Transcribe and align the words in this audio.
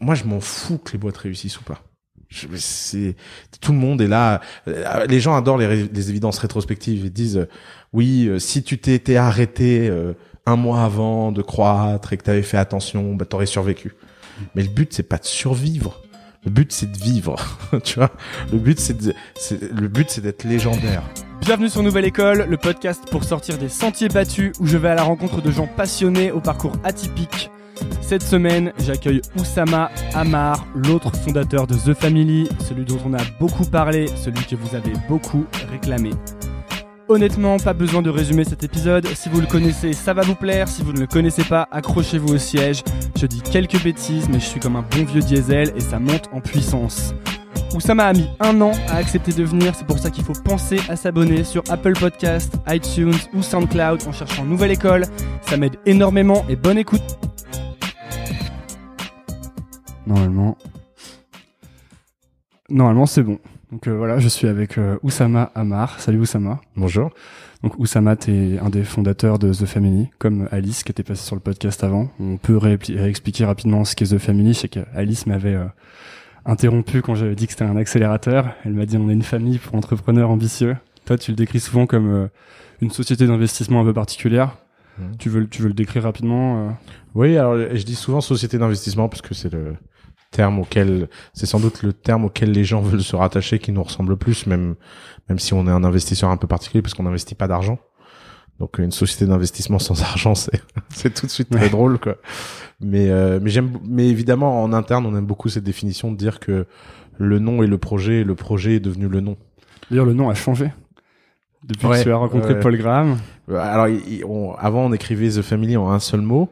moi, 0.00 0.14
je 0.14 0.24
m'en 0.24 0.40
fous 0.40 0.78
que 0.78 0.92
les 0.92 0.98
boîtes 0.98 1.18
réussissent 1.18 1.60
ou 1.60 1.64
pas. 1.64 1.82
C'est 2.56 3.16
tout 3.60 3.72
le 3.72 3.78
monde 3.78 4.00
est 4.00 4.06
là. 4.06 4.40
Euh, 4.68 5.04
Les 5.06 5.20
gens 5.20 5.34
adorent 5.34 5.58
les, 5.58 5.88
les 5.88 6.10
évidences 6.10 6.38
rétrospectives. 6.38 7.04
Ils 7.04 7.12
disent 7.12 7.38
euh, 7.38 7.48
oui, 7.92 8.26
euh, 8.28 8.38
si 8.38 8.62
tu 8.62 8.78
t'étais 8.78 9.16
arrêté 9.16 9.88
euh, 9.88 10.12
un 10.46 10.54
mois 10.54 10.84
avant 10.84 11.32
de 11.32 11.42
croître 11.42 12.12
et 12.12 12.16
que 12.16 12.22
tu 12.22 12.30
avais 12.30 12.42
fait 12.42 12.56
attention, 12.56 13.14
bah 13.14 13.24
t'aurais 13.24 13.46
survécu. 13.46 13.94
Mais 14.54 14.62
le 14.62 14.68
but 14.68 14.92
c'est 14.92 15.02
pas 15.02 15.18
de 15.18 15.24
survivre. 15.24 16.00
Le 16.44 16.52
but 16.52 16.70
c'est 16.70 16.90
de 16.90 16.96
vivre. 16.96 17.34
tu 17.82 17.98
vois? 17.98 18.12
Le 18.52 18.58
but 18.58 18.78
c'est 18.78 18.96
le 19.02 19.88
but 19.88 20.08
c'est 20.08 20.20
d'être 20.20 20.44
légendaire. 20.44 21.02
Bienvenue 21.40 21.68
sur 21.68 21.82
Nouvelle 21.82 22.04
École, 22.04 22.46
le 22.48 22.56
podcast 22.56 23.02
pour 23.10 23.24
sortir 23.24 23.58
des 23.58 23.68
sentiers 23.68 24.08
battus 24.08 24.52
où 24.60 24.66
je 24.66 24.76
vais 24.76 24.90
à 24.90 24.94
la 24.94 25.02
rencontre 25.02 25.42
de 25.42 25.50
gens 25.50 25.66
passionnés 25.66 26.30
au 26.30 26.40
parcours 26.40 26.74
atypique. 26.84 27.50
Cette 28.00 28.22
semaine, 28.22 28.72
j'accueille 28.78 29.20
Oussama 29.38 29.90
Amar, 30.14 30.66
l'autre 30.74 31.14
fondateur 31.14 31.66
de 31.66 31.74
The 31.74 31.94
Family, 31.94 32.48
celui 32.66 32.84
dont 32.84 32.98
on 33.06 33.14
a 33.14 33.22
beaucoup 33.38 33.64
parlé, 33.64 34.06
celui 34.16 34.44
que 34.44 34.56
vous 34.56 34.74
avez 34.74 34.92
beaucoup 35.08 35.44
réclamé. 35.70 36.10
Honnêtement, 37.08 37.58
pas 37.58 37.72
besoin 37.72 38.02
de 38.02 38.10
résumer 38.10 38.44
cet 38.44 38.62
épisode. 38.62 39.04
Si 39.16 39.28
vous 39.28 39.40
le 39.40 39.46
connaissez, 39.46 39.92
ça 39.92 40.14
va 40.14 40.22
vous 40.22 40.36
plaire. 40.36 40.68
Si 40.68 40.82
vous 40.82 40.92
ne 40.92 41.00
le 41.00 41.08
connaissez 41.08 41.42
pas, 41.42 41.66
accrochez-vous 41.72 42.34
au 42.34 42.38
siège. 42.38 42.84
Je 43.18 43.26
dis 43.26 43.40
quelques 43.40 43.82
bêtises, 43.82 44.28
mais 44.28 44.38
je 44.38 44.44
suis 44.44 44.60
comme 44.60 44.76
un 44.76 44.84
bon 44.88 45.04
vieux 45.04 45.20
diesel 45.20 45.72
et 45.74 45.80
ça 45.80 45.98
monte 45.98 46.28
en 46.32 46.40
puissance. 46.40 47.12
Oussama 47.74 48.06
a 48.06 48.12
mis 48.12 48.28
un 48.40 48.60
an 48.60 48.72
à 48.88 48.96
accepter 48.96 49.32
de 49.32 49.44
venir, 49.44 49.74
c'est 49.74 49.86
pour 49.86 49.98
ça 49.98 50.10
qu'il 50.10 50.24
faut 50.24 50.32
penser 50.44 50.80
à 50.88 50.96
s'abonner 50.96 51.44
sur 51.44 51.62
Apple 51.68 51.94
Podcast, 51.98 52.54
iTunes 52.68 53.14
ou 53.34 53.42
SoundCloud 53.42 54.02
en 54.06 54.12
cherchant 54.12 54.44
Nouvelle 54.44 54.72
École. 54.72 55.04
Ça 55.42 55.56
m'aide 55.56 55.76
énormément 55.86 56.44
et 56.48 56.56
bonne 56.56 56.78
écoute. 56.78 57.29
Normalement, 60.10 60.58
normalement 62.68 63.06
c'est 63.06 63.22
bon. 63.22 63.38
Donc 63.70 63.86
euh, 63.86 63.96
voilà, 63.96 64.18
je 64.18 64.26
suis 64.26 64.48
avec 64.48 64.76
euh, 64.76 64.98
Oussama 65.04 65.52
Amar. 65.54 66.00
Salut 66.00 66.18
Oussama. 66.18 66.60
Bonjour. 66.74 67.10
Donc 67.62 67.78
Oussama, 67.78 68.16
t'es 68.16 68.58
un 68.60 68.70
des 68.70 68.82
fondateurs 68.82 69.38
de 69.38 69.52
The 69.52 69.66
Family, 69.66 70.10
comme 70.18 70.48
Alice 70.50 70.82
qui 70.82 70.90
était 70.90 71.04
passée 71.04 71.24
sur 71.24 71.36
le 71.36 71.40
podcast 71.40 71.84
avant. 71.84 72.10
On 72.18 72.38
peut 72.38 72.56
réexpliquer 72.56 73.44
rapidement 73.44 73.84
ce 73.84 73.94
qu'est 73.94 74.06
The 74.06 74.18
Family. 74.18 74.52
Je 74.52 74.58
sais 74.58 74.68
qu'Alice 74.68 75.28
m'avait 75.28 75.54
euh, 75.54 75.66
interrompu 76.44 77.02
quand 77.02 77.14
j'avais 77.14 77.36
dit 77.36 77.46
que 77.46 77.52
c'était 77.52 77.62
un 77.62 77.76
accélérateur. 77.76 78.50
Elle 78.64 78.72
m'a 78.72 78.86
dit 78.86 78.96
on 78.96 79.08
est 79.10 79.12
une 79.12 79.22
famille 79.22 79.58
pour 79.58 79.76
entrepreneurs 79.76 80.30
ambitieux. 80.30 80.76
Toi, 81.04 81.18
tu 81.18 81.30
le 81.30 81.36
décris 81.36 81.60
souvent 81.60 81.86
comme 81.86 82.10
euh, 82.10 82.26
une 82.80 82.90
société 82.90 83.28
d'investissement 83.28 83.82
un 83.82 83.84
peu 83.84 83.94
particulière. 83.94 84.56
Mhm. 84.98 85.16
Tu 85.18 85.28
veux, 85.28 85.46
tu 85.46 85.62
veux 85.62 85.68
le 85.68 85.74
décrire 85.74 86.02
rapidement 86.02 86.66
euh? 86.66 86.70
Oui, 87.14 87.36
alors 87.36 87.56
je 87.56 87.84
dis 87.84 87.94
souvent 87.94 88.20
société 88.20 88.58
d'investissement 88.58 89.08
parce 89.08 89.22
que 89.22 89.34
c'est 89.34 89.52
le 89.52 89.76
terme 90.30 90.58
auquel, 90.60 91.08
c'est 91.34 91.46
sans 91.46 91.60
doute 91.60 91.82
le 91.82 91.92
terme 91.92 92.24
auquel 92.24 92.52
les 92.52 92.64
gens 92.64 92.80
veulent 92.80 93.02
se 93.02 93.16
rattacher 93.16 93.58
qui 93.58 93.72
nous 93.72 93.82
ressemble 93.82 94.10
le 94.10 94.16
plus, 94.16 94.46
même 94.46 94.76
même 95.28 95.38
si 95.38 95.54
on 95.54 95.66
est 95.66 95.70
un 95.70 95.84
investisseur 95.84 96.30
un 96.30 96.36
peu 96.36 96.46
particulier 96.46 96.82
parce 96.82 96.94
qu'on 96.94 97.02
n'investit 97.04 97.34
pas 97.34 97.48
d'argent. 97.48 97.78
Donc 98.58 98.78
une 98.78 98.92
société 98.92 99.26
d'investissement 99.26 99.78
sans 99.78 100.00
argent, 100.12 100.34
c'est 100.34 100.62
c'est 100.90 101.12
tout 101.14 101.26
de 101.26 101.30
suite 101.30 101.50
très 101.50 101.62
Ouais. 101.62 101.68
drôle 101.70 101.98
quoi. 101.98 102.16
Mais 102.80 103.08
euh, 103.10 103.38
mais 103.42 103.50
j'aime 103.50 103.78
mais 103.88 104.08
évidemment 104.08 104.62
en 104.62 104.72
interne, 104.72 105.04
on 105.06 105.16
aime 105.16 105.26
beaucoup 105.26 105.48
cette 105.48 105.64
définition 105.64 106.12
de 106.12 106.16
dire 106.16 106.38
que 106.40 106.66
le 107.18 107.38
nom 107.38 107.62
est 107.62 107.66
le 107.66 107.78
projet 107.78 108.20
et 108.20 108.24
le 108.24 108.34
projet 108.34 108.76
est 108.76 108.80
devenu 108.80 109.08
le 109.08 109.20
nom. 109.20 109.36
D'ailleurs, 109.90 110.06
le 110.06 110.14
nom 110.14 110.30
a 110.30 110.34
changé. 110.34 110.72
Depuis 111.64 111.86
Ouais, 111.86 111.98
que 111.98 112.04
tu 112.04 112.10
as 112.12 112.16
rencontré 112.16 112.54
ouais. 112.54 112.60
Paul 112.60 112.76
Graham. 112.78 113.18
Euh, 113.50 113.56
Alors, 113.58 113.88
on- 114.26 114.54
avant, 114.54 114.86
on 114.86 114.92
écrivait 114.94 115.28
The 115.28 115.42
Family 115.42 115.76
en 115.76 115.90
un 115.90 115.98
seul 115.98 116.22
mot. 116.22 116.48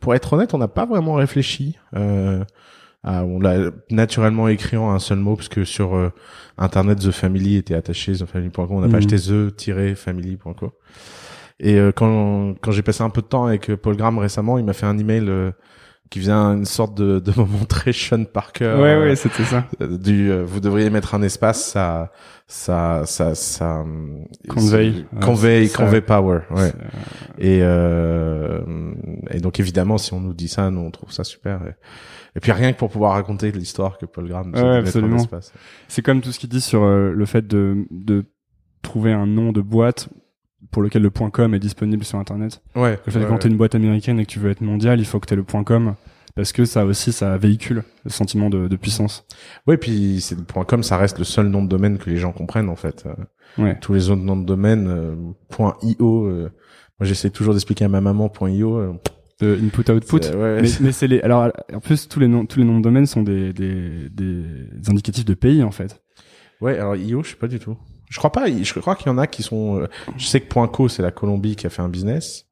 Pour 0.00 0.14
être 0.14 0.32
honnête, 0.34 0.52
on 0.52 0.58
n'a 0.58 0.68
pas 0.68 0.84
vraiment 0.84 1.14
réfléchi. 1.14 1.78
Euh, 1.96 2.44
à- 3.02 3.24
on 3.24 3.40
l'a 3.40 3.70
naturellement 3.90 4.48
écrit 4.48 4.76
en 4.76 4.90
un 4.90 4.98
seul 4.98 5.18
mot, 5.18 5.36
parce 5.36 5.48
que 5.48 5.64
sur 5.64 5.94
euh, 5.96 6.10
Internet, 6.58 6.98
The 7.00 7.10
Family 7.10 7.56
était 7.56 7.74
attaché, 7.74 8.12
thefamily.com. 8.12 8.66
On 8.70 8.80
n'a 8.80 8.86
Mhm. 8.86 8.92
pas 8.92 8.98
acheté 8.98 9.16
the-family.com. 9.16 10.70
Et 11.62 11.76
euh, 11.78 11.92
quand, 11.92 12.54
quand 12.60 12.70
j'ai 12.72 12.82
passé 12.82 13.02
un 13.02 13.10
peu 13.10 13.20
de 13.22 13.26
temps 13.26 13.46
avec 13.46 13.68
euh, 13.70 13.76
Paul 13.76 13.96
Graham 13.96 14.18
récemment, 14.18 14.58
il 14.58 14.64
m'a 14.64 14.72
fait 14.72 14.86
un 14.86 14.96
email 14.98 15.26
euh, 15.28 15.50
qui 16.08 16.18
faisait 16.18 16.32
un- 16.32 16.56
une 16.56 16.64
sorte 16.64 16.94
de, 16.96 17.18
de 17.18 17.32
moment 17.36 17.64
très 17.68 17.92
Sean 17.92 18.24
Parker. 18.24 18.64
ouais, 18.80 18.88
euh, 18.94 19.04
ouais, 19.10 19.16
c'était 19.16 19.44
ça. 19.44 19.66
du 19.80 20.30
euh, 20.30 20.42
vous 20.44 20.60
devriez 20.60 20.88
mettre 20.90 21.14
un 21.14 21.22
espace 21.22 21.62
ça 21.70 22.10
ça 22.48 23.02
ça 23.06 23.34
ça 23.34 23.84
Convey. 24.48 25.04
convey 25.20 25.66
ça- 25.66 25.84
convey 25.84 26.00
power 26.00 26.40
ouais 26.50 26.72
et 27.38 27.60
euh, 27.62 28.60
et 29.30 29.38
donc 29.40 29.60
évidemment 29.60 29.98
si 29.98 30.12
on 30.14 30.20
nous 30.20 30.34
dit 30.34 30.48
ça 30.48 30.68
nous 30.70 30.80
on 30.80 30.90
trouve 30.90 31.12
ça 31.12 31.22
super 31.22 31.60
et, 31.64 31.74
et 32.36 32.40
puis 32.40 32.52
rien 32.52 32.72
que 32.72 32.78
pour 32.78 32.90
pouvoir 32.90 33.12
raconter 33.12 33.50
l'histoire 33.52 33.98
que 33.98 34.06
Paul 34.06 34.28
Graham 34.28 34.50
nous 34.52 34.58
a 34.58 34.62
Ouais, 34.62 34.76
absolument. 34.78 35.16
espace. 35.16 35.52
C'est 35.88 36.02
comme 36.02 36.20
tout 36.20 36.32
ce 36.32 36.38
qu'il 36.38 36.48
dit 36.48 36.60
sur 36.60 36.82
euh, 36.84 37.12
le 37.12 37.26
fait 37.26 37.46
de, 37.46 37.86
de 37.90 38.24
trouver 38.82 39.12
un 39.12 39.26
nom 39.26 39.52
de 39.52 39.60
boîte 39.60 40.08
pour 40.70 40.82
lequel 40.82 41.02
le 41.02 41.10
.com 41.10 41.54
est 41.54 41.58
disponible 41.58 42.04
sur 42.04 42.18
Internet. 42.18 42.62
ouais 42.76 42.98
Le 43.06 43.12
fait 43.12 43.18
ouais, 43.18 43.24
que 43.24 43.30
quand 43.30 43.38
t'es 43.38 43.48
une 43.48 43.56
boîte 43.56 43.74
américaine 43.74 44.20
et 44.20 44.26
que 44.26 44.30
tu 44.30 44.38
veux 44.38 44.50
être 44.50 44.60
mondial, 44.60 45.00
il 45.00 45.06
faut 45.06 45.18
que 45.18 45.26
t'aies 45.26 45.36
le 45.36 45.42
.com 45.42 45.94
parce 46.36 46.52
que 46.52 46.64
ça 46.64 46.84
aussi, 46.86 47.12
ça 47.12 47.36
véhicule 47.36 47.82
le 48.04 48.10
sentiment 48.10 48.50
de, 48.50 48.68
de 48.68 48.76
puissance. 48.76 49.26
ouais 49.66 49.76
puis 49.76 50.20
c'est 50.20 50.36
le 50.38 50.44
point 50.44 50.64
com 50.64 50.82
ça 50.84 50.96
reste 50.96 51.18
le 51.18 51.24
seul 51.24 51.48
nom 51.48 51.62
de 51.62 51.68
domaine 51.68 51.98
que 51.98 52.08
les 52.08 52.16
gens 52.18 52.30
comprennent 52.32 52.68
en 52.68 52.76
fait 52.76 53.04
Euh, 53.06 53.14
Ouais. 53.58 53.76
tous 53.80 53.92
les 53.94 54.10
autres 54.10 54.22
noms 54.22 54.36
de 54.36 54.44
domaine 54.46 54.86
euh, 54.86 55.16
point 55.48 55.76
io 55.82 56.26
euh, 56.28 56.52
moi 57.00 57.06
j'essaie 57.08 57.30
toujours 57.30 57.52
d'expliquer 57.52 57.84
à 57.86 57.88
ma 57.88 58.00
maman 58.00 58.28
point 58.28 58.48
io 58.50 58.76
euh, 58.78 58.92
De 59.40 59.58
input 59.62 59.90
output. 59.90 60.16
ouais, 60.36 60.60
Mais, 60.60 60.66
c'est- 60.68 60.80
mais 60.82 60.92
c'est 60.92 61.06
les. 61.06 61.20
Alors, 61.22 61.50
en 61.72 61.80
plus, 61.80 62.08
tous 62.08 62.20
les 62.20 62.28
noms, 62.28 62.44
tous 62.46 62.58
les 62.58 62.64
noms 62.64 62.78
de 62.78 62.82
domaine 62.82 63.06
sont 63.06 63.22
des, 63.22 63.52
des, 63.52 64.08
des 64.10 64.44
indicatifs 64.88 65.24
de 65.24 65.34
pays 65.34 65.62
en 65.62 65.70
fait. 65.70 66.02
Ouais, 66.60 66.78
alors 66.78 66.94
IO, 66.96 67.22
je 67.22 67.30
sais 67.30 67.36
pas 67.36 67.48
du 67.48 67.58
tout. 67.58 67.76
Je 68.10 68.18
crois 68.18 68.32
pas. 68.32 68.46
Je 68.50 68.80
crois 68.80 68.96
qu'il 68.96 69.06
y 69.06 69.10
en 69.10 69.18
a 69.18 69.26
qui 69.26 69.42
sont. 69.42 69.80
euh, 69.80 69.86
Je 70.18 70.26
sais 70.26 70.40
que 70.40 70.66
.co, 70.66 70.88
c'est 70.88 71.02
la 71.02 71.10
Colombie 71.10 71.56
qui 71.56 71.66
a 71.66 71.70
fait 71.70 71.80
un 71.82 71.88
business. 71.88 72.46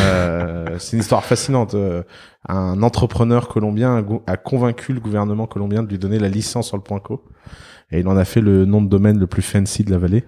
Euh, 0.00 0.78
c'est 0.78 0.96
une 0.96 1.00
histoire 1.00 1.24
fascinante. 1.24 1.74
Euh, 1.74 2.02
Un 2.48 2.82
entrepreneur 2.82 3.48
colombien 3.48 4.04
a 4.26 4.36
convaincu 4.36 4.92
le 4.92 5.00
gouvernement 5.00 5.46
colombien 5.46 5.82
de 5.82 5.88
lui 5.88 5.98
donner 5.98 6.18
la 6.18 6.28
licence 6.28 6.68
sur 6.68 6.76
le 6.76 6.82
.co, 7.00 7.24
et 7.90 8.00
il 8.00 8.08
en 8.08 8.16
a 8.16 8.24
fait 8.24 8.40
le 8.40 8.64
nom 8.66 8.82
de 8.82 8.88
domaine 8.88 9.18
le 9.18 9.26
plus 9.26 9.42
fancy 9.42 9.82
de 9.84 9.90
la 9.90 9.98
vallée. 9.98 10.24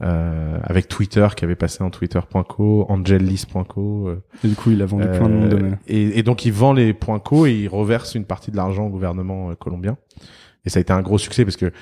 Euh, 0.00 0.58
avec 0.62 0.86
Twitter 0.86 1.26
qui 1.36 1.44
avait 1.44 1.56
passé 1.56 1.82
en 1.82 1.90
Twitter.co, 1.90 2.86
Angelis.co. 2.88 4.08
euh, 4.08 4.22
Et 4.44 4.48
du 4.48 4.54
coup, 4.54 4.70
il 4.70 4.80
a 4.80 4.86
vendu 4.86 5.08
plein 5.08 5.28
de 5.28 5.34
noms 5.34 5.48
de 5.48 5.56
euh. 5.56 5.70
Et, 5.88 6.18
et 6.18 6.22
donc 6.22 6.44
il 6.44 6.52
vend 6.52 6.72
les 6.72 6.92
points 6.94 7.18
co 7.18 7.46
et 7.46 7.52
il 7.52 7.68
reverse 7.68 8.14
une 8.14 8.24
partie 8.24 8.52
de 8.52 8.56
l'argent 8.56 8.86
au 8.86 8.90
gouvernement 8.90 9.50
euh, 9.50 9.54
colombien. 9.54 9.96
Et 10.64 10.70
ça 10.70 10.78
a 10.78 10.82
été 10.82 10.92
un 10.92 11.02
gros 11.02 11.18
succès 11.18 11.44
parce 11.44 11.56
que 11.56 11.72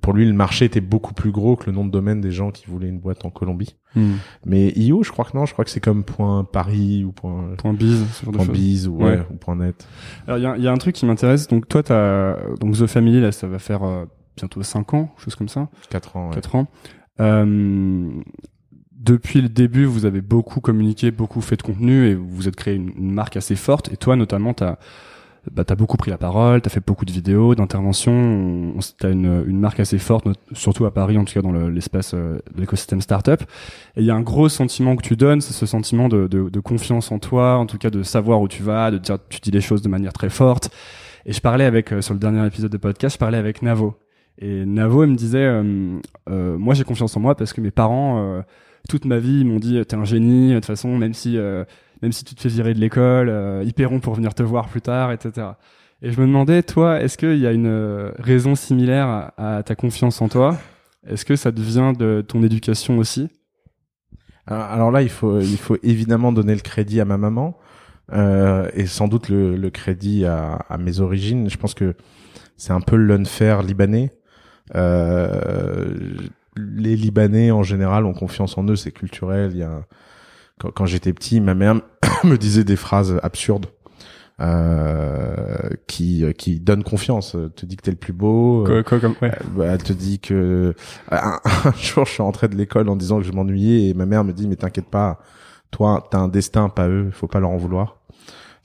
pour 0.00 0.12
lui 0.14 0.24
le 0.24 0.32
marché 0.32 0.64
était 0.64 0.80
beaucoup 0.80 1.12
plus 1.14 1.32
gros 1.32 1.56
que 1.56 1.66
le 1.66 1.72
nom 1.72 1.84
de 1.84 1.90
domaine 1.90 2.20
des 2.22 2.30
gens 2.30 2.50
qui 2.50 2.66
voulaient 2.66 2.88
une 2.88 2.98
boîte 3.00 3.24
en 3.26 3.30
Colombie. 3.30 3.76
Hmm. 3.94 4.14
Mais 4.46 4.68
IO, 4.76 5.02
je 5.02 5.10
crois 5.10 5.24
que 5.26 5.36
non, 5.36 5.44
je 5.46 5.52
crois 5.52 5.64
que 5.64 5.70
c'est 5.70 5.80
comme 5.80 6.02
point 6.04 6.44
Paris 6.44 7.04
ou 7.04 7.12
point, 7.12 7.50
Point 7.58 7.72
biz, 7.74 8.06
ce 8.12 8.24
genre 8.24 8.32
de 8.32 8.38
point 8.38 8.46
biz 8.46 8.88
ou, 8.88 8.96
Ouais. 8.98 9.04
ouais, 9.04 9.26
ou 9.30 9.34
point 9.36 9.56
net. 9.56 9.86
Alors, 10.26 10.38
il 10.38 10.42
y 10.42 10.46
a, 10.46 10.56
y 10.56 10.66
a 10.68 10.72
un 10.72 10.76
truc 10.76 10.94
qui 10.94 11.04
m'intéresse. 11.06 11.48
Donc, 11.48 11.66
toi, 11.68 11.82
t'as, 11.82 12.36
donc, 12.60 12.76
The 12.76 12.86
Family, 12.86 13.20
là, 13.20 13.32
ça 13.32 13.46
va 13.48 13.58
faire 13.58 13.82
euh, 13.82 14.04
bientôt 14.36 14.62
5 14.62 14.94
ans, 14.94 15.10
chose 15.18 15.34
comme 15.34 15.48
ça. 15.48 15.68
Quatre 15.90 16.16
ans. 16.16 16.28
ouais. 16.28 16.34
4 16.34 16.54
ans. 16.56 16.66
Euh, 17.20 18.10
depuis 18.92 19.40
le 19.40 19.48
début, 19.48 19.84
vous 19.84 20.04
avez 20.04 20.20
beaucoup 20.20 20.60
communiqué, 20.60 21.10
beaucoup 21.10 21.40
fait 21.40 21.56
de 21.56 21.62
contenu 21.62 22.06
et 22.08 22.14
vous 22.14 22.48
êtes 22.48 22.56
créé 22.56 22.74
une, 22.74 22.92
marque 23.12 23.36
assez 23.36 23.54
forte. 23.56 23.92
Et 23.92 23.96
toi, 23.96 24.16
notamment, 24.16 24.52
t'as 24.54 24.76
bah, 25.52 25.62
as 25.68 25.74
beaucoup 25.76 25.96
pris 25.96 26.10
la 26.10 26.18
parole, 26.18 26.60
t'as 26.60 26.70
fait 26.70 26.84
beaucoup 26.84 27.04
de 27.04 27.12
vidéos, 27.12 27.54
d'interventions. 27.54 28.12
On- 28.12 28.80
T'as 28.98 29.12
une, 29.12 29.44
une 29.46 29.60
marque 29.60 29.78
assez 29.78 29.98
forte, 29.98 30.26
surtout 30.52 30.86
à 30.86 30.92
Paris, 30.92 31.16
en 31.18 31.24
tout 31.24 31.34
cas 31.34 31.42
dans 31.42 31.52
le- 31.52 31.70
l'espace 31.70 32.14
euh, 32.14 32.38
de 32.54 32.60
l'écosystème 32.60 33.00
startup. 33.00 33.42
Et 33.96 34.00
il 34.00 34.04
y 34.06 34.10
a 34.10 34.14
un 34.16 34.22
gros 34.22 34.48
sentiment 34.48 34.96
que 34.96 35.02
tu 35.02 35.14
donnes, 35.16 35.40
c'est 35.40 35.52
ce 35.52 35.66
sentiment 35.66 36.08
de, 36.08 36.26
de, 36.26 36.48
de 36.48 36.60
confiance 36.60 37.12
en 37.12 37.20
toi, 37.20 37.58
en 37.58 37.66
tout 37.66 37.78
cas 37.78 37.90
de 37.90 38.02
savoir 38.02 38.40
où 38.40 38.48
tu 38.48 38.64
vas, 38.64 38.90
de 38.90 38.98
dire 38.98 39.18
tu 39.28 39.38
dis 39.40 39.52
les 39.52 39.60
choses 39.60 39.82
de 39.82 39.88
manière 39.88 40.12
très 40.12 40.30
forte. 40.30 40.70
Et 41.26 41.32
je 41.32 41.40
parlais 41.40 41.64
avec 41.64 41.92
euh, 41.92 42.02
sur 42.02 42.14
le 42.14 42.20
dernier 42.20 42.44
épisode 42.44 42.72
de 42.72 42.76
podcast, 42.78 43.14
je 43.14 43.18
parlais 43.18 43.38
avec 43.38 43.62
Navo. 43.62 43.94
Et 44.38 44.66
Navo, 44.66 45.04
il 45.04 45.10
me 45.10 45.16
disait, 45.16 45.44
euh, 45.44 45.98
euh, 46.28 46.58
moi 46.58 46.74
j'ai 46.74 46.84
confiance 46.84 47.16
en 47.16 47.20
moi 47.20 47.34
parce 47.34 47.52
que 47.52 47.60
mes 47.60 47.70
parents, 47.70 48.22
euh, 48.22 48.42
toute 48.88 49.04
ma 49.04 49.18
vie, 49.18 49.40
ils 49.40 49.46
m'ont 49.46 49.58
dit, 49.58 49.80
t'es 49.86 49.96
un 49.96 50.04
génie, 50.04 50.50
de 50.50 50.54
toute 50.56 50.66
façon, 50.66 50.96
même 50.96 51.14
si, 51.14 51.38
euh, 51.38 51.64
même 52.02 52.12
si 52.12 52.24
tu 52.24 52.34
te 52.34 52.40
fais 52.40 52.48
virer 52.48 52.74
de 52.74 52.80
l'école, 52.80 53.28
euh, 53.28 53.62
ils 53.64 53.72
paieront 53.72 54.00
pour 54.00 54.14
venir 54.14 54.34
te 54.34 54.42
voir 54.42 54.68
plus 54.68 54.82
tard, 54.82 55.12
etc. 55.12 55.48
Et 56.02 56.12
je 56.12 56.20
me 56.20 56.26
demandais, 56.26 56.62
toi, 56.62 57.00
est-ce 57.00 57.16
qu'il 57.16 57.38
y 57.38 57.46
a 57.46 57.52
une 57.52 58.12
raison 58.18 58.54
similaire 58.54 59.32
à, 59.38 59.62
ta 59.64 59.74
confiance 59.74 60.20
en 60.20 60.28
toi? 60.28 60.58
Est-ce 61.06 61.24
que 61.24 61.36
ça 61.36 61.52
devient 61.52 61.92
de 61.98 62.22
ton 62.26 62.42
éducation 62.42 62.98
aussi? 62.98 63.28
Alors, 64.46 64.64
alors 64.64 64.90
là, 64.90 65.02
il 65.02 65.08
faut, 65.08 65.40
il 65.40 65.56
faut 65.56 65.78
évidemment 65.82 66.32
donner 66.32 66.54
le 66.54 66.60
crédit 66.60 67.00
à 67.00 67.06
ma 67.06 67.16
maman 67.16 67.56
euh, 68.12 68.68
et 68.74 68.86
sans 68.86 69.08
doute 69.08 69.30
le, 69.30 69.56
le 69.56 69.70
crédit 69.70 70.26
à, 70.26 70.56
à 70.68 70.76
mes 70.76 71.00
origines. 71.00 71.48
Je 71.48 71.56
pense 71.56 71.72
que 71.74 71.94
c'est 72.56 72.72
un 72.72 72.80
peu 72.80 72.96
l'unfair 72.96 73.62
libanais. 73.62 74.12
Euh, 74.74 75.94
les 76.56 76.96
Libanais 76.96 77.50
en 77.50 77.62
général 77.62 78.04
ont 78.06 78.14
confiance 78.14 78.56
en 78.58 78.64
eux, 78.64 78.76
c'est 78.76 78.92
culturel. 78.92 79.50
Il 79.52 79.58
y 79.58 79.62
a 79.62 79.82
quand, 80.58 80.70
quand 80.70 80.86
j'étais 80.86 81.12
petit, 81.12 81.40
ma 81.40 81.54
mère 81.54 81.76
me 82.24 82.36
disait 82.36 82.64
des 82.64 82.76
phrases 82.76 83.18
absurdes. 83.22 83.66
euh, 84.40 85.70
qui 85.86 86.24
qui 86.36 86.60
donne 86.60 86.82
confiance, 86.84 87.36
te 87.56 87.64
dit 87.64 87.76
que 87.76 87.82
t'es 87.82 87.90
le 87.90 87.96
plus 87.96 88.12
beau. 88.12 88.64
Quoi, 88.66 88.82
quoi, 88.82 89.00
comme, 89.00 89.14
ouais. 89.22 89.32
Euh, 89.32 89.44
bah, 89.56 89.64
elle 89.66 89.82
te 89.82 89.92
dit 89.94 90.18
que 90.18 90.74
un, 91.10 91.40
un 91.64 91.72
jour 91.72 92.04
je 92.04 92.12
suis 92.12 92.22
rentré 92.22 92.48
de 92.48 92.54
l'école 92.56 92.88
en 92.88 92.96
disant 92.96 93.18
que 93.18 93.24
je 93.24 93.32
m'ennuyais 93.32 93.88
et 93.88 93.94
ma 93.94 94.04
mère 94.06 94.24
me 94.24 94.32
dit 94.32 94.46
mais 94.46 94.56
t'inquiète 94.56 94.90
pas, 94.90 95.20
toi 95.70 96.06
t'as 96.10 96.18
un 96.18 96.28
destin 96.28 96.68
pas 96.68 96.88
eux, 96.88 97.08
faut 97.12 97.28
pas 97.28 97.40
leur 97.40 97.50
en 97.50 97.56
vouloir. 97.56 97.98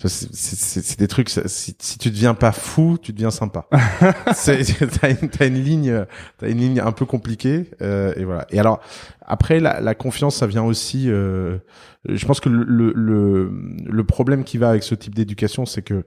C'est 0.08 1.00
des 1.00 1.08
trucs. 1.08 1.30
Si, 1.30 1.76
si, 1.78 1.98
tu 1.98 2.10
deviens 2.10 2.34
pas 2.34 2.52
fou, 2.52 2.98
tu 3.02 3.14
deviens 3.14 3.32
sympa. 3.32 3.68
t'as 3.72 5.10
une, 5.10 5.30
as 5.40 5.46
une 5.46 5.64
ligne, 5.64 6.06
t'as 6.38 6.50
une 6.50 6.58
ligne 6.58 6.80
un 6.80 6.92
peu 6.92 7.06
compliquée 7.06 7.72
euh, 7.82 8.14
et 8.16 8.24
voilà. 8.24 8.48
Et 8.50 8.60
alors 8.60 8.82
après 9.22 9.60
la, 9.60 9.80
la 9.80 9.96
confiance, 9.96 10.38
ça 10.38 10.48
vient 10.48 10.64
aussi. 10.64 11.06
Euh, 11.10 11.60
je 12.06 12.26
pense 12.26 12.40
que 12.40 12.50
le, 12.50 12.94
le, 12.96 13.52
le 13.86 14.04
problème 14.04 14.44
qui 14.44 14.58
va 14.58 14.70
avec 14.70 14.84
ce 14.84 14.96
type 14.96 15.16
d'éducation, 15.16 15.66
c'est 15.66 15.84
que 15.84 16.04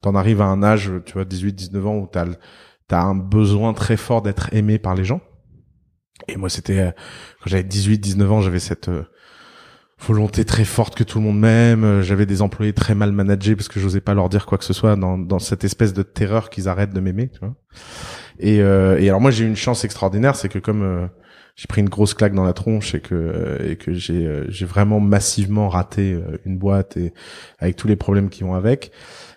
t'en 0.00 0.14
arrives 0.14 0.40
à 0.40 0.46
un 0.46 0.62
âge, 0.62 0.92
tu 1.04 1.14
vois, 1.14 1.24
18, 1.24 1.52
19 1.52 1.86
ans 1.86 1.96
où 1.96 2.08
t'as 2.10 2.26
t'as 2.88 3.02
un 3.02 3.14
besoin 3.14 3.74
très 3.74 3.96
fort 3.96 4.22
d'être 4.22 4.52
aimé 4.52 4.78
par 4.78 4.94
les 4.94 5.04
gens. 5.04 5.20
Et 6.28 6.36
moi, 6.36 6.48
c'était 6.48 6.78
euh, 6.78 6.90
quand 7.40 7.50
j'avais 7.50 7.64
18, 7.64 7.98
19 7.98 8.32
ans, 8.32 8.40
j'avais 8.40 8.58
cette 8.58 8.88
euh, 8.88 9.04
volonté 10.00 10.44
très 10.44 10.64
forte 10.64 10.94
que 10.94 11.04
tout 11.04 11.18
le 11.18 11.24
monde 11.24 11.38
m'aime. 11.38 11.84
Euh, 11.84 12.02
j'avais 12.02 12.26
des 12.26 12.42
employés 12.42 12.72
très 12.72 12.94
mal 12.94 13.12
managés 13.12 13.56
parce 13.56 13.68
que 13.68 13.80
j'osais 13.80 14.00
pas 14.00 14.14
leur 14.14 14.28
dire 14.28 14.46
quoi 14.46 14.58
que 14.58 14.64
ce 14.64 14.72
soit 14.72 14.96
dans, 14.96 15.18
dans 15.18 15.38
cette 15.38 15.64
espèce 15.64 15.94
de 15.94 16.02
terreur 16.02 16.50
qu'ils 16.50 16.68
arrêtent 16.68 16.92
de 16.92 17.00
m'aimer. 17.00 17.28
Tu 17.28 17.40
vois 17.40 17.54
et, 18.38 18.60
euh, 18.60 19.00
et 19.00 19.08
alors 19.08 19.20
moi 19.20 19.30
j'ai 19.30 19.44
eu 19.44 19.48
une 19.48 19.56
chance 19.56 19.84
extraordinaire, 19.84 20.36
c'est 20.36 20.50
que 20.50 20.58
comme 20.58 20.82
euh, 20.82 21.06
j'ai 21.54 21.66
pris 21.66 21.80
une 21.80 21.88
grosse 21.88 22.12
claque 22.12 22.34
dans 22.34 22.44
la 22.44 22.52
tronche 22.52 22.94
et 22.94 23.00
que 23.00 23.58
et 23.66 23.76
que 23.76 23.94
j'ai 23.94 24.44
j'ai 24.48 24.66
vraiment 24.66 25.00
massivement 25.00 25.70
raté 25.70 26.20
une 26.44 26.58
boîte 26.58 26.98
et 26.98 27.14
avec 27.58 27.76
tous 27.76 27.88
les 27.88 27.96
problèmes 27.96 28.28
qui 28.28 28.42
vont 28.44 28.54
avec. 28.54 28.92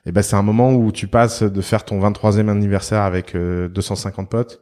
Et 0.06 0.12
ben 0.12 0.22
c'est 0.22 0.36
un 0.36 0.42
moment 0.42 0.74
où 0.74 0.92
tu 0.92 1.08
passes 1.08 1.44
de 1.44 1.62
faire 1.62 1.86
ton 1.86 2.02
23e 2.02 2.50
anniversaire 2.50 3.04
avec 3.04 3.38
250 3.38 4.30
potes 4.30 4.62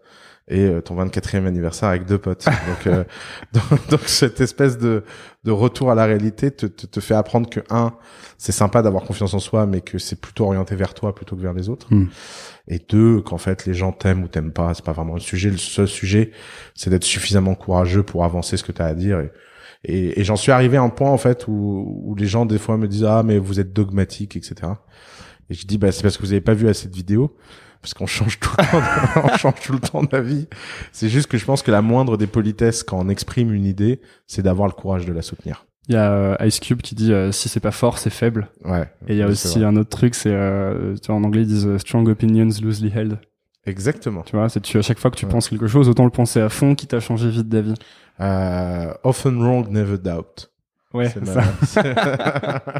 et 0.49 0.65
euh, 0.65 0.81
ton 0.81 0.95
24e 0.95 1.45
anniversaire 1.45 1.89
avec 1.89 2.05
deux 2.05 2.17
potes. 2.17 2.45
donc, 2.45 2.87
euh, 2.87 3.03
donc, 3.53 3.89
donc, 3.89 4.01
cette 4.05 4.39
espèce 4.39 4.77
de, 4.77 5.03
de 5.43 5.51
retour 5.51 5.91
à 5.91 5.95
la 5.95 6.05
réalité 6.05 6.51
te, 6.51 6.65
te, 6.65 6.85
te 6.85 6.99
fait 6.99 7.15
apprendre 7.15 7.49
que 7.49 7.59
un, 7.69 7.93
c'est 8.37 8.53
sympa 8.53 8.81
d'avoir 8.81 9.03
confiance 9.03 9.33
en 9.33 9.39
soi, 9.39 9.65
mais 9.65 9.81
que 9.81 9.97
c'est 9.97 10.19
plutôt 10.19 10.45
orienté 10.45 10.75
vers 10.75 10.93
toi 10.93 11.13
plutôt 11.13 11.35
que 11.35 11.41
vers 11.41 11.53
les 11.53 11.67
autres. 11.67 11.93
Hmm. 11.93 12.07
Et 12.69 12.79
deux, 12.79 13.21
qu'en 13.21 13.37
fait 13.37 13.65
les 13.65 13.73
gens 13.73 13.91
t'aiment 13.91 14.23
ou 14.23 14.27
t'aiment 14.27 14.53
pas, 14.53 14.73
c'est 14.73 14.85
pas 14.85 14.93
vraiment 14.93 15.15
le 15.15 15.19
sujet. 15.19 15.49
Le 15.49 15.57
seul 15.57 15.87
sujet, 15.87 16.31
c'est 16.75 16.89
d'être 16.89 17.03
suffisamment 17.03 17.55
courageux 17.55 18.03
pour 18.03 18.23
avancer 18.23 18.55
ce 18.55 18.63
que 18.63 18.71
tu 18.71 18.81
as 18.81 18.85
à 18.85 18.93
dire. 18.93 19.19
Et, 19.19 19.31
et, 19.83 20.19
et 20.19 20.23
j'en 20.23 20.37
suis 20.37 20.53
arrivé 20.53 20.77
à 20.77 20.81
un 20.81 20.89
point 20.89 21.09
en 21.09 21.17
fait 21.17 21.47
où, 21.47 22.03
où 22.05 22.15
les 22.15 22.25
gens 22.25 22.45
des 22.45 22.57
fois 22.57 22.77
me 22.77 22.87
disent 22.87 23.05
ah 23.05 23.21
mais 23.23 23.37
vous 23.37 23.59
êtes 23.59 23.73
dogmatique 23.73 24.37
etc. 24.37 24.71
Et 25.49 25.53
je 25.53 25.67
dis 25.67 25.77
bah 25.77 25.91
c'est 25.91 26.03
parce 26.03 26.15
que 26.15 26.23
vous 26.23 26.31
avez 26.31 26.41
pas 26.41 26.53
vu 26.53 26.69
assez 26.69 26.87
de 26.87 26.95
vidéos 26.95 27.35
parce 27.81 27.93
qu'on 27.93 28.07
change 28.07 28.39
tout 28.39 28.49
le 28.57 28.63
temps, 28.65 29.29
on 29.33 29.37
change 29.37 29.61
tout 29.63 29.73
le 29.73 29.79
temps 29.79 30.01
vie. 30.21 30.47
C'est 30.91 31.09
juste 31.09 31.27
que 31.27 31.37
je 31.37 31.45
pense 31.45 31.61
que 31.61 31.71
la 31.71 31.81
moindre 31.81 32.17
des 32.17 32.27
politesses 32.27 32.83
quand 32.83 32.99
on 32.99 33.09
exprime 33.09 33.53
une 33.53 33.65
idée, 33.65 34.01
c'est 34.27 34.41
d'avoir 34.41 34.67
le 34.67 34.73
courage 34.73 35.05
de 35.05 35.13
la 35.13 35.21
soutenir. 35.21 35.65
Il 35.89 35.93
y 35.93 35.97
a 35.97 36.11
euh, 36.11 36.45
Ice 36.45 36.59
Cube 36.59 36.81
qui 36.81 36.95
dit 36.95 37.13
euh, 37.13 37.31
si 37.31 37.47
c'est 37.47 37.61
pas 37.61 37.71
fort, 37.71 37.97
c'est 37.97 38.09
faible. 38.09 38.49
Ouais. 38.65 38.89
Et 39.07 39.13
il 39.13 39.17
y 39.17 39.21
a 39.21 39.27
aussi 39.27 39.63
un 39.63 39.75
autre 39.77 39.89
truc, 39.89 40.15
c'est 40.15 40.33
euh, 40.33 40.95
en 41.07 41.23
anglais 41.23 41.41
ils 41.41 41.47
disent 41.47 41.77
strong 41.77 42.09
opinions 42.09 42.49
loosely 42.61 42.91
held. 42.93 43.19
Exactement. 43.67 44.23
Tu 44.23 44.35
vois, 44.35 44.49
c'est 44.49 44.61
tu 44.61 44.77
à 44.77 44.81
chaque 44.81 44.97
fois 44.97 45.11
que 45.11 45.17
tu 45.17 45.25
penses 45.25 45.49
quelque 45.49 45.67
chose, 45.67 45.89
autant 45.89 46.05
le 46.05 46.09
penser 46.09 46.39
à 46.39 46.49
fond, 46.49 46.73
qui 46.73 46.87
t'a 46.87 46.99
changé 46.99 47.29
vite 47.29 47.49
d'avis. 47.49 47.75
Euh, 48.19 48.93
often 49.03 49.41
wrong, 49.41 49.69
never 49.69 49.97
doubt. 49.97 50.49
Ouais, 50.93 51.09
c'est 51.09 51.21
ma... 51.21 51.43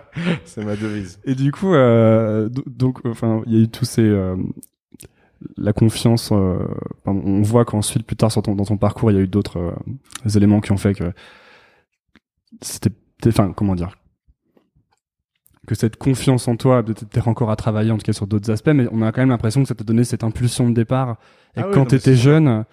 c'est 0.46 0.64
ma 0.64 0.76
devise. 0.76 1.20
Et 1.26 1.36
du 1.36 1.52
coup, 1.52 1.74
euh, 1.74 2.50
donc, 2.66 3.06
enfin, 3.06 3.44
il 3.46 3.54
y 3.54 3.58
a 3.58 3.64
eu 3.64 3.68
tous 3.68 3.86
ces 3.86 4.02
euh, 4.02 4.38
la 5.58 5.74
confiance. 5.74 6.30
Euh, 6.32 6.58
on 7.06 7.42
voit 7.42 7.66
qu'ensuite, 7.66 8.06
plus 8.06 8.16
tard, 8.16 8.32
dans 8.42 8.56
ton 8.56 8.78
parcours, 8.78 9.12
il 9.12 9.16
y 9.16 9.18
a 9.18 9.24
eu 9.24 9.28
d'autres 9.28 9.60
euh, 9.60 10.30
éléments 10.36 10.62
qui 10.62 10.72
ont 10.72 10.78
fait 10.78 10.94
que 10.94 11.12
c'était, 12.62 12.92
enfin, 13.28 13.54
comment 13.56 13.76
dire, 13.76 13.96
que 15.68 15.76
cette 15.76 15.98
confiance 15.98 16.48
en 16.48 16.56
toi, 16.56 16.84
peut-être 16.84 17.28
encore 17.28 17.52
à 17.52 17.56
travailler, 17.56 17.92
en 17.92 17.98
tout 17.98 18.06
cas 18.06 18.14
sur 18.14 18.26
d'autres 18.26 18.50
aspects, 18.52 18.72
mais 18.74 18.88
on 18.92 19.02
a 19.02 19.12
quand 19.12 19.22
même 19.22 19.30
l'impression 19.30 19.62
que 19.62 19.68
ça 19.68 19.76
t'a 19.76 19.84
donné 19.84 20.04
cette 20.04 20.24
impulsion 20.24 20.70
de 20.70 20.74
départ. 20.74 21.18
Et 21.56 21.60
Ah 21.60 21.68
oui, 21.68 21.74
quand 21.74 21.82
mais 21.82 21.88
t'étais 21.88 22.16
jeune, 22.16 22.66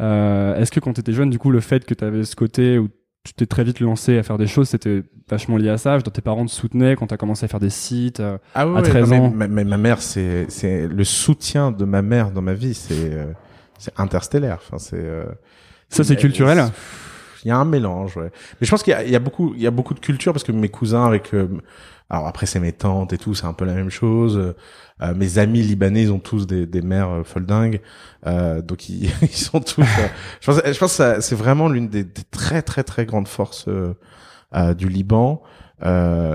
euh, 0.00 0.56
est-ce 0.56 0.70
que 0.70 0.80
quand 0.80 0.92
t'étais 0.92 1.12
jeune, 1.12 1.30
du 1.30 1.38
coup, 1.38 1.50
le 1.50 1.60
fait 1.60 1.84
que 1.84 1.94
t'avais 1.94 2.24
ce 2.24 2.36
côté 2.36 2.78
où 2.78 2.88
tu 3.24 3.34
t'es 3.34 3.46
très 3.46 3.62
vite 3.64 3.80
lancé 3.80 4.18
à 4.18 4.22
faire 4.22 4.36
des 4.38 4.46
choses, 4.46 4.68
c'était 4.68 5.02
vachement 5.30 5.56
lié 5.56 5.68
à 5.68 5.78
ça. 5.78 5.96
Tes 6.00 6.20
parents 6.20 6.44
te 6.44 6.50
soutenaient 6.50 6.96
quand 6.96 7.06
t'as 7.06 7.16
commencé 7.16 7.44
à 7.44 7.48
faire 7.48 7.60
des 7.60 7.70
sites. 7.70 8.20
euh, 8.20 8.38
Ah 8.54 8.68
ouais, 8.68 8.78
à 8.78 8.82
13 8.82 9.10
non, 9.10 9.30
mais 9.30 9.44
ans. 9.44 9.64
Ma, 9.64 9.76
mère, 9.78 10.02
c'est 10.02 10.46
c'est 10.48 10.88
le 10.88 11.04
soutien 11.04 11.70
de 11.70 11.84
ma 11.84 12.02
mère 12.02 12.32
dans 12.32 12.42
ma 12.42 12.54
vie, 12.54 12.74
c'est 12.74 12.94
euh, 12.94 13.26
c'est 13.78 13.92
interstellaire. 13.98 14.58
Enfin, 14.66 14.78
c'est 14.78 14.96
euh, 14.96 15.24
Ça, 15.88 16.02
c'est 16.04 16.16
culturel 16.16 16.64
Il 17.44 17.48
y 17.48 17.50
a 17.50 17.56
un 17.56 17.64
mélange, 17.64 18.16
ouais. 18.16 18.30
Mais 18.60 18.66
je 18.66 18.70
pense 18.70 18.82
qu'il 18.82 18.96
y 19.06 19.10
y 19.10 19.16
a 19.16 19.18
beaucoup, 19.18 19.52
il 19.54 19.62
y 19.62 19.66
a 19.66 19.70
beaucoup 19.70 19.94
de 19.94 20.00
culture 20.00 20.32
parce 20.32 20.44
que 20.44 20.52
mes 20.52 20.68
cousins 20.68 21.04
avec, 21.04 21.34
euh, 21.34 21.48
alors 22.08 22.26
après 22.26 22.46
c'est 22.46 22.60
mes 22.60 22.72
tantes 22.72 23.12
et 23.12 23.18
tout, 23.18 23.34
c'est 23.34 23.46
un 23.46 23.52
peu 23.52 23.64
la 23.64 23.74
même 23.74 23.90
chose. 23.90 24.54
Euh, 25.02 25.14
mes 25.14 25.38
amis 25.38 25.62
libanais, 25.62 26.02
ils 26.02 26.12
ont 26.12 26.20
tous 26.20 26.46
des, 26.46 26.66
des 26.66 26.82
mères 26.82 27.10
euh, 27.10 27.24
foldingues, 27.24 27.80
euh, 28.26 28.62
donc 28.62 28.88
ils, 28.88 29.10
ils 29.22 29.28
sont 29.28 29.60
tous. 29.60 29.80
euh, 29.80 30.08
je 30.40 30.46
pense, 30.46 30.60
je 30.64 30.78
pense 30.78 30.96
que 30.98 31.20
c'est 31.20 31.34
vraiment 31.34 31.68
l'une 31.68 31.88
des, 31.88 32.04
des 32.04 32.22
très 32.30 32.62
très 32.62 32.84
très 32.84 33.06
grandes 33.06 33.28
forces 33.28 33.68
du 34.76 34.88
Liban, 34.88 35.42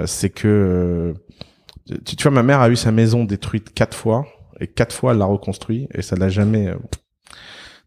c'est 0.05 0.29
que 0.29 1.13
tu, 2.05 2.15
tu 2.17 2.23
vois, 2.23 2.31
ma 2.31 2.43
mère 2.43 2.59
a 2.61 2.69
eu 2.69 2.75
sa 2.75 2.91
maison 2.91 3.23
détruite 3.23 3.73
quatre 3.73 3.95
fois 3.95 4.25
et 4.59 4.67
quatre 4.67 4.93
fois 4.93 5.11
elle 5.13 5.19
l'a 5.19 5.25
reconstruit 5.25 5.87
et 5.93 6.01
ça 6.01 6.15
l'a 6.15 6.29
jamais. 6.29 6.73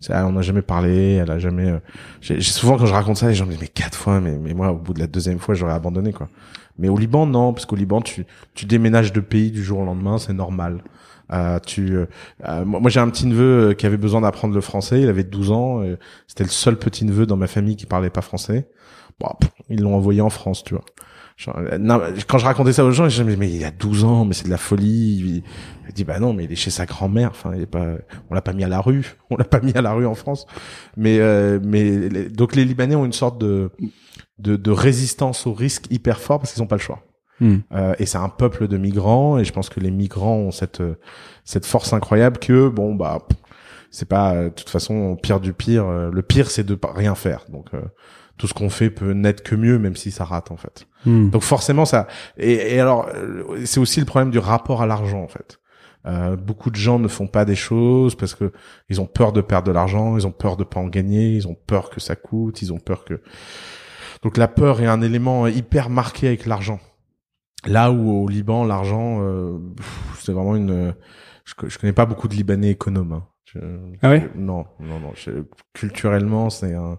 On 0.09 0.33
n'a 0.33 0.43
jamais 0.43 0.63
parlé, 0.63 1.15
elle 1.15 1.31
a 1.31 1.39
jamais. 1.39 1.69
euh, 1.71 1.79
j'ai 2.21 2.41
souvent 2.41 2.79
quand 2.79 2.87
je 2.87 2.93
raconte 2.95 3.19
ça, 3.19 3.29
les 3.29 3.35
gens 3.35 3.45
me 3.47 3.51
disent 3.51 3.61
mais 3.61 3.69
quatre 3.69 3.97
fois, 3.97 4.21
mais 4.21 4.39
mais 4.39 4.55
moi 4.55 4.71
au 4.73 4.77
bout 4.79 4.95
de 4.95 5.01
la 5.01 5.07
deuxième 5.07 5.39
fois 5.39 5.55
j'aurais 5.55 5.75
abandonné 5.75 6.13
quoi. 6.13 6.29
Mais 6.79 6.89
au 6.89 6.97
Liban 6.97 7.27
non, 7.27 7.53
parce 7.53 7.67
qu'au 7.67 7.77
Liban 7.77 8.01
tu 8.01 8.25
tu 8.55 8.65
déménages 8.67 9.13
de 9.13 9.21
pays 9.21 9.51
du 9.51 9.63
jour 9.63 9.81
au 9.81 9.85
lendemain, 9.85 10.19
c'est 10.19 10.33
normal. 10.33 10.83
Euh, 11.33 11.61
tu, 11.61 11.95
euh, 11.97 12.07
euh, 12.49 12.65
moi 12.65 12.91
j'ai 12.91 12.99
un 13.01 13.09
petit 13.09 13.27
neveu 13.27 13.71
euh, 13.71 13.75
qui 13.75 13.87
avait 13.87 13.97
besoin 13.99 14.23
d'apprendre 14.23 14.55
le 14.55 14.61
français, 14.61 15.01
il 15.01 15.09
avait 15.09 15.23
12 15.25 15.53
ans, 15.53 15.83
c'était 16.27 16.45
le 16.45 16.51
seul 16.51 16.77
petit 16.77 17.05
neveu 17.05 17.27
dans 17.27 17.37
ma 17.37 17.47
famille 17.47 17.77
qui 17.77 17.87
parlait 17.87 18.11
pas 18.11 18.23
français. 18.23 18.69
Bon, 19.21 19.29
ils 19.69 19.81
l'ont 19.83 19.95
envoyé 19.95 20.23
en 20.23 20.31
France, 20.31 20.65
tu 20.65 20.75
vois. 20.75 20.85
Genre, 21.41 21.57
euh, 21.57 21.79
non, 21.79 22.03
quand 22.29 22.37
je 22.37 22.45
racontais 22.45 22.75
ça 22.75 22.85
aux 22.85 22.91
gens, 22.91 23.09
je 23.09 23.23
disais, 23.23 23.37
mais 23.37 23.51
il 23.51 23.65
a 23.65 23.71
12 23.71 24.05
ans, 24.05 24.27
mais 24.27 24.35
c'est 24.35 24.45
de 24.45 24.51
la 24.51 24.59
folie. 24.59 25.43
Il, 25.89 25.95
dit, 25.95 26.05
bah 26.05 26.21
non, 26.21 26.35
mais 26.35 26.45
il 26.45 26.53
est 26.53 26.57
chez 26.57 26.71
sa 26.71 26.85
grand-mère. 26.85 27.31
Enfin, 27.31 27.53
il 27.57 27.63
est 27.63 27.67
pas, 27.67 27.95
on 28.29 28.35
l'a 28.35 28.43
pas 28.43 28.53
mis 28.53 28.63
à 28.63 28.69
la 28.69 28.81
rue. 28.81 29.17
On 29.31 29.37
l'a 29.37 29.45
pas 29.45 29.61
mis 29.61 29.73
à 29.75 29.81
la 29.81 29.93
rue 29.93 30.05
en 30.05 30.15
France. 30.15 30.47
Mais, 30.99 31.19
euh, 31.19 31.59
mais, 31.63 32.09
les- 32.11 32.29
donc 32.29 32.55
les 32.55 32.67
Libanais 32.67 32.95
ont 32.95 33.07
une 33.07 33.15
sorte 33.15 33.41
de, 33.41 33.71
de, 34.39 34.57
de 34.57 34.71
résistance 34.71 35.47
au 35.47 35.55
risque 35.55 35.91
hyper 35.91 36.21
fort 36.21 36.41
parce 36.41 36.53
qu'ils 36.53 36.63
ont 36.63 36.67
pas 36.67 36.77
le 36.77 36.83
choix. 36.83 37.03
Hmm. 37.41 37.59
Euh, 37.73 37.95
et 37.99 38.05
c'est 38.05 38.19
un 38.19 38.29
peuple 38.29 38.69
de 38.69 38.77
migrants 38.77 39.39
et 39.39 39.45
je 39.45 39.53
pense 39.53 39.71
que 39.71 39.81
les 39.81 39.91
migrants 39.91 40.37
ont 40.37 40.51
cette 40.51 40.83
euh, 40.83 40.99
cette 41.45 41.65
force 41.65 41.95
incroyable 41.95 42.39
que 42.39 42.69
bon 42.69 42.95
bah 42.95 43.19
pff, 43.27 43.39
c'est 43.91 44.09
pas 44.09 44.35
euh, 44.35 44.45
de 44.45 44.55
toute 44.55 44.69
façon 44.71 45.17
pire 45.17 45.41
du 45.41 45.53
pire 45.53 45.87
euh, 45.87 46.11
le 46.13 46.23
pire 46.23 46.51
c'est 46.51 46.65
de 46.65 46.75
pas 46.75 46.93
rien 46.95 47.15
faire 47.15 47.45
donc 47.49 47.67
euh, 47.75 47.81
tout 48.39 48.47
ce 48.47 48.55
qu'on 48.55 48.71
fait 48.71 48.91
peut 48.91 49.13
n'être 49.13 49.43
que 49.43 49.55
mieux 49.55 49.79
même 49.79 49.97
si 49.97 50.11
ça 50.11 50.25
rate 50.25 50.51
en 50.51 50.57
fait 50.57 50.87
Hmm. 51.07 51.31
donc 51.31 51.41
forcément 51.43 51.87
ça 51.87 52.07
et, 52.37 52.75
et 52.75 52.79
alors 52.81 53.09
c'est 53.65 53.81
aussi 53.81 54.01
le 54.01 54.07
problème 54.07 54.31
du 54.31 54.39
rapport 54.39 54.83
à 54.83 54.87
l'argent 54.87 55.23
en 55.23 55.29
fait 55.29 55.59
euh, 56.07 56.37
beaucoup 56.37 56.71
de 56.71 56.77
gens 56.77 56.99
ne 56.99 57.09
font 57.09 57.27
pas 57.27 57.47
des 57.47 57.55
choses 57.55 58.15
parce 58.15 58.35
que 58.35 58.53
ils 58.91 59.01
ont 59.01 59.07
peur 59.07 59.33
de 59.33 59.41
perdre 59.41 59.67
de 59.69 59.73
l'argent 59.73 60.19
ils 60.19 60.27
ont 60.27 60.31
peur 60.33 60.59
de 60.59 60.65
pas 60.65 60.79
en 60.79 60.89
gagner 60.89 61.31
ils 61.37 61.49
ont 61.49 61.57
peur 61.67 61.89
que 61.89 62.01
ça 62.01 62.17
coûte 62.17 62.61
ils 62.61 62.71
ont 62.75 62.79
peur 62.79 63.07
que 63.07 63.23
donc 64.23 64.37
la 64.37 64.47
peur 64.47 64.83
est 64.83 64.87
un 64.87 65.01
élément 65.01 65.47
hyper 65.47 65.89
marqué 65.89 66.27
avec 66.29 66.45
l'argent 66.47 66.81
Là 67.67 67.91
où 67.93 68.11
au 68.25 68.27
Liban, 68.27 68.65
l'argent, 68.65 69.19
euh, 69.21 69.59
c'est 70.19 70.33
vraiment 70.33 70.57
une. 70.57 70.95
Je, 71.45 71.53
je 71.69 71.79
connais 71.79 71.93
pas 71.93 72.07
beaucoup 72.07 72.27
de 72.27 72.35
Libanais 72.35 72.71
économes. 72.71 73.13
hein. 73.13 73.25
Ah 74.03 74.09
ouais 74.11 74.29
Non, 74.35 74.65
non, 74.81 75.01
non. 75.01 75.13
je- 75.15 75.43
culturellement, 75.75 76.51
c'est 76.51 76.75
un. 76.75 76.99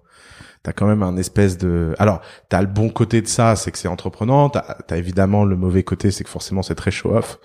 T'as 0.64 0.74
quand 0.74 0.86
même 0.86 1.02
un 1.04 1.18
espèce 1.18 1.58
de. 1.58 1.96
Alors, 1.98 2.22
t'as 2.50 2.62
le 2.62 2.68
bon 2.68 2.90
côté 2.90 3.22
de 3.22 3.28
ça, 3.28 3.56
c'est 3.56 3.72
que 3.72 3.78
c'est 3.78 3.88
entreprenant. 3.88 4.50
T'as 4.50 4.76
as 4.90 4.98
évidemment 4.98 5.44
le 5.46 5.56
mauvais 5.56 5.84
côté, 5.84 6.12
c'est 6.12 6.24
que 6.24 6.30
forcément 6.30 6.62
c'est 6.62 6.76
très 6.76 6.92
show 6.92 7.16
off. 7.16 7.40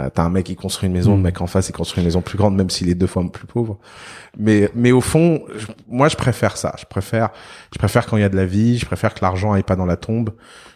Euh, 0.00 0.08
t'as 0.14 0.22
un 0.22 0.30
mec 0.30 0.46
qui 0.46 0.56
construit 0.56 0.86
une 0.86 0.94
maison, 0.94 1.12
Mm. 1.14 1.16
le 1.16 1.22
mec 1.24 1.40
en 1.42 1.46
face 1.46 1.68
il 1.68 1.72
construit 1.72 2.00
une 2.00 2.06
maison 2.06 2.22
plus 2.22 2.38
grande, 2.38 2.56
même 2.56 2.70
s'il 2.70 2.88
est 2.88 2.94
deux 2.94 3.06
fois 3.06 3.22
plus 3.30 3.46
pauvre. 3.46 3.78
Mais 4.38 4.70
mais 4.74 4.90
au 4.92 5.00
fond, 5.02 5.42
je- 5.54 5.66
moi 5.88 6.08
je 6.08 6.16
préfère 6.16 6.56
ça. 6.56 6.74
Je 6.78 6.84
préfère 6.86 7.30
je 7.74 7.78
préfère 7.78 8.06
quand 8.06 8.16
il 8.16 8.20
y 8.20 8.24
a 8.24 8.28
de 8.30 8.36
la 8.36 8.46
vie. 8.46 8.78
Je 8.78 8.86
préfère 8.86 9.12
que 9.12 9.20
l'argent 9.22 9.52
aille 9.52 9.64
pas 9.64 9.76
dans 9.76 9.84
la 9.86 9.96
tombe. 9.96 10.30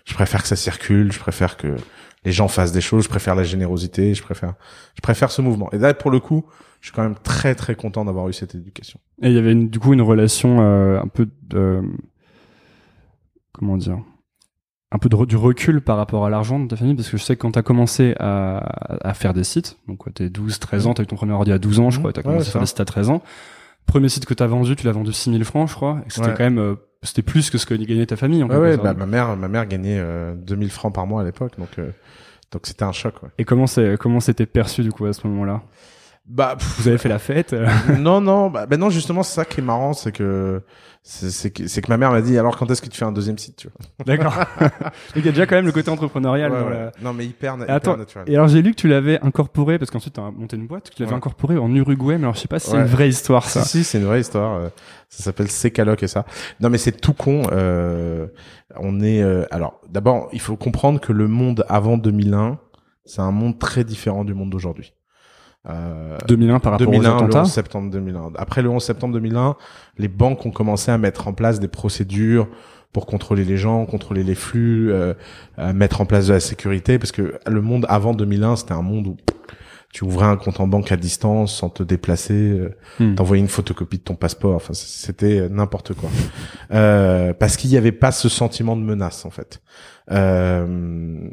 Je 0.04 0.12
préfère 0.14 0.42
que 0.42 0.48
ça 0.48 0.56
circule. 0.56 1.12
Je 1.12 1.18
préfère 1.18 1.56
que 1.56 1.76
les 2.24 2.32
gens 2.32 2.48
fassent 2.48 2.72
des 2.72 2.80
choses. 2.82 3.04
Je 3.04 3.08
préfère 3.08 3.34
la 3.36 3.44
générosité. 3.44 4.12
Je 4.12 4.22
préfère 4.22 4.54
je 4.96 5.00
préfère 5.00 5.30
ce 5.30 5.40
mouvement. 5.40 5.70
Et 5.72 5.78
là 5.78 5.94
pour 5.94 6.10
le 6.10 6.20
coup, 6.20 6.44
je 6.80 6.88
suis 6.88 6.94
quand 6.94 7.02
même 7.02 7.16
très 7.22 7.54
très 7.54 7.74
content 7.74 8.04
d'avoir 8.04 8.28
eu 8.28 8.32
cette 8.32 8.54
éducation. 8.54 9.00
Et 9.22 9.28
il 9.28 9.34
y 9.34 9.38
avait 9.38 9.52
une- 9.52 9.68
du 9.68 9.78
coup 9.78 9.92
une 9.92 10.02
relation 10.02 10.60
euh, 10.60 11.00
un 11.00 11.08
peu 11.08 11.28
de 11.48 11.82
comment 13.52 13.76
dire 13.76 13.98
un 14.92 14.98
peu 14.98 15.08
de, 15.08 15.24
du 15.24 15.36
recul 15.36 15.80
par 15.80 15.96
rapport 15.96 16.24
à 16.24 16.30
l'argent 16.30 16.60
de 16.60 16.68
ta 16.68 16.76
famille 16.76 16.94
Parce 16.94 17.10
que 17.10 17.16
je 17.16 17.22
sais 17.22 17.34
que 17.36 17.40
quand 17.42 17.50
tu 17.52 17.58
as 17.58 17.62
commencé 17.62 18.14
à, 18.20 19.08
à 19.08 19.14
faire 19.14 19.34
des 19.34 19.42
sites, 19.42 19.78
donc 19.88 20.12
tu 20.14 20.22
es 20.22 20.30
12, 20.30 20.60
13 20.60 20.86
ans, 20.86 20.94
tu 20.94 21.00
as 21.00 21.04
eu 21.04 21.06
ton 21.08 21.16
premier 21.16 21.32
ordi 21.32 21.50
à 21.50 21.58
12 21.58 21.80
ans, 21.80 21.90
je 21.90 21.96
Mhm. 21.96 22.02
crois, 22.02 22.12
tu 22.12 22.20
as 22.20 22.22
commencé 22.22 22.48
à 22.48 22.52
faire 22.52 22.60
des 22.60 22.66
sites 22.68 22.80
à 22.80 22.84
13 22.84 23.10
ans. 23.10 23.20
Premier 23.86 24.08
site 24.08 24.26
que 24.26 24.34
tu 24.34 24.42
as 24.42 24.46
vendu, 24.46 24.76
tu 24.76 24.86
l'as 24.86 24.92
vendu 24.92 25.12
6000 25.12 25.44
francs, 25.44 25.68
je 25.68 25.74
crois. 25.74 26.00
Et 26.06 26.10
c'était 26.10 26.28
Ouais. 26.28 26.34
quand 26.36 26.44
même, 26.44 26.58
euh, 26.58 26.76
c'était 27.02 27.22
plus 27.22 27.50
que 27.50 27.58
ce 27.58 27.66
que 27.66 27.74
gagnait 27.74 28.06
ta 28.06 28.16
famille. 28.16 28.42
En 28.44 28.48
Ouais, 28.48 28.56
ouais, 28.58 28.76
bah, 28.76 28.94
ma 28.94 29.06
mère, 29.06 29.36
ma 29.36 29.48
mère 29.48 29.66
gagnait 29.66 29.98
euh, 29.98 30.34
2000 30.36 30.70
francs 30.70 30.94
par 30.94 31.06
mois 31.06 31.22
à 31.22 31.24
l'époque, 31.24 31.58
donc 31.58 31.68
euh, 31.78 31.90
donc 32.52 32.62
c'était 32.66 32.84
un 32.84 32.92
choc. 32.92 33.20
Ouais. 33.24 33.28
Et 33.38 33.44
comment 33.44 33.66
c'est, 33.66 33.96
comment 33.98 34.20
c'était 34.20 34.46
perçu 34.46 34.82
du 34.82 34.92
coup 34.92 35.06
à 35.06 35.12
ce 35.12 35.26
moment-là? 35.26 35.62
Bah, 36.28 36.56
pff, 36.58 36.80
Vous 36.80 36.88
avez 36.88 36.98
fait 36.98 37.08
la 37.08 37.18
fête 37.20 37.52
euh, 37.52 37.68
non, 37.98 38.20
non, 38.20 38.50
bah, 38.50 38.66
bah 38.66 38.76
non, 38.76 38.90
justement, 38.90 39.22
c'est 39.22 39.34
ça 39.34 39.44
qui 39.44 39.60
est 39.60 39.62
marrant, 39.64 39.92
c'est 39.92 40.10
que 40.12 40.60
c'est 41.08 41.52
que, 41.52 41.68
c'est 41.68 41.82
que 41.82 41.88
ma 41.88 41.96
mère 41.98 42.10
m'a 42.10 42.20
dit 42.20 42.36
alors 42.36 42.56
quand 42.56 42.68
est-ce 42.68 42.82
que 42.82 42.88
tu 42.88 42.98
fais 42.98 43.04
un 43.04 43.12
deuxième 43.12 43.38
site, 43.38 43.54
tu 43.54 43.68
vois. 43.68 44.04
D'accord. 44.04 44.34
Donc 44.60 44.70
il 45.14 45.24
y 45.24 45.28
a 45.28 45.30
déjà 45.30 45.46
quand 45.46 45.54
même 45.54 45.66
le 45.66 45.70
côté 45.70 45.88
entrepreneurial. 45.88 46.50
Ouais, 46.50 46.58
dans 46.60 46.66
ouais. 46.68 46.90
Non, 47.00 47.12
mais 47.12 47.26
hyper, 47.26 47.56
na- 47.56 47.64
attends, 47.66 47.92
hyper 47.92 47.98
naturel. 47.98 48.24
Et 48.28 48.34
alors 48.34 48.48
j'ai 48.48 48.60
lu 48.60 48.72
que 48.72 48.76
tu 48.80 48.88
l'avais 48.88 49.20
incorporé 49.24 49.78
parce 49.78 49.92
qu'ensuite 49.92 50.14
tu 50.14 50.20
as 50.20 50.32
monté 50.32 50.56
une 50.56 50.66
boîte, 50.66 50.90
que 50.90 50.96
tu 50.96 51.02
l'avais 51.02 51.12
Ouais. 51.12 51.16
incorporé 51.18 51.58
en 51.58 51.72
Uruguay, 51.72 52.16
mais 52.18 52.24
alors 52.24 52.34
je 52.34 52.40
sais 52.40 52.48
pas 52.48 52.58
si 52.58 52.70
c'est 52.70 52.76
une 52.76 52.86
vraie 52.86 53.08
histoire 53.08 53.44
ça. 53.44 53.62
Si, 53.62 53.78
si, 53.78 53.84
c'est 53.84 53.98
une 53.98 54.04
vraie 54.06 54.20
histoire. 54.20 54.56
euh, 54.56 54.68
Ça 55.10 55.22
s'appelle 55.22 55.48
Secaloc 55.48 56.02
et 56.02 56.08
ça. 56.08 56.24
Non, 56.58 56.70
mais 56.70 56.78
c'est 56.78 57.00
tout 57.00 57.14
con. 57.14 57.42
Euh, 57.52 58.26
on 58.74 59.00
est. 59.00 59.22
euh, 59.22 59.44
alors, 59.52 59.80
d'abord, 59.88 60.28
il 60.32 60.40
faut 60.40 60.56
comprendre 60.56 61.00
que 61.00 61.12
le 61.12 61.28
monde 61.28 61.64
avant 61.68 61.98
2001, 61.98 62.58
c'est 63.04 63.20
un 63.20 63.30
monde 63.30 63.60
très 63.60 63.84
différent 63.84 64.24
du 64.24 64.34
monde 64.34 64.50
d'aujourd'hui. 64.50 64.92
Euh, 65.68 66.16
2001 66.28 66.60
par 66.60 66.72
rapport 66.72 66.86
2001, 66.86 66.98
aux 66.98 67.02
le 67.02 67.24
attentats. 67.24 67.42
11 67.42 67.52
septembre 67.52 67.90
2001. 67.90 68.32
Après 68.36 68.62
le 68.62 68.68
11 68.68 68.82
septembre 68.82 69.14
2001, 69.14 69.56
les 69.98 70.08
banques 70.08 70.44
ont 70.46 70.50
commencé 70.50 70.90
à 70.90 70.98
mettre 70.98 71.28
en 71.28 71.32
place 71.32 71.58
des 71.60 71.68
procédures 71.68 72.48
pour 72.92 73.06
contrôler 73.06 73.44
les 73.44 73.56
gens, 73.56 73.84
contrôler 73.84 74.22
les 74.22 74.34
flux, 74.34 74.90
euh, 74.92 75.12
mettre 75.74 76.00
en 76.00 76.06
place 76.06 76.28
de 76.28 76.32
la 76.32 76.40
sécurité, 76.40 76.98
parce 76.98 77.12
que 77.12 77.34
le 77.46 77.60
monde 77.60 77.84
avant 77.88 78.14
2001, 78.14 78.56
c'était 78.56 78.72
un 78.72 78.82
monde 78.82 79.08
où 79.08 79.16
tu 79.92 80.04
ouvrais 80.04 80.26
un 80.26 80.36
compte 80.36 80.60
en 80.60 80.66
banque 80.66 80.92
à 80.92 80.96
distance 80.96 81.54
sans 81.54 81.70
te 81.70 81.82
déplacer, 81.82 82.34
euh, 82.34 82.74
Hmm. 82.98 83.14
t'envoyais 83.14 83.42
une 83.42 83.48
photocopie 83.48 83.98
de 83.98 84.02
ton 84.02 84.14
passeport, 84.14 84.54
enfin 84.54 84.74
c'était 84.74 85.40
euh, 85.40 85.48
n'importe 85.48 85.94
quoi. 85.94 86.10
Euh, 86.72 87.32
parce 87.32 87.56
qu'il 87.56 87.70
n'y 87.70 87.76
avait 87.76 87.92
pas 87.92 88.12
ce 88.12 88.28
sentiment 88.28 88.76
de 88.76 88.82
menace 88.82 89.24
en 89.24 89.30
fait. 89.30 89.60
Euh, 90.10 91.28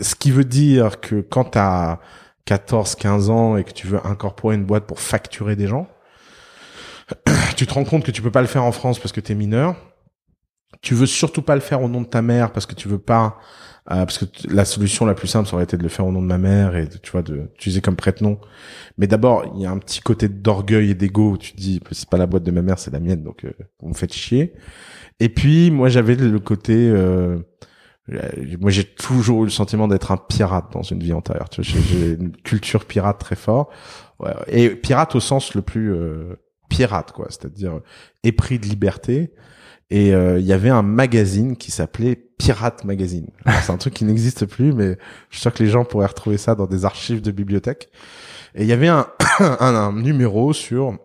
ce 0.00 0.14
qui 0.14 0.30
veut 0.30 0.44
dire 0.44 1.00
que 1.00 1.20
quand 1.20 1.44
t'as 1.44 1.98
14, 2.46 2.94
15 2.96 3.30
ans 3.30 3.56
et 3.56 3.64
que 3.64 3.72
tu 3.72 3.86
veux 3.86 4.04
incorporer 4.06 4.56
une 4.56 4.64
boîte 4.64 4.86
pour 4.86 5.00
facturer 5.00 5.56
des 5.56 5.66
gens, 5.66 5.88
tu 7.56 7.66
te 7.66 7.74
rends 7.74 7.84
compte 7.84 8.04
que 8.04 8.10
tu 8.10 8.22
peux 8.22 8.30
pas 8.30 8.42
le 8.42 8.46
faire 8.46 8.64
en 8.64 8.72
France 8.72 8.98
parce 8.98 9.12
que 9.12 9.20
t'es 9.20 9.34
mineur. 9.34 9.76
Tu 10.82 10.94
veux 10.94 11.06
surtout 11.06 11.40
pas 11.40 11.54
le 11.54 11.60
faire 11.60 11.82
au 11.82 11.88
nom 11.88 12.02
de 12.02 12.06
ta 12.06 12.20
mère 12.20 12.52
parce 12.52 12.66
que 12.66 12.74
tu 12.74 12.88
veux 12.88 12.98
pas, 12.98 13.38
euh, 13.90 14.04
parce 14.04 14.18
que 14.18 14.26
la 14.52 14.66
solution 14.66 15.06
la 15.06 15.14
plus 15.14 15.28
simple 15.28 15.48
ça 15.48 15.54
aurait 15.54 15.64
été 15.64 15.78
de 15.78 15.82
le 15.82 15.88
faire 15.88 16.06
au 16.06 16.12
nom 16.12 16.20
de 16.20 16.26
ma 16.26 16.36
mère 16.36 16.76
et 16.76 16.88
tu 16.88 17.10
vois 17.10 17.22
de 17.22 17.48
d'utiliser 17.54 17.80
comme 17.80 17.96
prête-nom. 17.96 18.38
Mais 18.98 19.06
d'abord 19.06 19.50
il 19.54 19.62
y 19.62 19.66
a 19.66 19.70
un 19.70 19.78
petit 19.78 20.00
côté 20.00 20.28
d'orgueil 20.28 20.90
et 20.90 20.94
d'ego 20.94 21.38
tu 21.38 21.52
te 21.52 21.56
dis 21.56 21.80
c'est 21.92 22.08
pas 22.08 22.18
la 22.18 22.26
boîte 22.26 22.42
de 22.42 22.50
ma 22.50 22.60
mère 22.60 22.78
c'est 22.78 22.90
la 22.90 23.00
mienne 23.00 23.22
donc 23.22 23.44
euh, 23.44 23.52
vous 23.80 23.88
me 23.88 23.94
faites 23.94 24.12
chier. 24.12 24.52
Et 25.20 25.30
puis 25.30 25.70
moi 25.70 25.88
j'avais 25.88 26.16
le 26.16 26.38
côté 26.38 26.74
euh, 26.90 27.38
moi, 28.60 28.70
j'ai 28.70 28.84
toujours 28.84 29.42
eu 29.42 29.44
le 29.46 29.50
sentiment 29.50 29.88
d'être 29.88 30.12
un 30.12 30.16
pirate 30.16 30.66
dans 30.72 30.82
une 30.82 31.00
vie 31.02 31.12
antérieure. 31.12 31.48
J'ai- 31.58 32.12
une 32.12 32.32
culture 32.32 32.84
pirate 32.84 33.18
très 33.18 33.36
fort. 33.36 33.70
Ouais, 34.20 34.32
et 34.48 34.70
pirate 34.70 35.14
au 35.16 35.20
sens 35.20 35.54
le 35.54 35.62
plus 35.62 35.92
euh, 35.94 36.34
pirate, 36.68 37.12
quoi. 37.12 37.26
C'est-à-dire 37.30 37.80
épris 38.22 38.58
de 38.58 38.66
liberté. 38.66 39.32
Et 39.90 40.14
euh, 40.14 40.38
il 40.38 40.46
y 40.46 40.52
avait 40.52 40.70
un 40.70 40.82
magazine 40.82 41.56
qui 41.56 41.70
s'appelait 41.70 42.16
Pirate 42.38 42.84
Magazine. 42.84 43.28
C'est 43.62 43.70
un 43.70 43.76
truc 43.76 43.94
qui 43.94 44.04
n'existe 44.04 44.46
plus, 44.46 44.72
mais 44.72 44.98
je 45.30 45.36
suis 45.36 45.42
sûr 45.42 45.52
que 45.52 45.62
les 45.62 45.70
gens 45.70 45.84
pourraient 45.84 46.06
retrouver 46.06 46.36
ça 46.38 46.54
dans 46.54 46.66
des 46.66 46.84
archives 46.84 47.20
de 47.22 47.30
bibliothèque. 47.30 47.90
Et 48.54 48.62
il 48.62 48.68
y 48.68 48.72
avait 48.72 48.88
un, 48.88 49.06
un, 49.38 49.74
un 49.74 49.92
numéro 49.92 50.52
sur 50.52 50.98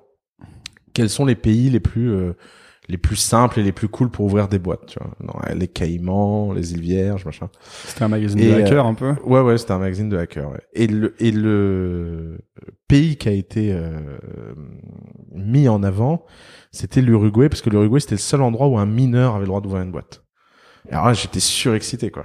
quels 0.94 1.10
sont 1.10 1.26
les 1.26 1.36
pays 1.36 1.70
les 1.70 1.80
plus 1.80 2.10
euh, 2.12 2.34
les 2.90 2.98
plus 2.98 3.16
simples 3.16 3.60
et 3.60 3.64
les 3.64 3.72
plus 3.72 3.88
cool 3.88 4.10
pour 4.10 4.26
ouvrir 4.26 4.48
des 4.48 4.58
boîtes, 4.58 4.88
tu 4.88 5.00
vois. 5.00 5.12
Non, 5.22 5.34
les 5.56 5.68
Caïmans, 5.68 6.52
les 6.54 6.74
îles 6.74 6.82
Vierges, 6.82 7.24
machin. 7.24 7.50
C'était 7.86 8.04
un 8.04 8.08
magazine 8.08 8.40
Et, 8.40 8.50
de 8.50 8.54
hacker 8.56 8.86
un 8.86 8.96
peu. 8.96 9.14
Ouais, 9.24 9.42
ouais, 9.42 9.58
c'était 9.60 9.74
un 9.74 9.78
magazine 9.78 10.10
de 10.10 10.18
hacker. 10.18 10.50
Ouais. 10.50 10.62
Et 10.74 10.88
le 10.88 11.16
et 11.24 11.32
le 11.32 12.40
pays 12.88 13.18
qui 13.18 13.30
a 13.30 13.32
été 13.32 13.72
euh, 13.72 14.00
mis 15.32 15.70
en 15.70 15.84
avant, 15.84 16.26
c'était 16.72 17.02
l'Uruguay, 17.02 17.48
parce 17.48 17.62
que 17.62 17.70
l'Uruguay 17.70 18.00
c'était 18.00 18.16
le 18.16 18.20
seul 18.20 18.42
endroit 18.42 18.68
où 18.68 18.80
un 18.80 18.88
mineur 18.88 19.36
avait 19.36 19.44
le 19.44 19.50
droit 19.50 19.62
d'ouvrir 19.62 19.84
une 19.84 19.92
boîte. 19.92 20.24
Et 20.90 20.94
alors 20.94 21.08
là, 21.08 21.14
j'étais 21.14 21.40
surexcité, 21.40 22.10
quoi. 22.10 22.24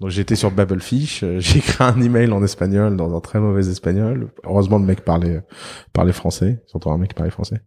Donc 0.00 0.10
j'étais 0.10 0.34
sur 0.34 0.50
Babelfish, 0.50 1.22
euh, 1.24 1.36
j'ai 1.40 1.58
écrit 1.58 1.82
un 1.84 2.00
email 2.00 2.32
en 2.32 2.42
espagnol, 2.42 2.96
dans 2.96 3.14
un 3.16 3.20
très 3.20 3.38
mauvais 3.38 3.68
espagnol. 3.68 4.28
Heureusement, 4.44 4.78
le 4.78 4.84
mec 4.84 5.02
parlait 5.02 5.42
parlait 5.92 6.12
français, 6.12 6.62
surtout 6.66 6.90
un 6.90 6.98
mec 6.98 7.10
qui 7.10 7.14
parlait 7.14 7.30
français. 7.30 7.60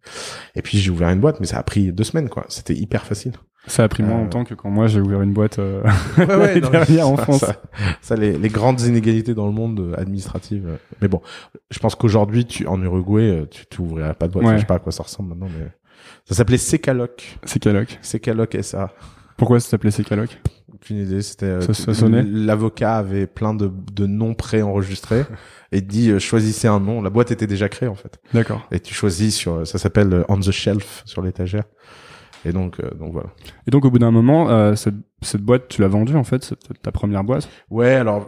Et 0.56 0.62
puis 0.62 0.78
j'ai 0.80 0.90
ouvert 0.92 1.10
une 1.10 1.20
boîte, 1.20 1.40
mais 1.40 1.46
ça 1.46 1.58
a 1.60 1.64
pris 1.64 1.92
deux 1.92 2.04
semaines, 2.04 2.30
quoi. 2.30 2.46
C'était 2.50 2.74
hyper 2.76 3.06
facile. 3.06 3.34
Ça 3.66 3.84
a 3.84 3.88
pris 3.88 4.04
moins 4.04 4.18
Euh, 4.18 4.24
longtemps 4.24 4.44
que 4.44 4.56
quand 4.56 4.70
moi 4.70 4.88
j'ai 4.88 5.00
ouvert 5.00 5.22
une 5.22 5.32
boîte 5.32 5.58
euh, 5.60 5.82
Ouais, 6.18 6.60
non, 6.60 6.70
dernière 6.70 7.08
en 7.08 7.16
ça- 7.16 7.24
France. 7.24 7.40
Ça, 7.40 7.56
ça, 8.02 8.16
les, 8.18 8.38
les 8.38 8.50
grandes 8.50 8.82
inégalités 8.82 9.34
dans 9.34 9.46
le 9.46 9.54
monde 9.54 9.80
euh, 9.80 9.94
administratif. 10.02 10.64
euh. 10.66 10.76
Mais 11.02 11.08
bon, 11.08 11.22
je 11.72 11.80
pense 11.80 11.96
qu'aujourd'hui, 11.96 12.46
tu 12.46 12.68
en 12.68 12.82
Uruguay, 12.82 13.30
euh, 13.30 13.46
tu 13.50 13.66
t'ouvrirais 13.68 14.16
pas 14.16 14.28
de 14.28 14.34
boîte. 14.34 14.44
Ouais. 14.44 14.50
Enfin, 14.50 14.58
je 14.58 14.62
sais 14.64 14.68
pas 14.68 14.76
à 14.76 14.80
quoi 14.80 14.92
ça 14.92 15.04
ressemble 15.04 15.30
maintenant, 15.30 15.48
mais 15.58 15.68
ça 16.26 16.36
s'appelait 16.36 16.58
Secaloc. 16.58 17.38
C'est 17.46 17.60
Caloc. 17.60 18.00
Secaloc 18.02 18.58
SA. 18.62 18.92
Pourquoi 19.38 19.62
ça 19.62 19.70
s'appelait 19.70 19.92
C'est 19.92 20.04
Caloc 20.04 20.38
Aucune 20.84 20.98
idée. 20.98 21.22
C'était 21.22 21.46
euh, 21.46 21.62
Ça- 21.62 21.74
ça 21.74 21.94
sonnait 21.94 22.24
l'avocat 22.24 22.96
avait 22.98 23.26
plein 23.28 23.54
de, 23.54 23.72
de 23.94 24.06
noms 24.06 24.34
préenregistrés 24.34 25.24
et 25.72 25.82
dit 25.82 26.12
euh, 26.12 26.20
choisissez 26.20 26.68
un 26.68 26.80
nom. 26.80 27.02
La 27.02 27.10
boîte 27.10 27.32
était 27.32 27.48
déjà 27.48 27.70
créée 27.70 27.90
en 27.90 27.96
fait. 27.96 28.20
D'accord. 28.34 28.68
Et 28.72 28.80
tu 28.80 28.94
choisis 28.94 29.36
sur 29.36 29.66
ça 29.66 29.78
s'appelle 29.78 30.12
euh, 30.14 30.24
on 30.28 30.40
the 30.40 30.52
shelf 30.52 31.04
sur 31.06 31.22
l'étagère. 31.22 31.64
Et 32.46 32.52
donc 32.52 32.82
euh, 32.82 32.90
donc 33.00 33.14
voilà. 33.14 33.30
Et 33.66 33.72
donc 33.72 33.86
au 33.86 33.90
bout 33.92 34.00
d'un 34.00 34.12
moment, 34.12 34.50
euh, 34.50 34.76
cette, 34.76 34.96
cette 35.22 35.40
boîte, 35.42 35.70
tu 35.70 35.80
l'as 35.80 35.88
vendue 35.88 36.18
en 36.18 36.26
fait, 36.26 36.44
cette- 36.44 36.82
ta 36.82 36.92
première 36.92 37.24
boîte? 37.24 37.48
Ouais, 37.70 37.94
alors 37.94 38.28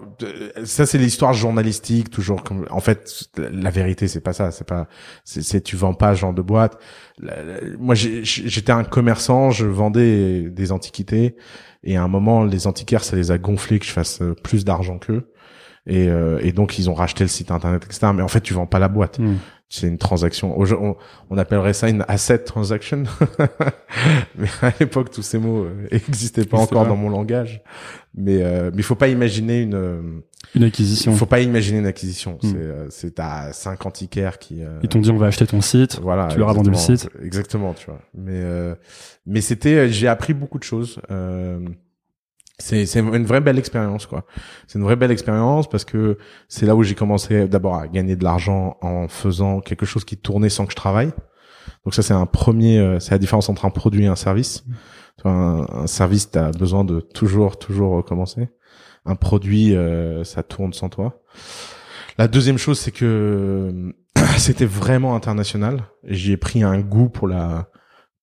ça 0.63 0.85
c'est 0.85 0.97
l'histoire 0.97 1.33
journalistique 1.33 2.09
toujours. 2.09 2.41
Comme 2.41 2.65
en 2.69 2.79
fait, 2.79 3.25
la, 3.37 3.69
vérité 3.71 4.07
c'est 4.07 4.21
pas 4.21 4.31
ça. 4.31 4.51
C'est 4.51 4.65
pas, 4.65 4.87
c'est, 5.25 5.59
tu 5.61 5.75
vends 5.75 5.93
pas 5.93 6.15
ce 6.15 6.21
genre 6.21 6.33
de 6.33 6.41
boîte. 6.41 6.77
La- 7.19 7.43
la- 7.43 7.59
moi 7.77 7.93
j'étais 7.95 8.71
un 8.71 8.85
commerçant, 8.85 9.51
je 9.51 9.65
vendais 9.65 10.43
des 10.49 10.71
antiquités 10.71 11.35
et 11.85 11.95
à 11.97 12.03
un 12.03 12.07
moment 12.07 12.43
les 12.43 12.67
antiquaires 12.67 13.03
ça 13.03 13.15
les 13.15 13.31
a 13.31 13.37
gonflés 13.37 13.79
que 13.79 13.85
je 13.85 13.91
fasse 13.91 14.21
euh, 14.21 14.33
plus 14.33 14.65
d'argent 14.65 14.97
qu'eux. 14.97 15.31
Et, 15.87 16.07
euh, 16.09 16.39
et 16.41 16.51
donc 16.51 16.79
ils 16.79 16.89
ont 16.89 16.95
racheté 16.95 17.23
le 17.23 17.27
site 17.27 17.51
internet 17.51 17.83
etc. 17.85 18.07
Mais 18.13 18.23
en 18.23 18.27
fait 18.27 18.41
tu 18.41 18.53
vends 18.53 18.65
pas 18.65 18.79
la 18.79 18.87
boîte. 18.87 19.19
Hmm. 19.19 19.35
C'est 19.79 19.87
une 19.87 19.97
transaction. 19.97 20.59
On, 20.59 20.95
on 21.29 21.37
appellerait 21.37 21.73
ça 21.73 21.89
une 21.89 22.05
asset 22.07 22.39
transaction. 22.39 23.03
mais 24.37 24.47
à 24.61 24.71
l'époque, 24.79 25.11
tous 25.11 25.21
ces 25.21 25.37
mots 25.37 25.63
euh, 25.65 25.87
existaient 25.91 26.45
pas 26.45 26.57
encore 26.57 26.85
dans 26.87 26.95
mon 26.95 27.09
langage. 27.09 27.61
Mais 28.15 28.41
euh, 28.41 28.71
mais 28.71 28.77
il 28.79 28.83
faut 28.83 28.95
pas 28.95 29.07
imaginer 29.09 29.61
une. 29.61 29.73
euh, 29.75 30.01
Une 30.55 30.63
acquisition. 30.63 31.11
Il 31.11 31.17
faut 31.17 31.25
pas 31.25 31.41
imaginer 31.41 31.79
une 31.79 31.85
acquisition. 31.87 32.37
Hmm. 32.41 32.47
C'est 32.49 32.55
euh, 32.57 32.87
c'est 32.89 33.19
à 33.19 33.51
cinq 33.53 33.85
antiquaires 33.85 34.39
qui. 34.39 34.63
euh, 34.63 34.79
Ils 34.83 34.89
t'ont 34.89 34.99
dit 34.99 35.11
on 35.11 35.17
va 35.17 35.27
acheter 35.27 35.45
ton 35.45 35.61
site. 35.61 35.99
voilà. 36.01 36.27
tu 36.27 36.37
leur 36.39 36.49
as 36.49 36.53
vendu 36.53 36.69
le 36.69 36.77
site. 36.77 37.09
Exactement, 37.21 37.73
tu 37.73 37.87
vois. 37.87 37.99
Mais 38.13 38.31
euh, 38.35 38.75
mais 39.25 39.41
c'était, 39.41 39.75
euh, 39.75 39.87
j'ai 39.89 40.07
appris 40.07 40.33
beaucoup 40.33 40.59
de 40.59 40.63
choses. 40.63 40.99
Euh, 41.11 41.59
c'est 42.57 42.85
c'est 42.85 42.99
une 42.99 43.25
vraie 43.25 43.41
belle 43.41 43.57
expérience 43.57 44.05
quoi. 44.05 44.25
C'est 44.67 44.79
une 44.79 44.85
vraie 44.85 44.95
belle 44.95 45.11
expérience 45.11 45.69
parce 45.69 45.83
que 45.83 46.17
c'est 46.47 46.65
là 46.65 46.75
où 46.75 46.83
j'ai 46.83 46.95
commencé 46.95 47.47
d'abord 47.47 47.75
à 47.75 47.87
gagner 47.87 48.15
de 48.15 48.23
l'argent 48.23 48.77
en 48.81 49.07
faisant 49.07 49.59
quelque 49.59 49.85
chose 49.85 50.05
qui 50.05 50.17
tournait 50.17 50.49
sans 50.49 50.65
que 50.65 50.71
je 50.71 50.77
travaille. 50.77 51.11
Donc 51.83 51.93
ça 51.93 52.01
c'est 52.01 52.13
un 52.13 52.25
premier, 52.25 52.79
euh, 52.79 52.99
c'est 52.99 53.11
la 53.11 53.17
différence 53.17 53.49
entre 53.49 53.65
un 53.65 53.69
produit 53.69 54.05
et 54.05 54.07
un 54.07 54.15
service. 54.15 54.63
Tu 55.17 55.23
vois, 55.23 55.31
un, 55.31 55.83
un 55.83 55.87
service 55.87 56.31
t'as 56.31 56.51
besoin 56.51 56.85
de 56.85 57.01
toujours 57.01 57.59
toujours 57.59 57.91
recommencer. 57.91 58.49
Un 59.05 59.15
produit 59.15 59.75
euh, 59.75 60.23
ça 60.23 60.41
tourne 60.41 60.71
sans 60.71 60.89
toi. 60.89 61.21
La 62.17 62.29
deuxième 62.29 62.57
chose 62.57 62.79
c'est 62.79 62.91
que 62.91 63.93
c'était 64.37 64.65
vraiment 64.65 65.13
international. 65.15 65.83
J'y 66.05 66.31
ai 66.31 66.37
pris 66.37 66.63
un 66.63 66.79
goût 66.79 67.09
pour 67.09 67.27
la 67.27 67.69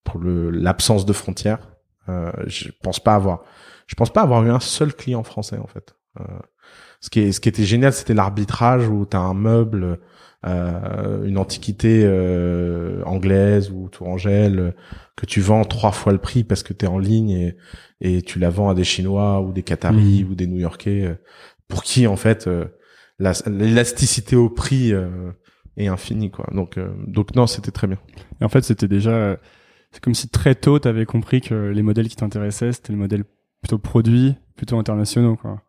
pour 0.04 0.20
le 0.20 0.50
l'absence 0.50 1.04
de 1.04 1.12
frontières. 1.12 1.68
Euh, 2.08 2.32
je 2.46 2.70
pense 2.82 2.98
pas 2.98 3.14
avoir 3.14 3.44
je 3.86 3.94
pense 3.94 4.12
pas 4.12 4.22
avoir 4.22 4.44
eu 4.44 4.50
un 4.50 4.60
seul 4.60 4.94
client 4.94 5.22
français 5.22 5.58
en 5.58 5.66
fait. 5.66 5.94
Euh, 6.20 6.24
ce 7.00 7.10
qui 7.10 7.20
est 7.20 7.32
ce 7.32 7.40
qui 7.40 7.48
était 7.48 7.64
génial, 7.64 7.92
c'était 7.92 8.14
l'arbitrage 8.14 8.88
où 8.88 9.06
tu 9.06 9.16
as 9.16 9.20
un 9.20 9.34
meuble, 9.34 9.98
euh, 10.46 11.24
une 11.24 11.38
antiquité 11.38 12.02
euh, 12.04 13.02
anglaise 13.04 13.70
ou 13.70 13.88
tourangelle 13.88 14.58
euh, 14.58 14.70
que 15.16 15.26
tu 15.26 15.40
vends 15.40 15.64
trois 15.64 15.92
fois 15.92 16.12
le 16.12 16.18
prix 16.18 16.44
parce 16.44 16.62
que 16.62 16.72
tu 16.72 16.84
es 16.84 16.88
en 16.88 16.98
ligne 16.98 17.30
et 17.30 17.56
et 18.00 18.22
tu 18.22 18.38
la 18.38 18.50
vends 18.50 18.68
à 18.70 18.74
des 18.74 18.84
Chinois 18.84 19.40
ou 19.40 19.52
des 19.52 19.62
Qataris 19.62 20.24
ou 20.28 20.34
des 20.34 20.46
New-Yorkais 20.46 21.06
euh, 21.06 21.14
pour 21.68 21.82
qui 21.82 22.06
en 22.06 22.16
fait 22.16 22.46
euh, 22.46 22.66
la- 23.18 23.32
l'élasticité 23.46 24.36
au 24.36 24.48
prix 24.50 24.92
est 25.76 25.86
infinie 25.88 26.30
quoi. 26.30 26.46
Donc 26.52 26.76
euh, 26.78 26.92
donc 27.06 27.34
non, 27.34 27.46
c'était 27.46 27.70
très 27.70 27.86
bien. 27.86 27.98
Et 28.40 28.44
en 28.44 28.48
fait, 28.48 28.62
c'était 28.62 28.88
déjà, 28.88 29.36
c'est 29.92 30.02
comme 30.02 30.14
si 30.14 30.28
très 30.28 30.54
tôt, 30.54 30.78
t'avais 30.78 31.06
compris 31.06 31.40
que 31.40 31.54
les 31.68 31.82
modèles 31.82 32.08
qui 32.08 32.16
t'intéressaient, 32.16 32.72
c'était 32.72 32.92
le 32.92 32.98
modèle 32.98 33.24
plutôt 33.62 33.78
produits, 33.78 34.34
plutôt 34.56 34.78
internationaux, 34.78 35.36
quoi. 35.36 35.62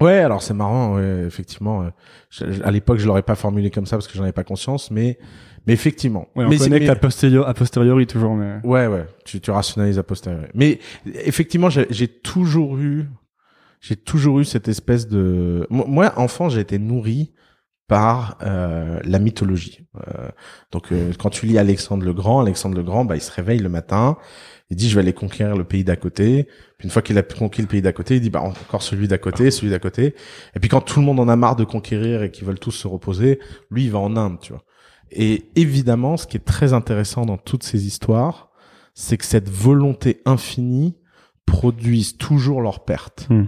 Ouais, 0.00 0.18
alors 0.18 0.42
c'est 0.42 0.52
marrant, 0.52 0.96
ouais, 0.96 1.22
effectivement. 1.26 1.82
euh, 1.84 1.88
je- 2.28 2.62
à 2.62 2.70
l'époque, 2.70 2.98
je 2.98 3.06
l'aurais 3.06 3.22
pas 3.22 3.34
formulé 3.34 3.70
comme 3.70 3.86
ça 3.86 3.96
parce 3.96 4.06
que 4.08 4.14
j'en 4.14 4.24
avais 4.24 4.32
pas 4.32 4.44
conscience, 4.44 4.90
mais 4.90 5.18
mais 5.66 5.72
effectivement. 5.72 6.28
Ouais, 6.36 6.44
on 6.44 6.48
mais, 6.50 6.58
connecte 6.58 6.84
mais- 6.84 6.90
à, 6.90 6.96
posteriori, 6.96 7.48
à 7.48 7.54
posteriori 7.54 8.06
toujours, 8.06 8.34
mais. 8.36 8.58
Ouais, 8.62 8.86
ouais, 8.88 9.06
tu, 9.24 9.40
tu 9.40 9.50
rationalises 9.50 9.98
a 9.98 10.02
posteriori. 10.02 10.46
Mais 10.54 10.80
effectivement, 11.24 11.70
j'ai 11.70 12.08
toujours 12.08 12.76
eu, 12.78 13.08
j'ai 13.80 13.96
toujours 13.96 14.38
eu 14.40 14.44
cette 14.44 14.68
espèce 14.68 15.08
de. 15.08 15.66
Moi, 15.70 15.86
moi, 15.88 16.12
enfant, 16.18 16.48
j'ai 16.50 16.60
été 16.60 16.78
nourri 16.78 17.32
par 17.88 18.36
euh, 18.42 19.00
la 19.04 19.18
mythologie. 19.18 19.86
Euh, 19.96 20.28
donc, 20.72 20.92
euh, 20.92 21.12
quand 21.18 21.30
tu 21.30 21.46
lis 21.46 21.56
Alexandre 21.58 22.04
le 22.04 22.12
Grand, 22.12 22.40
Alexandre 22.40 22.76
le 22.76 22.82
Grand, 22.82 23.04
bah, 23.04 23.16
il 23.16 23.20
se 23.22 23.30
réveille 23.32 23.60
le 23.60 23.68
matin, 23.68 24.18
il 24.70 24.76
dit 24.76 24.88
je 24.90 24.94
vais 24.96 25.00
aller 25.02 25.12
conquérir 25.14 25.56
le 25.56 25.64
pays 25.64 25.84
d'à 25.84 25.96
côté. 25.96 26.48
Puis 26.78 26.86
une 26.86 26.90
fois 26.90 27.02
qu'il 27.02 27.16
a 27.16 27.22
conquis 27.22 27.62
le 27.62 27.68
pays 27.68 27.80
d'à 27.80 27.92
côté, 27.92 28.16
il 28.16 28.20
dit 28.20 28.30
bah 28.30 28.42
encore 28.42 28.82
celui 28.82 29.08
d'à 29.08 29.18
côté, 29.18 29.50
celui 29.50 29.70
d'à 29.70 29.78
côté. 29.78 30.14
Et 30.54 30.60
puis 30.60 30.68
quand 30.68 30.82
tout 30.82 31.00
le 31.00 31.06
monde 31.06 31.20
en 31.20 31.28
a 31.28 31.36
marre 31.36 31.56
de 31.56 31.64
conquérir 31.64 32.22
et 32.22 32.30
qu'ils 32.30 32.46
veulent 32.46 32.58
tous 32.58 32.72
se 32.72 32.86
reposer, 32.86 33.40
lui 33.70 33.84
il 33.84 33.90
va 33.90 33.98
en 33.98 34.16
Inde, 34.16 34.38
tu 34.40 34.52
vois. 34.52 34.62
Et 35.10 35.50
évidemment, 35.54 36.16
ce 36.16 36.26
qui 36.26 36.36
est 36.36 36.44
très 36.44 36.72
intéressant 36.72 37.24
dans 37.24 37.38
toutes 37.38 37.62
ces 37.62 37.86
histoires, 37.86 38.50
c'est 38.94 39.16
que 39.16 39.24
cette 39.24 39.48
volonté 39.48 40.20
infinie 40.24 40.96
produise 41.46 42.16
toujours 42.16 42.60
leur 42.60 42.84
perte. 42.84 43.26
Hmm. 43.30 43.46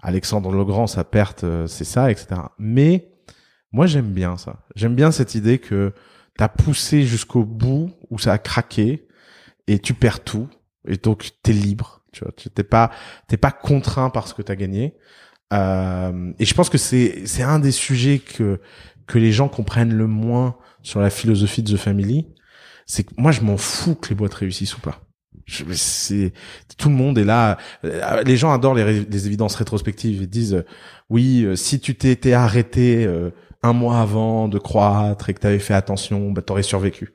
Alexandre 0.00 0.52
le 0.52 0.64
Grand, 0.64 0.86
sa 0.86 1.04
perte, 1.04 1.44
euh, 1.44 1.66
c'est 1.66 1.84
ça, 1.84 2.10
etc. 2.10 2.40
Mais 2.58 3.12
moi, 3.72 3.86
j'aime 3.86 4.12
bien 4.12 4.36
ça. 4.36 4.60
J'aime 4.74 4.94
bien 4.94 5.10
cette 5.10 5.34
idée 5.34 5.58
que 5.58 5.92
t'as 6.38 6.48
poussé 6.48 7.02
jusqu'au 7.02 7.44
bout 7.44 7.90
où 8.10 8.18
ça 8.18 8.32
a 8.32 8.38
craqué 8.38 9.06
et 9.66 9.78
tu 9.78 9.94
perds 9.94 10.22
tout 10.22 10.48
et 10.86 10.96
donc 10.96 11.30
t'es 11.42 11.52
libre. 11.52 12.04
Tu 12.16 12.24
vois, 12.24 12.32
tu 12.36 12.48
t'es 12.48 12.64
pas 12.64 12.90
t'es 13.28 13.36
pas 13.36 13.50
contraint 13.52 14.08
par 14.10 14.26
ce 14.26 14.32
que 14.34 14.42
t'as 14.42 14.56
gagné. 14.56 14.94
Euh, 15.52 16.32
et 16.38 16.44
je 16.46 16.54
pense 16.54 16.70
que 16.70 16.78
c'est 16.78 17.26
c'est 17.26 17.42
un 17.42 17.58
des 17.58 17.72
sujets 17.72 18.18
que 18.20 18.60
que 19.06 19.18
les 19.18 19.32
gens 19.32 19.48
comprennent 19.48 19.94
le 19.94 20.06
moins 20.06 20.56
sur 20.82 21.00
la 21.00 21.10
philosophie 21.10 21.62
de 21.62 21.76
The 21.76 21.78
Family. 21.78 22.26
C'est 22.86 23.04
que 23.04 23.12
moi, 23.18 23.32
je 23.32 23.40
m'en 23.42 23.56
fous 23.56 23.96
que 23.96 24.08
les 24.08 24.14
boîtes 24.14 24.34
réussissent 24.34 24.76
ou 24.76 24.80
pas. 24.80 25.02
C'est 25.74 26.32
tout 26.78 26.88
le 26.88 26.94
monde 26.94 27.18
est 27.18 27.24
là. 27.24 27.58
Euh, 27.84 28.22
Les 28.24 28.36
gens 28.36 28.52
adorent 28.52 28.74
les, 28.74 29.04
les 29.04 29.26
évidences 29.26 29.54
rétrospectives. 29.56 30.22
Ils 30.22 30.28
disent 30.28 30.54
euh, 30.54 30.64
oui, 31.10 31.44
euh, 31.44 31.54
si 31.54 31.80
tu 31.80 31.94
t'étais 31.96 32.32
arrêté 32.32 33.04
euh, 33.04 33.30
un 33.62 33.72
mois 33.72 34.00
avant 34.00 34.48
de 34.48 34.58
croître 34.58 35.28
et 35.28 35.34
que 35.34 35.40
t'avais 35.40 35.58
fait 35.58 35.74
attention, 35.74 36.32
bah 36.32 36.42
t'aurais 36.42 36.62
survécu. 36.62 37.12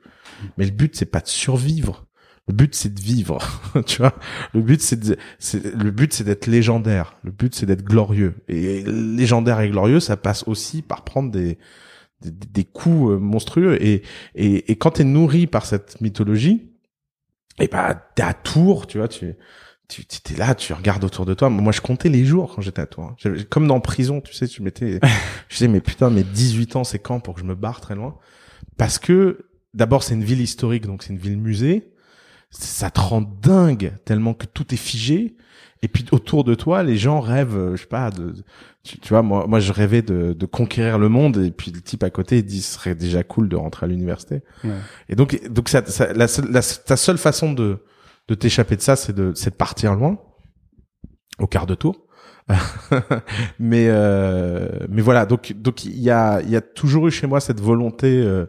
Mais 0.56 0.64
le 0.64 0.70
but 0.70 0.94
c'est 0.96 1.10
pas 1.10 1.20
de 1.20 1.28
survivre. 1.28 2.06
Le 2.48 2.54
but 2.54 2.74
c'est 2.74 2.92
de 2.92 3.00
vivre. 3.00 3.38
tu 3.86 3.98
vois. 3.98 4.14
Le 4.52 4.60
but 4.62 4.80
c'est 4.80 5.00
le 5.04 5.90
but 5.90 6.12
c'est 6.12 6.24
d'être 6.24 6.46
légendaire. 6.46 7.16
Le 7.22 7.30
but 7.30 7.54
c'est 7.54 7.66
d'être 7.66 7.84
glorieux. 7.84 8.34
Et 8.48 8.82
légendaire 8.84 9.60
et 9.60 9.70
glorieux, 9.70 10.00
ça 10.00 10.16
passe 10.16 10.44
aussi 10.48 10.82
par 10.82 11.04
prendre 11.04 11.30
des 11.30 11.58
des, 12.22 12.30
des 12.32 12.64
coups 12.64 13.12
euh, 13.12 13.18
monstrueux. 13.18 13.82
Et 13.82 14.02
et, 14.34 14.70
et 14.72 14.76
quand 14.76 14.92
t'es 14.92 15.04
nourri 15.04 15.46
par 15.46 15.66
cette 15.66 16.00
mythologie, 16.00 16.72
et 17.60 17.68
bah 17.68 17.94
t'es 18.14 18.22
à 18.22 18.34
Tours, 18.34 18.86
tu 18.86 18.98
vois, 18.98 19.08
tu 19.08 19.34
tu 19.88 20.04
t'es 20.06 20.36
là, 20.36 20.54
tu 20.54 20.72
regardes 20.72 21.04
autour 21.04 21.26
de 21.26 21.34
toi. 21.34 21.50
Moi, 21.50 21.70
je 21.72 21.82
comptais 21.82 22.08
les 22.08 22.24
jours 22.24 22.54
quand 22.54 22.62
j'étais 22.62 22.80
à 22.80 22.86
Tours. 22.86 23.04
hein. 23.24 23.34
Comme 23.50 23.66
dans 23.66 23.78
prison, 23.80 24.22
tu 24.22 24.32
sais, 24.32 24.48
tu 24.48 24.62
mettais, 24.62 25.00
je 25.48 25.56
sais, 25.56 25.68
mais 25.68 25.82
putain, 25.82 26.08
mes 26.10 26.22
18 26.24 26.76
ans, 26.76 26.84
c'est 26.84 26.98
quand 26.98 27.20
pour 27.20 27.34
que 27.34 27.40
je 27.40 27.44
me 27.44 27.54
barre 27.54 27.80
très 27.82 27.94
loin? 27.94 28.16
Parce 28.78 28.98
que 28.98 29.46
d'abord, 29.74 30.02
c'est 30.02 30.14
une 30.14 30.24
ville 30.24 30.40
historique, 30.40 30.86
donc 30.86 31.02
c'est 31.02 31.12
une 31.12 31.18
ville 31.18 31.36
musée. 31.38 31.91
Ça 32.54 32.90
te 32.90 33.00
rend 33.00 33.22
dingue 33.22 33.94
tellement 34.04 34.34
que 34.34 34.46
tout 34.46 34.72
est 34.72 34.78
figé. 34.78 35.36
Et 35.84 35.88
puis 35.88 36.04
autour 36.12 36.44
de 36.44 36.54
toi, 36.54 36.84
les 36.84 36.96
gens 36.96 37.18
rêvent, 37.20 37.56
euh, 37.56 37.76
je 37.76 37.80
sais 37.82 37.88
pas, 37.88 38.10
de, 38.12 38.34
tu, 38.84 39.00
tu 39.00 39.08
vois, 39.08 39.22
moi, 39.22 39.46
moi, 39.48 39.58
je 39.58 39.72
rêvais 39.72 40.00
de, 40.02 40.32
de 40.32 40.46
conquérir 40.46 40.96
le 40.98 41.08
monde. 41.08 41.38
Et 41.38 41.50
puis 41.50 41.72
le 41.72 41.80
type 41.80 42.04
à 42.04 42.10
côté, 42.10 42.38
il 42.38 42.44
dit, 42.44 42.62
ce 42.62 42.74
serait 42.74 42.94
déjà 42.94 43.24
cool 43.24 43.48
de 43.48 43.56
rentrer 43.56 43.86
à 43.86 43.88
l'université. 43.88 44.42
Ouais. 44.62 44.70
Et 45.08 45.16
donc, 45.16 45.40
donc 45.48 45.68
ça, 45.68 45.84
ça- 45.86 46.12
la, 46.12 46.26
la- 46.50 46.62
ta 46.62 46.96
seule 46.96 47.18
façon 47.18 47.52
de, 47.52 47.78
de 48.28 48.34
t'échapper 48.36 48.76
de 48.76 48.82
ça, 48.82 48.94
c'est 48.94 49.12
de, 49.12 49.32
c'est 49.34 49.50
de 49.50 49.56
partir 49.56 49.96
loin, 49.96 50.18
au 51.40 51.48
quart 51.48 51.66
de 51.66 51.74
tour. 51.74 52.06
mais, 53.58 53.86
euh, 53.88 54.68
mais 54.88 55.02
voilà. 55.02 55.26
Donc, 55.26 55.52
donc 55.56 55.84
il 55.84 55.98
y 56.00 56.10
a, 56.10 56.40
il 56.42 56.50
y 56.50 56.56
a 56.56 56.60
toujours 56.60 57.08
eu 57.08 57.10
chez 57.10 57.26
moi 57.26 57.40
cette 57.40 57.60
volonté 57.60 58.06
euh, 58.22 58.46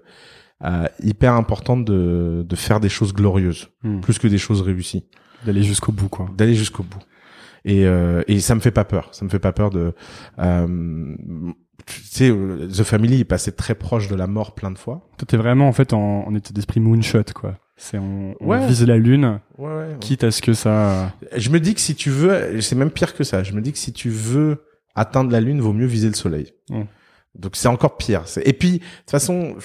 euh, 0.64 0.86
hyper 1.02 1.34
importante 1.34 1.86
de, 1.86 2.46
de 2.48 2.56
faire 2.56 2.80
des 2.80 2.90
choses 2.90 3.14
glorieuses, 3.14 3.70
Hmm. 3.84 4.00
plus 4.02 4.20
que 4.20 4.28
des 4.28 4.38
choses 4.38 4.62
réussies, 4.62 5.06
D'aller 5.46 5.64
jusqu'au 5.64 5.92
bout, 5.92 6.10
quoi. 6.10 6.30
d'aller 6.38 6.56
jusqu'au 6.56 6.84
bout. 6.84 7.00
Et, 7.66 7.86
euh, 7.86 8.24
et 8.28 8.40
ça 8.42 8.56
me 8.56 8.60
fait 8.60 8.72
pas 8.72 8.84
peur. 8.86 9.10
Ça 9.14 9.24
me 9.26 9.30
fait 9.30 9.40
pas 9.40 9.54
peur 9.54 9.70
de. 9.70 9.94
Euh, 10.40 11.16
tu 11.86 12.02
sais, 12.04 12.30
The 12.30 12.84
Family 12.84 13.22
est 13.22 13.26
passé 13.26 13.52
très 13.52 13.76
proche 13.76 14.08
de 14.08 14.16
la 14.16 14.28
mort 14.28 14.54
plein 14.54 14.72
de 14.72 14.78
fois. 14.78 15.10
Toi, 15.18 15.26
t'es 15.28 15.38
vraiment, 15.38 15.68
en 15.68 15.72
fait, 15.74 15.94
en, 15.94 16.26
en 16.28 16.36
état 16.36 16.52
d'esprit 16.54 16.80
moonshot, 16.80 17.24
quoi. 17.34 17.58
C'est, 17.76 17.98
on, 17.98 18.36
on 18.40 18.48
Ouais. 18.50 18.66
vise 18.68 18.86
la 18.86 18.98
lune, 18.98 19.40
Ouais, 19.58 19.68
ouais. 19.68 19.98
quitte 20.00 20.24
à 20.24 20.32
ce 20.32 20.42
que 20.42 20.54
ça, 20.54 21.14
Je 21.36 21.50
me 21.50 21.60
dis 21.60 21.74
que 21.74 21.80
si 21.82 21.96
tu 21.96 22.10
veux, 22.10 22.62
c'est 22.62 22.76
même 22.76 22.92
pire 22.92 23.14
que 23.16 23.24
ça. 23.24 23.44
Je 23.44 23.54
me 23.54 23.62
dis 23.62 23.72
que 23.72 23.78
si 23.80 23.92
tu 23.94 24.10
veux 24.10 24.64
atteindre 24.96 25.32
la 25.32 25.42
lune, 25.42 25.60
vaut 25.60 25.74
mieux 25.74 25.88
viser 25.88 26.08
le 26.08 26.14
soleil. 26.14 26.52
Mm. 26.70 26.84
Donc 27.36 27.56
c'est 27.56 27.68
encore 27.68 27.98
pire. 27.98 28.26
Et 28.46 28.54
puis 28.54 28.74
de 28.74 28.78
toute 28.78 29.10
façon, 29.12 29.56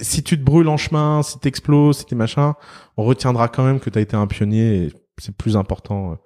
si 0.00 0.22
tu 0.22 0.38
te 0.38 0.42
brûles 0.44 0.68
en 0.68 0.76
chemin, 0.76 1.22
si 1.22 1.38
t'exploses, 1.38 1.98
si 1.98 2.06
t'es 2.06 2.14
machin, 2.16 2.54
on 2.96 3.04
retiendra 3.04 3.48
quand 3.48 3.64
même 3.64 3.80
que 3.80 3.90
t'as 3.90 4.00
été 4.00 4.16
un 4.16 4.26
pionnier. 4.26 4.84
Et 4.84 4.92
c'est 5.18 5.36
plus 5.36 5.56
important. 5.56 6.12
euh, 6.12 6.16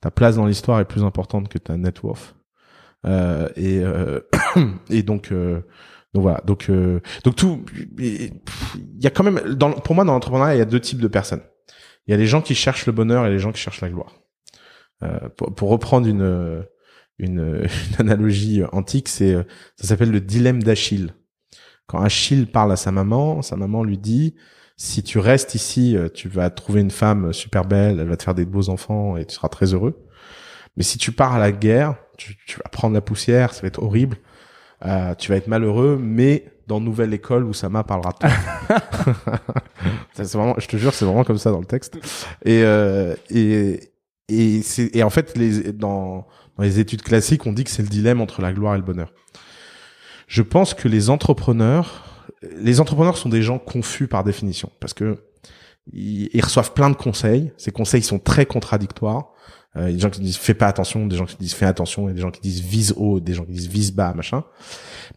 Ta 0.00 0.10
place 0.10 0.36
dans 0.36 0.46
l'histoire 0.46 0.80
est 0.80 0.86
plus 0.86 1.04
importante 1.04 1.48
que 1.48 1.58
ta 1.58 1.76
net 1.76 2.02
worth. 2.02 2.34
Euh, 3.06 3.48
et 3.56 3.80
euh, 3.82 4.20
et 4.90 5.02
donc 5.02 5.30
euh, 5.32 5.60
donc 6.14 6.22
voilà. 6.22 6.40
Donc 6.46 6.70
euh, 6.70 7.00
donc 7.24 7.36
tout. 7.36 7.64
Il 7.98 8.32
y 9.00 9.06
a 9.06 9.10
quand 9.10 9.24
même 9.24 9.40
pour 9.84 9.94
moi 9.94 10.04
dans 10.04 10.12
l'entrepreneuriat 10.14 10.54
il 10.56 10.58
y 10.58 10.62
a 10.62 10.66
deux 10.66 10.80
types 10.80 11.00
de 11.00 11.08
personnes. 11.08 11.42
Il 12.06 12.10
y 12.10 12.14
a 12.14 12.16
les 12.16 12.26
gens 12.26 12.40
qui 12.42 12.54
cherchent 12.54 12.86
le 12.86 12.92
bonheur 12.92 13.26
et 13.26 13.30
les 13.30 13.38
gens 13.38 13.52
qui 13.52 13.60
cherchent 13.60 13.80
la 13.82 13.90
gloire. 13.90 14.14
Euh, 15.02 15.28
pour, 15.36 15.54
pour 15.54 15.68
reprendre 15.70 16.06
une, 16.08 16.64
une, 17.18 17.38
une 17.90 17.96
analogie 17.98 18.62
antique, 18.72 19.08
c'est 19.08 19.34
ça 19.76 19.86
s'appelle 19.86 20.10
le 20.10 20.20
dilemme 20.20 20.62
d'Achille. 20.62 21.14
Quand 21.90 22.00
Achille 22.00 22.46
parle 22.46 22.70
à 22.70 22.76
sa 22.76 22.92
maman, 22.92 23.42
sa 23.42 23.56
maman 23.56 23.82
lui 23.82 23.98
dit 23.98 24.36
si 24.76 25.02
tu 25.02 25.18
restes 25.18 25.56
ici, 25.56 25.96
euh, 25.96 26.08
tu 26.08 26.28
vas 26.28 26.48
trouver 26.48 26.82
une 26.82 26.92
femme 26.92 27.32
super 27.32 27.64
belle, 27.64 27.98
elle 27.98 28.06
va 28.06 28.16
te 28.16 28.22
faire 28.22 28.36
des 28.36 28.44
beaux 28.44 28.68
enfants 28.68 29.16
et 29.16 29.24
tu 29.24 29.34
seras 29.34 29.48
très 29.48 29.74
heureux. 29.74 30.00
Mais 30.76 30.84
si 30.84 30.98
tu 30.98 31.10
pars 31.10 31.34
à 31.34 31.40
la 31.40 31.50
guerre, 31.50 31.96
tu, 32.16 32.36
tu 32.46 32.58
vas 32.58 32.70
prendre 32.70 32.94
la 32.94 33.00
poussière, 33.00 33.52
ça 33.52 33.62
va 33.62 33.66
être 33.66 33.82
horrible. 33.82 34.18
Euh, 34.86 35.16
tu 35.16 35.32
vas 35.32 35.36
être 35.36 35.48
malheureux, 35.48 35.98
mais 36.00 36.44
dans 36.68 36.80
nouvelle 36.80 37.12
école 37.12 37.42
où 37.42 37.52
Sama 37.52 37.82
parlera. 37.82 38.14
Ça, 40.14 40.24
c'est 40.24 40.38
vraiment, 40.38 40.54
je 40.58 40.68
te 40.68 40.76
jure, 40.76 40.94
c'est 40.94 41.04
vraiment 41.04 41.24
comme 41.24 41.38
ça 41.38 41.50
dans 41.50 41.58
le 41.58 41.66
texte. 41.66 41.96
Et 42.44 42.62
euh, 42.62 43.16
et 43.30 43.80
et 44.28 44.62
c'est 44.62 44.94
et 44.94 45.02
en 45.02 45.10
fait 45.10 45.36
les 45.36 45.72
dans 45.72 46.28
dans 46.56 46.62
les 46.62 46.78
études 46.78 47.02
classiques, 47.02 47.46
on 47.46 47.52
dit 47.52 47.64
que 47.64 47.70
c'est 47.70 47.82
le 47.82 47.88
dilemme 47.88 48.20
entre 48.20 48.42
la 48.42 48.52
gloire 48.52 48.74
et 48.74 48.78
le 48.78 48.84
bonheur. 48.84 49.12
Je 50.30 50.42
pense 50.42 50.74
que 50.74 50.86
les 50.86 51.10
entrepreneurs, 51.10 52.24
les 52.56 52.78
entrepreneurs 52.78 53.16
sont 53.16 53.28
des 53.28 53.42
gens 53.42 53.58
confus 53.58 54.06
par 54.06 54.22
définition 54.22 54.70
parce 54.78 54.94
que 54.94 55.24
ils, 55.92 56.40
reçoivent 56.40 56.72
plein 56.72 56.88
de 56.88 56.94
conseils. 56.94 57.50
Ces 57.56 57.72
conseils 57.72 58.04
sont 58.04 58.20
très 58.20 58.46
contradictoires. 58.46 59.32
Euh, 59.74 59.88
il 59.88 59.90
y 59.90 59.92
a 59.94 59.96
des 59.96 59.98
gens 59.98 60.10
qui 60.10 60.20
disent 60.20 60.36
fais 60.36 60.54
pas 60.54 60.68
attention, 60.68 61.08
des 61.08 61.16
gens 61.16 61.24
qui 61.24 61.36
disent 61.36 61.54
fais 61.54 61.66
attention, 61.66 62.08
et 62.08 62.12
des 62.12 62.20
gens 62.20 62.30
qui 62.30 62.40
disent 62.40 62.60
vise 62.60 62.94
haut, 62.96 63.18
des 63.18 63.34
gens 63.34 63.44
qui 63.44 63.50
disent 63.50 63.66
vise 63.66 63.90
bas, 63.90 64.14
machin. 64.14 64.44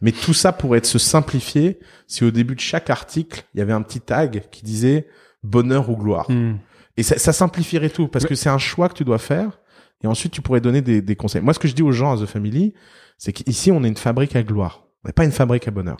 Mais 0.00 0.10
tout 0.10 0.34
ça 0.34 0.50
pourrait 0.50 0.78
être 0.78 0.86
se 0.86 0.98
simplifier 0.98 1.78
si 2.08 2.24
au 2.24 2.32
début 2.32 2.56
de 2.56 2.60
chaque 2.60 2.90
article, 2.90 3.44
il 3.54 3.58
y 3.58 3.62
avait 3.62 3.72
un 3.72 3.82
petit 3.82 4.00
tag 4.00 4.42
qui 4.50 4.64
disait 4.64 5.06
bonheur 5.44 5.90
ou 5.90 5.96
gloire. 5.96 6.28
Hmm. 6.28 6.56
Et 6.96 7.04
ça, 7.04 7.18
ça 7.18 7.32
simplifierait 7.32 7.90
tout 7.90 8.08
parce 8.08 8.26
que 8.26 8.34
c'est 8.34 8.50
un 8.50 8.58
choix 8.58 8.88
que 8.88 8.94
tu 8.94 9.04
dois 9.04 9.18
faire. 9.18 9.60
Et 10.02 10.08
ensuite, 10.08 10.32
tu 10.32 10.42
pourrais 10.42 10.60
donner 10.60 10.82
des, 10.82 11.02
des 11.02 11.14
conseils. 11.14 11.40
Moi, 11.40 11.54
ce 11.54 11.60
que 11.60 11.68
je 11.68 11.74
dis 11.74 11.82
aux 11.82 11.92
gens 11.92 12.16
à 12.16 12.20
The 12.20 12.26
Family, 12.26 12.74
c'est 13.16 13.32
qu'ici, 13.32 13.70
on 13.70 13.84
est 13.84 13.88
une 13.88 13.96
fabrique 13.96 14.34
à 14.34 14.42
gloire. 14.42 14.83
On 15.04 15.08
n'est 15.08 15.12
pas 15.12 15.24
une 15.24 15.32
fabrique 15.32 15.68
à 15.68 15.70
bonheur. 15.70 15.96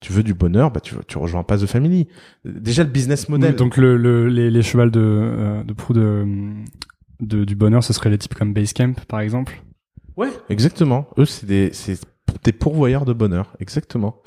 Tu 0.00 0.12
veux 0.12 0.22
du 0.24 0.34
bonheur, 0.34 0.70
bah 0.72 0.80
tu, 0.80 0.96
tu 1.06 1.16
rejoins 1.18 1.44
pas 1.44 1.58
The 1.58 1.66
Family. 1.66 2.08
Déjà, 2.44 2.82
le 2.82 2.90
business 2.90 3.28
model. 3.28 3.54
Donc 3.54 3.76
le, 3.76 3.96
le, 3.96 4.28
les, 4.28 4.50
les 4.50 4.62
chevals 4.62 4.90
de, 4.90 5.00
euh, 5.00 5.62
de 5.62 5.72
proue 5.72 5.92
de, 5.92 6.26
de, 7.20 7.44
du 7.44 7.54
bonheur, 7.54 7.84
ce 7.84 7.92
serait 7.92 8.10
les 8.10 8.18
types 8.18 8.34
comme 8.34 8.52
Basecamp, 8.52 8.94
par 9.06 9.20
exemple. 9.20 9.62
Ouais, 10.16 10.30
exactement. 10.48 11.06
Eux, 11.18 11.24
c'est 11.24 11.46
des, 11.46 11.70
c'est 11.72 12.00
des 12.42 12.52
pourvoyeurs 12.52 13.04
de 13.04 13.12
bonheur, 13.12 13.54
exactement. 13.60 14.20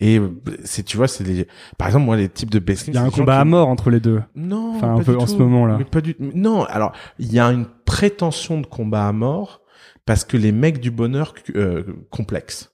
Et 0.00 0.20
c'est, 0.64 0.82
tu 0.82 0.96
vois, 0.96 1.06
c'est 1.08 1.24
les, 1.24 1.46
par 1.78 1.86
exemple, 1.86 2.06
moi, 2.06 2.16
les 2.16 2.28
types 2.28 2.50
de 2.50 2.58
best 2.58 2.88
Il 2.88 2.94
y 2.94 2.96
a 2.96 3.02
un 3.02 3.10
combat 3.10 3.38
à 3.38 3.44
mort 3.44 3.68
entre 3.68 3.90
les 3.90 4.00
deux. 4.00 4.22
Non, 4.34 4.74
Enfin, 4.76 4.94
un 4.96 5.02
peu 5.02 5.14
en 5.16 5.20
tout. 5.20 5.26
ce 5.32 5.36
moment-là. 5.36 5.76
Mais 5.78 5.84
pas 5.84 6.00
du 6.00 6.16
Non, 6.18 6.64
alors 6.64 6.92
il 7.18 7.32
y 7.32 7.38
a 7.38 7.46
une 7.52 7.66
prétention 7.84 8.60
de 8.60 8.66
combat 8.66 9.06
à 9.06 9.12
mort 9.12 9.60
parce 10.06 10.24
que 10.24 10.36
les 10.38 10.52
mecs 10.52 10.80
du 10.80 10.90
bonheur 10.90 11.34
euh, 11.54 11.82
complexes. 12.10 12.72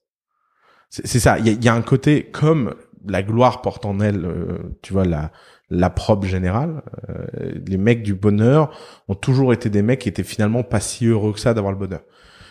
C'est 1.04 1.20
ça. 1.20 1.38
Il 1.38 1.46
y 1.46 1.64
y 1.64 1.68
a 1.68 1.74
un 1.74 1.82
côté 1.82 2.24
comme 2.24 2.74
la 3.06 3.22
gloire 3.22 3.62
porte 3.62 3.84
en 3.86 4.00
elle, 4.00 4.24
euh, 4.24 4.58
tu 4.82 4.92
vois, 4.92 5.04
la 5.04 5.30
la 5.68 5.90
probe 5.90 6.24
générale. 6.24 6.82
Euh, 7.10 7.52
les 7.66 7.76
mecs 7.76 8.02
du 8.02 8.14
bonheur 8.14 8.70
ont 9.08 9.16
toujours 9.16 9.52
été 9.52 9.68
des 9.68 9.82
mecs 9.82 10.00
qui 10.00 10.08
étaient 10.08 10.22
finalement 10.22 10.62
pas 10.62 10.78
si 10.78 11.06
heureux 11.06 11.32
que 11.32 11.40
ça 11.40 11.54
d'avoir 11.54 11.72
le 11.72 11.78
bonheur. 11.78 12.02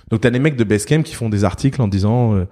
Donc 0.09 0.21
t'as 0.21 0.29
les 0.29 0.39
mecs 0.39 0.55
de 0.55 0.63
Basecamp 0.63 1.01
qui 1.03 1.15
font 1.15 1.29
des 1.29 1.43
articles 1.43 1.81
en 1.81 1.87
disant, 1.87 2.35
euh, 2.35 2.45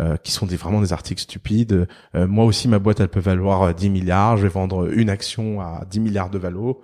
euh, 0.00 0.16
qui 0.16 0.32
sont 0.32 0.46
des, 0.46 0.56
vraiment 0.56 0.80
des 0.80 0.92
articles 0.92 1.20
stupides. 1.20 1.88
Euh, 2.14 2.26
moi 2.26 2.44
aussi, 2.44 2.68
ma 2.68 2.78
boîte, 2.78 3.00
elle 3.00 3.08
peut 3.08 3.20
valoir 3.20 3.74
10 3.74 3.90
milliards. 3.90 4.36
Je 4.36 4.42
vais 4.42 4.48
vendre 4.48 4.92
une 4.92 5.10
action 5.10 5.60
à 5.60 5.84
10 5.88 6.00
milliards 6.00 6.30
de 6.30 6.38
valo. 6.38 6.82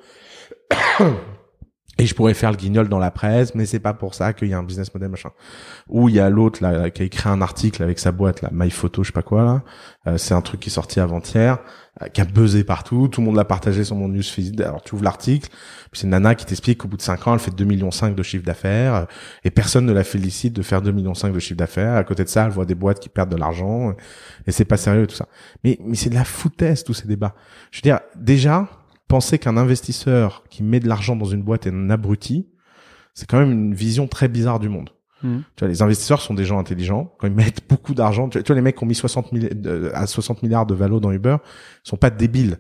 Et 1.99 2.07
je 2.07 2.15
pourrais 2.15 2.35
faire 2.35 2.51
le 2.51 2.57
guignol 2.57 2.89
dans 2.89 2.99
la 2.99 3.11
presse, 3.11 3.55
mais 3.55 3.67
c'est 3.67 3.79
pas 3.79 3.95
pour 3.95 4.15
ça 4.15 4.33
qu'il 4.33 4.49
y 4.49 4.55
a 4.55 4.59
un 4.59 4.63
business 4.65 4.93
model 4.93 5.11
machin. 5.11 5.31
Ou 5.89 6.09
il 6.09 6.17
y 6.17 6.21
a 6.21 6.29
l'autre 6.29 6.63
là 6.63 6.91
qui 6.91 7.03
a 7.03 7.05
écrit 7.05 7.29
un 7.29 7.41
article 7.41 7.83
avec 7.83 7.99
sa 7.99 8.11
boîte 8.11 8.43
là, 8.43 8.51
MyPhoto, 8.53 9.05
je 9.05 9.09
sais 9.09 9.13
pas 9.13 9.23
quoi 9.23 9.45
là. 9.45 9.63
Euh, 10.07 10.19
c'est 10.19 10.35
un 10.35 10.41
truc 10.41 10.61
qui 10.61 10.71
est 10.71 10.73
sorti 10.73 10.99
avant-hier, 10.99 11.59
euh, 12.03 12.09
qui 12.09 12.21
a 12.21 12.25
buzzé 12.25 12.65
partout. 12.65 13.09
Tout 13.09 13.21
le 13.21 13.27
monde 13.27 13.37
l'a 13.37 13.45
partagé 13.45 13.85
sur 13.85 13.97
mon 13.97 14.09
newsfeed. 14.09 14.61
Alors 14.63 14.83
tu 14.83 14.95
ouvres 14.95 15.05
l'article, 15.05 15.49
puis 15.91 16.01
c'est 16.01 16.07
nana 16.09 16.35
qui 16.35 16.45
t'explique 16.45 16.79
qu'au 16.79 16.89
bout 16.89 16.97
de 16.97 17.03
5 17.03 17.29
ans, 17.29 17.35
elle 17.35 17.41
fait 17.41 17.55
2 17.55 17.65
millions 17.65 17.93
5 17.93 18.15
de 18.15 18.23
chiffre 18.23 18.45
d'affaires, 18.45 18.95
euh, 18.95 19.05
et 19.45 19.51
personne 19.51 19.87
ne 19.87 19.93
la 19.93 20.05
félicite 20.05 20.53
de 20.53 20.63
faire 20.63 20.83
2 20.83 20.91
millions 20.91 21.15
5 21.15 21.33
de 21.33 21.39
chiffre 21.39 21.59
d'affaires. 21.59 21.95
À 21.95 22.05
côté 22.05 22.25
de 22.25 22.29
ça, 22.29 22.45
elle 22.45 22.51
voit 22.51 22.67
des 22.67 22.75
boîtes 22.75 22.99
qui 22.99 23.09
perdent 23.09 23.31
de 23.31 23.37
l'argent, 23.37 23.95
et 24.47 24.53
c'est 24.53 24.65
pas 24.65 24.77
sérieux 24.77 25.07
tout 25.07 25.17
ça. 25.17 25.29
Mais 25.63 25.79
mais 25.85 25.95
c'est 25.95 26.11
de 26.11 26.15
la 26.15 26.25
foutaise 26.25 26.83
tous 26.83 26.95
ces 26.95 27.07
débats. 27.07 27.35
Je 27.71 27.79
veux 27.79 27.83
dire, 27.83 28.01
déjà 28.17 28.69
penser 29.15 29.39
qu'un 29.39 29.57
investisseur 29.57 30.43
qui 30.51 30.65
met 30.65 30.81
de 30.81 30.89
l'argent 30.89 31.15
dans 31.15 31.25
une 31.25 31.43
boîte 31.43 31.67
est 31.69 31.71
un 31.71 31.89
abruti, 31.91 32.49
c'est 33.15 33.29
quand 33.29 33.39
même 33.39 33.53
une 33.53 33.75
vision 33.75 34.09
très 34.09 34.27
bizarre 34.27 34.59
du 34.59 34.69
monde. 34.69 34.91
Mhm. 35.23 35.45
Tu 35.55 35.61
vois, 35.61 35.69
les 35.69 35.83
investisseurs 35.83 36.21
sont 36.21 36.35
des 36.35 36.45
gens 36.45 36.59
intelligents. 36.59 37.15
Quand 37.19 37.29
ils 37.29 37.33
mettent 37.33 37.63
beaucoup 37.69 37.95
d'argent, 37.95 38.29
tu 38.29 38.41
vois, 38.43 38.57
les 38.57 38.61
mecs 38.61 38.77
qui 38.77 38.83
ont 38.83 38.89
mis 38.89 38.95
60 38.97 39.33
milli- 39.33 39.55
de- 39.55 39.93
à 39.95 40.09
60 40.09 40.43
milliards 40.43 40.67
de 40.67 40.75
valo 40.75 40.99
dans 40.99 41.13
Uber, 41.13 41.37
ils 41.85 41.89
sont 41.89 41.97
pas 41.97 42.11
débiles. 42.11 42.59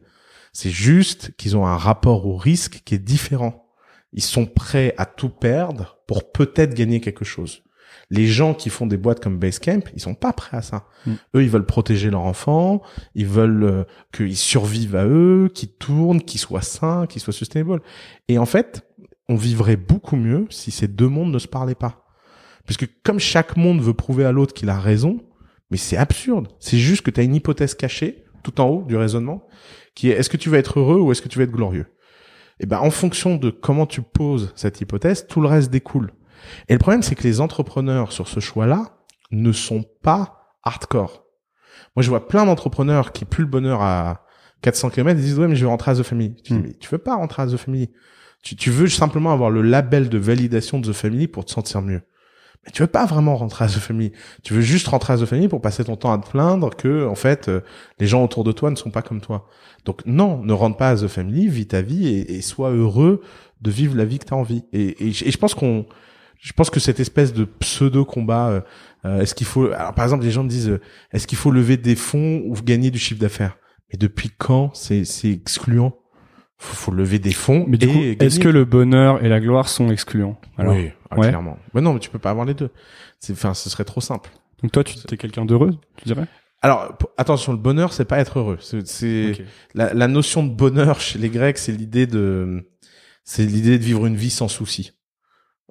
C'est 0.52 0.70
juste 0.70 1.32
qu'ils 1.36 1.56
ont 1.56 1.66
un 1.66 1.76
rapport 1.76 2.24
au 2.26 2.36
risque 2.36 2.82
qui 2.84 2.94
est 2.94 2.98
différent. 2.98 3.66
Ils 4.12 4.22
sont 4.22 4.46
prêts 4.46 4.94
à 4.96 5.06
tout 5.06 5.30
perdre 5.30 5.98
pour 6.06 6.30
peut-être 6.30 6.74
gagner 6.74 7.00
quelque 7.00 7.24
chose. 7.24 7.62
Les 8.10 8.26
gens 8.26 8.54
qui 8.54 8.70
font 8.70 8.86
des 8.86 8.96
boîtes 8.96 9.22
comme 9.22 9.38
Basecamp, 9.38 9.80
ils 9.94 10.00
sont 10.00 10.14
pas 10.14 10.32
prêts 10.32 10.56
à 10.56 10.62
ça. 10.62 10.86
Mm. 11.06 11.12
Eux, 11.36 11.42
ils 11.42 11.50
veulent 11.50 11.66
protéger 11.66 12.10
leur 12.10 12.22
enfant, 12.22 12.82
ils 13.14 13.26
veulent 13.26 13.64
euh, 13.64 13.84
qu'ils 14.12 14.36
survivent 14.36 14.96
à 14.96 15.06
eux, 15.06 15.50
qu'ils 15.52 15.72
tournent, 15.72 16.20
qu'ils 16.20 16.40
soient 16.40 16.62
sains, 16.62 17.06
qu'ils 17.06 17.22
soient 17.22 17.32
sustainable. 17.32 17.82
Et 18.28 18.38
en 18.38 18.46
fait, 18.46 18.86
on 19.28 19.36
vivrait 19.36 19.76
beaucoup 19.76 20.16
mieux 20.16 20.46
si 20.50 20.70
ces 20.70 20.88
deux 20.88 21.08
mondes 21.08 21.32
ne 21.32 21.38
se 21.38 21.48
parlaient 21.48 21.74
pas. 21.74 22.04
Puisque 22.66 22.88
comme 23.02 23.18
chaque 23.18 23.56
monde 23.56 23.80
veut 23.80 23.94
prouver 23.94 24.24
à 24.24 24.32
l'autre 24.32 24.54
qu'il 24.54 24.70
a 24.70 24.78
raison, 24.78 25.20
mais 25.70 25.76
c'est 25.76 25.96
absurde. 25.96 26.48
C'est 26.60 26.78
juste 26.78 27.02
que 27.02 27.10
tu 27.10 27.20
as 27.20 27.24
une 27.24 27.34
hypothèse 27.34 27.74
cachée 27.74 28.24
tout 28.42 28.60
en 28.60 28.68
haut 28.68 28.82
du 28.82 28.96
raisonnement 28.96 29.46
qui 29.94 30.10
est 30.10 30.14
est-ce 30.14 30.30
que 30.30 30.36
tu 30.36 30.50
vas 30.50 30.58
être 30.58 30.80
heureux 30.80 30.98
ou 30.98 31.12
est-ce 31.12 31.22
que 31.22 31.28
tu 31.28 31.38
vas 31.38 31.44
être 31.44 31.52
glorieux? 31.52 31.86
Et 32.60 32.66
ben 32.66 32.78
en 32.78 32.90
fonction 32.90 33.36
de 33.36 33.50
comment 33.50 33.86
tu 33.86 34.02
poses 34.02 34.52
cette 34.54 34.80
hypothèse, 34.80 35.26
tout 35.26 35.40
le 35.40 35.48
reste 35.48 35.70
découle. 35.70 36.12
Et 36.68 36.72
le 36.72 36.78
problème 36.78 37.02
c'est 37.02 37.14
que 37.14 37.22
les 37.22 37.40
entrepreneurs 37.40 38.12
sur 38.12 38.28
ce 38.28 38.40
choix-là 38.40 38.96
ne 39.30 39.52
sont 39.52 39.84
pas 40.02 40.54
hardcore. 40.62 41.24
Moi 41.96 42.02
je 42.02 42.08
vois 42.08 42.28
plein 42.28 42.46
d'entrepreneurs 42.46 43.12
qui 43.12 43.24
puent 43.24 43.42
le 43.42 43.48
bonheur 43.48 43.82
à 43.82 44.22
400 44.62 44.90
km, 44.90 45.18
ils 45.18 45.24
disent 45.24 45.38
ouais 45.38 45.48
mais 45.48 45.56
je 45.56 45.64
vais 45.64 45.70
rentrer 45.70 45.90
à 45.90 45.94
The 45.94 46.02
Family. 46.02 46.34
Tu 46.42 46.52
dis 46.52 46.58
Hmm. 46.58 46.62
mais 46.62 46.74
tu 46.74 46.88
veux 46.90 46.98
pas 46.98 47.14
rentrer 47.16 47.42
à 47.42 47.46
The 47.46 47.56
Family. 47.56 47.90
Tu, 48.42 48.56
tu 48.56 48.70
veux 48.70 48.88
simplement 48.88 49.32
avoir 49.32 49.50
le 49.50 49.62
label 49.62 50.08
de 50.08 50.18
validation 50.18 50.78
de 50.78 50.90
The 50.90 50.94
Family 50.94 51.28
pour 51.28 51.44
te 51.44 51.50
sentir 51.50 51.80
mieux. 51.82 52.02
Mais 52.64 52.72
tu 52.72 52.82
veux 52.82 52.88
pas 52.88 53.04
vraiment 53.06 53.36
rentrer 53.36 53.64
à 53.64 53.68
The 53.68 53.72
Family. 53.78 54.12
Tu 54.42 54.54
veux 54.54 54.60
juste 54.62 54.86
rentrer 54.88 55.12
à 55.14 55.18
The 55.18 55.24
Family 55.26 55.48
pour 55.48 55.60
passer 55.62 55.84
ton 55.84 55.96
temps 55.96 56.12
à 56.12 56.18
te 56.18 56.30
plaindre 56.30 56.74
que, 56.76 57.06
en 57.06 57.14
fait, 57.14 57.48
euh, 57.48 57.60
les 58.00 58.06
gens 58.06 58.22
autour 58.24 58.44
de 58.44 58.52
toi 58.52 58.70
ne 58.70 58.76
sont 58.76 58.90
pas 58.90 59.02
comme 59.02 59.20
toi. 59.20 59.46
Donc 59.84 60.00
non, 60.06 60.42
ne 60.42 60.52
rentre 60.54 60.76
pas 60.78 60.90
à 60.90 60.96
The 60.96 61.08
Family, 61.08 61.48
vis 61.48 61.66
ta 61.68 61.82
vie 61.82 62.06
et, 62.08 62.36
et 62.36 62.42
sois 62.42 62.70
heureux 62.70 63.22
de 63.60 63.70
vivre 63.70 63.96
la 63.96 64.04
vie 64.06 64.18
que 64.18 64.24
tu 64.26 64.34
as 64.34 64.36
envie. 64.36 64.64
Et, 64.72 65.06
et, 65.06 65.08
et 65.08 65.30
je 65.30 65.38
pense 65.38 65.54
qu'on, 65.54 65.86
je 66.44 66.52
pense 66.52 66.68
que 66.68 66.78
cette 66.78 67.00
espèce 67.00 67.32
de 67.32 67.44
pseudo 67.44 68.04
combat, 68.04 68.48
euh, 68.50 68.60
euh, 69.06 69.20
est-ce 69.22 69.34
qu'il 69.34 69.46
faut, 69.46 69.70
alors 69.72 69.94
par 69.94 70.04
exemple, 70.04 70.24
les 70.24 70.30
gens 70.30 70.44
me 70.44 70.48
disent, 70.50 70.68
euh, 70.68 70.80
est-ce 71.10 71.26
qu'il 71.26 71.38
faut 71.38 71.50
lever 71.50 71.78
des 71.78 71.96
fonds 71.96 72.42
ou 72.44 72.52
gagner 72.62 72.90
du 72.90 72.98
chiffre 72.98 73.18
d'affaires? 73.18 73.56
Mais 73.90 73.96
depuis 73.96 74.28
quand 74.36 74.74
c'est 74.74 75.06
c'est 75.06 75.30
excluant? 75.30 75.96
Faut, 76.58 76.76
faut 76.76 76.90
lever 76.92 77.18
des 77.18 77.32
fonds. 77.32 77.64
Mais 77.66 77.78
du 77.78 77.88
coup, 77.88 77.98
est-ce 78.20 78.38
que 78.38 78.48
le 78.48 78.66
bonheur 78.66 79.24
et 79.24 79.30
la 79.30 79.40
gloire 79.40 79.70
sont 79.70 79.90
excluants? 79.90 80.38
Alors, 80.58 80.74
oui, 80.74 80.90
ah, 81.10 81.18
ouais. 81.18 81.28
clairement. 81.28 81.56
Mais 81.72 81.80
non, 81.80 81.94
mais 81.94 82.00
tu 82.00 82.10
peux 82.10 82.18
pas 82.18 82.30
avoir 82.30 82.44
les 82.44 82.54
deux. 82.54 82.70
C'est, 83.20 83.32
enfin, 83.32 83.54
ce 83.54 83.70
serait 83.70 83.84
trop 83.84 84.02
simple. 84.02 84.30
Donc 84.62 84.70
toi, 84.70 84.84
tu 84.84 84.98
es 85.12 85.16
quelqu'un 85.16 85.46
d'heureux, 85.46 85.72
tu 85.96 86.04
dirais? 86.04 86.26
Alors 86.60 86.96
attention, 87.16 87.52
le 87.52 87.58
bonheur, 87.58 87.94
c'est 87.94 88.04
pas 88.04 88.18
être 88.18 88.38
heureux. 88.38 88.58
C'est, 88.60 88.86
c'est 88.86 89.30
Ok. 89.32 89.42
la, 89.74 89.94
la 89.94 90.08
notion 90.08 90.42
de 90.42 90.50
bonheur 90.50 91.00
chez 91.00 91.18
les 91.18 91.30
Grecs, 91.30 91.58
c'est 91.58 91.72
l'idée 91.72 92.06
de, 92.06 92.70
c'est 93.24 93.44
l'idée 93.46 93.78
de 93.78 93.84
vivre 93.84 94.04
une 94.04 94.16
vie 94.16 94.30
sans 94.30 94.48
souci. 94.48 94.92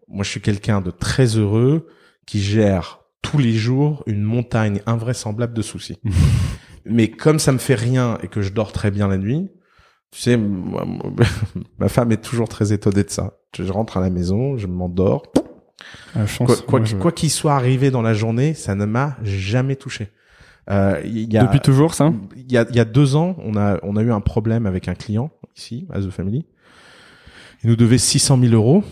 Moi, 0.07 0.23
je 0.23 0.29
suis 0.29 0.41
quelqu'un 0.41 0.81
de 0.81 0.91
très 0.91 1.37
heureux 1.37 1.87
qui 2.25 2.41
gère 2.41 2.99
tous 3.21 3.37
les 3.37 3.53
jours 3.53 4.03
une 4.05 4.21
montagne 4.21 4.81
invraisemblable 4.85 5.53
de 5.53 5.61
soucis. 5.61 5.97
Mais 6.85 7.09
comme 7.09 7.39
ça 7.39 7.51
me 7.51 7.57
fait 7.57 7.75
rien 7.75 8.17
et 8.23 8.27
que 8.27 8.41
je 8.41 8.51
dors 8.51 8.71
très 8.73 8.91
bien 8.91 9.07
la 9.07 9.17
nuit, 9.17 9.49
tu 10.11 10.19
sais, 10.21 10.37
moi, 10.37 10.85
ma 11.79 11.87
femme 11.89 12.11
est 12.11 12.21
toujours 12.21 12.49
très 12.49 12.73
étonnée 12.73 13.03
de 13.03 13.09
ça. 13.09 13.37
Je 13.57 13.63
rentre 13.71 13.97
à 13.97 14.01
la 14.01 14.09
maison, 14.09 14.57
je 14.57 14.67
m'endors, 14.67 15.23
chance. 16.27 16.61
Quoi, 16.61 16.79
qu'il- 16.81 16.89
je- 16.89 16.95
quoi 16.97 17.11
qu'il 17.11 17.31
soit 17.31 17.55
arrivé 17.55 17.89
dans 17.91 18.01
la 18.01 18.13
journée, 18.13 18.53
ça 18.53 18.75
ne 18.75 18.85
m'a 18.85 19.17
jamais 19.23 19.75
touché. 19.75 20.09
Euh, 20.69 21.01
il 21.03 21.31
y 21.33 21.37
a, 21.37 21.43
Depuis 21.45 21.59
toujours, 21.59 21.93
ça? 21.93 22.13
il 22.37 22.51
y 22.51 22.57
a, 22.57 22.65
il 22.69 22.75
y 22.75 22.79
a 22.79 22.85
deux 22.85 23.15
ans, 23.15 23.35
on 23.39 23.55
a, 23.57 23.79
on 23.83 23.95
a 23.97 24.01
eu 24.01 24.11
un 24.11 24.21
problème 24.21 24.65
avec 24.65 24.87
un 24.87 24.95
client 24.95 25.31
ici, 25.57 25.87
à 25.91 25.99
The 25.99 26.09
Family. 26.09 26.45
Il 27.63 27.69
nous 27.69 27.75
devait 27.75 27.97
600 27.97 28.37
000 28.39 28.53
euros. 28.53 28.83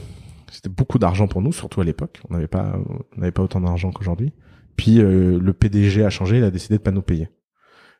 C'était 0.51 0.69
beaucoup 0.69 0.99
d'argent 0.99 1.27
pour 1.27 1.41
nous, 1.41 1.51
surtout 1.53 1.81
à 1.81 1.83
l'époque. 1.83 2.21
On 2.29 2.33
n'avait 2.33 2.47
pas, 2.47 2.73
on 3.15 3.19
n'avait 3.19 3.31
pas 3.31 3.41
autant 3.41 3.61
d'argent 3.61 3.91
qu'aujourd'hui. 3.91 4.33
Puis 4.75 4.99
euh, 5.01 5.39
le 5.39 5.53
PDG 5.53 6.03
a 6.05 6.09
changé, 6.09 6.37
il 6.37 6.43
a 6.43 6.51
décidé 6.51 6.77
de 6.77 6.81
pas 6.83 6.91
nous 6.91 7.01
payer. 7.01 7.29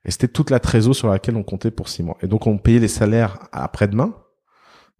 Et 0.05 0.11
c'était 0.11 0.27
toute 0.27 0.49
la 0.49 0.59
trésor 0.59 0.95
sur 0.95 1.07
laquelle 1.09 1.35
on 1.35 1.43
comptait 1.43 1.71
pour 1.71 1.87
six 1.89 2.03
mois. 2.03 2.17
Et 2.21 2.27
donc 2.27 2.47
on 2.47 2.57
payait 2.57 2.79
les 2.79 2.87
salaires 2.87 3.39
après-demain. 3.51 4.15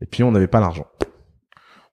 Et 0.01 0.05
puis 0.05 0.23
on 0.23 0.31
n'avait 0.31 0.47
pas 0.47 0.59
l'argent. 0.59 0.85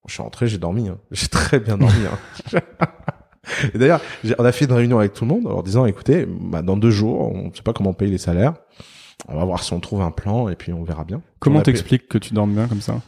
Je 0.07 0.14
suis 0.14 0.23
rentré, 0.23 0.47
j'ai 0.47 0.57
dormi. 0.59 0.88
hein. 0.88 0.99
J'ai 1.11 1.29
très 1.29 1.61
bien 1.61 1.77
dormi. 1.77 2.01
hein. 2.07 2.61
Et 3.75 3.79
d'ailleurs, 3.79 4.01
on 4.38 4.44
a 4.44 4.53
fait 4.53 4.66
une 4.66 4.73
réunion 4.73 4.99
avec 4.99 5.12
tout 5.14 5.25
le 5.25 5.29
monde 5.31 5.47
en 5.47 5.51
leur 5.51 5.62
disant, 5.62 5.87
écoutez, 5.87 6.27
bah, 6.27 6.61
dans 6.62 6.77
deux 6.77 6.90
jours, 6.90 7.33
on 7.35 7.49
ne 7.49 7.55
sait 7.55 7.62
pas 7.62 7.73
comment 7.73 7.94
payer 7.94 8.11
les 8.11 8.18
salaires. 8.18 8.55
On 9.27 9.37
va 9.37 9.44
voir 9.44 9.62
si 9.62 9.73
on 9.73 9.81
trouve 9.81 10.03
un 10.03 10.11
plan 10.11 10.49
et 10.49 10.55
puis 10.57 10.73
on 10.73 10.83
verra 10.85 11.05
bien. 11.05 11.23
Comment 11.40 11.57
On 11.59 11.62
payé- 11.62 11.64
t'expliques 11.77 12.09
que 12.09 12.18
tu 12.18 12.35
dormes 12.35 12.53
bien 12.55 12.68
comme 12.68 12.81
ça? 12.83 13.01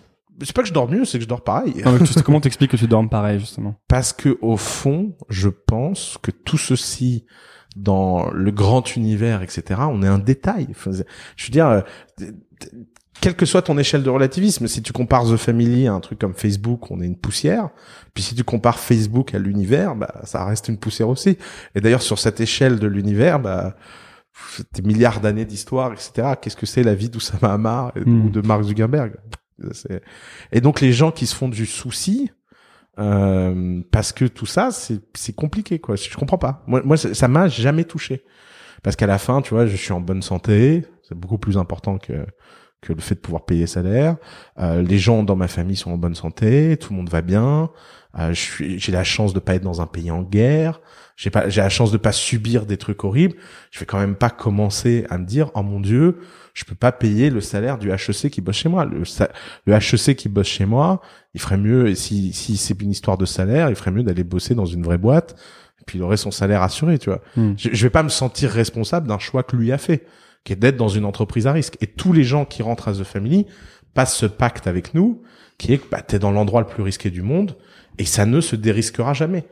C'est 0.43 0.55
pas 0.55 0.63
que 0.63 0.69
je 0.69 0.73
dors 0.73 0.89
mieux, 0.91 1.05
c'est 1.05 1.19
que 1.19 1.25
je 1.25 1.29
dors 1.29 1.43
pareil. 1.45 1.75
Non, 1.85 1.93
mais 1.93 1.99
tu 2.01 2.07
sais, 2.07 2.23
Comment 2.25 2.41
t'expliques 2.41 2.71
que 2.71 2.77
tu 2.77 2.87
dormes 2.87 3.09
pareil, 3.09 3.39
justement 3.41 3.75
Parce 3.89 4.13
que 4.13 4.39
au 4.41 4.57
fond, 4.57 5.17
je 5.29 5.49
pense 5.49 6.19
que 6.23 6.31
tout 6.31 6.59
ceci 6.59 7.27
dans 7.77 8.31
le 8.31 8.51
grand 8.51 8.97
univers, 8.97 9.43
etc., 9.43 9.81
on 9.89 10.03
est 10.03 10.09
un 10.09 10.19
détail. 10.19 10.69
Je 11.37 11.47
veux 11.47 11.51
dire, 11.51 11.69
euh, 11.69 11.81
quelle 13.21 13.37
que 13.37 13.45
soit 13.47 13.63
ton 13.63 13.77
échelle 13.77 14.03
de 14.03 14.09
relativisme, 14.11 14.67
si 14.67 14.83
tu 14.83 14.93
compares 14.93 15.25
The 15.31 15.37
Family 15.37 15.87
à 15.87 15.93
un 15.93 16.01
truc 16.01 16.19
comme 16.19 16.35
Facebook, 16.35 16.91
on 16.91 17.01
est 17.03 17.07
une 17.07 17.19
poussière. 17.19 17.69
Puis 18.15 18.23
si 18.23 18.35
tu 18.35 18.43
compares 18.45 18.79
Facebook 18.79 19.35
à 19.35 19.39
l'univers, 19.39 19.95
bah 19.95 20.23
ça 20.25 20.45
reste 20.45 20.69
une 20.69 20.79
poussière 20.79 21.09
aussi. 21.09 21.37
Et 21.75 21.81
d'ailleurs, 21.83 22.03
sur 22.03 22.19
cette 22.19 22.41
échelle 22.41 22.79
de 22.79 22.87
l'univers, 22.87 23.39
bah 23.39 23.77
des 24.73 24.81
milliards 24.83 25.21
d'années 25.21 25.45
d'histoire, 25.45 25.93
etc. 25.93 26.29
Qu'est-ce 26.41 26.57
que 26.57 26.65
c'est 26.65 26.83
la 26.83 26.95
vie 26.95 27.11
d'Oussama 27.11 27.53
Hamar 27.53 27.93
et- 27.95 28.01
Mm. 28.09 28.25
ou 28.27 28.31
de 28.31 28.41
Mark 28.41 28.63
Zuckerberg? 28.63 29.13
Et 30.53 30.61
donc 30.61 30.81
les 30.81 30.93
gens 30.93 31.11
qui 31.11 31.27
se 31.27 31.35
font 31.35 31.49
du 31.49 31.67
souci, 31.67 32.31
euh, 32.99 33.83
parce 33.91 34.13
que 34.13 34.25
tout 34.25 34.47
ça, 34.47 34.71
c'est 34.71 35.35
compliqué 35.35 35.79
quoi. 35.79 35.97
Je 35.97 36.15
comprends 36.17 36.39
pas. 36.39 36.63
Moi, 36.67 36.97
ça 36.97 37.29
m'a 37.29 37.49
jamais 37.49 37.85
touché. 37.85 38.25
Parce 38.83 38.97
qu'à 38.97 39.07
la 39.07 39.19
fin, 39.19 39.43
tu 39.43 39.55
vois, 39.55 39.67
je 39.67 39.77
suis 39.77 39.93
en 39.93 40.01
bonne 40.01 40.23
santé. 40.23 40.85
C'est 41.03 41.15
beaucoup 41.15 41.39
plus 41.39 41.59
important 41.59 41.99
que 41.99 42.27
que 42.81 42.93
le 42.93 43.01
fait 43.01 43.15
de 43.15 43.21
pouvoir 43.21 43.45
payer 43.45 43.67
salaire. 43.67 44.17
Euh, 44.59 44.83
les 44.83 44.99
gens 44.99 45.23
dans 45.23 45.37
ma 45.37 45.49
famille 45.49 45.77
sont 45.77 45.93
en 45.93 45.99
bonne 45.99 46.15
santé. 46.15 46.77
Tout 46.79 46.93
le 46.93 46.97
monde 46.97 47.11
va 47.11 47.21
bien. 47.21 47.71
Euh, 48.19 48.33
j'ai 48.33 48.93
la 48.93 49.05
chance 49.05 49.35
de 49.35 49.39
pas 49.39 49.55
être 49.55 49.63
dans 49.63 49.81
un 49.81 49.87
pays 49.87 50.11
en 50.11 50.23
guerre. 50.23 50.81
J'ai 51.21 51.29
pas, 51.29 51.51
j'ai 51.51 51.61
la 51.61 51.69
chance 51.69 51.93
de 51.93 51.99
pas 51.99 52.13
subir 52.13 52.65
des 52.65 52.79
trucs 52.79 53.05
horribles. 53.05 53.37
Je 53.71 53.79
vais 53.79 53.85
quand 53.85 53.99
même 53.99 54.15
pas 54.15 54.31
commencer 54.31 55.05
à 55.11 55.19
me 55.19 55.27
dire, 55.27 55.51
oh 55.55 55.63
mon 55.63 55.79
dieu, 55.79 56.17
je 56.55 56.65
peux 56.65 56.75
pas 56.75 56.93
payer 56.93 57.29
le 57.29 57.43
salaire 57.43 57.77
du 57.77 57.91
HEC 57.91 58.31
qui 58.31 58.41
bosse 58.41 58.57
chez 58.57 58.71
moi. 58.71 58.87
Le, 58.87 59.03
le 59.67 59.75
HEC 59.75 60.17
qui 60.17 60.31
bosse 60.31 60.47
chez 60.47 60.65
moi, 60.65 61.03
il 61.35 61.41
ferait 61.43 61.59
mieux, 61.59 61.89
et 61.89 61.95
si, 61.95 62.33
si 62.33 62.57
c'est 62.57 62.81
une 62.81 62.91
histoire 62.91 63.19
de 63.19 63.27
salaire, 63.27 63.69
il 63.69 63.77
ferait 63.77 63.91
mieux 63.91 64.03
d'aller 64.03 64.25
bosser 64.25 64.55
dans 64.55 64.65
une 64.65 64.83
vraie 64.83 64.97
boîte, 64.97 65.37
et 65.79 65.85
puis 65.87 65.99
il 65.99 66.03
aurait 66.03 66.17
son 66.17 66.31
salaire 66.31 66.63
assuré, 66.63 66.99
tu 66.99 67.11
vois. 67.11 67.21
Hmm. 67.37 67.53
Je, 67.59 67.69
je 67.71 67.83
vais 67.83 67.91
pas 67.91 68.03
me 68.03 68.09
sentir 68.09 68.51
responsable 68.51 69.07
d'un 69.07 69.19
choix 69.19 69.43
que 69.43 69.57
lui 69.57 69.73
a 69.73 69.79
fait, 69.79 70.07
qui 70.45 70.55
est 70.55 70.57
d'être 70.57 70.79
dans 70.79 70.89
une 70.89 71.05
entreprise 71.05 71.47
à 71.47 71.53
risque. 71.53 71.77
Et 71.83 71.87
tous 71.87 72.15
les 72.15 72.25
gens 72.25 72.47
qui 72.47 72.63
rentrent 72.63 72.89
à 72.89 72.95
The 72.95 73.05
Family 73.05 73.45
passent 73.93 74.17
ce 74.17 74.25
pacte 74.25 74.67
avec 74.67 74.95
nous, 74.95 75.21
qui 75.59 75.75
est 75.75 75.79
que 75.79 75.91
bah, 75.91 76.01
t'es 76.01 76.19
dans 76.19 76.31
l'endroit 76.31 76.63
le 76.63 76.67
plus 76.67 76.83
risqué 76.83 77.11
du 77.11 77.21
monde, 77.21 77.59
et 77.99 78.07
ça 78.07 78.25
ne 78.25 78.41
se 78.41 78.57
dérisquera 78.57 79.13
jamais. 79.13 79.45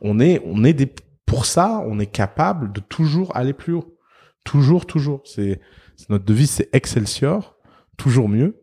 On 0.00 0.20
est, 0.20 0.40
on 0.44 0.62
est 0.62 0.74
des, 0.74 0.92
pour 1.26 1.44
ça, 1.46 1.82
on 1.86 1.98
est 1.98 2.06
capable 2.06 2.72
de 2.72 2.80
toujours 2.80 3.36
aller 3.36 3.52
plus 3.52 3.74
haut. 3.74 3.96
toujours, 4.44 4.86
toujours. 4.86 5.22
C'est 5.24 5.60
notre 6.08 6.24
devise, 6.24 6.50
c'est 6.50 6.68
Excelsior, 6.72 7.56
toujours 7.96 8.28
mieux. 8.28 8.60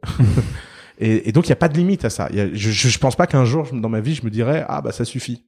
et, 1.00 1.28
et 1.30 1.32
donc 1.32 1.46
il 1.48 1.50
y 1.50 1.54
a 1.54 1.58
pas 1.58 1.68
de 1.70 1.76
limite 1.78 2.06
à 2.06 2.10
ça. 2.10 2.28
Il 2.32 2.38
y 2.38 2.40
a, 2.42 2.48
je, 2.54 2.72
je 2.72 3.00
pense 3.00 3.16
pas 3.16 3.28
qu'un 3.28 3.44
jour 3.46 3.68
dans 3.74 3.90
ma 3.90 4.00
vie 4.00 4.16
je 4.16 4.24
me 4.24 4.30
dirais 4.30 4.64
ah 4.68 4.82
bah 4.82 4.92
ça 4.92 5.04
suffit, 5.06 5.46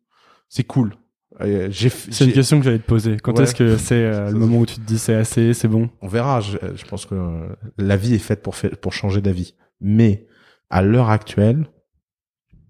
c'est 0.50 0.64
cool. 0.66 0.96
C'est 1.40 2.22
une 2.26 2.32
question 2.32 2.60
que 2.60 2.64
j'allais 2.66 2.80
te 2.80 2.86
poser. 2.88 3.18
Quand 3.18 3.38
Ouais. 3.38 3.44
est-ce 3.44 3.56
que 3.56 3.78
c'est 3.78 3.96
euh, 3.96 4.30
le 4.32 4.38
moment 4.40 4.60
où 4.60 4.66
tu 4.66 4.76
te 4.76 4.82
dis 4.82 4.98
c'est 4.98 5.16
assez, 5.16 5.54
c'est 5.54 5.68
bon? 5.68 5.90
On 6.02 6.08
verra. 6.08 6.40
Je, 6.40 6.58
je 6.76 6.86
pense 6.86 7.06
que 7.06 7.16
euh, 7.16 7.48
la 7.78 7.98
vie 7.98 8.14
est 8.16 8.20
faite 8.20 8.42
pour 8.42 8.94
changer 8.94 9.22
d'avis. 9.22 9.54
Mais 9.82 10.28
à 10.70 10.82
l'heure 10.82 11.10
actuelle, 11.10 11.68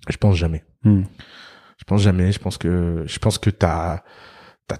je 0.09 0.17
pense 0.17 0.35
jamais. 0.35 0.63
Hmm. 0.83 1.03
Je 1.77 1.83
pense 1.85 2.01
jamais. 2.01 2.31
Je 2.31 2.39
pense 2.39 2.57
que 2.57 3.03
je 3.05 3.19
pense 3.19 3.37
que 3.37 3.51
t'as, 3.51 4.03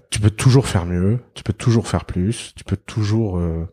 tu 0.09 0.19
peux 0.19 0.29
toujours 0.31 0.67
faire 0.67 0.85
mieux. 0.85 1.19
Tu 1.33 1.43
peux 1.43 1.53
toujours 1.53 1.87
faire 1.87 2.05
plus. 2.05 2.53
Tu 2.55 2.63
peux 2.63 2.77
toujours, 2.77 3.37
euh, 3.37 3.65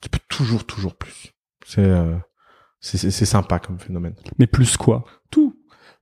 tu 0.00 0.08
peux 0.08 0.18
toujours 0.28 0.64
toujours 0.64 0.94
plus. 0.96 1.32
C'est 1.64 1.80
euh, 1.84 2.14
c'est 2.80 3.10
sympa 3.26 3.58
comme 3.58 3.78
phénomène. 3.78 4.14
Mais 4.38 4.46
plus 4.46 4.76
quoi? 4.76 5.04
Tout. 5.30 5.56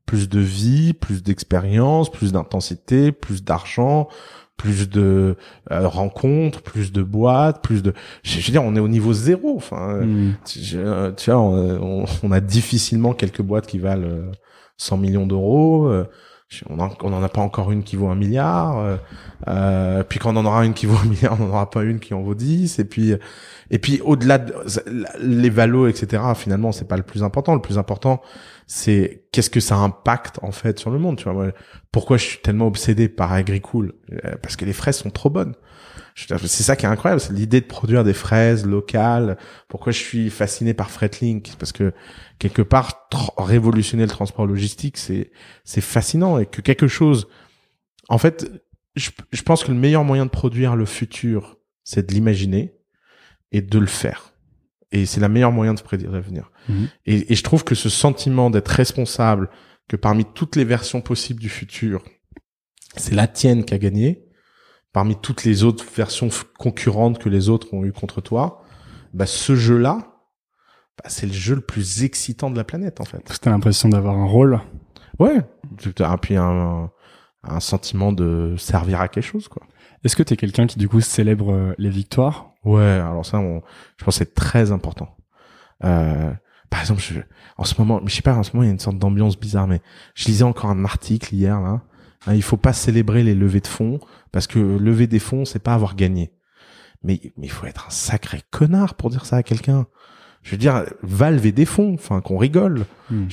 Plus 0.06 0.28
de 0.28 0.38
vie, 0.40 0.92
plus 0.92 1.22
d'expérience, 1.22 2.10
plus 2.10 2.32
d'intensité, 2.32 3.10
plus 3.10 3.42
d'argent, 3.42 4.08
plus 4.58 4.90
de 4.90 5.36
euh, 5.70 5.88
rencontres, 5.88 6.60
plus 6.60 6.92
de 6.92 7.02
boîtes, 7.02 7.62
plus 7.62 7.82
de. 7.82 7.94
Je 8.22 8.38
je 8.40 8.46
veux 8.46 8.52
dire, 8.52 8.62
on 8.62 8.76
est 8.76 8.80
au 8.80 8.88
niveau 8.88 9.14
zéro. 9.14 9.56
Enfin, 9.56 9.94
euh, 9.94 10.04
Hmm. 10.04 10.32
tu, 10.44 10.58
je- 10.60 11.10
tu 11.12 11.30
vois, 11.30 11.40
on, 11.40 12.02
on- 12.02 12.04
on 12.22 12.32
a 12.32 12.40
difficilement 12.40 13.14
quelques 13.14 13.40
boîtes 13.40 13.66
qui 13.66 13.78
valent 13.78 14.06
euh, 14.06 14.30
100 14.76 14.98
millions 14.98 15.26
d'euros. 15.26 15.88
On 16.68 16.78
en, 16.80 16.90
on 17.02 17.12
en 17.12 17.22
a 17.22 17.28
pas 17.28 17.40
encore 17.40 17.70
une 17.72 17.82
qui 17.82 17.96
vaut 17.96 18.08
un 18.08 18.14
milliard. 18.14 18.78
euh, 18.78 18.96
euh, 19.48 20.02
puis 20.04 20.18
quand 20.18 20.34
on 20.34 20.38
en 20.38 20.46
aura 20.46 20.64
une 20.64 20.74
qui 20.74 20.86
vaut 20.86 20.96
un 20.96 21.04
milliard, 21.08 21.36
on 21.40 21.44
n'en 21.44 21.50
aura 21.50 21.70
pas 21.70 21.82
une 21.82 22.00
qui 22.00 22.14
en 22.14 22.22
vaut 22.22 22.34
10. 22.34 22.78
Et 22.78 22.84
puis, 22.84 23.14
et 23.70 23.78
puis 23.78 24.00
au-delà 24.04 24.38
de 24.38 24.54
les 25.20 25.50
valos, 25.50 25.86
etc. 25.88 26.22
Finalement, 26.34 26.72
c'est 26.72 26.86
pas 26.88 26.96
le 26.96 27.02
plus 27.02 27.22
important. 27.22 27.54
Le 27.54 27.60
plus 27.62 27.78
important, 27.78 28.20
c'est 28.66 29.24
qu'est-ce 29.32 29.50
que 29.50 29.60
ça 29.60 29.76
impacte 29.76 30.38
en 30.42 30.52
fait 30.52 30.78
sur 30.78 30.90
le 30.90 30.98
monde. 30.98 31.16
Tu 31.16 31.28
vois, 31.28 31.48
pourquoi 31.92 32.16
je 32.16 32.24
suis 32.24 32.38
tellement 32.38 32.66
obsédé 32.66 33.08
par 33.08 33.32
Agricool? 33.32 33.92
Euh, 34.24 34.34
Parce 34.42 34.56
que 34.56 34.64
les 34.64 34.72
fraises 34.72 34.96
sont 34.96 35.10
trop 35.10 35.30
bonnes. 35.30 35.54
C'est 36.14 36.62
ça 36.62 36.76
qui 36.76 36.86
est 36.86 36.88
incroyable, 36.88 37.20
c'est 37.20 37.32
l'idée 37.32 37.60
de 37.60 37.66
produire 37.66 38.04
des 38.04 38.12
fraises 38.12 38.64
locales. 38.64 39.36
Pourquoi 39.68 39.90
je 39.90 39.98
suis 39.98 40.30
fasciné 40.30 40.72
par 40.72 40.90
Fretlink 40.90 41.56
Parce 41.58 41.72
que 41.72 41.92
quelque 42.38 42.62
part, 42.62 43.08
révolutionner 43.36 44.04
le 44.04 44.08
transport 44.08 44.46
logistique, 44.46 44.96
c'est 44.96 45.32
c'est 45.64 45.80
fascinant 45.80 46.38
et 46.38 46.46
que 46.46 46.60
quelque 46.60 46.86
chose. 46.86 47.26
En 48.08 48.18
fait, 48.18 48.48
je, 48.94 49.10
je 49.32 49.42
pense 49.42 49.64
que 49.64 49.72
le 49.72 49.78
meilleur 49.78 50.04
moyen 50.04 50.24
de 50.24 50.30
produire 50.30 50.76
le 50.76 50.84
futur, 50.84 51.56
c'est 51.82 52.08
de 52.08 52.14
l'imaginer 52.14 52.74
et 53.50 53.60
de 53.60 53.78
le 53.78 53.86
faire. 53.86 54.34
Et 54.92 55.06
c'est 55.06 55.20
la 55.20 55.28
meilleure 55.28 55.50
moyen 55.50 55.74
de 55.74 55.80
prédire 55.80 56.12
l'avenir. 56.12 56.52
Mhm. 56.68 56.88
Et, 57.06 57.32
et 57.32 57.34
je 57.34 57.42
trouve 57.42 57.64
que 57.64 57.74
ce 57.74 57.88
sentiment 57.88 58.50
d'être 58.50 58.68
responsable, 58.68 59.50
que 59.88 59.96
parmi 59.96 60.24
toutes 60.24 60.54
les 60.54 60.64
versions 60.64 61.00
possibles 61.00 61.40
du 61.40 61.48
futur, 61.48 62.04
c'est 62.96 63.14
la 63.14 63.26
tienne 63.26 63.64
qui 63.64 63.74
a 63.74 63.78
gagné, 63.78 64.23
parmi 64.94 65.16
toutes 65.16 65.44
les 65.44 65.64
autres 65.64 65.84
versions 65.94 66.30
concurrentes 66.56 67.18
que 67.18 67.28
les 67.28 67.50
autres 67.50 67.74
ont 67.74 67.84
eu 67.84 67.92
contre 67.92 68.22
toi, 68.22 68.62
bah 69.12 69.26
ce 69.26 69.54
jeu-là, 69.54 69.98
bah, 70.96 71.08
c'est 71.08 71.26
le 71.26 71.32
jeu 71.32 71.56
le 71.56 71.60
plus 71.60 72.04
excitant 72.04 72.50
de 72.50 72.56
la 72.56 72.64
planète 72.64 73.00
en 73.00 73.04
fait. 73.04 73.22
T'as 73.42 73.50
l'impression 73.50 73.90
d'avoir 73.90 74.16
un 74.16 74.24
rôle. 74.24 74.60
Ouais. 75.18 75.38
Et 75.84 76.16
puis 76.22 76.36
un, 76.36 76.90
un 77.42 77.60
sentiment 77.60 78.12
de 78.12 78.54
servir 78.56 79.00
à 79.00 79.08
quelque 79.08 79.24
chose 79.24 79.48
quoi. 79.48 79.66
Est-ce 80.04 80.16
que 80.16 80.22
t'es 80.22 80.36
quelqu'un 80.36 80.66
qui 80.66 80.78
du 80.78 80.88
coup 80.88 81.00
célèbre 81.00 81.52
euh, 81.52 81.74
les 81.78 81.90
victoires? 81.90 82.52
Ouais, 82.62 82.82
alors 82.82 83.26
ça, 83.26 83.38
on, 83.38 83.62
je 83.98 84.04
pense 84.04 84.14
que 84.14 84.24
c'est 84.24 84.34
très 84.34 84.70
important. 84.70 85.16
Euh, 85.82 86.30
par 86.70 86.80
exemple, 86.80 87.00
je, 87.00 87.20
en 87.56 87.64
ce 87.64 87.74
moment, 87.78 88.00
mais 88.02 88.10
je 88.10 88.16
sais 88.16 88.22
pas, 88.22 88.34
en 88.34 88.42
ce 88.42 88.52
moment, 88.52 88.64
il 88.64 88.66
y 88.66 88.70
a 88.70 88.72
une 88.72 88.78
sorte 88.78 88.98
d'ambiance 88.98 89.38
bizarre, 89.38 89.66
mais 89.66 89.80
je 90.14 90.26
lisais 90.26 90.44
encore 90.44 90.70
un 90.70 90.84
article 90.84 91.34
hier, 91.34 91.60
là. 91.60 91.82
Hein, 92.26 92.34
il 92.34 92.42
faut 92.42 92.56
pas 92.56 92.72
célébrer 92.72 93.22
les 93.22 93.34
levées 93.34 93.60
de 93.60 93.66
fonds, 93.66 94.00
parce 94.32 94.46
que 94.46 94.58
lever 94.58 95.06
des 95.06 95.18
fonds, 95.18 95.44
c'est 95.44 95.62
pas 95.62 95.74
avoir 95.74 95.96
gagné. 95.96 96.32
Mais, 97.02 97.20
mais 97.36 97.46
il 97.46 97.50
faut 97.50 97.66
être 97.66 97.86
un 97.86 97.90
sacré 97.90 98.42
connard 98.50 98.94
pour 98.94 99.10
dire 99.10 99.26
ça 99.26 99.36
à 99.36 99.42
quelqu'un. 99.42 99.86
Je 100.42 100.50
veux 100.50 100.56
dire, 100.58 100.84
va 101.02 101.30
lever 101.30 101.52
des 101.52 101.64
fonds, 101.64 101.94
enfin, 101.94 102.20
qu'on 102.20 102.36
rigole. 102.36 102.84
Hmm. 103.10 103.28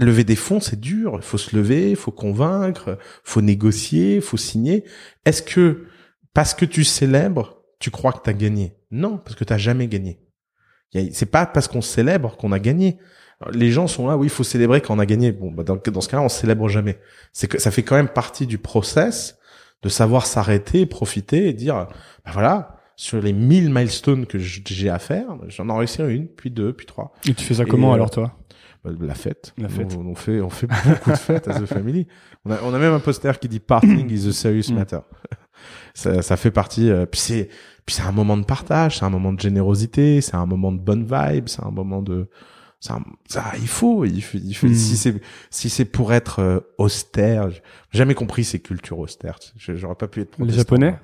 Lever 0.00 0.24
des 0.24 0.34
fonds, 0.36 0.60
c'est 0.60 0.80
dur. 0.80 1.12
Il 1.16 1.22
faut 1.22 1.38
se 1.38 1.54
lever, 1.54 1.90
il 1.90 1.96
faut 1.96 2.10
convaincre, 2.10 2.98
faut 3.22 3.40
négocier, 3.40 4.20
faut 4.20 4.36
signer. 4.36 4.84
Est-ce 5.24 5.42
que, 5.42 5.86
parce 6.34 6.54
que 6.54 6.64
tu 6.64 6.82
célèbres, 6.82 7.62
tu 7.78 7.90
crois 7.90 8.12
que 8.12 8.22
tu 8.24 8.30
as 8.30 8.32
gagné? 8.32 8.76
Non, 8.90 9.18
parce 9.18 9.36
que 9.36 9.44
tu 9.44 9.56
jamais 9.58 9.86
gagné. 9.86 10.20
C'est 11.12 11.30
pas 11.30 11.46
parce 11.46 11.68
qu'on 11.68 11.82
célèbre 11.82 12.36
qu'on 12.36 12.52
a 12.52 12.58
gagné. 12.58 12.98
Alors, 13.40 13.54
Les 13.54 13.70
gens 13.70 13.86
sont 13.86 14.06
là, 14.08 14.16
oui, 14.16 14.26
il 14.26 14.30
faut 14.30 14.44
célébrer 14.44 14.80
quand 14.80 14.94
on 14.96 14.98
a 14.98 15.06
gagné. 15.06 15.32
Bon, 15.32 15.50
bah, 15.50 15.62
dans, 15.62 15.76
dans 15.76 16.00
ce 16.00 16.08
cas-là, 16.08 16.22
on 16.22 16.28
célèbre 16.28 16.68
jamais. 16.68 16.98
C'est 17.32 17.48
que 17.48 17.58
ça 17.60 17.70
fait 17.70 17.82
quand 17.82 17.96
même 17.96 18.08
partie 18.08 18.46
du 18.46 18.58
process 18.58 19.38
de 19.82 19.88
savoir 19.88 20.26
s'arrêter, 20.26 20.86
profiter 20.86 21.48
et 21.48 21.52
dire, 21.52 21.74
bah 22.24 22.30
voilà, 22.32 22.76
sur 22.96 23.20
les 23.20 23.32
1000 23.34 23.70
milestones 23.70 24.24
que 24.26 24.38
j'ai 24.38 24.88
à 24.88 24.98
faire, 24.98 25.26
j'en 25.48 25.68
ai 25.68 25.78
réussi 25.78 26.00
une, 26.02 26.26
puis 26.28 26.50
deux, 26.50 26.72
puis 26.72 26.86
trois. 26.86 27.12
Et 27.28 27.34
tu 27.34 27.44
fais 27.44 27.54
ça 27.54 27.64
Et, 27.64 27.66
comment 27.66 27.90
euh, 27.92 27.94
alors 27.96 28.10
toi? 28.10 28.32
Bah, 28.82 28.90
La 29.00 29.14
fête. 29.14 29.52
La 29.58 29.68
fête. 29.68 29.94
On, 29.98 30.06
on 30.06 30.14
fait, 30.14 30.40
on 30.40 30.48
fait 30.48 30.66
beaucoup 30.66 31.10
de 31.10 31.16
fêtes 31.16 31.46
à 31.48 31.60
The 31.60 31.66
Family. 31.66 32.06
On 32.46 32.52
a, 32.52 32.58
on 32.64 32.72
a 32.72 32.78
même 32.78 32.94
un 32.94 33.00
poster 33.00 33.38
qui 33.38 33.48
dit 33.48 33.60
Parting 33.60 34.10
is 34.10 34.26
a 34.28 34.32
serious 34.32 34.70
Mm. 34.72 34.74
matter. 34.76 34.98
ça, 35.94 36.22
ça 36.22 36.36
fait 36.38 36.50
partie. 36.50 36.90
euh, 36.90 37.04
puis 37.04 37.20
c'est, 37.20 37.48
puis 37.84 37.94
c'est 37.96 38.02
un 38.02 38.12
moment 38.12 38.36
de 38.38 38.44
partage, 38.44 38.98
c'est 38.98 39.04
un 39.04 39.10
moment 39.10 39.32
de 39.34 39.40
générosité, 39.40 40.20
c'est 40.22 40.36
un 40.36 40.46
moment 40.46 40.72
de 40.72 40.78
bonne 40.80 41.04
vibe, 41.04 41.48
c'est 41.48 41.62
un 41.64 41.70
moment 41.70 42.00
de. 42.02 42.28
Un- 42.90 43.02
ça, 43.28 43.44
il 43.58 43.66
faut, 43.68 44.04
il 44.04 44.20
faut, 44.22 44.38
il 44.38 44.54
faut- 44.54 44.66
Mm. 44.68 44.74
si 44.74 44.96
c'est, 44.96 45.14
si 45.50 45.68
c'est 45.70 45.84
pour 45.86 46.12
être 46.12 46.40
euh, 46.40 46.60
austère, 46.78 47.50
j'ai 47.50 47.62
jamais 47.92 48.14
compris 48.14 48.44
ces 48.44 48.60
cultures 48.60 48.98
austères. 48.98 49.38
J'aurais 49.56 49.94
pas 49.94 50.08
pu 50.08 50.20
être. 50.20 50.36
Les. 50.38 50.52
Japonais 50.52 50.98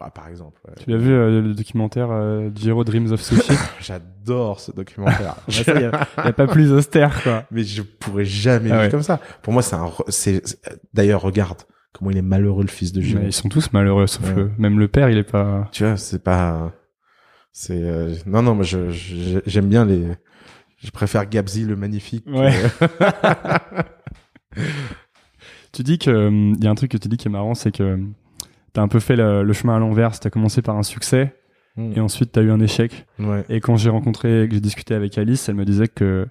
Bah, 0.00 0.10
par 0.12 0.26
exemple. 0.28 0.60
ouais. 0.66 0.74
Tu 0.82 0.90
l'as 0.90 0.96
vu 0.96 1.12
euh, 1.12 1.40
le 1.42 1.54
documentaire 1.54 2.08
euh, 2.10 2.50
Jiro 2.54 2.82
Dreams 2.84 3.12
of 3.12 3.22
Sushi? 3.22 3.52
J'adore 3.80 4.58
ce 4.60 4.72
documentaire. 4.72 5.36
Il 5.48 5.54
y, 5.80 5.84
a 6.28 6.32
pas 6.32 6.46
plus 6.46 6.72
austère 6.72 7.22
quoi. 7.22 7.44
mais 7.50 7.62
je 7.62 7.82
pourrais 7.82 8.24
jamais 8.24 8.70
Ah 8.70 8.74
vivre 8.74 8.84
ouais. 8.86 8.90
comme 8.90 9.02
ça. 9.02 9.20
Pour 9.42 9.52
moi, 9.52 9.62
c'est 9.62 9.76
un. 9.76 9.90
C'est 10.08 10.42
d'ailleurs, 10.92 11.20
regarde 11.22 11.62
comment 11.92 12.10
il 12.10 12.16
est 12.16 12.22
malheureux 12.22 12.62
le 12.64 12.68
fils 12.70 12.92
de. 12.92 13.00
Mais 13.00 13.26
ils 13.26 13.32
sont 13.32 13.48
tous 13.48 13.72
malheureux 13.72 14.06
sauf 14.08 14.26
Ouais. 14.28 14.34
que 14.34 14.50
même 14.58 14.78
le 14.80 14.88
père 14.88 15.08
il 15.08 15.18
est 15.18 15.22
pas. 15.30 15.68
Tu 15.72 15.84
vois, 15.84 15.96
c'est 15.96 16.22
pas. 16.22 16.72
C'est 17.52 17.82
euh, 17.82 18.14
non 18.26 18.42
non, 18.42 18.54
moi 18.54 18.64
je- 18.64 18.90
j'aime 19.46 19.66
bien 19.68 19.84
les. 19.84 20.08
Je 20.82 20.90
préfère 20.90 21.28
Gabzi 21.28 21.64
le 21.64 21.76
magnifique. 21.76 22.24
Ouais. 22.26 22.52
Tu 25.72 25.82
dis 25.82 25.98
que 25.98 26.30
il 26.30 26.62
y 26.62 26.66
a 26.66 26.70
un 26.70 26.74
truc 26.74 26.90
que 26.90 26.98
tu 26.98 27.08
dis 27.08 27.16
qui 27.16 27.28
est 27.28 27.30
marrant 27.30 27.54
c'est 27.54 27.72
que 27.72 27.98
t'as 28.74 28.82
un 28.82 28.88
peu 28.88 29.00
fait 29.00 29.16
le, 29.16 29.42
le 29.42 29.52
chemin 29.54 29.76
à 29.76 29.78
l'envers. 29.78 30.18
T'as 30.20 30.28
commencé 30.30 30.62
par 30.62 30.76
un 30.76 30.82
succès 30.82 31.34
Mm. 31.74 31.92
et 31.96 32.00
ensuite 32.00 32.32
t'as 32.32 32.42
eu 32.42 32.50
un 32.50 32.60
échec. 32.60 33.06
Ouais. 33.18 33.46
Et 33.48 33.60
quand 33.60 33.76
j'ai 33.78 33.88
rencontré, 33.88 34.46
que 34.46 34.54
j'ai 34.54 34.60
discuté 34.60 34.92
avec 34.94 35.16
Alice, 35.16 35.48
elle 35.48 35.54
me 35.54 35.64
disait 35.64 35.88
que 35.88 36.28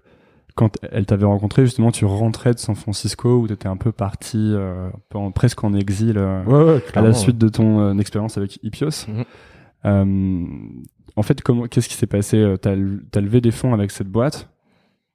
quand 0.53 0.77
elle 0.91 1.07
t'avait 1.07 1.25
rencontré, 1.25 1.65
justement, 1.65 1.91
tu 1.91 2.05
rentrais 2.05 2.53
de 2.53 2.59
San 2.59 2.75
Francisco 2.75 3.39
où 3.39 3.47
t'étais 3.47 3.67
un 3.67 3.75
peu 3.77 3.91
parti, 3.91 4.37
euh, 4.53 4.91
en- 5.15 5.31
presque 5.31 5.63
en 5.63 5.73
exil 5.73 6.19
euh, 6.19 6.43
Ouais 6.43 6.73
ouais. 6.75 6.83
à 6.93 7.01
la 7.01 7.13
suite 7.13 7.39
de 7.39 7.49
ton 7.49 7.79
euh, 7.79 7.97
expérience 7.97 8.37
avec 8.37 8.59
Ipios. 8.61 9.07
Mhm. 9.07 10.83
En 11.15 11.23
fait, 11.23 11.41
comment, 11.41 11.67
qu'est-ce 11.67 11.89
qui 11.89 11.95
s'est 11.95 12.07
passé 12.07 12.37
Euh, 12.37 12.57
T'as 12.57 12.75
t'as 13.11 13.21
levé 13.21 13.41
des 13.41 13.51
fonds 13.51 13.73
avec 13.73 13.91
cette 13.91 14.07
boîte 14.07 14.49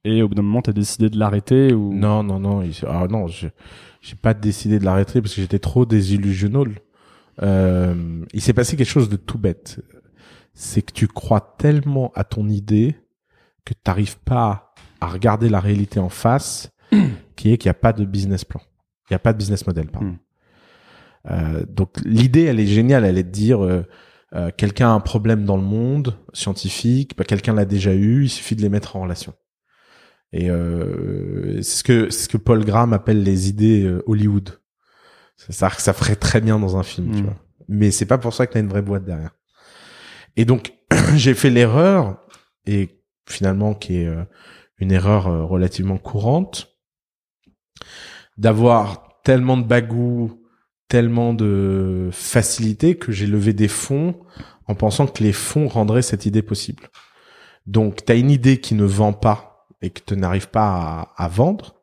et 0.03 0.21
au 0.21 0.29
bout 0.29 0.35
d'un 0.35 0.41
moment, 0.43 0.61
t'as 0.61 0.71
décidé 0.73 1.09
de 1.09 1.17
l'arrêter 1.17 1.73
ou? 1.73 1.93
Non 1.93 2.23
non 2.23 2.39
non. 2.39 2.61
il- 2.61 2.73
Ah 2.87 3.07
non, 3.09 3.27
je 3.27 3.47
j'ai 4.01 4.15
pas 4.15 4.33
décidé 4.33 4.79
de 4.79 4.85
l'arrêter 4.85 5.21
parce 5.21 5.33
que 5.35 5.41
j'étais 5.41 5.59
trop 5.59 5.85
désillusionnel. 5.85 6.79
Euh, 7.41 8.23
il 8.33 8.41
s'est 8.41 8.53
passé 8.53 8.77
quelque 8.77 8.89
chose 8.89 9.09
de 9.09 9.15
tout 9.17 9.37
bête. 9.37 9.81
C'est 10.53 10.81
que 10.81 10.91
tu 10.93 11.07
crois 11.07 11.55
tellement 11.59 12.11
à 12.15 12.23
ton 12.23 12.47
idée 12.47 12.95
que 13.65 13.73
t'arrives 13.73 14.17
pas 14.19 14.73
à 15.01 15.07
regarder 15.07 15.49
la 15.49 15.59
réalité 15.59 15.99
en 15.99 16.09
face, 16.09 16.71
qui 17.35 17.51
est 17.51 17.57
qu'il 17.57 17.67
n'y 17.69 17.71
a 17.71 17.75
pas 17.75 17.93
de 17.93 18.05
business 18.05 18.45
plan. 18.45 18.61
Il 19.09 19.13
n'y 19.13 19.15
a 19.15 19.19
pas 19.19 19.33
de 19.33 19.37
business 19.37 19.67
model, 19.67 19.87
pardon. 19.87 20.07
Hmm. 20.09 20.17
Euh, 21.29 21.65
donc 21.67 21.97
l'idée, 22.05 22.43
elle 22.43 22.59
est 22.59 22.65
géniale. 22.67 23.03
Elle 23.05 23.17
est 23.17 23.23
de 23.23 23.29
dire, 23.31 23.63
euh, 23.63 23.83
euh, 24.35 24.51
quelqu'un 24.55 24.89
a 24.89 24.93
un 24.93 24.99
problème 24.99 25.45
dans 25.45 25.57
le 25.57 25.63
monde 25.63 26.17
scientifique, 26.33 27.15
bah, 27.17 27.23
quelqu'un 27.23 27.53
l'a 27.53 27.65
déjà 27.65 27.93
eu, 27.93 28.23
il 28.25 28.29
suffit 28.29 28.55
de 28.55 28.61
les 28.61 28.69
mettre 28.69 28.95
en 28.95 29.01
relation. 29.01 29.33
Et 30.33 30.49
euh, 30.49 31.61
c'est 31.61 31.77
ce 31.77 31.83
que 31.83 32.09
c'est 32.09 32.23
ce 32.23 32.29
que 32.29 32.37
Paul 32.37 32.65
Graham 32.65 32.91
appelle 32.93 33.23
les 33.23 33.47
idées 33.47 33.83
euh, 33.85 34.03
Hollywood. 34.07 34.59
Que 35.47 35.53
ça 35.53 35.69
ferait 35.93 36.15
très 36.15 36.41
bien 36.41 36.59
dans 36.59 36.77
un 36.77 36.83
film, 36.83 37.11
tu 37.15 37.21
Hmm. 37.21 37.25
vois. 37.25 37.35
Mais 37.69 37.91
c'est 37.91 38.05
pas 38.05 38.17
pour 38.17 38.33
ça 38.33 38.47
que 38.47 38.53
t'as 38.53 38.59
une 38.59 38.67
vraie 38.69 38.81
boîte 38.81 39.05
derrière. 39.05 39.31
Et 40.35 40.45
donc 40.45 40.73
j'ai 41.15 41.33
fait 41.33 41.49
l'erreur 41.49 42.19
et 42.65 43.01
finalement 43.29 43.73
qui 43.73 43.97
est 43.97 44.07
euh, 44.07 44.23
une 44.79 44.91
erreur 44.91 45.27
euh, 45.27 45.43
relativement 45.45 45.97
courante 45.97 46.75
d'avoir 48.37 49.21
tellement 49.23 49.57
de 49.57 49.63
bagou, 49.65 50.43
tellement 50.87 51.33
de 51.33 52.09
facilité 52.11 52.95
que 52.95 53.11
j'ai 53.11 53.27
levé 53.27 53.53
des 53.53 53.67
fonds 53.67 54.15
en 54.67 54.75
pensant 54.75 55.07
que 55.07 55.23
les 55.23 55.33
fonds 55.33 55.67
rendraient 55.67 56.01
cette 56.01 56.25
idée 56.25 56.41
possible. 56.41 56.89
Donc, 57.65 58.05
tu 58.05 58.11
as 58.11 58.15
une 58.15 58.31
idée 58.31 58.59
qui 58.59 58.75
ne 58.75 58.85
vend 58.85 59.13
pas 59.13 59.67
et 59.81 59.89
que 59.89 60.01
tu 60.05 60.15
n'arrives 60.15 60.49
pas 60.49 61.13
à, 61.15 61.27
vendre, 61.27 61.75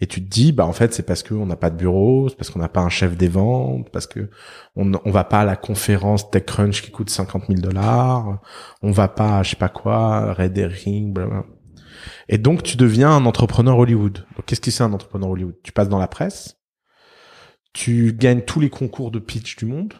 et 0.00 0.06
tu 0.06 0.22
te 0.22 0.28
dis, 0.28 0.52
bah 0.52 0.66
en 0.66 0.72
fait, 0.72 0.94
c'est 0.94 1.02
parce 1.02 1.22
qu'on 1.22 1.46
n'a 1.46 1.56
pas 1.56 1.70
de 1.70 1.76
bureau, 1.76 2.28
c'est 2.28 2.36
parce 2.36 2.50
qu'on 2.50 2.58
n'a 2.58 2.68
pas 2.68 2.80
un 2.80 2.88
chef 2.88 3.16
des 3.16 3.28
ventes, 3.28 3.90
parce 3.90 4.06
que 4.06 4.30
on, 4.76 4.92
on 5.04 5.10
va 5.10 5.24
pas 5.24 5.40
à 5.40 5.44
la 5.44 5.56
conférence 5.56 6.30
TechCrunch 6.30 6.82
qui 6.82 6.90
coûte 6.90 7.10
50 7.10 7.46
000 7.48 7.60
dollars, 7.60 8.40
on 8.82 8.90
va 8.90 9.08
pas 9.08 9.38
à 9.38 9.42
je 9.42 9.50
sais 9.50 9.56
pas 9.56 9.68
quoi, 9.68 10.34
Red 10.34 10.56
Herring, 10.58 11.12
blablabla. 11.12 11.46
Et 12.28 12.38
donc, 12.38 12.62
tu 12.62 12.76
deviens 12.76 13.10
un 13.10 13.26
entrepreneur 13.26 13.78
Hollywood. 13.78 14.26
Qu'est-ce 14.46 14.60
que 14.60 14.70
c'est 14.70 14.82
un 14.82 14.92
entrepreneur 14.92 15.30
Hollywood? 15.30 15.56
Tu 15.62 15.72
passes 15.72 15.88
dans 15.88 15.98
la 15.98 16.08
presse, 16.08 16.61
tu 17.72 18.12
gagnes 18.12 18.42
tous 18.42 18.60
les 18.60 18.70
concours 18.70 19.10
de 19.10 19.18
pitch 19.18 19.56
du 19.56 19.66
monde, 19.66 19.94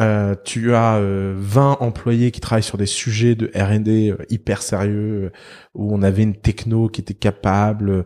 euh, 0.00 0.34
tu 0.44 0.74
as 0.74 0.96
euh, 0.96 1.34
20 1.38 1.76
employés 1.80 2.32
qui 2.32 2.40
travaillent 2.40 2.64
sur 2.64 2.78
des 2.78 2.86
sujets 2.86 3.36
de 3.36 3.50
R&D 3.54 4.10
euh, 4.10 4.24
hyper 4.28 4.60
sérieux, 4.60 5.26
euh, 5.26 5.30
où 5.74 5.94
on 5.94 6.02
avait 6.02 6.24
une 6.24 6.34
techno 6.34 6.88
qui 6.88 7.00
était 7.00 7.14
capable 7.14 8.04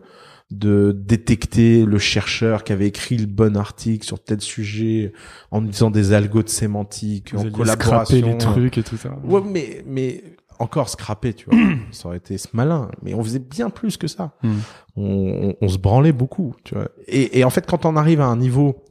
de 0.51 0.91
détecter 0.91 1.85
le 1.85 1.97
chercheur 1.99 2.63
qui 2.63 2.73
avait 2.73 2.87
écrit 2.87 3.17
le 3.17 3.27
bon 3.27 3.55
article 3.57 4.05
sur 4.05 4.23
tel 4.23 4.41
sujet 4.41 5.13
en 5.51 5.61
utilisant 5.61 5.91
des 5.91 6.13
algos 6.13 6.43
de 6.43 6.49
sémantique, 6.49 7.33
Vous 7.33 7.47
en 7.47 7.51
collaboration. 7.51 8.27
les 8.27 8.37
trucs 8.37 8.77
et 8.77 8.83
tout 8.83 8.97
ça. 8.97 9.15
Ouais, 9.23 9.41
mais 9.45 9.83
mais 9.85 10.23
encore 10.59 10.89
scraper, 10.89 11.33
tu 11.33 11.49
vois, 11.49 11.57
ça 11.91 12.07
aurait 12.07 12.17
été 12.17 12.35
malin. 12.53 12.91
Mais 13.01 13.13
on 13.13 13.23
faisait 13.23 13.39
bien 13.39 13.69
plus 13.69 13.97
que 13.97 14.07
ça. 14.07 14.33
Hmm. 14.43 14.57
On, 14.95 15.03
on, 15.03 15.55
on 15.61 15.67
se 15.67 15.77
branlait 15.77 16.11
beaucoup, 16.11 16.55
tu 16.63 16.75
vois. 16.75 16.89
Et, 17.07 17.39
et 17.39 17.43
en 17.43 17.49
fait, 17.49 17.65
quand 17.65 17.85
on 17.85 17.95
arrive 17.95 18.21
à 18.21 18.25
un 18.25 18.37
niveau 18.37 18.83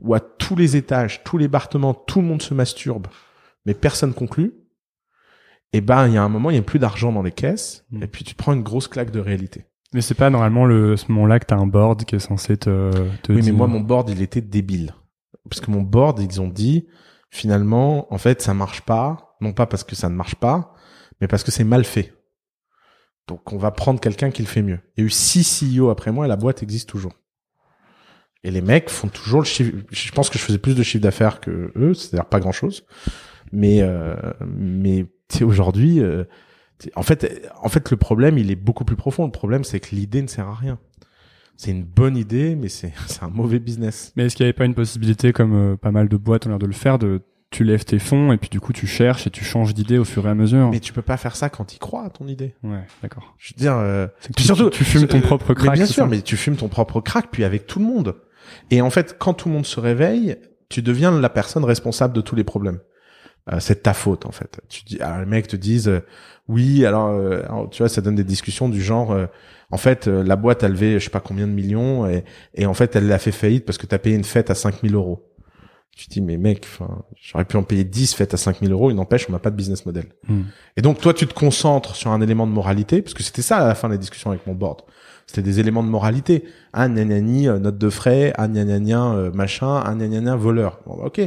où 0.00 0.14
à 0.14 0.20
tous 0.20 0.56
les 0.56 0.76
étages, 0.76 1.22
tous 1.24 1.38
les 1.38 1.48
bâtiments, 1.48 1.94
tout 1.94 2.20
le 2.20 2.26
monde 2.26 2.42
se 2.42 2.54
masturbe, 2.54 3.06
mais 3.66 3.74
personne 3.74 4.14
conclut, 4.14 4.54
et 5.72 5.80
ben 5.80 6.08
il 6.08 6.14
y 6.14 6.16
a 6.16 6.22
un 6.22 6.28
moment, 6.28 6.50
il 6.50 6.56
y 6.56 6.58
a 6.58 6.62
plus 6.62 6.78
d'argent 6.78 7.12
dans 7.12 7.22
les 7.22 7.32
caisses, 7.32 7.84
Hmm. 7.90 8.02
et 8.02 8.06
puis 8.06 8.24
tu 8.24 8.34
prends 8.34 8.52
une 8.52 8.62
grosse 8.62 8.88
claque 8.88 9.10
de 9.10 9.20
réalité. 9.20 9.66
Mais 9.92 10.00
c'est 10.02 10.14
pas 10.14 10.30
normalement 10.30 10.66
le 10.66 10.96
ce 10.96 11.10
moment-là 11.10 11.40
que 11.40 11.46
t'as 11.46 11.56
un 11.56 11.66
board 11.66 12.04
qui 12.04 12.14
est 12.14 12.20
censé 12.20 12.56
te. 12.56 12.92
te 13.22 13.32
Oui, 13.32 13.42
mais 13.44 13.50
moi, 13.50 13.66
mon 13.66 13.80
board, 13.80 14.08
il 14.08 14.22
était 14.22 14.40
débile. 14.40 14.94
Parce 15.48 15.60
que 15.60 15.70
mon 15.72 15.82
board, 15.82 16.20
ils 16.20 16.40
ont 16.40 16.46
dit, 16.48 16.86
finalement, 17.30 18.12
en 18.14 18.18
fait, 18.18 18.40
ça 18.40 18.54
marche 18.54 18.82
pas. 18.82 19.36
Non 19.40 19.52
pas 19.52 19.66
parce 19.66 19.82
que 19.82 19.96
ça 19.96 20.08
ne 20.08 20.14
marche 20.14 20.34
pas, 20.36 20.74
mais 21.20 21.28
parce 21.28 21.42
que 21.42 21.50
c'est 21.50 21.64
mal 21.64 21.84
fait. 21.84 22.12
Donc, 23.28 23.52
on 23.52 23.58
va 23.58 23.70
prendre 23.70 24.00
quelqu'un 24.00 24.30
qui 24.30 24.42
le 24.42 24.48
fait 24.48 24.62
mieux. 24.62 24.80
Il 24.96 25.00
y 25.00 25.04
a 25.04 25.06
eu 25.06 25.10
six 25.10 25.62
CEO 25.62 25.90
après 25.90 26.10
moi 26.10 26.24
et 26.24 26.28
la 26.28 26.36
boîte 26.36 26.62
existe 26.62 26.88
toujours. 26.88 27.12
Et 28.42 28.50
les 28.50 28.62
mecs 28.62 28.88
font 28.88 29.08
toujours 29.08 29.40
le 29.40 29.46
chiffre. 29.46 29.72
Je 29.90 30.12
pense 30.12 30.30
que 30.30 30.38
je 30.38 30.42
faisais 30.42 30.58
plus 30.58 30.74
de 30.74 30.82
chiffre 30.82 31.02
d'affaires 31.02 31.40
que 31.40 31.72
eux, 31.76 31.94
c'est-à-dire 31.94 32.28
pas 32.28 32.40
grand-chose. 32.40 32.84
Mais, 33.52 33.82
euh, 33.82 34.16
mais 34.46 35.06
aujourd'hui, 35.42 36.00
euh, 36.00 36.24
en 36.96 37.02
fait, 37.02 37.48
en 37.62 37.68
fait, 37.68 37.90
le 37.90 37.96
problème, 37.96 38.38
il 38.38 38.50
est 38.50 38.56
beaucoup 38.56 38.84
plus 38.84 38.96
profond. 38.96 39.26
Le 39.26 39.32
problème, 39.32 39.64
c'est 39.64 39.80
que 39.80 39.94
l'idée 39.94 40.22
ne 40.22 40.26
sert 40.26 40.48
à 40.48 40.54
rien. 40.54 40.78
C'est 41.56 41.72
une 41.72 41.84
bonne 41.84 42.16
idée, 42.16 42.56
mais 42.56 42.68
c'est 42.68 42.92
c'est 43.06 43.22
un 43.22 43.28
mauvais 43.28 43.58
business. 43.58 44.12
Mais 44.16 44.24
est-ce 44.24 44.36
qu'il 44.36 44.44
n'y 44.44 44.48
avait 44.48 44.56
pas 44.56 44.64
une 44.64 44.74
possibilité, 44.74 45.32
comme 45.32 45.54
euh, 45.54 45.76
pas 45.76 45.90
mal 45.90 46.08
de 46.08 46.16
boîtes 46.16 46.46
ont 46.46 46.48
l'air 46.48 46.58
de 46.58 46.66
le 46.66 46.72
faire, 46.72 46.98
de 46.98 47.20
tu 47.50 47.64
lèves 47.64 47.84
tes 47.84 47.98
fonds 47.98 48.32
et 48.32 48.36
puis 48.36 48.48
du 48.48 48.60
coup 48.60 48.72
tu 48.72 48.86
cherches 48.86 49.26
et 49.26 49.30
tu 49.30 49.44
changes 49.44 49.74
d'idée 49.74 49.98
au 49.98 50.04
fur 50.04 50.26
et 50.26 50.30
à 50.30 50.34
mesure. 50.34 50.70
Mais 50.70 50.80
tu 50.80 50.92
peux 50.92 51.02
pas 51.02 51.16
faire 51.16 51.36
ça 51.36 51.48
quand 51.50 51.64
tu 51.64 51.78
crois 51.78 52.04
à 52.04 52.10
ton 52.10 52.26
idée. 52.28 52.54
Ouais, 52.62 52.84
d'accord. 53.02 53.34
Je 53.38 53.52
veux 53.52 53.58
dire, 53.58 53.76
euh, 53.76 54.06
tu, 54.36 54.42
surtout, 54.44 54.70
tu, 54.70 54.84
fumes 54.84 55.06
ton 55.06 55.18
euh, 55.18 55.22
propre 55.22 55.48
mais 55.50 55.54
crack. 55.56 55.74
bien 55.74 55.86
sûr, 55.86 56.04
ça 56.04 56.06
mais 56.06 56.22
tu 56.22 56.36
fumes 56.36 56.56
ton 56.56 56.68
propre 56.68 57.00
crack, 57.00 57.28
puis 57.30 57.44
avec 57.44 57.66
tout 57.66 57.78
le 57.80 57.84
monde. 57.84 58.14
Et 58.70 58.80
en 58.80 58.90
fait, 58.90 59.16
quand 59.18 59.34
tout 59.34 59.48
le 59.48 59.54
monde 59.54 59.66
se 59.66 59.80
réveille, 59.80 60.36
tu 60.68 60.82
deviens 60.82 61.10
la 61.10 61.28
personne 61.28 61.64
responsable 61.64 62.14
de 62.14 62.20
tous 62.20 62.36
les 62.36 62.44
problèmes. 62.44 62.78
Euh, 63.52 63.58
c'est 63.58 63.74
de 63.74 63.80
ta 63.80 63.94
faute 63.94 64.26
en 64.26 64.32
fait. 64.32 64.60
Tu 64.68 64.84
dis, 64.84 65.00
alors, 65.00 65.18
les 65.20 65.26
mecs 65.26 65.48
te 65.48 65.56
disent, 65.56 65.88
euh, 65.88 66.00
oui, 66.50 66.84
alors, 66.84 67.08
euh, 67.10 67.42
alors, 67.44 67.70
tu 67.70 67.78
vois, 67.78 67.88
ça 67.88 68.00
donne 68.00 68.16
des 68.16 68.24
discussions 68.24 68.68
du 68.68 68.82
genre, 68.82 69.12
euh, 69.12 69.26
en 69.70 69.76
fait, 69.76 70.08
euh, 70.08 70.24
la 70.24 70.34
boîte 70.34 70.64
a 70.64 70.68
levé, 70.68 70.98
je 70.98 71.04
sais 71.04 71.10
pas 71.10 71.20
combien 71.20 71.46
de 71.46 71.52
millions, 71.52 72.08
et, 72.08 72.24
et 72.54 72.66
en 72.66 72.74
fait, 72.74 72.96
elle 72.96 73.06
l'a 73.06 73.18
fait 73.18 73.30
faillite 73.30 73.64
parce 73.64 73.78
que 73.78 73.86
t'as 73.86 73.98
payé 73.98 74.16
une 74.16 74.24
fête 74.24 74.50
à 74.50 74.56
5000 74.56 74.94
euros. 74.96 75.29
Tu 75.96 76.06
te 76.06 76.12
dis, 76.14 76.20
mais 76.20 76.38
mec, 76.38 76.66
j'aurais 77.20 77.44
pu 77.44 77.56
en 77.56 77.62
payer 77.62 77.84
10 77.84 78.14
fêtes 78.14 78.32
à 78.32 78.36
5000 78.36 78.72
euros, 78.72 78.90
il 78.90 78.94
n'empêche, 78.94 79.26
on 79.28 79.32
n'a 79.32 79.38
pas 79.38 79.50
de 79.50 79.56
business 79.56 79.84
model. 79.84 80.06
Hmm. 80.28 80.42
Et 80.76 80.82
donc, 80.82 81.00
toi, 81.00 81.12
tu 81.12 81.26
te 81.26 81.34
concentres 81.34 81.94
sur 81.94 82.10
un 82.10 82.20
élément 82.20 82.46
de 82.46 82.52
moralité, 82.52 83.02
parce 83.02 83.12
que 83.12 83.22
c'était 83.22 83.42
ça 83.42 83.58
à 83.58 83.68
la 83.68 83.74
fin 83.74 83.88
de 83.88 83.94
la 83.94 83.98
discussion 83.98 84.30
avec 84.30 84.46
mon 84.46 84.54
board. 84.54 84.82
C'était 85.30 85.42
des 85.42 85.60
éléments 85.60 85.84
de 85.84 85.88
moralité. 85.88 86.42
Ah, 86.72 86.88
gni, 86.88 87.46
euh, 87.46 87.60
note 87.60 87.78
de 87.78 87.88
frais, 87.88 88.32
ah, 88.36 88.48
gna, 88.48 89.12
euh, 89.14 89.30
machin, 89.30 89.80
ah, 89.86 89.94
gna, 89.94 90.34
voleur. 90.34 90.80
Bon, 90.86 90.96
bah, 90.96 91.04
ok. 91.06 91.20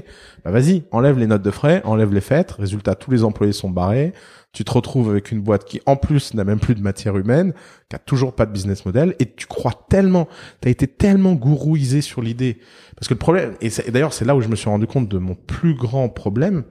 Bah, 0.43 0.51
vas-y, 0.51 0.83
enlève 0.91 1.17
les 1.17 1.25
notes 1.25 1.41
de 1.41 1.51
frais, 1.51 1.81
enlève 1.85 2.13
les 2.13 2.19
fêtes. 2.19 2.51
Résultat, 2.51 2.95
tous 2.95 3.11
les 3.11 3.23
employés 3.23 3.53
sont 3.53 3.69
barrés. 3.69 4.11
Tu 4.51 4.65
te 4.65 4.71
retrouves 4.73 5.09
avec 5.09 5.31
une 5.31 5.39
boîte 5.39 5.63
qui, 5.63 5.79
en 5.85 5.95
plus, 5.95 6.33
n'a 6.33 6.43
même 6.43 6.59
plus 6.59 6.75
de 6.75 6.81
matière 6.81 7.17
humaine, 7.17 7.53
qui 7.87 7.95
a 7.95 7.99
toujours 7.99 8.35
pas 8.35 8.45
de 8.45 8.51
business 8.51 8.85
model, 8.85 9.15
et 9.19 9.25
tu 9.25 9.47
crois 9.47 9.71
tellement, 9.87 10.27
t'as 10.59 10.69
été 10.69 10.85
tellement 10.85 11.31
gourouisé 11.31 12.01
sur 12.01 12.21
l'idée. 12.21 12.59
Parce 12.97 13.07
que 13.07 13.13
le 13.13 13.19
problème, 13.19 13.53
et 13.61 13.69
d'ailleurs, 13.89 14.11
c'est 14.11 14.25
là 14.25 14.35
où 14.35 14.41
je 14.41 14.49
me 14.49 14.57
suis 14.57 14.69
rendu 14.69 14.85
compte 14.85 15.07
de 15.07 15.17
mon 15.17 15.35
plus 15.35 15.75
grand 15.75 16.09
problème, 16.09 16.65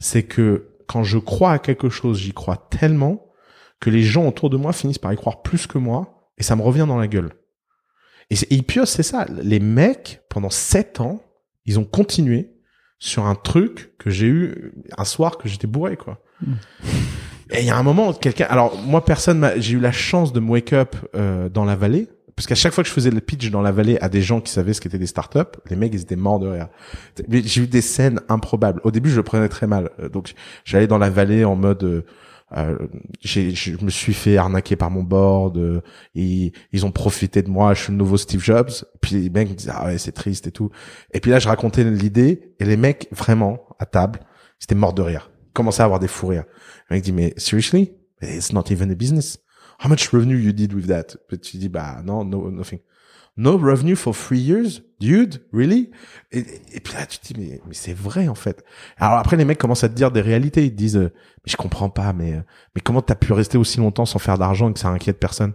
c'est 0.00 0.24
que 0.24 0.66
quand 0.86 1.02
je 1.02 1.16
crois 1.16 1.52
à 1.52 1.58
quelque 1.58 1.88
chose, 1.88 2.18
j'y 2.18 2.34
crois 2.34 2.68
tellement 2.68 3.24
que 3.80 3.88
les 3.88 4.02
gens 4.02 4.28
autour 4.28 4.50
de 4.50 4.58
moi 4.58 4.74
finissent 4.74 4.98
par 4.98 5.14
y 5.14 5.16
croire 5.16 5.40
plus 5.40 5.66
que 5.66 5.78
moi, 5.78 6.17
et 6.38 6.42
ça 6.42 6.56
me 6.56 6.62
revient 6.62 6.86
dans 6.88 6.98
la 6.98 7.08
gueule. 7.08 7.30
Et, 8.30 8.34
et 8.50 8.54
Ipios, 8.56 8.86
c'est 8.86 9.02
ça. 9.02 9.26
Les 9.42 9.60
mecs, 9.60 10.22
pendant 10.28 10.50
sept 10.50 11.00
ans, 11.00 11.22
ils 11.66 11.78
ont 11.78 11.84
continué 11.84 12.50
sur 12.98 13.26
un 13.26 13.34
truc 13.34 13.92
que 13.98 14.10
j'ai 14.10 14.26
eu 14.26 14.72
un 14.96 15.04
soir 15.04 15.38
que 15.38 15.48
j'étais 15.48 15.66
bourré, 15.66 15.96
quoi. 15.96 16.20
Mm. 16.40 16.52
Et 17.52 17.60
il 17.60 17.64
y 17.66 17.70
a 17.70 17.76
un 17.76 17.82
moment, 17.82 18.12
quelqu'un, 18.12 18.46
alors 18.50 18.76
moi 18.76 19.04
personne, 19.04 19.38
m'a- 19.38 19.58
j'ai 19.58 19.74
eu 19.74 19.80
la 19.80 19.92
chance 19.92 20.32
de 20.32 20.40
me 20.40 20.50
wake 20.50 20.72
up 20.74 20.96
euh, 21.14 21.48
dans 21.48 21.64
la 21.64 21.76
vallée, 21.76 22.08
parce 22.36 22.46
qu'à 22.46 22.54
chaque 22.54 22.72
fois 22.74 22.84
que 22.84 22.88
je 22.88 22.94
faisais 22.94 23.10
le 23.10 23.20
pitch 23.20 23.50
dans 23.50 23.62
la 23.62 23.72
vallée 23.72 23.98
à 24.00 24.08
des 24.10 24.20
gens 24.20 24.40
qui 24.40 24.52
savaient 24.52 24.74
ce 24.74 24.80
qu'étaient 24.82 24.98
des 24.98 25.06
startups, 25.06 25.38
les 25.70 25.76
mecs 25.76 25.92
ils 25.94 26.02
étaient 26.02 26.14
morts 26.16 26.38
de 26.40 26.48
rire. 26.48 26.68
J'ai 27.30 27.62
eu 27.62 27.66
des 27.66 27.80
scènes 27.80 28.20
improbables. 28.28 28.80
Au 28.84 28.90
début, 28.90 29.08
je 29.10 29.16
le 29.16 29.22
prenais 29.22 29.48
très 29.48 29.66
mal, 29.66 29.90
Euh, 30.00 30.08
donc 30.10 30.34
j'allais 30.64 30.86
dans 30.86 30.98
la 30.98 31.08
vallée 31.10 31.44
en 31.44 31.56
mode. 31.56 31.82
euh, 31.84 32.04
je 32.52 33.84
me 33.84 33.90
suis 33.90 34.14
fait 34.14 34.36
arnaquer 34.36 34.76
par 34.76 34.90
mon 34.90 35.02
board. 35.02 35.58
euh, 35.58 35.80
et 36.14 36.52
ils 36.72 36.86
ont 36.86 36.90
profité 36.90 37.42
de 37.42 37.50
moi. 37.50 37.74
Je 37.74 37.82
suis 37.84 37.92
le 37.92 37.98
nouveau 37.98 38.16
Steve 38.16 38.42
Jobs. 38.42 38.70
Puis 39.00 39.16
les 39.16 39.30
mecs 39.30 39.50
me 39.50 39.54
disaient 39.54 39.72
ah 39.74 39.86
ouais 39.86 39.98
c'est 39.98 40.12
triste 40.12 40.46
et 40.46 40.52
tout. 40.52 40.70
Et 41.12 41.20
puis 41.20 41.30
là, 41.30 41.38
je 41.38 41.48
racontais 41.48 41.84
l'idée 41.84 42.54
et 42.58 42.64
les 42.64 42.76
mecs 42.76 43.08
vraiment 43.12 43.60
à 43.78 43.86
table, 43.86 44.20
ils 44.60 44.64
étaient 44.64 44.74
morts 44.74 44.94
de 44.94 45.02
rire. 45.02 45.30
Commençaient 45.52 45.82
à 45.82 45.84
avoir 45.84 46.00
des 46.00 46.08
fous 46.08 46.28
rires. 46.28 46.44
Le 46.88 46.96
mec 46.96 47.04
dit 47.04 47.12
mais 47.12 47.34
seriously, 47.36 47.92
it's 48.22 48.52
not 48.52 48.64
even 48.70 48.90
a 48.90 48.94
business. 48.94 49.38
How 49.84 49.88
much 49.88 50.08
revenue 50.12 50.38
you 50.38 50.52
did 50.52 50.72
with 50.74 50.88
that? 50.88 51.16
Puis 51.28 51.38
tu 51.38 51.56
dis 51.58 51.68
bah 51.68 52.02
non, 52.04 52.24
no 52.24 52.50
nothing. 52.50 52.80
No 53.38 53.56
revenue 53.56 53.94
for 53.94 54.16
three 54.16 54.40
years, 54.40 54.82
dude, 54.98 55.46
really? 55.52 55.92
Et, 56.32 56.40
et 56.72 56.80
puis 56.80 56.92
là, 56.94 57.06
tu 57.06 57.20
te 57.20 57.32
dis, 57.32 57.34
mais, 57.38 57.60
mais 57.68 57.74
c'est 57.74 57.94
vrai, 57.94 58.26
en 58.26 58.34
fait. 58.34 58.64
Alors 58.96 59.18
après, 59.18 59.36
les 59.36 59.44
mecs 59.44 59.58
commencent 59.58 59.84
à 59.84 59.88
te 59.88 59.94
dire 59.94 60.10
des 60.10 60.20
réalités. 60.20 60.64
Ils 60.64 60.72
te 60.72 60.76
disent, 60.76 60.96
euh, 60.96 61.12
mais 61.46 61.52
je 61.52 61.56
comprends 61.56 61.88
pas, 61.88 62.12
mais, 62.12 62.34
euh, 62.34 62.40
mais 62.74 62.80
comment 62.80 63.00
t'as 63.00 63.14
pu 63.14 63.32
rester 63.32 63.56
aussi 63.56 63.78
longtemps 63.78 64.06
sans 64.06 64.18
faire 64.18 64.38
d'argent 64.38 64.68
et 64.68 64.72
que 64.72 64.80
ça 64.80 64.88
inquiète 64.88 65.20
personne? 65.20 65.54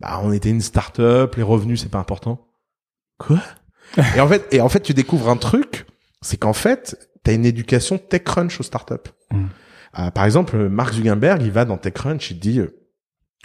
Bah, 0.00 0.20
on 0.24 0.32
était 0.32 0.50
une 0.50 0.60
start-up, 0.60 1.36
les 1.36 1.44
revenus, 1.44 1.82
c'est 1.82 1.88
pas 1.88 2.00
important. 2.00 2.48
Quoi? 3.18 3.40
et 4.16 4.20
en 4.20 4.26
fait, 4.26 4.52
et 4.52 4.60
en 4.60 4.68
fait, 4.68 4.80
tu 4.80 4.92
découvres 4.92 5.28
un 5.28 5.36
truc, 5.36 5.86
c'est 6.20 6.36
qu'en 6.36 6.52
fait, 6.52 7.08
t'as 7.22 7.32
une 7.32 7.46
éducation 7.46 7.96
TechCrunch 7.96 8.58
aux 8.58 8.64
startups. 8.64 9.12
Mm. 9.30 9.44
Euh, 10.00 10.10
par 10.10 10.24
exemple, 10.24 10.68
Mark 10.68 10.94
Zuckerberg, 10.94 11.42
il 11.42 11.52
va 11.52 11.64
dans 11.64 11.76
TechCrunch, 11.76 12.32
il 12.32 12.40
dit, 12.40 12.60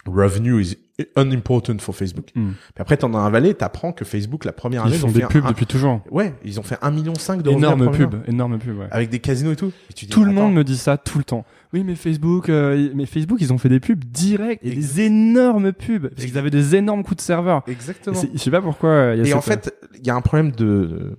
revenue 0.06 0.60
is 0.60 0.76
unimportant 1.16 1.78
for 1.78 1.94
Facebook. 1.94 2.28
Mm. 2.34 2.50
Puis 2.74 2.80
après, 2.82 2.96
t'en 2.96 3.12
as 3.14 3.18
un 3.18 3.30
valet, 3.30 3.54
t'apprends 3.54 3.92
que 3.92 4.04
Facebook, 4.04 4.44
la 4.44 4.52
première 4.52 4.84
année, 4.84 4.94
Ils 4.94 4.98
font 5.00 5.08
ont 5.08 5.10
des 5.12 5.20
fait 5.20 5.26
pubs 5.28 5.44
un- 5.46 5.48
depuis 5.48 5.66
toujours. 5.66 6.00
Ouais, 6.10 6.34
ils 6.44 6.58
ont 6.60 6.62
fait 6.62 6.78
un 6.82 6.90
million 6.90 7.14
cinq 7.14 7.42
de 7.42 7.48
revenus 7.50 7.64
Énorme 7.66 7.90
pub, 7.90 8.14
énorme 8.26 8.58
pub. 8.58 8.78
Ouais. 8.78 8.86
avec 8.90 9.10
des 9.10 9.18
casinos 9.18 9.52
et 9.52 9.56
tout. 9.56 9.72
Et 9.90 9.92
tu 9.94 10.06
dis, 10.06 10.10
Tout 10.10 10.24
le 10.24 10.32
monde 10.32 10.54
me 10.54 10.64
dit 10.64 10.76
ça 10.76 10.96
tout 10.96 11.18
le 11.18 11.24
temps. 11.24 11.44
Oui, 11.72 11.84
mais 11.84 11.94
Facebook, 11.94 12.48
euh, 12.48 12.90
mais 12.94 13.06
Facebook, 13.06 13.38
ils 13.40 13.52
ont 13.52 13.58
fait 13.58 13.68
des 13.68 13.78
pubs 13.80 14.02
et 14.02 14.32
Exact. 14.34 14.64
des 14.64 15.00
énormes 15.02 15.72
pubs 15.72 16.08
parce 16.08 16.24
qu'ils 16.26 16.36
avaient 16.38 16.50
des 16.50 16.74
énormes 16.76 17.04
coûts 17.04 17.14
de 17.14 17.20
serveur. 17.20 17.62
Exactement. 17.68 18.20
Je 18.32 18.38
sais 18.38 18.50
pas 18.50 18.60
pourquoi. 18.60 18.90
euh, 18.90 19.14
il 19.16 19.22
y 19.24 19.28
a 19.28 19.30
Et 19.30 19.34
en 19.34 19.40
cette- 19.40 19.64
fait, 19.66 19.88
il 20.00 20.06
y 20.06 20.10
a 20.10 20.16
un 20.16 20.20
problème 20.20 20.50
de, 20.50 21.16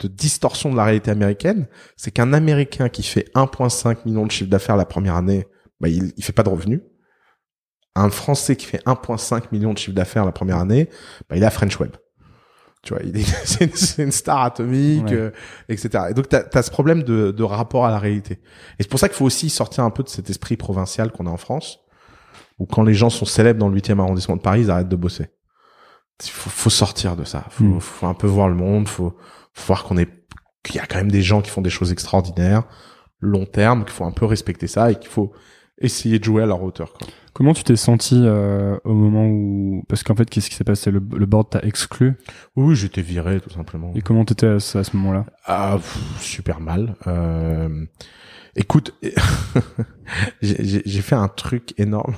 de 0.00 0.08
distorsion 0.08 0.70
de 0.70 0.76
la 0.76 0.84
réalité 0.84 1.10
américaine. 1.10 1.66
C'est 1.96 2.10
qu'un 2.10 2.32
Américain 2.34 2.88
qui 2.90 3.02
fait 3.02 3.30
1,5 3.34 4.04
million 4.04 4.26
de 4.26 4.30
chiffre 4.30 4.50
d'affaires 4.50 4.76
la 4.76 4.84
première 4.84 5.14
année, 5.16 5.46
bah, 5.80 5.88
il, 5.88 6.12
il 6.16 6.24
fait 6.24 6.32
pas 6.32 6.42
de 6.42 6.50
revenus. 6.50 6.80
Un 7.96 8.10
Français 8.10 8.56
qui 8.56 8.66
fait 8.66 8.82
1,5 8.86 9.44
million 9.52 9.72
de 9.72 9.78
chiffre 9.78 9.94
d'affaires 9.94 10.24
la 10.24 10.32
première 10.32 10.58
année, 10.58 10.88
bah, 11.28 11.36
il 11.36 11.42
est 11.42 11.46
à 11.46 11.50
French 11.50 11.78
Web. 11.78 11.92
Tu 12.82 12.92
vois, 12.92 13.02
il 13.04 13.16
est, 13.16 13.22
c'est, 13.44 13.64
une, 13.64 13.74
c'est 13.74 14.02
une 14.02 14.12
star 14.12 14.42
atomique, 14.42 15.04
Ouais. 15.06 15.12
euh, 15.14 15.30
etc. 15.68 16.06
Et 16.10 16.14
donc, 16.14 16.28
t'as, 16.28 16.42
as 16.52 16.62
ce 16.62 16.70
problème 16.70 17.02
de, 17.02 17.30
de 17.30 17.42
rapport 17.42 17.86
à 17.86 17.90
la 17.90 17.98
réalité. 17.98 18.34
Et 18.78 18.82
c'est 18.82 18.88
pour 18.90 18.98
ça 19.00 19.08
qu'il 19.08 19.16
faut 19.16 19.24
aussi 19.24 19.48
sortir 19.48 19.84
un 19.84 19.90
peu 19.90 20.02
de 20.02 20.08
cet 20.08 20.28
esprit 20.28 20.56
provincial 20.56 21.12
qu'on 21.12 21.26
a 21.26 21.30
en 21.30 21.36
France, 21.36 21.78
où 22.58 22.66
quand 22.66 22.82
les 22.82 22.94
gens 22.94 23.10
sont 23.10 23.24
célèbres 23.24 23.60
dans 23.60 23.68
le 23.68 23.80
8e 23.80 23.98
arrondissement 24.00 24.36
de 24.36 24.42
Paris, 24.42 24.62
ils 24.62 24.70
arrêtent 24.70 24.88
de 24.88 24.96
bosser. 24.96 25.28
Il 26.24 26.30
faut, 26.30 26.50
faut 26.50 26.70
sortir 26.70 27.16
de 27.16 27.24
ça. 27.24 27.44
Faut, 27.50 27.64
Mm. 27.64 27.80
faut 27.80 28.06
un 28.06 28.14
peu 28.14 28.26
voir 28.26 28.48
le 28.48 28.54
monde. 28.54 28.86
Faut, 28.88 29.16
faut 29.52 29.66
voir 29.66 29.84
qu'on 29.84 29.96
est, 29.96 30.08
qu'il 30.62 30.76
y 30.76 30.78
a 30.78 30.86
quand 30.86 30.96
même 30.98 31.10
des 31.10 31.22
gens 31.22 31.40
qui 31.42 31.50
font 31.50 31.62
des 31.62 31.70
choses 31.70 31.90
extraordinaires. 31.92 32.64
long 33.20 33.46
terme, 33.46 33.84
qu'il 33.84 33.92
faut 33.94 34.04
un 34.04 34.12
peu 34.12 34.26
respecter 34.26 34.66
ça 34.66 34.90
et 34.90 34.96
qu'il 34.98 35.08
faut 35.10 35.32
essayer 35.78 36.18
de 36.18 36.24
jouer 36.24 36.42
à 36.42 36.46
leur 36.46 36.62
hauteur. 36.62 36.92
Quoi. 36.92 37.06
Comment 37.32 37.52
tu 37.52 37.64
t'es 37.64 37.74
senti 37.76 38.14
euh, 38.22 38.76
au 38.84 38.94
moment 38.94 39.26
où 39.26 39.82
parce 39.88 40.02
qu'en 40.04 40.14
fait 40.14 40.28
qu'est-ce 40.30 40.48
qui 40.48 40.54
s'est 40.56 40.62
passé? 40.64 40.90
Le, 40.92 41.02
le 41.16 41.26
board 41.26 41.50
t'a 41.50 41.60
exclu? 41.62 42.14
Oui, 42.56 42.76
j'étais 42.76 43.02
viré 43.02 43.40
tout 43.40 43.50
simplement. 43.50 43.92
et 43.96 44.00
comment 44.02 44.24
t'étais 44.24 44.46
à, 44.46 44.60
ce- 44.60 44.78
à 44.78 44.84
ce 44.84 44.96
moment-là? 44.96 45.26
Ah, 45.44 45.74
pff, 45.76 45.98
super 46.20 46.60
mal. 46.60 46.94
Euh, 47.08 47.84
écoute, 48.54 48.94
j'ai 50.42 51.00
fait 51.02 51.14
un 51.16 51.28
truc 51.28 51.74
énorme. 51.78 52.14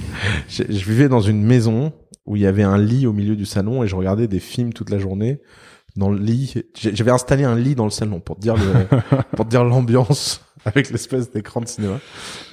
je, 0.48 0.64
je 0.68 0.84
vivais 0.90 1.08
dans 1.08 1.20
une 1.20 1.42
maison 1.42 1.92
où 2.26 2.36
il 2.36 2.42
y 2.42 2.46
avait 2.46 2.62
un 2.62 2.78
lit 2.78 3.06
au 3.06 3.12
milieu 3.12 3.36
du 3.36 3.46
salon 3.46 3.82
et 3.82 3.86
je 3.88 3.96
regardais 3.96 4.28
des 4.28 4.40
films 4.40 4.72
toute 4.72 4.90
la 4.90 4.98
journée 4.98 5.40
dans 5.98 6.10
le 6.10 6.18
lit. 6.18 6.54
J'avais 6.74 7.10
installé 7.10 7.44
un 7.44 7.56
lit 7.56 7.74
dans 7.74 7.84
le 7.84 7.90
salon 7.90 8.20
pour 8.20 8.36
te 8.36 8.40
dire 8.40 8.54
le, 8.56 8.86
pour 9.36 9.44
te 9.44 9.50
dire 9.50 9.64
l'ambiance 9.64 10.40
avec 10.64 10.90
l'espèce 10.90 11.30
d'écran 11.30 11.60
de 11.60 11.66
cinéma. 11.68 11.98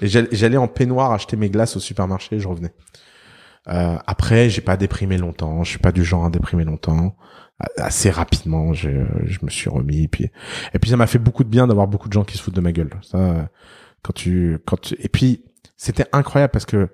Et 0.02 0.08
j'all- 0.08 0.28
j'allais 0.32 0.58
en 0.58 0.68
peignoir 0.68 1.12
acheter 1.14 1.38
mes 1.38 1.50
glaces 1.50 1.78
au 1.78 1.80
supermarché 1.80 2.36
et 2.36 2.40
je 2.40 2.48
revenais. 2.48 2.74
Euh, 3.68 3.98
après, 4.06 4.50
j'ai 4.50 4.62
pas 4.62 4.78
déprimé 4.78 5.18
longtemps. 5.18 5.64
Je 5.64 5.70
suis 5.70 5.80
pas 5.80 5.92
du 5.92 6.04
genre 6.04 6.26
à 6.26 6.30
déprimer 6.30 6.66
longtemps. 6.66 7.16
Assez 7.78 8.10
rapidement, 8.10 8.74
je, 8.74 8.90
je 9.24 9.40
me 9.42 9.50
suis 9.50 9.70
remis. 9.70 10.04
Et 10.04 10.08
puis, 10.08 10.30
et 10.74 10.80
puis 10.80 10.90
ça 10.92 10.98
m'a 10.98 11.08
fait 11.08 11.20
beaucoup 11.20 11.44
de 11.44 11.50
bien 11.50 11.68
d'avoir 11.68 11.88
beaucoup 11.88 12.08
de 12.10 12.14
gens 12.14 12.24
qui 12.26 12.38
se 12.38 12.44
foutent 12.44 12.56
de 12.56 12.62
ma 12.62 12.72
gueule. 12.74 12.90
Ça, 13.02 13.50
quand 14.04 14.14
tu, 14.14 14.60
quand 14.66 14.80
tu- 14.82 14.96
et 15.00 15.10
puis 15.10 15.46
c'était 15.78 16.06
incroyable 16.12 16.52
parce 16.52 16.66
que 16.66 16.90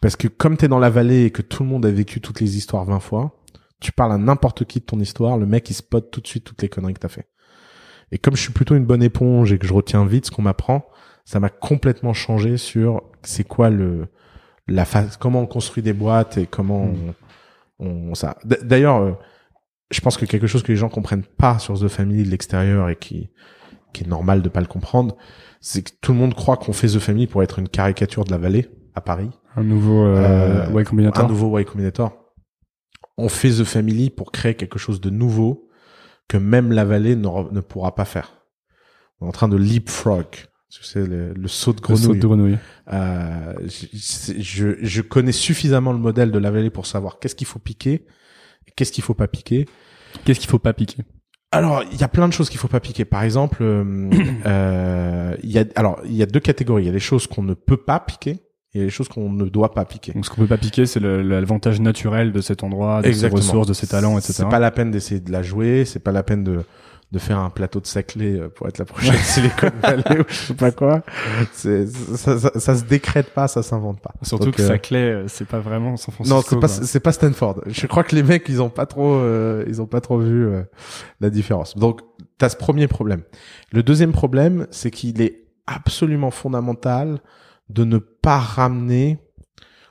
parce 0.00 0.16
que 0.16 0.26
comme 0.28 0.56
t'es 0.56 0.68
dans 0.68 0.78
la 0.78 0.90
vallée 0.90 1.24
et 1.24 1.30
que 1.30 1.42
tout 1.42 1.62
le 1.62 1.68
monde 1.68 1.84
a 1.86 1.90
vécu 1.90 2.20
toutes 2.20 2.40
les 2.40 2.56
histoires 2.56 2.84
20 2.84 3.00
fois, 3.00 3.37
tu 3.80 3.92
parles 3.92 4.12
à 4.12 4.18
n'importe 4.18 4.64
qui 4.64 4.80
de 4.80 4.84
ton 4.84 4.98
histoire, 5.00 5.36
le 5.38 5.46
mec 5.46 5.68
il 5.70 5.74
spot 5.74 6.10
tout 6.10 6.20
de 6.20 6.26
suite 6.26 6.44
toutes 6.44 6.62
les 6.62 6.68
conneries 6.68 6.94
que 6.94 7.00
t'as 7.00 7.08
fait. 7.08 7.28
Et 8.10 8.18
comme 8.18 8.34
je 8.36 8.40
suis 8.42 8.52
plutôt 8.52 8.74
une 8.74 8.86
bonne 8.86 9.02
éponge 9.02 9.52
et 9.52 9.58
que 9.58 9.66
je 9.66 9.72
retiens 9.74 10.04
vite 10.06 10.26
ce 10.26 10.30
qu'on 10.30 10.42
m'apprend, 10.42 10.86
ça 11.24 11.40
m'a 11.40 11.50
complètement 11.50 12.12
changé 12.14 12.56
sur 12.56 13.02
c'est 13.22 13.44
quoi 13.44 13.70
le 13.70 14.06
la 14.66 14.84
phase, 14.84 15.16
comment 15.16 15.40
on 15.42 15.46
construit 15.46 15.82
des 15.82 15.92
boîtes 15.94 16.36
et 16.38 16.46
comment 16.46 16.86
Mm. 16.86 17.14
on, 17.78 17.86
on 18.10 18.14
ça. 18.14 18.36
D'ailleurs, 18.44 18.96
euh, 19.02 19.12
je 19.90 20.00
pense 20.00 20.16
que 20.18 20.26
quelque 20.26 20.46
chose 20.46 20.62
que 20.62 20.72
les 20.72 20.76
gens 20.76 20.88
comprennent 20.90 21.24
pas 21.24 21.58
sur 21.58 21.78
The 21.78 21.88
Family 21.88 22.24
de 22.24 22.30
l'extérieur 22.30 22.88
et 22.88 22.96
qui 22.96 23.30
qui 23.94 24.04
est 24.04 24.06
normal 24.06 24.42
de 24.42 24.48
pas 24.50 24.60
le 24.60 24.66
comprendre, 24.66 25.16
c'est 25.60 25.82
que 25.82 25.90
tout 26.02 26.12
le 26.12 26.18
monde 26.18 26.34
croit 26.34 26.58
qu'on 26.58 26.74
fait 26.74 26.88
The 26.88 26.98
Family 26.98 27.26
pour 27.26 27.42
être 27.42 27.58
une 27.58 27.68
caricature 27.68 28.24
de 28.24 28.30
la 28.30 28.36
vallée 28.36 28.68
à 28.94 29.00
Paris, 29.00 29.30
Un 29.56 29.62
nouveau 29.62 30.04
euh, 30.04 30.66
Euh, 30.70 30.80
Y 30.82 30.84
Combinator 30.84 31.24
un 31.24 31.28
nouveau 31.28 31.58
Y 31.58 31.64
Combinator. 31.64 32.12
On 33.18 33.28
fait 33.28 33.50
The 33.50 33.64
Family 33.64 34.10
pour 34.10 34.32
créer 34.32 34.54
quelque 34.54 34.78
chose 34.78 35.00
de 35.00 35.10
nouveau 35.10 35.68
que 36.28 36.36
même 36.36 36.72
la 36.72 36.84
vallée 36.84 37.16
ne, 37.16 37.60
pourra 37.60 37.94
pas 37.94 38.04
faire. 38.04 38.42
On 39.20 39.26
est 39.26 39.28
en 39.28 39.32
train 39.32 39.48
de 39.48 39.56
leapfrog. 39.56 40.26
Sais, 40.68 41.04
le, 41.04 41.32
le 41.32 41.48
saut 41.48 41.72
de 41.72 41.80
Le 41.80 41.96
saut 41.96 42.14
grenouille. 42.14 42.18
de 42.18 42.26
grenouille. 42.26 42.58
Euh, 42.92 43.54
je, 43.66 44.34
je, 44.38 44.68
je 44.80 45.02
connais 45.02 45.32
suffisamment 45.32 45.92
le 45.92 45.98
modèle 45.98 46.30
de 46.30 46.38
la 46.38 46.50
vallée 46.50 46.70
pour 46.70 46.86
savoir 46.86 47.18
qu'est-ce 47.18 47.34
qu'il 47.34 47.46
faut 47.46 47.58
piquer 47.58 48.06
et 48.66 48.70
qu'est-ce 48.76 48.92
qu'il 48.92 49.02
faut 49.02 49.14
pas 49.14 49.28
piquer. 49.28 49.66
Qu'est-ce 50.24 50.40
qu'il 50.40 50.48
faut 50.48 50.58
pas 50.58 50.74
piquer? 50.74 51.02
Alors, 51.50 51.82
il 51.90 51.98
y 51.98 52.04
a 52.04 52.08
plein 52.08 52.28
de 52.28 52.32
choses 52.32 52.50
qu'il 52.50 52.60
faut 52.60 52.68
pas 52.68 52.80
piquer. 52.80 53.06
Par 53.06 53.22
exemple, 53.22 53.62
euh, 53.62 54.10
euh, 54.46 55.34
il 55.42 55.50
y 55.50 55.58
a 55.58 55.64
alors 55.74 56.00
il 56.04 56.14
y 56.14 56.22
a 56.22 56.26
deux 56.26 56.40
catégories. 56.40 56.84
Il 56.84 56.86
y 56.86 56.90
a 56.90 56.92
les 56.92 57.00
choses 57.00 57.26
qu'on 57.26 57.42
ne 57.42 57.54
peut 57.54 57.78
pas 57.78 57.98
piquer 57.98 58.38
et 58.74 58.80
les 58.80 58.90
choses 58.90 59.08
qu'on 59.08 59.30
ne 59.30 59.46
doit 59.46 59.72
pas 59.72 59.84
piquer. 59.84 60.12
Donc 60.12 60.26
ce 60.26 60.30
qu'on 60.30 60.42
peut 60.42 60.46
pas 60.46 60.58
piquer, 60.58 60.86
c'est 60.86 61.00
l'avantage 61.00 61.80
naturel 61.80 62.32
de 62.32 62.40
cet 62.40 62.62
endroit, 62.62 63.02
de 63.02 63.08
Exactement. 63.08 63.40
ses 63.40 63.48
ressources, 63.48 63.66
de 63.68 63.72
ses 63.72 63.86
talents, 63.86 64.18
etc. 64.18 64.34
C'est 64.36 64.48
pas 64.48 64.58
la 64.58 64.70
peine 64.70 64.90
d'essayer 64.90 65.20
de 65.20 65.32
la 65.32 65.42
jouer. 65.42 65.84
C'est 65.84 66.00
pas 66.00 66.12
la 66.12 66.22
peine 66.22 66.44
de 66.44 66.60
de 67.10 67.18
faire 67.18 67.38
un 67.38 67.48
plateau 67.48 67.80
de 67.80 67.86
saclé 67.86 68.38
euh, 68.38 68.48
pour 68.50 68.68
être 68.68 68.76
la 68.76 68.84
prochaine 68.84 69.14
Silicon 69.14 69.70
Valley 69.82 70.20
ou 70.20 70.24
je 70.28 70.34
sais 70.34 70.54
pas 70.54 70.70
quoi. 70.72 71.02
C'est 71.52 71.86
ça, 71.86 72.38
ça, 72.38 72.50
ça 72.54 72.76
se 72.76 72.84
décrète 72.84 73.30
pas, 73.30 73.48
ça 73.48 73.62
s'invente 73.62 74.00
pas. 74.00 74.12
Surtout 74.22 74.46
Donc, 74.46 74.56
que 74.56 74.62
euh, 74.62 74.66
sa 74.68 74.78
clé, 74.78 74.98
euh, 74.98 75.24
c'est 75.26 75.46
pas 75.48 75.58
vraiment 75.60 75.96
San 75.96 76.12
Francisco. 76.12 76.36
Non, 76.36 76.42
c'est 76.46 76.60
pas 76.60 76.68
c'est 76.68 77.00
pas 77.00 77.12
Stanford. 77.12 77.62
Je 77.66 77.86
crois 77.86 78.04
que 78.04 78.14
les 78.14 78.22
mecs 78.22 78.44
ils 78.50 78.60
ont 78.60 78.68
pas 78.68 78.84
trop 78.84 79.14
euh, 79.14 79.64
ils 79.66 79.80
ont 79.80 79.86
pas 79.86 80.02
trop 80.02 80.18
vu 80.18 80.46
euh, 80.46 80.62
la 81.20 81.30
différence. 81.30 81.76
Donc 81.78 82.02
t'as 82.36 82.50
ce 82.50 82.56
premier 82.56 82.88
problème. 82.88 83.22
Le 83.72 83.82
deuxième 83.82 84.12
problème, 84.12 84.66
c'est 84.70 84.90
qu'il 84.90 85.22
est 85.22 85.46
absolument 85.66 86.30
fondamental 86.30 87.20
de 87.68 87.84
ne 87.84 87.98
pas 87.98 88.38
ramener 88.38 89.18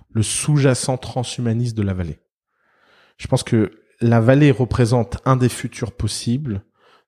le 0.10 0.24
sous-jacent 0.24 0.98
transhumaniste 0.98 1.78
de 1.78 1.84
la 1.84 1.94
vallée. 1.94 2.20
Je 3.18 3.28
pense 3.28 3.44
que 3.44 3.72
la 4.02 4.20
vallée 4.20 4.52
représente 4.52 5.18
un 5.26 5.36
des 5.36 5.50
futurs 5.50 5.92
possibles 5.92 6.64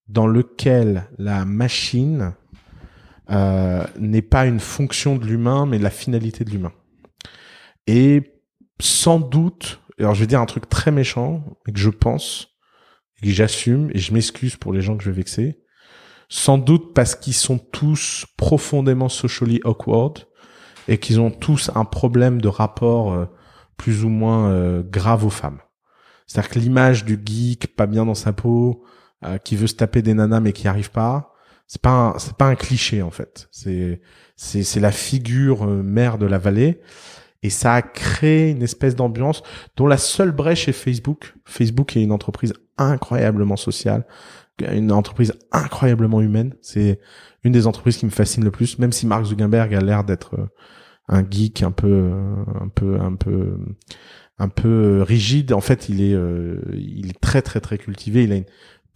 dans 0.08 0.28
lequel 0.28 1.08
la 1.18 1.46
machine 1.46 2.34
euh, 3.30 3.86
n'est 4.00 4.24
pas 4.24 4.48
une 4.48 4.60
fonction 4.60 5.16
de 5.16 5.26
l'humain, 5.26 5.66
mais 5.66 5.78
la 5.78 5.92
finalité 5.92 6.44
de 6.44 6.50
l'humain. 6.50 6.74
Et 7.86 8.42
sans 8.82 9.20
doute, 9.20 9.82
alors 10.00 10.16
je 10.16 10.22
vais 10.22 10.28
dire 10.28 10.42
un 10.42 10.48
truc 10.48 10.68
très 10.68 10.92
méchant, 10.92 11.44
mais 11.66 11.74
que 11.74 11.80
je 11.80 11.90
pense, 11.90 12.56
et 13.22 13.28
que 13.28 13.34
j'assume, 13.34 13.92
et 13.94 14.00
je 14.00 14.14
m'excuse 14.14 14.56
pour 14.56 14.74
les 14.74 14.82
gens 14.82 14.98
que 14.98 15.04
je 15.04 15.12
vais 15.12 15.18
vexer, 15.18 15.60
sans 16.28 16.58
doute 16.58 16.94
parce 16.94 17.16
qu'ils 17.16 17.34
sont 17.34 17.58
tous 17.58 18.26
profondément 18.38 19.10
socially 19.10 19.60
awkward, 19.64 20.26
et 20.88 20.98
qu'ils 20.98 21.20
ont 21.20 21.32
tous 21.32 21.72
un 21.76 21.86
problème 21.86 22.42
de 22.42 22.48
rapport 22.48 23.14
euh, 23.14 23.26
plus 23.78 24.04
ou 24.04 24.10
moins 24.10 24.50
euh, 24.50 24.84
grave 24.84 25.26
aux 25.26 25.30
femmes. 25.30 25.60
C'est-à-dire 26.28 26.52
que 26.52 26.60
l'image 26.60 27.06
du 27.06 27.20
geek 27.24 27.76
pas 27.76 27.88
bien 27.88 28.06
dans 28.06 28.16
sa 28.16 28.34
peau, 28.34 28.84
euh, 29.26 29.38
qui 29.38 29.56
veut 29.58 29.68
se 29.68 29.74
taper 29.74 30.02
des 30.02 30.14
nanas 30.14 30.40
mais 30.40 30.54
qui 30.54 30.70
arrive 30.70 30.92
pas, 30.92 31.34
c'est 31.68 31.82
pas 31.82 32.16
c'est 32.20 32.36
pas 32.36 32.46
un 32.46 32.56
cliché 32.56 33.02
en 33.02 33.12
fait. 33.12 33.50
C'est 33.52 34.00
c'est 34.38 34.64
c'est 34.64 34.80
la 34.80 34.92
figure 34.94 35.64
euh, 35.64 35.84
mère 35.84 36.18
de 36.18 36.26
la 36.26 36.38
vallée 36.38 36.80
et 37.44 37.50
ça 37.50 37.74
a 37.74 37.82
créé 37.82 38.52
une 38.52 38.64
espèce 38.64 38.96
d'ambiance 38.96 39.44
dont 39.76 39.88
la 39.88 39.98
seule 39.98 40.32
brèche 40.32 40.70
est 40.70 40.74
Facebook. 40.74 41.36
Facebook 41.44 41.98
est 41.98 42.02
une 42.02 42.14
entreprise 42.14 42.54
incroyablement 42.78 43.58
sociale, 43.58 44.06
une 44.62 44.92
entreprise 44.92 45.34
incroyablement 45.52 46.22
humaine. 46.22 46.54
C'est 46.62 47.00
une 47.44 47.52
des 47.52 47.68
entreprises 47.68 47.98
qui 47.98 48.06
me 48.06 48.12
fascine 48.12 48.44
le 48.44 48.52
plus, 48.52 48.80
même 48.80 48.92
si 48.92 49.08
Mark 49.08 49.26
Zuckerberg 49.26 49.74
a 49.74 49.82
l'air 49.82 50.04
d'être 50.04 50.36
euh, 50.36 50.48
un 51.08 51.24
geek 51.30 51.64
un 51.64 51.72
peu 51.72 51.88
euh, 51.88 52.36
un 52.62 52.68
peu 52.68 53.00
un 53.00 53.16
peu 53.16 53.58
un 54.38 54.50
peu 54.50 55.02
rigide. 55.02 55.54
En 55.54 55.62
fait, 55.62 55.90
il 55.90 56.02
est 56.02 56.14
euh, 56.14 56.62
il 56.74 57.10
est 57.10 57.20
très 57.20 57.42
très 57.42 57.60
très 57.60 57.78
cultivé. 57.78 58.24
Il 58.24 58.32
a 58.32 58.36
une 58.36 58.46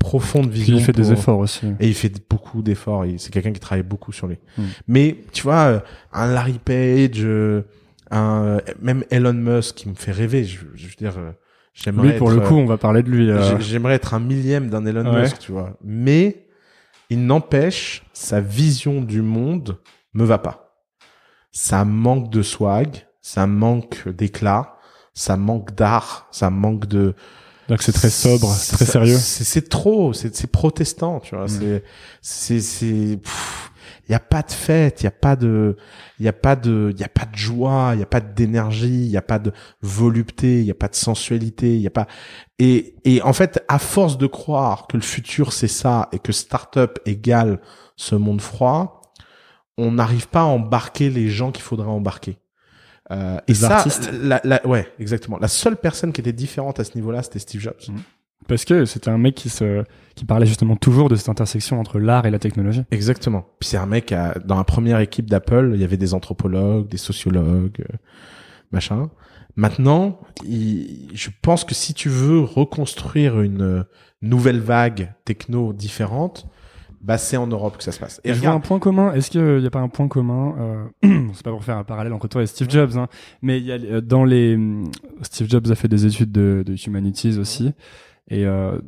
profonde 0.04 0.50
vision. 0.50 0.78
il 0.78 0.84
fait 0.84 0.92
des 0.92 1.12
efforts 1.12 1.40
aussi. 1.40 1.66
et 1.80 1.88
il 1.88 1.94
fait 1.96 2.12
beaucoup 2.30 2.62
d'efforts. 2.62 3.06
C'est 3.18 3.32
quelqu'un 3.32 3.54
qui 3.54 3.60
travaille 3.60 3.84
beaucoup 3.84 4.12
sur 4.12 4.28
lui. 4.28 4.38
Hmm. 4.58 4.64
Mais 4.88 5.18
tu 5.32 5.44
vois, 5.44 5.66
euh, 5.66 5.80
un 6.12 6.28
Larry 6.28 6.60
Page, 6.64 7.22
euh, 7.24 7.64
un 8.12 8.60
même 8.82 9.04
Elon 9.10 9.34
Musk 9.34 9.76
qui 9.76 9.90
me 9.90 9.96
fait 9.96 10.12
rêver. 10.12 10.44
Je, 10.44 10.60
je 10.76 10.88
veux 10.88 10.96
dire, 10.98 11.18
euh, 11.18 11.32
j'aimerais. 11.74 12.12
Lui, 12.12 12.18
pour 12.18 12.32
être, 12.32 12.40
le 12.40 12.48
coup, 12.48 12.56
on 12.56 12.66
va 12.66 12.78
parler 12.78 13.04
de 13.04 13.10
lui. 13.10 13.30
euh, 13.30 13.42
j'ai- 13.58 13.62
j'aimerais 13.64 13.94
être 13.96 14.14
un 14.14 14.20
millième 14.20 14.70
d'un 14.70 14.86
Elon 14.86 15.12
Ouais. 15.14 15.22
Musk, 15.22 15.40
tu 15.40 15.52
vois. 15.52 15.78
Mais 15.84 16.48
il 17.10 17.26
n'empêche, 17.26 18.04
sa 18.14 18.40
vision 18.42 19.02
du 19.02 19.22
monde 19.22 19.78
me 20.14 20.24
va 20.26 20.38
pas. 20.38 20.76
Ça 21.52 21.86
manque 21.86 22.30
de 22.32 22.42
swag, 22.42 23.06
ça 23.22 23.46
manque 23.48 24.08
d'éclat, 24.10 24.78
ça 25.14 25.38
manque 25.38 25.76
d'art, 25.76 26.28
ça 26.32 26.50
manque 26.50 26.86
de 26.88 27.14
donc 27.70 27.82
c'est 27.82 27.94
très 27.94 28.10
sobre, 28.10 28.50
c'est 28.50 28.76
très 28.76 28.86
ça- 28.86 28.92
sérieux. 28.94 29.16
C'est 29.18 29.70
trop, 29.70 30.12
c'est 30.12 30.36
c'est 30.36 30.48
protestant, 30.52 31.20
tu 31.22 31.36
vois. 31.36 31.46
Mm. 31.46 31.50
C'est 31.50 31.84
c'est 32.22 32.60
c'est 32.60 33.20
il 34.08 34.12
y 34.12 34.16
a 34.16 34.20
pas 34.20 34.42
de 34.42 34.52
fête, 34.52 35.02
il 35.02 35.06
y 35.06 35.08
a 35.08 35.12
pas 35.12 35.36
de 35.36 35.78
il 36.20 36.26
y 36.26 36.28
a 36.28 36.34
pas 36.34 36.56
de 36.56 36.92
il 36.94 37.00
y 37.00 37.04
a 37.04 37.08
pas 37.10 37.26
de 37.26 37.36
joie, 37.36 37.92
il 37.94 38.00
y 38.00 38.04
a 38.04 38.06
pas 38.06 38.20
d'énergie, 38.20 39.06
il 39.06 39.10
y 39.12 39.18
a 39.18 39.22
pas 39.22 39.40
de 39.40 39.52
volupté, 39.82 40.60
il 40.60 40.66
y 40.66 40.72
a 40.72 40.76
pas 40.76 40.88
de 40.90 40.96
sensualité, 40.96 41.76
il 41.76 41.82
y 41.82 41.88
a 41.88 41.92
pas 41.92 42.08
et 42.60 42.96
et 43.06 43.22
en 43.22 43.34
fait 43.34 43.64
à 43.68 43.80
force 43.80 44.18
de 44.18 44.28
croire 44.28 44.88
que 44.88 44.98
le 44.98 45.04
futur 45.04 45.54
c'est 45.54 45.68
ça 45.68 46.10
et 46.12 46.20
que 46.20 46.32
startup 46.32 47.00
égale 47.06 47.60
ce 47.96 48.16
monde 48.16 48.42
froid, 48.42 49.02
on 49.78 49.92
n'arrive 49.94 50.28
pas 50.28 50.42
à 50.42 50.46
embarquer 50.46 51.10
les 51.10 51.30
gens 51.30 51.52
qu'il 51.52 51.64
faudrait 51.64 51.88
embarquer. 51.88 52.38
Euh, 53.12 53.38
et 53.48 53.52
Les 53.52 53.56
ça, 53.56 53.78
artistes. 53.78 54.10
la, 54.14 54.40
la- 54.44 54.66
ouais, 54.66 54.88
exactement. 54.98 55.38
La 55.40 55.48
seule 55.50 55.76
personne 55.78 56.14
qui 56.14 56.22
était 56.22 56.32
différente 56.34 56.80
à 56.80 56.84
ce 56.84 56.96
niveau-là, 56.96 57.22
c'était 57.22 57.40
Steve 57.40 57.60
Jobs. 57.62 57.76
Mm. 57.90 57.98
Parce 58.48 58.66
que 58.66 58.86
c'était 58.86 59.10
un 59.10 59.18
mec 59.18 59.36
qui 59.36 59.50
se, 59.50 59.84
qui 60.16 60.26
parlait 60.26 60.46
justement 60.46 60.76
toujours 60.76 61.10
de 61.10 61.16
cette 61.16 61.30
intersection 61.30 61.80
entre 61.80 62.00
l'art 62.00 62.26
et 62.26 62.32
la 62.32 62.40
technologie. 62.40 62.84
Exactement. 62.92 63.46
Puis 63.60 63.70
c'est 63.70 63.78
un 63.78 63.86
mec 63.86 64.12
à- 64.12 64.36
dans 64.46 64.58
la 64.58 64.64
première 64.64 65.00
équipe 65.00 65.30
d'Apple, 65.30 65.72
il 65.76 65.80
y 65.82 65.84
avait 65.84 65.98
des 65.98 66.14
anthropologues, 66.14 66.88
des 66.90 66.98
sociologues, 66.98 67.80
euh, 67.82 67.98
machin. 68.72 69.10
Maintenant, 69.56 70.20
il- 70.46 71.10
je 71.14 71.30
pense 71.42 71.64
que 71.64 71.74
si 71.76 71.94
tu 71.94 72.10
veux 72.10 72.40
reconstruire 72.42 73.40
une 73.42 73.62
euh, 73.62 73.84
nouvelle 74.22 74.60
vague 74.60 75.14
techno 75.26 75.74
différente, 75.74 76.48
bah 77.02 77.18
c'est 77.18 77.36
en 77.38 77.48
Europe 77.48 77.78
que 77.78 77.84
ça 77.84 77.92
se 77.92 78.00
passe. 78.00 78.22
Et 78.24 78.34
je 78.34 78.40
vois 78.40 78.52
un 78.52 78.62
point 78.62 78.80
commun. 78.80 79.14
Est-ce 79.14 79.30
qu'il 79.30 79.58
n'y 79.60 79.66
a 79.68 79.70
pas 79.70 79.82
un 79.82 79.90
point 79.90 80.08
commun 80.08 80.56
euh, 81.04 81.18
C'est 81.34 81.44
pas 81.44 81.52
pour 81.52 81.64
faire 81.64 81.78
un 81.78 81.84
parallèle 81.84 82.14
entre 82.14 82.28
toi 82.30 82.42
et 82.42 82.46
Steve 82.48 82.70
Jobs, 82.70 82.98
hein, 82.98 83.08
mais 83.42 83.58
il 83.60 83.66
y 83.66 83.72
a 83.74 83.76
euh, 83.76 84.02
dans 84.02 84.24
les 84.24 84.58
Steve 85.22 85.50
Jobs 85.50 85.70
a 85.70 85.76
fait 85.76 85.90
des 85.90 86.06
études 86.06 86.32
de, 86.32 86.64
de 86.66 86.76
humanities 86.88 87.38
aussi, 87.38 87.74
et 88.30 88.46
euh, 88.46 88.80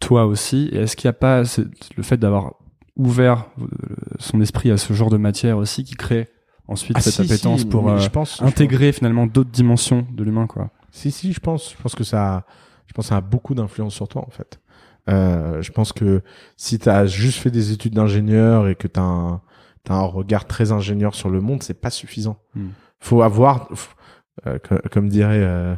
toi 0.00 0.26
aussi. 0.26 0.68
Et 0.72 0.78
est-ce 0.78 0.96
qu'il 0.96 1.08
n'y 1.08 1.10
a 1.10 1.14
pas 1.18 1.42
le 1.96 2.02
fait 2.02 2.16
d'avoir 2.16 2.54
ouvert 2.96 3.46
euh, 3.60 3.66
son 4.18 4.40
esprit 4.40 4.70
à 4.70 4.76
ce 4.76 4.92
genre 4.92 5.10
de 5.10 5.16
matière 5.16 5.56
aussi 5.58 5.84
qui 5.84 5.94
crée 5.94 6.28
ensuite 6.68 6.96
Ah, 6.98 7.00
cette 7.00 7.14
si, 7.14 7.22
appétence 7.22 7.60
si, 7.60 7.66
pour 7.66 7.88
euh, 7.90 7.98
je 7.98 8.08
pense, 8.10 8.38
je 8.40 8.44
intégrer 8.44 8.92
finalement 8.92 9.26
d'autres 9.26 9.50
dimensions 9.50 10.06
de 10.12 10.22
l'humain 10.24 10.46
quoi? 10.46 10.70
Si, 10.90 11.10
si, 11.10 11.32
je 11.32 11.40
pense. 11.40 11.72
Je 11.76 11.82
pense 11.82 11.94
que 11.94 12.04
ça, 12.04 12.34
a- 12.36 12.44
je 12.86 12.92
pense 12.92 13.04
que 13.06 13.08
ça 13.10 13.16
a 13.16 13.20
beaucoup 13.20 13.54
d'influence 13.54 13.94
sur 13.94 14.08
toi, 14.08 14.24
en 14.26 14.30
fait. 14.30 14.60
Euh, 15.08 15.62
je 15.62 15.70
pense 15.72 15.92
que 15.92 16.22
si 16.56 16.78
tu 16.78 16.88
as 16.88 17.06
juste 17.06 17.38
fait 17.38 17.50
des 17.50 17.72
études 17.72 17.94
d'ingénieur 17.94 18.68
et 18.68 18.74
que 18.74 18.86
tu 18.88 18.98
as 18.98 19.02
un, 19.04 19.40
t'as 19.84 19.94
un 19.94 20.02
regard 20.02 20.46
très 20.46 20.72
ingénieur 20.72 21.14
sur 21.14 21.30
le 21.30 21.40
monde, 21.40 21.62
c'est 21.62 21.80
pas 21.80 21.90
suffisant. 21.90 22.38
Hmm. 22.54 22.68
Faut 22.98 23.22
avoir, 23.22 23.68
euh, 24.46 24.58
comme 24.90 25.08
dirait 25.08 25.40
euh, 25.42 25.74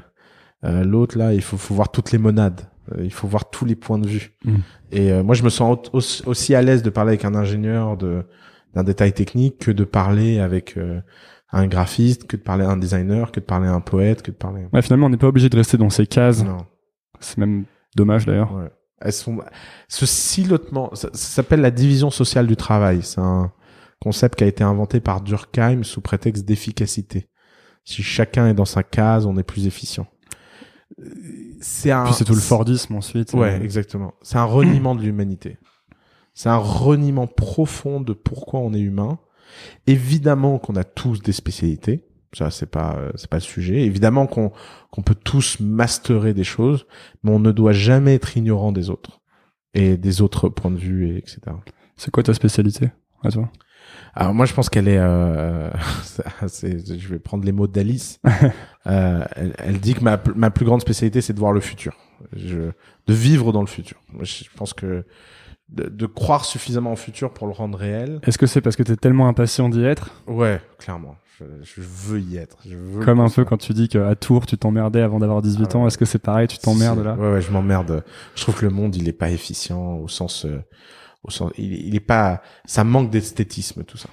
l'autre 0.64 1.16
là, 1.18 1.34
il 1.34 1.42
faut, 1.42 1.56
faut 1.58 1.74
voir 1.74 1.90
toutes 1.90 2.10
les 2.10 2.18
monades. 2.18 2.62
Euh, 2.90 3.04
il 3.04 3.12
faut 3.12 3.28
voir 3.28 3.48
tous 3.50 3.64
les 3.64 3.76
points 3.76 3.98
de 3.98 4.08
vue. 4.08 4.32
Hmm. 4.44 4.56
Et 4.90 5.12
euh, 5.12 5.22
moi, 5.22 5.34
je 5.36 5.44
me 5.44 5.50
sens 5.50 5.78
au- 5.92 5.96
aussi, 5.96 6.22
aussi 6.26 6.54
à 6.54 6.62
l'aise 6.62 6.82
de 6.82 6.90
parler 6.90 7.10
avec 7.10 7.24
un 7.24 7.34
ingénieur 7.34 7.96
de 7.96 8.24
d'un 8.74 8.84
détail 8.84 9.12
technique 9.12 9.58
que 9.58 9.70
de 9.70 9.84
parler 9.84 10.38
avec 10.40 10.78
euh, 10.78 11.00
un 11.52 11.66
graphiste, 11.66 12.26
que 12.26 12.38
de 12.38 12.42
parler 12.42 12.64
à 12.64 12.70
un 12.70 12.78
designer, 12.78 13.30
que 13.30 13.38
de 13.38 13.44
parler 13.44 13.68
à 13.68 13.74
un 13.74 13.82
poète, 13.82 14.22
que 14.22 14.30
de 14.30 14.36
parler. 14.36 14.62
Ouais, 14.72 14.80
finalement 14.80 15.06
on 15.06 15.10
n'est 15.10 15.18
pas 15.18 15.26
obligé 15.26 15.50
de 15.50 15.56
rester 15.56 15.76
dans 15.76 15.90
ces 15.90 16.06
cases. 16.06 16.42
Non. 16.42 16.56
C'est 17.20 17.36
même 17.36 17.64
dommage 17.94 18.24
d'ailleurs. 18.24 18.54
Ouais. 18.54 18.70
Elles 19.02 19.12
sont 19.12 19.38
ce 19.88 20.06
silotement, 20.06 20.88
ça, 20.94 21.10
ça 21.12 21.28
s'appelle 21.34 21.60
la 21.60 21.70
division 21.70 22.10
sociale 22.10 22.46
du 22.46 22.56
travail. 22.56 23.00
C'est 23.02 23.20
un 23.20 23.52
concept 24.00 24.38
qui 24.38 24.44
a 24.44 24.46
été 24.46 24.64
inventé 24.64 25.00
par 25.00 25.20
Durkheim 25.20 25.82
sous 25.82 26.00
prétexte 26.00 26.46
d'efficacité. 26.46 27.28
Si 27.84 28.02
chacun 28.02 28.46
est 28.48 28.54
dans 28.54 28.64
sa 28.64 28.82
case, 28.82 29.26
on 29.26 29.36
est 29.36 29.42
plus 29.42 29.66
efficient. 29.66 30.06
C'est 31.62 31.90
un. 31.90 32.04
Puis 32.04 32.14
c'est 32.14 32.24
tout 32.24 32.34
le 32.34 32.40
Fordisme 32.40 32.94
ensuite. 32.96 33.32
Ouais, 33.32 33.58
Euh, 33.58 33.62
exactement. 33.62 34.12
C'est 34.22 34.36
un 34.36 34.44
reniement 34.44 34.94
de 34.94 35.02
l'humanité. 35.02 35.56
C'est 36.34 36.48
un 36.48 36.56
reniement 36.58 37.26
profond 37.26 38.00
de 38.00 38.12
pourquoi 38.12 38.60
on 38.60 38.72
est 38.74 38.80
humain. 38.80 39.18
Évidemment 39.86 40.58
qu'on 40.58 40.76
a 40.76 40.84
tous 40.84 41.20
des 41.22 41.32
spécialités. 41.32 42.04
Ça, 42.34 42.50
c'est 42.50 42.66
pas, 42.70 42.96
euh, 42.96 43.10
c'est 43.16 43.28
pas 43.28 43.36
le 43.36 43.42
sujet. 43.42 43.82
Évidemment 43.82 44.26
qu'on, 44.26 44.52
qu'on 44.90 45.02
peut 45.02 45.14
tous 45.14 45.60
masterer 45.60 46.32
des 46.32 46.44
choses, 46.44 46.86
mais 47.22 47.30
on 47.30 47.38
ne 47.38 47.52
doit 47.52 47.72
jamais 47.72 48.14
être 48.14 48.36
ignorant 48.36 48.72
des 48.72 48.88
autres. 48.88 49.20
Et 49.74 49.96
des 49.96 50.20
autres 50.22 50.48
points 50.48 50.70
de 50.70 50.78
vue, 50.78 51.10
et 51.10 51.18
etc. 51.18 51.40
C'est 51.96 52.10
quoi 52.10 52.22
ta 52.22 52.34
spécialité 52.34 52.90
à 53.22 53.30
toi? 53.30 53.50
Alors 54.14 54.34
moi, 54.34 54.44
je 54.46 54.52
pense 54.52 54.68
qu'elle 54.68 54.88
est, 54.88 54.98
euh, 54.98 55.70
c'est- 56.48 56.98
je 56.98 57.08
vais 57.08 57.18
prendre 57.18 57.44
les 57.44 57.52
mots 57.52 57.66
d'Alice. 57.66 58.20
Euh, 58.88 59.22
elle, 59.36 59.54
elle 59.58 59.78
dit 59.78 59.94
que 59.94 60.00
ma, 60.02 60.20
ma 60.34 60.50
plus 60.50 60.64
grande 60.64 60.80
spécialité, 60.80 61.20
c'est 61.20 61.32
de 61.32 61.38
voir 61.38 61.52
le 61.52 61.60
futur, 61.60 61.96
je, 62.34 62.72
de 63.06 63.14
vivre 63.14 63.52
dans 63.52 63.60
le 63.60 63.68
futur. 63.68 63.96
Je 64.22 64.42
pense 64.56 64.74
que 64.74 65.04
de, 65.68 65.84
de 65.88 66.06
croire 66.06 66.44
suffisamment 66.44 66.92
au 66.92 66.96
futur 66.96 67.32
pour 67.32 67.46
le 67.46 67.52
rendre 67.52 67.78
réel. 67.78 68.18
Est-ce 68.26 68.38
que 68.38 68.46
c'est 68.48 68.60
parce 68.60 68.74
que 68.74 68.82
t'es 68.82 68.96
tellement 68.96 69.28
impatient 69.28 69.68
d'y 69.68 69.84
être? 69.84 70.10
Ouais, 70.26 70.60
clairement. 70.80 71.14
Je, 71.38 71.44
je 71.62 71.80
veux 71.80 72.18
y 72.20 72.38
être. 72.38 72.58
Je 72.68 72.74
veux 72.76 73.04
Comme 73.04 73.20
un 73.20 73.28
peu 73.30 73.44
quand 73.44 73.56
tu 73.56 73.72
dis 73.72 73.86
qu'à 73.88 74.16
Tours 74.16 74.46
tu 74.46 74.58
t'emmerdais 74.58 75.02
avant 75.02 75.20
d'avoir 75.20 75.42
18 75.42 75.62
Ah 75.62 75.68
ouais. 75.68 75.76
ans, 75.76 75.86
est-ce 75.86 75.96
que 75.96 76.04
c'est 76.04 76.18
pareil, 76.18 76.48
tu 76.48 76.58
t'emmerdes 76.58 77.04
là? 77.04 77.14
Ouais, 77.14 77.34
ouais, 77.34 77.40
je 77.40 77.52
m'emmerde. 77.52 78.02
Je 78.34 78.42
trouve 78.42 78.56
que 78.56 78.64
le 78.66 78.72
monde, 78.72 78.96
il 78.96 79.08
est 79.08 79.12
pas 79.12 79.30
efficient 79.30 79.92
au 79.94 80.08
sens, 80.08 80.44
euh, 80.44 80.60
au 81.24 81.30
sens, 81.30 81.52
il, 81.58 81.72
il 81.72 81.94
est 81.94 82.00
pas, 82.00 82.42
ça 82.64 82.84
manque 82.84 83.10
d'esthétisme, 83.10 83.84
tout 83.84 83.96
ça. 83.96 84.08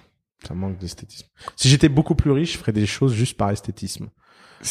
Ça 0.48 0.54
manque 0.54 0.78
d'esthétisme. 0.78 1.28
Si 1.56 1.68
j'étais 1.70 1.90
beaucoup 1.90 2.16
plus 2.16 2.32
riche, 2.32 2.54
je 2.54 2.58
ferais 2.58 2.72
des 2.72 2.86
choses 2.86 3.14
juste 3.14 3.36
par 3.38 3.50
esthétisme. 3.50 4.10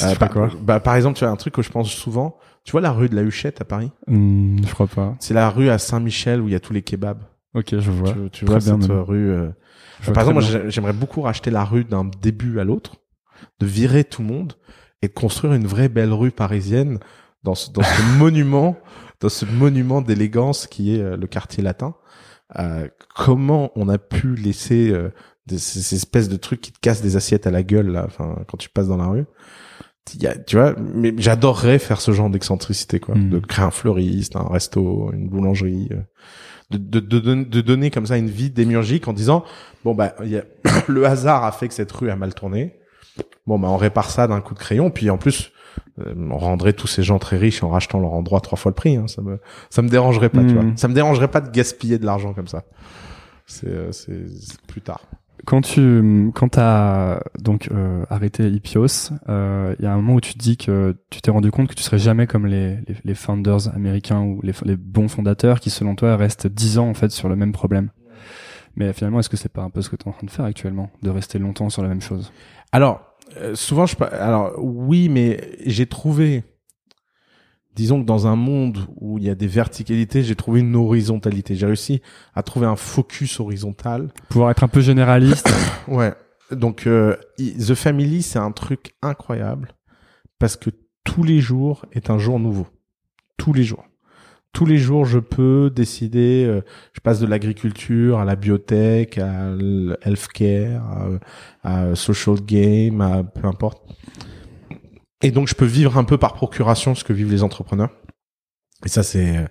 Euh, 0.02 0.14
par, 0.16 0.30
quoi 0.30 0.50
bah, 0.62 0.80
par 0.80 0.96
exemple, 0.96 1.18
tu 1.18 1.24
vois, 1.24 1.32
un 1.32 1.36
truc 1.36 1.54
que 1.54 1.62
je 1.62 1.70
pense 1.70 1.90
souvent. 1.90 2.38
Tu 2.64 2.72
vois 2.72 2.80
la 2.80 2.90
rue 2.92 3.08
de 3.08 3.16
la 3.16 3.22
Huchette 3.22 3.60
à 3.60 3.64
Paris? 3.64 3.90
Hmm, 4.06 4.58
Je 4.64 4.72
crois 4.72 4.86
pas. 4.86 5.14
C'est 5.20 5.34
la 5.34 5.48
rue 5.50 5.68
à 5.70 5.78
Saint-Michel 5.78 6.40
où 6.40 6.48
il 6.48 6.52
y 6.52 6.54
a 6.54 6.60
tous 6.60 6.72
les 6.72 6.82
kebabs. 6.82 7.22
Ok, 7.54 7.78
je 7.78 7.90
vois. 7.90 8.14
Tu, 8.32 8.44
vois 8.44 8.58
bien, 8.58 8.78
cette 8.80 8.88
même. 8.88 8.98
euh, 8.98 9.02
rue, 9.02 9.30
euh, 9.30 9.50
Par 10.12 10.28
exemple, 10.28 10.42
moi, 10.44 10.68
j'aimerais 10.68 10.92
beaucoup 10.92 11.22
racheter 11.22 11.50
la 11.50 11.64
rue 11.64 11.84
d'un 11.84 12.04
début 12.20 12.60
à 12.60 12.64
l'autre, 12.64 12.96
de 13.60 13.66
virer 13.66 14.04
tout 14.04 14.20
le 14.22 14.28
monde 14.28 14.54
et 15.02 15.08
de 15.08 15.12
construire 15.12 15.54
une 15.54 15.66
vraie 15.66 15.88
belle 15.88 16.12
rue 16.12 16.30
parisienne 16.30 16.98
dans 17.42 17.54
ce, 17.54 17.70
dans 17.70 17.82
ce 17.82 18.02
monument, 18.18 18.76
dans 19.20 19.28
ce 19.30 19.46
monument 19.46 20.02
d'élégance 20.02 20.66
qui 20.66 20.94
est 20.94 21.00
euh, 21.00 21.16
le 21.16 21.26
quartier 21.26 21.62
latin. 21.62 21.94
Euh, 22.58 22.88
comment 23.14 23.70
on 23.76 23.88
a 23.88 23.98
pu 23.98 24.34
laisser 24.34 24.90
euh, 24.90 25.10
des, 25.46 25.58
ces, 25.58 25.80
ces 25.80 25.96
espèces 25.96 26.28
de 26.28 26.36
trucs 26.36 26.60
qui 26.60 26.72
te 26.72 26.78
cassent 26.80 27.02
des 27.02 27.16
assiettes 27.16 27.46
à 27.46 27.50
la 27.50 27.62
gueule 27.62 27.88
là, 27.88 28.04
enfin 28.06 28.36
quand 28.48 28.56
tu 28.56 28.68
passes 28.70 28.88
dans 28.88 28.96
la 28.96 29.06
rue? 29.06 29.24
Il 30.14 30.22
y 30.22 30.26
a- 30.26 30.38
tu 30.38 30.56
vois, 30.56 30.74
mais 30.78 31.12
j'adorerais 31.18 31.78
faire 31.78 32.00
ce 32.00 32.12
genre 32.12 32.30
d'excentricité, 32.30 32.98
quoi, 33.00 33.14
Mm. 33.14 33.28
de 33.28 33.38
créer 33.40 33.64
un 33.66 33.70
fleuriste, 33.70 34.36
un 34.36 34.48
resto, 34.48 35.10
une 35.12 35.28
boulangerie, 35.28 35.88
euh, 35.92 35.96
de, 36.70 37.00
de, 37.00 37.18
de, 37.18 37.44
de 37.44 37.60
donner 37.60 37.90
comme 37.90 38.06
ça 38.06 38.16
une 38.16 38.30
vie 38.30 38.48
démiurgique 38.50 39.06
en 39.08 39.12
disant 39.12 39.44
bon 39.84 39.94
bah 39.94 40.14
il 40.24 40.30
y 40.30 40.36
a, 40.38 40.44
le 40.88 41.04
hasard 41.06 41.44
a 41.44 41.52
fait 41.52 41.68
que 41.68 41.74
cette 41.74 41.92
rue 41.92 42.10
a 42.10 42.16
mal 42.16 42.34
tourné. 42.34 42.78
Bon 43.46 43.58
bah 43.58 43.68
on 43.68 43.76
répare 43.76 44.08
ça 44.10 44.26
d'un 44.26 44.40
coup 44.40 44.54
de 44.54 44.58
crayon, 44.58 44.90
puis 44.90 45.10
en 45.10 45.18
plus 45.18 45.52
on 46.16 46.38
rendrait 46.38 46.72
tous 46.72 46.86
ces 46.86 47.02
gens 47.02 47.18
très 47.18 47.36
riches 47.36 47.62
en 47.62 47.68
rachetant 47.68 48.00
leur 48.00 48.12
endroit 48.12 48.40
trois 48.40 48.56
fois 48.58 48.70
le 48.70 48.74
prix. 48.74 48.96
Hein, 48.96 49.06
ça 49.08 49.22
me 49.22 49.38
ça 49.70 49.82
me 49.82 49.88
dérangerait 49.88 50.28
pas, 50.28 50.40
tu 50.40 50.54
Mm. 50.54 50.58
vois. 50.60 50.64
Ça 50.76 50.88
me 50.88 50.94
dérangerait 50.94 51.28
pas 51.28 51.40
de 51.40 51.50
gaspiller 51.50 51.98
de 51.98 52.06
l'argent 52.06 52.32
comme 52.34 52.48
ça. 52.48 52.64
C'est 53.46 53.68
euh, 53.68 53.92
c'est 53.92 54.26
plus 54.66 54.80
tard. 54.82 55.00
Quand 55.46 55.60
tu 55.62 56.30
quand 56.34 56.48
t'as 56.48 57.20
donc 57.38 57.68
euh, 57.72 58.04
arrêté 58.10 58.48
Hippios, 58.48 59.12
euh, 59.28 59.74
il 59.78 59.84
y 59.84 59.86
a 59.86 59.92
un 59.92 59.96
moment 59.96 60.14
où 60.14 60.20
tu 60.20 60.34
te 60.34 60.38
dis 60.38 60.56
que 60.56 60.96
tu 61.10 61.20
t'es 61.22 61.30
rendu 61.30 61.50
compte 61.50 61.68
que 61.68 61.74
tu 61.74 61.82
serais 61.82 61.98
jamais 61.98 62.26
comme 62.26 62.44
les, 62.46 62.76
les, 62.88 62.96
les 63.04 63.14
founders 63.14 63.72
américains 63.74 64.20
ou 64.20 64.40
les, 64.42 64.52
les 64.64 64.76
bons 64.76 65.08
fondateurs 65.08 65.60
qui 65.60 65.70
selon 65.70 65.94
toi 65.94 66.16
restent 66.16 66.48
10 66.48 66.78
ans 66.78 66.88
en 66.88 66.94
fait 66.94 67.10
sur 67.10 67.28
le 67.28 67.36
même 67.36 67.52
problème. 67.52 67.90
Mais 68.76 68.92
finalement, 68.92 69.20
est-ce 69.20 69.28
que 69.28 69.36
c'est 69.36 69.48
pas 69.52 69.62
un 69.62 69.70
peu 69.70 69.80
ce 69.80 69.88
que 69.88 69.96
tu 69.96 70.04
es 70.04 70.08
en 70.08 70.12
train 70.12 70.26
de 70.26 70.30
faire 70.30 70.44
actuellement, 70.44 70.90
de 71.02 71.10
rester 71.10 71.38
longtemps 71.38 71.70
sur 71.70 71.82
la 71.82 71.88
même 71.88 72.02
chose? 72.02 72.32
Alors 72.72 73.00
euh, 73.36 73.54
souvent 73.54 73.86
je 73.86 73.96
alors 74.12 74.52
oui 74.58 75.08
mais 75.08 75.56
j'ai 75.64 75.86
trouvé 75.86 76.44
disons 77.78 78.00
que 78.00 78.06
dans 78.06 78.26
un 78.26 78.34
monde 78.34 78.78
où 78.96 79.18
il 79.18 79.24
y 79.24 79.30
a 79.30 79.36
des 79.36 79.46
verticalités, 79.46 80.24
j'ai 80.24 80.34
trouvé 80.34 80.60
une 80.60 80.74
horizontalité. 80.74 81.54
J'ai 81.54 81.66
réussi 81.66 82.02
à 82.34 82.42
trouver 82.42 82.66
un 82.66 82.74
focus 82.74 83.38
horizontal 83.38 84.08
Pouvoir 84.30 84.50
être 84.50 84.64
un 84.64 84.68
peu 84.68 84.80
généraliste. 84.80 85.48
Ouais. 85.86 86.12
Donc 86.50 86.86
euh, 86.86 87.16
The 87.38 87.74
Family, 87.74 88.22
c'est 88.22 88.38
un 88.38 88.52
truc 88.52 88.94
incroyable 89.00 89.74
parce 90.38 90.56
que 90.56 90.70
tous 91.04 91.22
les 91.22 91.40
jours 91.40 91.86
est 91.92 92.10
un 92.10 92.18
jour 92.18 92.38
nouveau. 92.38 92.66
Tous 93.38 93.52
les 93.52 93.62
jours. 93.64 93.84
Tous 94.52 94.64
les 94.64 94.78
jours, 94.78 95.04
je 95.04 95.18
peux 95.18 95.70
décider. 95.74 96.44
euh, 96.46 96.62
je 96.92 97.00
passe 97.00 97.20
de 97.20 97.26
l'agriculture 97.26 98.18
à 98.18 98.24
la 98.24 98.34
biotech, 98.34 99.18
à 99.18 99.50
l'healthcare, 99.54 101.18
à, 101.62 101.90
à 101.90 101.94
social 101.94 102.36
game, 102.40 103.00
à 103.00 103.22
peu 103.22 103.46
importe. 103.46 103.82
Et 105.22 105.30
donc, 105.30 105.48
je 105.48 105.54
peux 105.54 105.66
vivre 105.66 105.96
un 105.98 106.04
peu 106.04 106.18
par 106.18 106.34
procuration 106.34 106.94
ce 106.94 107.04
que 107.04 107.12
vivent 107.12 107.30
les 107.30 107.42
entrepreneurs. 107.42 107.90
Et 108.84 108.88
ça, 108.88 109.02
c'est 109.02 109.46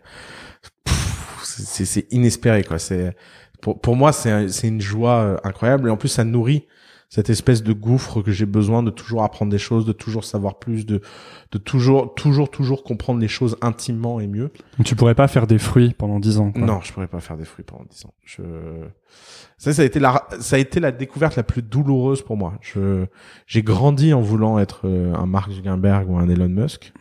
c'est 1.44 2.12
inespéré 2.12 2.64
quoi. 2.64 2.80
C'est 2.80 3.16
pour 3.62 3.82
pour 3.82 3.96
moi, 3.96 4.12
c'est 4.14 4.68
une 4.68 4.82
joie 4.82 5.20
euh, 5.20 5.38
incroyable 5.44 5.90
et 5.90 5.92
en 5.92 5.98
plus, 5.98 6.10
ça 6.10 6.24
nourrit 6.24 6.68
cette 7.10 7.30
espèce 7.30 7.64
de 7.64 7.72
gouffre 7.72 8.22
que 8.22 8.32
j'ai 8.32 8.46
besoin 8.46 8.84
de 8.84 8.92
toujours 8.92 9.24
apprendre 9.24 9.52
des 9.52 9.58
choses, 9.58 9.86
de 9.86 9.94
toujours 9.94 10.26
savoir 10.26 10.60
plus, 10.60 10.86
de 10.86 11.02
de 11.52 11.58
toujours 11.58 12.14
toujours 12.16 12.52
toujours 12.52 12.84
comprendre 12.84 13.22
les 13.22 13.30
choses 13.30 13.58
intimement 13.62 14.20
et 14.20 14.28
mieux. 14.28 14.52
Tu 14.84 14.96
pourrais 14.96 15.16
pas 15.16 15.28
faire 15.30 15.48
des 15.48 15.58
fruits 15.58 15.94
pendant 15.98 16.20
10 16.20 16.40
ans. 16.40 16.52
quoi. 16.52 16.62
Non, 16.62 16.82
je 16.84 16.92
pourrais 16.92 17.08
pas 17.08 17.22
faire 17.22 17.38
des 17.38 17.46
fruits 17.46 17.64
pendant 17.66 17.86
10 17.90 18.06
ans. 18.06 18.14
Je... 18.26 18.44
Ça, 19.58 19.74
ça 19.74 19.82
a 19.82 19.86
été 19.86 20.00
la, 20.00 20.28
ça 20.40 20.58
a 20.58 20.60
été 20.60 20.80
la 20.80 20.92
découverte 20.92 21.38
la 21.38 21.44
plus 21.44 21.62
douloureuse 21.62 22.22
pour 22.22 22.36
moi. 22.36 22.54
Je, 22.62 23.06
j'ai 23.46 23.64
grandi 23.64 24.14
en 24.14 24.22
voulant 24.22 24.60
être 24.60 24.82
euh, 24.86 25.16
un 25.16 25.26
Mark 25.26 25.52
Zuckerberg 25.52 26.10
ou 26.10 26.18
un 26.18 26.28
Elon 26.28 26.50
Musk. 26.50 26.92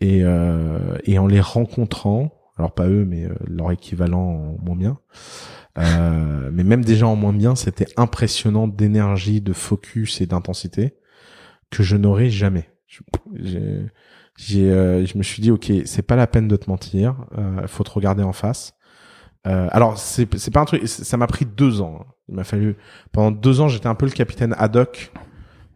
Et, 0.00 0.20
euh, 0.22 0.98
et 1.04 1.18
en 1.18 1.26
les 1.26 1.40
rencontrant, 1.40 2.34
alors 2.58 2.72
pas 2.72 2.86
eux, 2.86 3.06
mais 3.06 3.24
euh, 3.24 3.34
leur 3.46 3.72
équivalent 3.72 4.20
en 4.20 4.58
moins 4.62 4.76
bien. 4.76 4.98
Euh, 5.78 6.50
mais 6.52 6.64
même 6.64 6.84
déjà 6.84 7.06
en 7.06 7.16
moins 7.16 7.32
bien, 7.34 7.54
c'était 7.54 7.86
impressionnant 7.96 8.66
d'énergie, 8.68 9.40
de 9.40 9.52
focus 9.52 10.20
et 10.20 10.26
d'intensité 10.26 10.94
que 11.70 11.82
je 11.82 11.96
n'aurais 11.96 12.30
jamais. 12.30 12.70
Je- 13.34 13.82
J'ai, 14.38 14.70
euh, 14.70 15.06
je 15.06 15.16
me 15.18 15.22
suis 15.22 15.40
dit, 15.42 15.50
ok, 15.50 15.72
c'est 15.86 16.02
pas 16.02 16.14
la 16.16 16.26
peine 16.26 16.46
de 16.46 16.56
te 16.56 16.68
mentir, 16.70 17.16
euh, 17.38 17.66
faut 17.66 17.84
te 17.84 17.90
regarder 17.90 18.22
en 18.22 18.34
face. 18.34 18.74
Euh, 19.46 19.68
alors 19.72 19.98
c'est 19.98 20.34
c'est 20.38 20.50
pas 20.52 20.60
un 20.60 20.64
truc, 20.66 20.86
ça 20.88 21.16
m'a 21.16 21.26
pris 21.28 21.46
deux 21.46 21.80
ans. 21.82 22.00
hein. 22.02 22.06
Il 22.28 22.34
m'a 22.36 22.44
fallu 22.44 22.76
pendant 23.12 23.30
deux 23.30 23.60
ans, 23.62 23.68
j'étais 23.68 23.86
un 23.88 23.94
peu 23.94 24.06
le 24.06 24.12
capitaine 24.12 24.54
Haddock. 24.58 25.12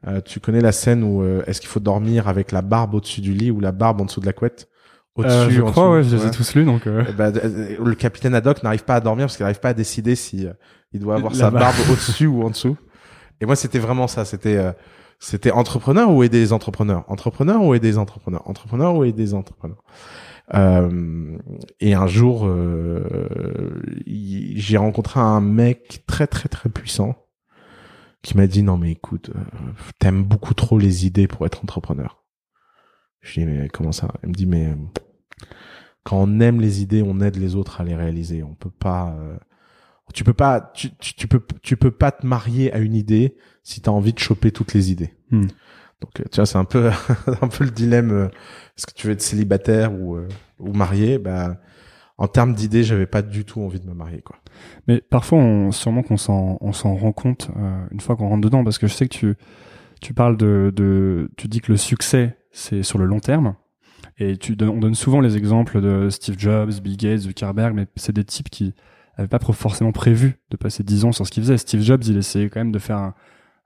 Euh, 0.09 0.21
tu 0.23 0.41
connais 0.41 0.61
la 0.63 0.73
scène 0.73 1.03
où 1.05 1.23
euh, 1.23 1.43
est-ce 1.47 1.61
qu'il 1.61 1.71
faut 1.71 1.81
dormir 1.81 2.29
avec 2.29 2.53
la 2.53 2.63
barbe 2.63 2.95
au-dessus 2.95 3.21
du 3.23 3.33
lit 3.35 3.51
ou 3.51 3.61
la 3.61 3.73
barbe 3.73 4.01
en 4.01 4.07
dessous 4.07 4.21
de 4.21 4.27
la 4.27 4.33
couette? 4.35 4.69
Au-dessus, 5.17 5.35
Euh, 5.37 5.51
je 5.51 5.63
en 5.63 5.71
crois, 5.71 5.91
ouais, 5.93 6.03
je 6.05 6.17
les 6.17 6.27
ai 6.27 6.31
tous 6.31 6.55
lus, 6.55 6.65
donc. 6.65 6.87
euh, 6.87 7.05
euh, 7.19 7.77
le 7.85 7.95
capitaine 7.95 8.35
Haddock 8.35 8.63
n'arrive 8.63 8.85
pas 8.85 8.95
à 8.97 9.01
dormir 9.01 9.27
parce 9.27 9.37
qu'il 9.37 9.45
n'arrive 9.45 9.61
pas 9.61 9.71
à 9.71 9.75
décider 9.75 10.15
si 10.15 10.47
il 10.93 11.01
doit 11.01 11.17
avoir 11.17 11.33
La 11.33 11.39
sa 11.39 11.51
barbe. 11.51 11.75
au-dessus 11.91 12.27
ou 12.27 12.43
en 12.45 12.51
dessous. 12.51 12.77
Et 13.41 13.47
moi, 13.47 13.57
c'était 13.57 13.79
vraiment 13.79 14.07
ça. 14.07 14.25
C'était, 14.25 14.57
euh, 14.57 14.73
C'était 15.19 15.51
entrepreneur 15.51 16.11
ou 16.11 16.23
aider 16.23 16.39
les 16.39 16.53
entrepreneurs, 16.53 17.05
entrepreneur 17.09 17.63
ou 17.63 17.75
aider 17.75 17.89
les 17.89 17.99
entrepreneurs, 17.99 18.49
entrepreneur 18.49 18.95
ou 18.95 19.05
aider 19.05 19.23
les 19.23 19.35
entrepreneurs? 19.35 19.83
Euh, 20.55 21.37
et 21.81 21.95
un 21.95 22.07
jour, 22.07 22.47
euh, 22.47 23.05
j'ai 24.07 24.77
rencontré 24.79 25.21
un 25.21 25.41
mec 25.41 26.03
très 26.07 26.27
très 26.27 26.49
très 26.49 26.69
puissant 26.69 27.15
qui 28.23 28.37
m'a 28.37 28.47
dit 28.47 28.63
non 28.63 28.77
mais 28.77 28.91
écoute, 28.93 29.31
euh, 29.35 29.39
t'aimes 29.99 30.25
beaucoup 30.25 30.55
trop 30.55 30.79
les 30.79 31.07
idées 31.07 31.29
pour 31.29 31.47
être 31.47 31.63
entrepreneur. 31.63 32.20
Je 33.23 33.41
dis 33.41 33.47
mais 33.47 33.69
comment 33.69 33.93
ça? 33.93 34.09
Il 34.23 34.31
me 34.31 34.35
dit 34.35 34.47
mais 34.47 34.67
euh, 34.69 34.75
quand 36.05 36.17
on 36.19 36.41
aime 36.41 36.61
les 36.61 36.83
idées, 36.83 37.03
on 37.03 37.21
aide 37.21 37.37
les 37.37 37.55
autres 37.57 37.81
à 37.81 37.85
les 37.85 37.95
réaliser. 37.95 38.43
On 38.43 38.55
peut 38.55 38.71
pas, 38.71 39.15
euh, 39.21 39.37
tu 40.15 40.25
peux 40.25 40.33
pas, 40.33 40.73
tu, 40.75 40.91
tu, 40.97 41.15
tu 41.15 41.29
peux, 41.29 41.43
tu 41.63 41.77
peux 41.77 41.91
pas 41.91 42.11
te 42.13 42.27
marier 42.27 42.73
à 42.73 42.79
une 42.79 42.95
idée 42.95 43.37
si 43.63 43.81
t'as 43.81 43.91
envie 43.91 44.13
de 44.13 44.19
choper 44.19 44.51
toutes 44.51 44.73
les 44.75 44.91
idées. 44.91 45.15
Hmm. 45.31 45.47
Donc 46.01 46.19
euh, 46.21 46.25
tu 46.33 46.37
vois, 46.37 46.47
c'est 46.47 46.59
un 46.59 46.65
peu, 46.65 46.91
un 47.43 47.49
peu 47.49 47.65
le 47.65 47.71
dilemme. 47.71 48.11
euh, 48.11 48.27
Est-ce 48.77 48.87
que 48.87 48.95
tu 48.95 49.07
veux 49.07 49.13
être 49.13 49.21
célibataire 49.23 49.93
ou 49.93 50.17
euh, 50.17 50.27
ou 50.59 50.73
marié? 50.73 51.19
Bah, 51.19 51.61
en 52.17 52.29
termes 52.29 52.55
d'idées, 52.55 52.83
j'avais 52.85 53.07
pas 53.07 53.23
du 53.23 53.45
tout 53.47 53.63
envie 53.63 53.81
de 53.81 53.87
me 53.87 53.95
marier, 53.95 54.21
quoi. 54.21 54.37
Mais 54.89 55.01
parfois, 55.01 55.39
on, 55.39 55.73
sûrement 55.73 56.03
qu'on 56.03 56.19
s'en, 56.19 56.59
on 56.61 56.73
s'en 56.73 56.95
rend 56.95 57.13
compte 57.13 57.51
euh, 57.57 57.87
une 57.93 58.01
fois 58.01 58.15
qu'on 58.17 58.29
rentre 58.29 58.43
dedans, 58.43 58.63
parce 58.63 58.77
que 58.79 58.87
je 58.87 58.93
sais 58.93 59.09
que 59.09 59.15
tu, 59.15 59.35
tu 60.03 60.13
parles 60.13 60.37
de, 60.37 60.71
de, 60.75 61.31
tu 61.39 61.49
dis 61.49 61.61
que 61.63 61.73
le 61.73 61.79
succès, 61.79 62.37
c'est 62.51 62.83
sur 62.83 62.99
le 62.99 63.05
long 63.05 63.21
terme. 63.21 63.55
Et 64.19 64.37
tu 64.37 64.57
on 64.63 64.79
donne 64.79 64.95
souvent 64.95 65.21
les 65.21 65.37
exemples 65.37 65.81
de 65.81 66.09
Steve 66.11 66.37
Jobs, 66.39 66.73
Bill 66.83 66.97
Gates, 66.97 67.21
Zuckerberg, 67.21 67.75
mais 67.75 67.87
c'est 67.97 68.13
des 68.15 68.25
types 68.25 68.51
qui 68.51 68.75
avaient 69.17 69.29
pas 69.29 69.39
forcément 69.39 69.93
prévu 69.93 70.39
de 70.51 70.57
passer 70.57 70.83
10 70.83 71.05
ans 71.05 71.13
sur 71.13 71.27
ce 71.27 71.31
qu'ils 71.31 71.43
faisaient. 71.43 71.59
Steve 71.59 71.81
Jobs, 71.83 72.03
il 72.05 72.17
essayait 72.17 72.49
quand 72.49 72.61
même 72.61 72.73
de 72.73 72.79
faire 72.79 72.97
un, 72.99 73.15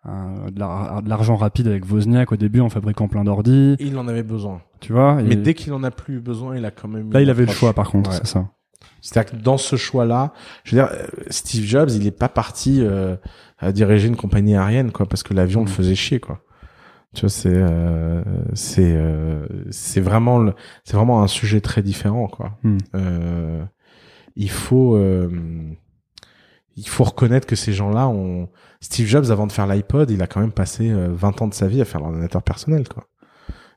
un- 0.05 0.51
de 0.51 0.59
la- 0.61 1.01
de 1.03 1.09
l'argent 1.09 1.37
rapide 1.37 1.67
avec 1.67 1.91
Wozniak 1.91 2.31
au 2.33 2.37
début 2.37 2.61
en 2.61 2.69
fabriquant 2.69 3.09
plein 3.09 3.25
d'ordi, 3.25 3.77
il 3.81 3.97
en 3.99 4.07
avait 4.07 4.23
besoin. 4.23 4.61
tu 4.81 4.93
vois. 4.93 5.15
Mais 5.23 5.33
et 5.33 5.37
dès 5.37 5.55
qu'il 5.55 5.73
en 5.73 5.83
a 5.83 5.91
plus 5.91 6.21
besoin, 6.21 6.57
il 6.57 6.65
a 6.65 6.71
quand 6.71 6.89
même. 6.89 7.11
là, 7.13 7.21
il 7.23 7.31
avait 7.31 7.47
le 7.47 7.53
choix, 7.53 7.73
par 7.73 7.91
contre, 7.91 8.11
Ouais. 8.11 8.17
c'est 8.17 8.27
ça. 8.27 8.49
C'est-à-dire 9.01 9.33
que 9.33 9.37
dans 9.43 9.57
ce 9.59 9.77
choix-là, 9.77 10.33
je 10.65 10.77
veux 10.77 10.83
dire, 10.83 10.91
Steve 11.31 11.65
Jobs, 11.65 11.91
il 11.91 12.07
est 12.07 12.11
pas 12.19 12.29
parti 12.29 12.79
euh, 12.83 13.17
à 13.59 13.73
diriger 13.73 14.09
une 14.09 14.17
compagnie 14.17 14.57
aérienne, 14.57 14.93
quoi, 14.93 15.07
parce 15.07 15.23
que 15.23 15.33
l'avion 15.35 15.61
le 15.65 15.71
Mm. 15.71 15.73
faisait 15.73 15.95
chier, 15.95 16.21
quoi. 16.21 16.41
Tu 17.15 17.21
vois, 17.23 17.31
c'est 17.31 17.49
euh, 17.55 18.23
c'est 18.55 18.93
euh, 18.95 19.47
c'est 19.71 20.01
vraiment 20.01 20.39
le- 20.39 20.55
c'est 20.85 20.97
vraiment 20.97 21.23
un 21.23 21.29
sujet 21.29 21.61
très 21.61 21.83
différent, 21.83 22.29
quoi. 22.29 22.59
Mm. 22.63 22.79
Euh, 22.97 23.65
il 24.37 24.51
faut 24.51 24.97
euh, 24.97 25.31
il 26.77 26.89
faut 26.89 27.05
reconnaître 27.05 27.47
que 27.47 27.57
ces 27.57 27.73
gens-là 27.73 28.09
ont 28.09 28.49
Steve 28.81 29.07
Jobs 29.07 29.31
avant 29.31 29.47
de 29.47 29.53
faire 29.53 29.67
l'iPod, 29.67 30.11
il 30.11 30.21
a 30.23 30.27
quand 30.27 30.41
même 30.41 30.53
passé 30.53 30.91
euh, 30.91 31.09
20 31.13 31.43
ans 31.43 31.49
de 31.49 31.55
sa 31.55 31.69
vie 31.69 31.81
à 31.81 31.85
faire 31.85 32.01
l'ordinateur 32.01 32.43
personnel, 32.43 32.89
quoi. 32.89 33.07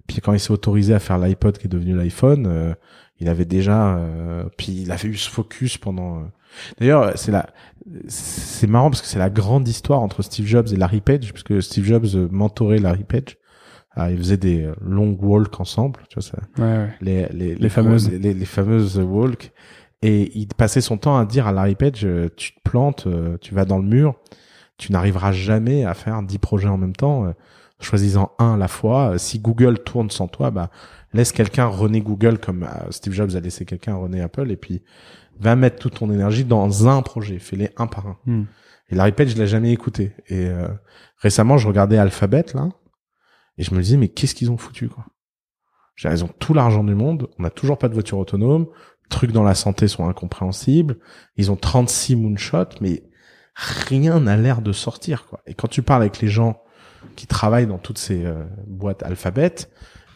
Puis 0.07 0.21
quand 0.21 0.33
il 0.33 0.39
s'est 0.39 0.51
autorisé 0.51 0.93
à 0.93 0.99
faire 0.99 1.17
l'iPod 1.17 1.57
qui 1.57 1.67
est 1.67 1.69
devenu 1.69 1.95
l'iPhone, 1.95 2.47
euh, 2.47 2.73
il 3.19 3.29
avait 3.29 3.45
déjà 3.45 3.97
euh, 3.97 4.45
puis 4.57 4.71
il 4.81 4.91
avait 4.91 5.09
eu 5.09 5.15
ce 5.17 5.29
focus 5.29 5.77
pendant 5.77 6.19
euh, 6.19 6.23
D'ailleurs, 6.79 7.13
c'est 7.17 7.31
la 7.31 7.47
c'est 8.09 8.67
marrant 8.67 8.89
parce 8.89 9.01
que 9.01 9.07
c'est 9.07 9.19
la 9.19 9.29
grande 9.29 9.67
histoire 9.67 10.01
entre 10.01 10.21
Steve 10.21 10.45
Jobs 10.45 10.67
et 10.73 10.75
Larry 10.75 10.99
Page 11.01 11.31
parce 11.31 11.43
que 11.43 11.61
Steve 11.61 11.85
Jobs 11.85 12.29
mentorait 12.31 12.79
Larry 12.79 13.03
Page. 13.05 13.37
Ah, 13.91 14.11
ils 14.11 14.17
faisaient 14.17 14.37
des 14.37 14.63
euh, 14.63 14.75
long 14.81 15.17
walks 15.19 15.59
ensemble, 15.59 15.99
tu 16.09 16.19
vois 16.19 16.23
ça 16.23 16.37
Ouais, 16.57 16.63
ouais. 16.77 16.89
les 17.01 17.27
les, 17.31 17.55
Les 17.55 17.69
fameuses. 17.69 18.11
les, 18.11 18.33
les 18.33 18.45
fameuses 18.45 18.99
walks 18.99 19.51
et 20.03 20.37
il 20.37 20.47
passait 20.49 20.81
son 20.81 20.97
temps 20.97 21.17
à 21.17 21.25
dire 21.25 21.47
à 21.47 21.51
Larry 21.51 21.73
Page 21.75 22.01
euh, 22.05 22.29
tu 22.37 22.53
te 22.53 22.59
plantes, 22.63 23.07
euh, 23.07 23.37
tu 23.41 23.55
vas 23.55 23.65
dans 23.65 23.79
le 23.79 23.85
mur, 23.87 24.15
tu 24.77 24.91
n'arriveras 24.91 25.31
jamais 25.31 25.83
à 25.85 25.93
faire 25.95 26.21
10 26.21 26.37
projets 26.39 26.67
en 26.67 26.77
même 26.77 26.95
temps. 26.95 27.33
Choisis-en 27.79 28.31
un 28.39 28.55
à 28.55 28.57
la 28.57 28.67
fois. 28.67 29.17
Si 29.17 29.39
Google 29.39 29.79
tourne 29.79 30.09
sans 30.09 30.27
toi, 30.27 30.49
bah 30.51 30.69
laisse 31.13 31.31
quelqu'un 31.31 31.65
rené 31.67 32.01
Google 32.01 32.37
comme 32.39 32.67
Steve 32.91 33.13
Jobs 33.13 33.35
a 33.35 33.39
laissé 33.39 33.65
quelqu'un 33.65 33.95
rené 33.95 34.21
Apple 34.21 34.51
et 34.51 34.57
puis 34.57 34.81
va 35.39 35.55
mettre 35.55 35.77
toute 35.77 35.95
ton 35.95 36.11
énergie 36.11 36.45
dans 36.45 36.87
un 36.87 37.01
projet, 37.01 37.39
fais-les 37.39 37.69
un 37.77 37.87
par 37.87 38.07
un. 38.07 38.17
Hmm. 38.25 38.45
Et 38.89 38.95
Larry 38.95 39.11
Page, 39.11 39.29
je 39.29 39.37
l'ai 39.37 39.47
jamais 39.47 39.71
écouté. 39.71 40.13
Et 40.27 40.45
euh, 40.47 40.67
récemment, 41.17 41.57
je 41.57 41.67
regardais 41.67 41.97
Alphabet 41.97 42.45
là, 42.53 42.69
et 43.57 43.63
je 43.63 43.73
me 43.73 43.81
disais 43.81 43.97
mais 43.97 44.07
qu'est-ce 44.07 44.35
qu'ils 44.35 44.51
ont 44.51 44.57
foutu 44.57 44.89
quoi? 44.89 45.05
J'ai 45.95 46.09
Ils 46.09 46.23
ont 46.23 46.29
tout 46.39 46.53
l'argent 46.53 46.83
du 46.83 46.93
monde, 46.93 47.27
on 47.39 47.43
n'a 47.43 47.49
toujours 47.49 47.77
pas 47.79 47.89
de 47.89 47.93
voiture 47.93 48.19
autonome, 48.19 48.67
trucs 49.09 49.31
dans 49.31 49.43
la 49.43 49.55
santé 49.55 49.87
sont 49.87 50.07
incompréhensibles, 50.07 50.97
ils 51.37 51.51
ont 51.51 51.55
36 51.55 52.15
moonshots, 52.15 52.77
mais 52.81 53.03
rien 53.55 54.19
n'a 54.19 54.37
l'air 54.37 54.61
de 54.61 54.71
sortir 54.71 55.25
quoi. 55.25 55.41
Et 55.47 55.53
quand 55.55 55.67
tu 55.67 55.81
parles 55.81 56.03
avec 56.03 56.19
les 56.19 56.27
gens 56.27 56.61
qui 57.15 57.25
travaillent 57.25 57.67
dans 57.67 57.79
toutes 57.79 57.97
ces 57.97 58.25
euh, 58.25 58.43
boîtes 58.67 59.01
Alphabet, 59.03 59.55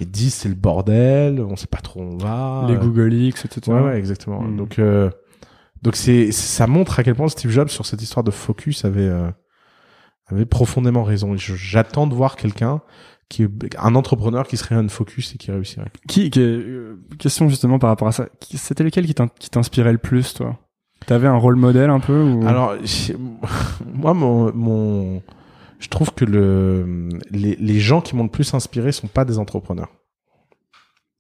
te 0.06 0.12
disent 0.12 0.34
c'est 0.34 0.50
le 0.50 0.56
bordel, 0.56 1.40
on 1.42 1.56
sait 1.56 1.68
pas 1.68 1.80
trop 1.80 2.02
où 2.02 2.04
on 2.14 2.18
va. 2.18 2.66
Les 2.68 2.76
Google 2.76 3.14
X, 3.14 3.46
etc. 3.46 3.72
Ouais, 3.72 3.82
ouais, 3.82 3.98
exactement. 3.98 4.42
Mm. 4.42 4.58
Donc, 4.58 4.80
euh, 4.80 5.10
donc 5.82 5.96
c'est, 5.96 6.32
ça 6.32 6.68
montre 6.68 7.00
à 7.00 7.04
quel 7.04 7.16
point 7.16 7.28
Steve 7.28 7.52
Jobs 7.52 7.70
sur 7.70 7.86
cette 7.86 8.02
histoire 8.02 8.24
de 8.24 8.32
focus 8.32 8.86
avait, 8.86 9.02
euh, 9.02 9.30
avait 10.28 10.46
profondément 10.46 11.04
raison. 11.04 11.34
Et 11.34 11.38
J'attends 11.38 12.08
de 12.08 12.14
voir 12.16 12.36
quelqu'un 12.36 12.82
qui, 13.30 13.48
un 13.78 13.96
entrepreneur 13.96 14.46
qui 14.48 14.58
serait 14.58 14.76
un 14.76 14.88
focus 14.90 15.34
et 15.36 15.38
qui 15.38 15.52
réussirait. 15.52 15.88
Qui, 16.08 16.30
qui- 16.30 16.40
euh, 16.42 16.98
question 17.18 17.48
justement 17.50 17.80
par 17.80 17.90
rapport 17.90 18.08
à 18.08 18.12
ça. 18.12 18.28
C'était 18.42 18.84
lequel 18.84 19.06
qui 19.06 19.14
t'in- 19.14 19.30
qui 19.40 19.50
t'inspirait 19.50 19.94
le 19.94 19.98
plus, 19.98 20.34
toi? 20.34 20.58
T'avais 21.08 21.28
un 21.28 21.38
rôle 21.38 21.56
modèle 21.56 21.90
un 21.90 22.00
peu 22.00 22.22
ou... 22.22 22.46
Alors, 22.48 22.76
moi, 23.94 24.14
mon, 24.14 24.54
mon, 24.54 25.22
je 25.82 25.90
trouve 25.90 26.14
que 26.14 26.24
le, 26.24 27.10
les, 27.30 27.56
les 27.58 27.80
gens 27.80 28.00
qui 28.00 28.16
m'ont 28.16 28.24
le 28.24 28.30
plus 28.30 28.54
inspiré 28.54 28.94
sont 28.94 29.08
pas 29.08 29.26
des 29.26 29.38
entrepreneurs. 29.40 29.90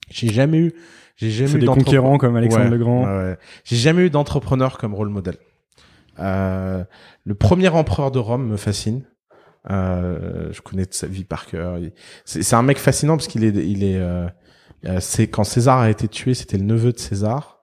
J'ai 0.09 0.28
jamais 0.32 0.57
eu, 0.59 0.74
j'ai 1.18 1.30
jamais 1.32 1.53
eu 1.55 1.59
des 1.59 1.66
conquérants 1.66 2.18
comme 2.18 2.36
Alexandre 2.36 2.66
Ouais, 2.66 2.70
Legrand. 2.72 3.03
ouais, 3.05 3.18
ouais. 3.32 3.38
J'ai 3.66 3.76
jamais 3.76 4.03
eu 4.03 4.09
d'entrepreneur 4.09 4.78
comme 4.78 4.93
rôle 4.93 5.09
modèle. 5.09 5.38
Euh, 6.20 6.84
le 7.24 7.36
premier 7.36 7.70
empereur 7.70 8.12
de 8.12 8.20
Rome 8.20 8.47
me 8.47 8.57
fascine. 8.57 9.03
Euh, 9.70 10.51
je 10.51 10.62
connais 10.62 10.86
de 10.86 10.93
sa 10.93 11.07
vie 11.07 11.24
par 11.24 11.45
cœur. 11.45 11.80
C'est 12.26 12.55
un 12.55 12.64
mec 12.64 12.78
fascinant 12.78 13.16
parce 13.18 13.28
qu'il 13.28 13.43
est, 13.43 13.49
il 13.55 13.84
est, 13.84 13.97
euh, 13.99 14.28
euh, 14.86 14.99
c'est 14.99 15.28
quand 15.28 15.43
César 15.43 15.80
a 15.80 15.89
été 15.89 16.07
tué, 16.07 16.34
c'était 16.34 16.57
le 16.57 16.64
neveu 16.64 16.91
de 16.91 16.99
César 16.99 17.62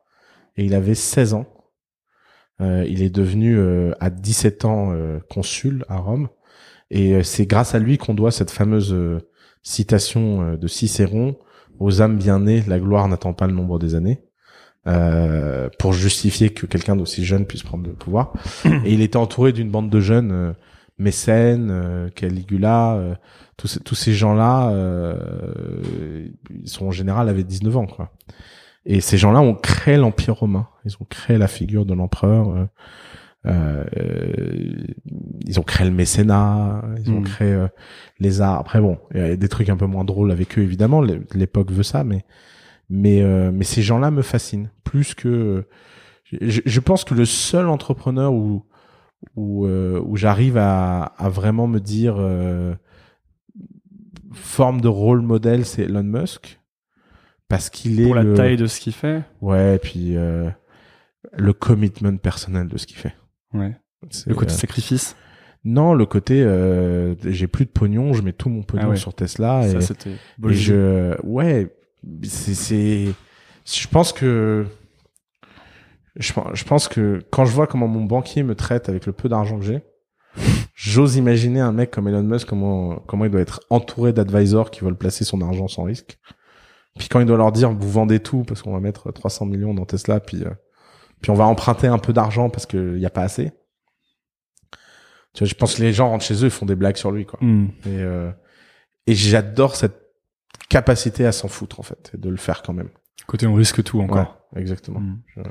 et 0.57 0.65
il 0.65 0.75
avait 0.75 0.95
16 0.95 1.35
ans. 1.35 1.47
Euh, 2.61 2.85
il 2.89 3.03
est 3.03 3.11
devenu 3.11 3.57
euh, 3.57 3.93
à 4.01 4.11
17 4.11 4.65
ans 4.65 4.93
euh, 4.93 5.21
consul 5.31 5.85
à 5.89 5.99
Rome 5.99 6.29
et 6.91 7.15
euh, 7.15 7.23
c'est 7.23 7.47
grâce 7.47 7.75
à 7.75 7.79
lui 7.79 7.99
qu'on 7.99 8.15
doit 8.15 8.31
cette 8.31 8.51
fameuse 8.51 8.93
euh, 8.93 9.21
citation 9.63 10.43
euh, 10.43 10.57
de 10.57 10.67
Cicéron 10.67 11.37
aux 11.79 12.03
âmes 12.03 12.19
bien 12.19 12.41
nées, 12.41 12.63
la 12.67 12.81
gloire 12.81 13.09
n'attend 13.09 13.33
pas 13.35 13.47
le 13.47 13.53
nombre 13.53 13.79
des 13.79 13.95
années. 13.95 14.21
Euh, 14.87 15.69
pour 15.79 15.93
justifier 15.93 16.51
que 16.51 16.65
quelqu'un 16.65 16.97
d'aussi 16.97 17.23
jeune 17.25 17.45
puisse 17.45 17.63
prendre 17.63 17.87
le 17.87 17.93
pouvoir. 17.93 18.33
Et 18.65 18.95
il 18.95 19.03
était 19.03 19.19
entouré 19.19 19.53
d'une 19.53 19.71
bande 19.71 19.91
de 19.91 20.01
jeunes, 20.01 20.33
euh, 20.33 20.53
Mécène, 20.99 21.69
euh, 21.71 22.09
Caligula, 22.11 22.95
euh, 22.95 23.15
tous 23.57 23.69
ces, 23.69 23.81
tous 23.81 23.95
ces 23.95 24.13
gens-là, 24.15 24.71
euh, 24.71 26.29
ils 26.51 26.69
sont 26.69 26.87
en 26.87 26.91
général 26.91 27.29
avaient 27.29 27.45
19 27.45 27.77
ans, 27.77 27.87
quoi. 27.87 28.13
Et 28.87 29.01
ces 29.01 29.19
gens-là 29.19 29.41
ont 29.41 29.55
créé 29.55 29.97
l'Empire 29.97 30.37
romain. 30.37 30.69
Ils 30.85 30.95
ont 31.01 31.07
créé 31.09 31.37
la 31.37 31.49
figure 31.49 31.85
de 31.85 31.93
l'empereur. 31.93 32.69
Euh, 33.47 33.85
euh, 33.97 34.73
ils 35.47 35.59
ont 35.61 35.63
créé 35.63 35.87
le 35.89 35.95
mécénat. 35.95 36.83
Ils 37.05 37.11
ont 37.13 37.21
Mm. 37.21 37.25
créé 37.25 37.53
euh, 37.53 37.69
les 38.19 38.41
arts. 38.41 38.59
Après, 38.59 38.81
bon, 38.81 38.99
il 39.15 39.21
y 39.21 39.23
a 39.23 39.37
des 39.37 39.49
trucs 39.49 39.69
un 39.69 39.77
peu 39.77 39.87
moins 39.87 40.05
drôles 40.05 40.31
avec 40.33 40.59
eux, 40.59 40.63
évidemment. 40.63 41.01
L'é- 41.01 41.21
L'époque 41.35 41.71
veut 41.73 41.83
ça, 41.85 42.05
mais 42.05 42.25
mais 42.91 43.23
euh, 43.23 43.51
mais 43.53 43.65
ces 43.65 43.83
gens-là 43.83 44.11
me 44.11 44.23
fascinent 44.23 44.71
plus 44.85 45.15
que. 45.15 45.67
Je, 46.33 46.61
je 46.65 46.81
pense 46.81 47.05
que 47.05 47.15
le 47.15 47.25
seul 47.25 47.69
entrepreneur 47.69 48.33
où 48.33 48.65
où 49.37 49.67
euh, 49.67 50.01
où 50.05 50.17
j'arrive 50.17 50.57
à 50.59 51.03
à 51.17 51.29
vraiment 51.29 51.67
me 51.67 51.79
dire 51.81 52.17
euh, 52.19 52.75
forme 54.33 54.81
de 54.81 54.89
rôle 54.89 55.23
modèle, 55.23 55.65
c'est 55.65 55.83
Elon 55.83 56.03
Musk 56.03 56.61
parce 57.49 57.71
qu'il 57.71 58.01
est 58.01 58.05
Pour 58.05 58.15
la 58.15 58.23
le- 58.25 58.35
taille 58.35 58.57
de 58.57 58.67
ce 58.67 58.81
qu'il 58.81 58.93
fait. 58.93 59.23
Ouais, 59.41 59.77
et 59.77 59.79
puis 59.79 60.17
euh, 60.17 60.51
le 61.33 61.53
commitment 61.53 62.17
personnel 62.19 62.69
de 62.69 62.77
ce 62.77 62.87
qu'il 62.87 62.99
fait. 62.99 63.15
Ouais. 63.55 63.77
Le 64.27 64.35
côté 64.35 64.53
euh, 64.53 64.57
sacrifice? 64.57 65.17
non, 65.65 65.93
le 65.93 66.07
côté 66.07 66.43
euh, 66.43 67.15
j'ai 67.25 67.47
plus 67.49 67.65
de 67.65 67.71
pognon, 67.71 68.13
je 68.13 68.23
mets 68.23 68.33
tout 68.33 68.49
mon 68.49 68.63
pognon 68.63 68.85
Ah 68.87 68.89
ouais. 68.91 68.97
sur 68.97 69.13
Tesla 69.15 69.67
et, 69.67 69.73
Ça, 69.73 69.81
c'était. 69.81 70.11
et 70.11 70.53
je 70.55 71.21
ouais, 71.25 71.75
c'est 72.23 72.55
c'est 72.55 73.07
je 73.67 73.89
pense 73.89 74.13
que 74.13 74.67
je, 76.17 76.33
je 76.55 76.65
pense 76.65 76.89
que 76.89 77.21
quand 77.31 77.45
je 77.45 77.53
vois 77.53 77.67
comment 77.67 77.89
mon 77.89 78.05
banquier 78.05 78.43
me 78.45 78.55
traite 78.55 78.89
avec 78.89 79.05
le 79.07 79.13
peu 79.13 79.29
d'argent 79.29 79.59
que 79.59 79.65
j'ai, 79.65 79.83
j'ose 80.75 81.17
imaginer 81.17 81.61
un 81.61 81.73
mec 81.73 81.91
comme 81.91 82.09
Elon 82.09 82.23
Musk 82.23 82.49
comment 82.49 82.97
comment 83.07 83.25
il 83.25 83.31
doit 83.31 83.41
être 83.41 83.61
entouré 83.69 84.13
d'advisors 84.13 84.71
qui 84.71 84.81
veulent 84.85 84.97
placer 84.97 85.25
son 85.25 85.41
argent 85.43 85.69
sans 85.69 85.83
risque. 85.83 86.19
Puis 86.99 87.09
quand 87.09 87.21
il 87.21 87.27
doit 87.27 87.37
leur 87.37 87.53
dire 87.53 87.73
vous 87.73 87.91
vendez 87.91 88.21
tout 88.21 88.45
parce 88.45 88.63
qu'on 88.63 88.73
va 88.73 88.81
mettre 88.81 89.11
300 89.13 89.47
millions 89.47 89.75
dans 89.75 89.85
Tesla 89.87 90.21
puis 90.21 90.45
euh, 90.45 90.51
puis 91.21 91.31
on 91.31 91.35
va 91.35 91.45
emprunter 91.45 91.87
un 91.87 91.99
peu 91.99 92.13
d'argent 92.13 92.51
parce 92.51 92.67
que 92.67 92.97
y 92.99 93.07
a 93.07 93.11
pas 93.11 93.23
assez. 93.23 93.53
Tu 95.35 95.41
vois, 95.41 95.49
je 95.49 95.55
pense 95.55 95.75
que 95.77 95.83
les 95.83 95.93
gens 95.93 96.09
rentrent 96.11 96.25
chez 96.25 96.35
eux, 96.43 96.47
ils 96.47 96.51
font 96.51 96.67
des 96.67 96.75
blagues 96.77 96.97
sur 96.97 97.11
lui 97.13 97.27
quoi. 97.27 97.39
Hmm. 97.43 97.67
Et, 97.87 97.89
euh, 97.99 98.31
et 99.07 99.15
j'adore 99.15 99.77
cette 99.77 100.01
capacité 100.69 101.25
à 101.27 101.33
s'en 101.33 101.49
foutre 101.49 101.81
en 101.81 101.83
fait, 101.83 102.11
et 102.15 102.19
de 102.19 102.29
le 102.29 102.37
faire 102.37 102.63
quand 102.63 102.73
même. 102.73 102.91
Côté 103.27 103.47
on 103.47 103.55
risque 103.55 103.83
tout 103.83 104.01
encore. 104.01 104.39
Ouais, 104.55 104.61
exactement. 104.63 105.01
Mm. 105.01 105.21
Je- 105.37 105.43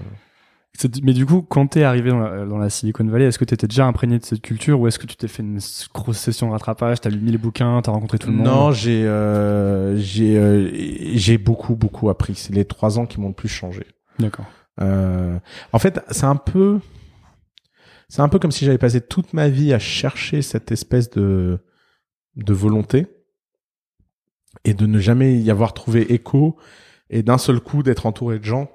C'est- 0.74 1.02
Mais 1.04 1.14
du 1.14 1.26
coup, 1.26 1.42
quand 1.42 1.66
t'es 1.68 1.84
arrivé 1.84 2.12
dans 2.12 2.20
la, 2.20 2.46
dans 2.46 2.58
la 2.60 2.70
Silicon 2.70 3.04
Valley, 3.06 3.26
est-ce 3.26 3.40
que 3.40 3.46
t'étais 3.46 3.66
déjà 3.68 3.86
imprégné 3.88 4.20
de 4.20 4.24
cette 4.26 4.42
culture 4.42 4.80
ou 4.80 4.88
est-ce 4.88 5.00
que 5.00 5.08
tu 5.08 5.16
t'es 5.16 5.28
fait 5.28 5.42
une 5.42 5.60
grosse 5.94 6.20
session 6.20 6.48
de 6.48 6.52
rattrapage, 6.52 7.02
t'as 7.02 7.10
lu 7.10 7.20
mille 7.20 7.40
bouquins, 7.40 7.82
t'as 7.82 7.92
rencontré 7.92 8.20
tout 8.20 8.28
le 8.30 8.36
monde? 8.36 8.46
Non, 8.46 8.72
j'ai 8.72 9.04
euh, 9.06 9.96
j'ai 9.98 10.38
euh, 10.38 10.70
j'ai 11.16 11.40
beaucoup 11.40 11.76
beaucoup 11.76 12.10
appris. 12.10 12.36
C'est 12.36 12.54
les 12.54 12.66
trois 12.66 13.00
ans 13.00 13.08
qui 13.08 13.20
m'ont 13.20 13.30
le 13.30 13.34
plus 13.34 13.50
changé. 13.50 13.88
D'accord. 14.20 14.46
Euh, 14.80 15.40
en 15.74 15.80
fait, 15.80 16.00
c'est 16.12 16.26
un 16.26 16.36
peu, 16.36 16.80
c'est 18.10 18.22
un 18.22 18.30
peu 18.30 18.40
comme 18.40 18.52
si 18.52 18.66
j'avais 18.66 18.78
passé 18.78 19.02
toute 19.02 19.34
ma 19.34 19.50
vie 19.50 19.74
à 19.74 19.80
chercher 19.80 20.42
cette 20.42 20.72
espèce 20.72 21.10
de 21.10 21.60
de 22.36 22.54
volonté 22.54 23.08
et 24.64 24.74
de 24.76 24.86
ne 24.86 25.00
jamais 25.00 25.40
y 25.40 25.50
avoir 25.50 25.74
trouvé 25.74 26.14
écho 26.14 26.58
et 27.10 27.24
d'un 27.24 27.38
seul 27.40 27.60
coup 27.60 27.82
d'être 27.84 28.06
entouré 28.06 28.38
de 28.38 28.44
gens 28.44 28.70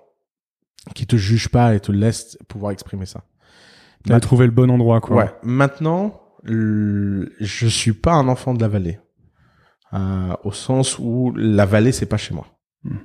qui 0.97 1.07
te 1.07 1.15
jugent 1.17 1.49
pas 1.51 1.75
et 1.75 1.81
te 1.81 1.93
laissent 1.93 2.37
pouvoir 2.49 2.73
exprimer 2.73 3.07
ça. 3.07 3.25
T'as 4.05 4.19
trouvé 4.19 4.47
le 4.47 4.51
bon 4.53 4.69
endroit, 4.69 5.01
quoi. 5.01 5.17
Ouais. 5.17 5.33
Maintenant, 5.45 6.21
le- 6.43 7.33
je 7.39 7.69
suis 7.69 7.93
pas 7.93 8.15
un 8.15 8.27
enfant 8.27 8.53
de 8.55 8.61
la 8.61 8.69
vallée, 8.69 8.99
Euh, 9.95 10.35
au 10.43 10.51
sens 10.53 10.99
où 10.99 11.33
la 11.37 11.67
vallée 11.67 11.93
c'est 11.93 12.07
pas 12.07 12.17
chez 12.17 12.35
moi. 12.35 12.47
Hmm. 12.83 12.97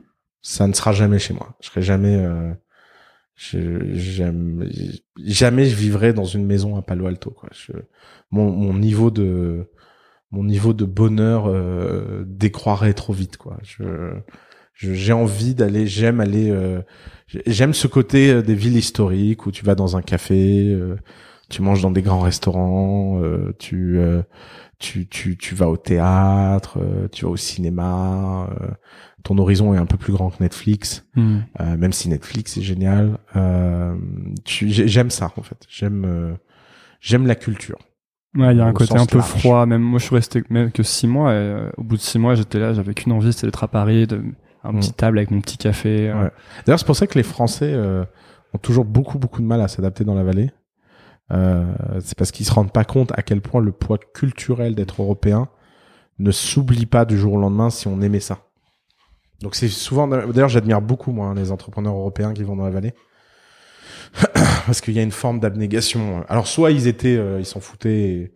Ça 0.42 0.66
ne 0.68 0.74
sera 0.74 0.94
jamais 0.94 1.20
chez 1.20 1.34
moi. 1.34 1.56
Je 1.62 1.68
serai 1.68 1.82
jamais. 1.84 2.16
euh, 2.16 2.54
je, 3.38 3.94
j'aime, 3.94 4.68
jamais 5.18 5.66
je 5.66 5.76
vivrai 5.76 6.12
dans 6.12 6.26
une 6.26 6.46
maison 6.46 6.76
à 6.76 6.82
Palo 6.82 7.06
Alto. 7.06 7.30
Quoi. 7.32 7.50
Mon, 8.32 8.52
mon 8.52 8.74
niveau 8.74 9.12
de 9.12 9.70
mon 10.32 10.44
niveau 10.44 10.74
de 10.74 10.84
bonheur 10.84 11.46
euh, 11.48 12.26
décroîtrait 12.28 12.94
trop 12.94 13.14
vite. 13.14 13.38
Quoi. 13.38 13.58
Je, 13.64 13.84
j'ai 14.74 15.14
envie 15.14 15.56
d'aller. 15.56 15.88
J'aime 15.88 16.20
aller. 16.20 16.50
euh, 16.50 16.82
j'aime 17.46 17.74
ce 17.74 17.88
côté 17.88 18.32
euh, 18.32 18.42
des 18.42 18.56
villes 18.56 18.76
historiques 18.78 19.46
où 19.46 19.52
tu 19.52 19.64
vas 19.64 19.76
dans 19.76 19.96
un 19.98 20.02
café. 20.02 20.68
euh, 20.74 20.98
tu 21.50 21.62
manges 21.62 21.82
dans 21.82 21.92
des 21.92 22.02
grands 22.02 22.20
restaurants, 22.20 23.22
euh, 23.24 23.54
tu, 23.58 23.98
euh, 24.00 24.22
tu, 24.80 25.08
tu, 25.08 25.38
tu 25.38 25.56
vas 25.56 25.70
au 25.70 25.78
théâtre, 25.78 26.78
tu 27.14 27.24
vas 27.24 27.32
au 27.32 27.38
cinéma. 27.38 28.50
Ton 29.24 29.38
horizon 29.38 29.74
est 29.74 29.78
un 29.78 29.86
peu 29.86 29.98
plus 29.98 30.14
grand 30.14 30.30
que 30.30 30.42
Netflix, 30.42 31.06
Hmm. 31.16 31.40
euh, 31.60 31.78
même 31.78 31.92
si 31.94 32.08
Netflix 32.10 32.58
est 32.58 32.62
génial. 32.62 33.18
Euh, 33.36 33.96
j'aime 34.46 35.10
ça 35.10 35.32
en 35.38 35.42
fait. 35.42 35.58
J'aime, 35.70 36.06
euh, 36.06 36.34
j'aime 37.02 37.28
la 37.28 37.36
culture. 37.36 37.78
Ouais, 38.36 38.54
il 38.54 38.58
y 38.58 38.62
a 38.62 38.66
un 38.66 38.74
côté 38.74 38.96
un 38.98 39.06
peu 39.06 39.18
large. 39.18 39.30
froid. 39.30 39.66
Même 39.66 39.82
moi, 39.82 40.00
je 40.00 40.06
suis 40.06 40.16
resté 40.16 40.44
même 40.50 40.72
que 40.72 40.84
six 40.84 41.08
mois. 41.08 41.34
Et, 41.34 41.70
au 41.78 41.84
bout 41.84 41.96
de 41.98 42.02
six 42.02 42.20
mois, 42.20 42.36
j'étais 42.36 42.60
là, 42.60 42.74
j'avais 42.74 42.94
qu'une 42.94 43.12
envie, 43.14 43.34
c'était 43.34 43.48
d'être 43.48 43.64
à 43.64 43.68
Paris, 43.68 44.06
de 44.06 44.22
un 44.64 44.74
Mm. 44.74 44.80
petit 44.80 44.94
table 44.94 45.18
avec 45.18 45.32
mon 45.32 45.42
petit 45.42 45.58
café. 45.58 46.12
Ouais. 46.14 46.30
D'ailleurs, 46.66 46.80
c'est 46.80 46.86
pour 46.86 46.96
ça 46.96 47.08
que 47.08 47.18
les 47.18 47.24
Français 47.24 47.74
ont 48.54 48.58
toujours 48.62 48.86
beaucoup 48.86 49.18
beaucoup 49.18 49.42
de 49.42 49.48
mal 49.48 49.62
à 49.62 49.68
s'adapter 49.68 50.04
dans 50.04 50.14
la 50.16 50.24
vallée. 50.24 50.52
C'est 51.30 52.18
parce 52.18 52.32
qu'ils 52.32 52.46
se 52.46 52.54
rendent 52.54 52.72
pas 52.72 52.86
compte 52.86 53.12
à 53.18 53.22
quel 53.24 53.42
point 53.42 53.62
le 53.62 53.72
poids 53.72 53.98
culturel 54.14 54.76
d'être 54.76 55.02
européen 55.02 55.48
ne 56.20 56.32
s'oublie 56.32 56.86
pas 56.86 57.06
du 57.06 57.18
jour 57.18 57.34
au 57.34 57.40
lendemain 57.40 57.70
si 57.70 57.88
on 57.88 58.02
aimait 58.02 58.20
ça. 58.20 58.40
Donc 59.42 59.56
c'est 59.56 59.68
souvent, 59.68 60.08
d'ailleurs, 60.08 60.50
j'admire 60.50 60.82
beaucoup 60.82 61.12
moi 61.12 61.34
les 61.36 61.52
entrepreneurs 61.52 61.96
européens 61.96 62.34
qui 62.34 62.44
vont 62.44 62.56
dans 62.56 62.66
la 62.66 62.72
vallée 62.72 62.94
parce 64.66 64.82
qu'il 64.82 64.94
y 64.94 65.00
a 65.00 65.04
une 65.04 65.12
forme 65.12 65.40
d'abnégation. 65.40 66.26
Alors 66.28 66.48
soit 66.48 66.72
ils 66.72 66.88
étaient, 66.88 67.18
euh, 67.18 67.40
ils 67.40 67.46
s'en 67.46 67.60
foutaient. 67.60 68.34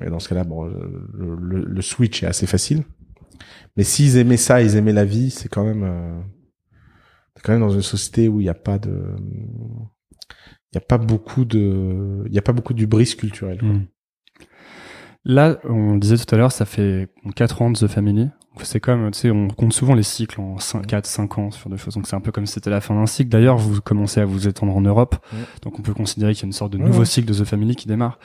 Et... 0.00 0.10
dans 0.10 0.18
ce 0.18 0.28
cas-là, 0.28 0.44
bon, 0.44 0.64
le, 0.64 1.82
switch 1.82 2.22
est 2.22 2.26
assez 2.26 2.46
facile. 2.46 2.84
Mais 3.76 3.84
s'ils 3.84 4.16
aimaient 4.16 4.38
ça, 4.38 4.62
ils 4.62 4.76
aimaient 4.76 4.94
la 4.94 5.04
vie, 5.04 5.30
c'est 5.30 5.50
quand 5.50 5.64
même, 5.64 5.84
euh, 5.84 6.20
quand 7.42 7.52
même 7.52 7.60
dans 7.60 7.70
une 7.70 7.82
société 7.82 8.28
où 8.28 8.40
il 8.40 8.44
n'y 8.44 8.50
a 8.50 8.54
pas 8.54 8.78
de, 8.78 9.14
il 10.72 10.76
y 10.76 10.78
a 10.78 10.80
pas 10.80 10.98
beaucoup 10.98 11.44
de, 11.44 12.24
il 12.26 12.34
y 12.34 12.38
a 12.38 12.42
pas 12.42 12.52
beaucoup 12.52 12.72
d'ubris 12.72 13.14
culturel. 13.16 13.58
quoi. 13.58 13.68
Hmm. 13.68 13.86
Là, 15.24 15.58
on 15.64 15.96
disait 15.96 16.16
tout 16.16 16.32
à 16.34 16.38
l'heure, 16.38 16.52
ça 16.52 16.64
fait 16.64 17.08
4 17.34 17.62
ans 17.62 17.70
de 17.70 17.78
The 17.78 17.88
Family. 17.88 18.28
Donc, 18.56 18.64
C'est 18.66 18.80
comme, 18.80 19.10
tu 19.10 19.18
sais, 19.18 19.30
on 19.30 19.48
compte 19.48 19.72
souvent 19.72 19.94
les 19.94 20.02
cycles 20.02 20.40
en 20.40 20.58
5, 20.58 20.86
4, 20.86 21.06
5 21.06 21.38
ans 21.38 21.50
sur 21.50 21.68
des 21.68 21.76
choses. 21.76 21.94
Donc 21.94 22.06
c'est 22.06 22.16
un 22.16 22.20
peu 22.20 22.32
comme 22.32 22.46
si 22.46 22.54
c'était 22.54 22.70
la 22.70 22.80
fin 22.80 22.94
d'un 22.94 23.06
cycle. 23.06 23.28
D'ailleurs, 23.28 23.58
vous 23.58 23.80
commencez 23.80 24.20
à 24.20 24.24
vous 24.24 24.48
étendre 24.48 24.74
en 24.74 24.80
Europe. 24.80 25.16
Ouais. 25.32 25.40
Donc 25.62 25.78
on 25.78 25.82
peut 25.82 25.94
considérer 25.94 26.32
qu'il 26.32 26.42
y 26.42 26.46
a 26.46 26.48
une 26.48 26.52
sorte 26.52 26.72
de 26.72 26.78
nouveau 26.78 27.00
ouais. 27.00 27.04
cycle 27.04 27.28
de 27.28 27.34
The 27.34 27.44
Family 27.44 27.76
qui 27.76 27.86
démarre. 27.86 28.18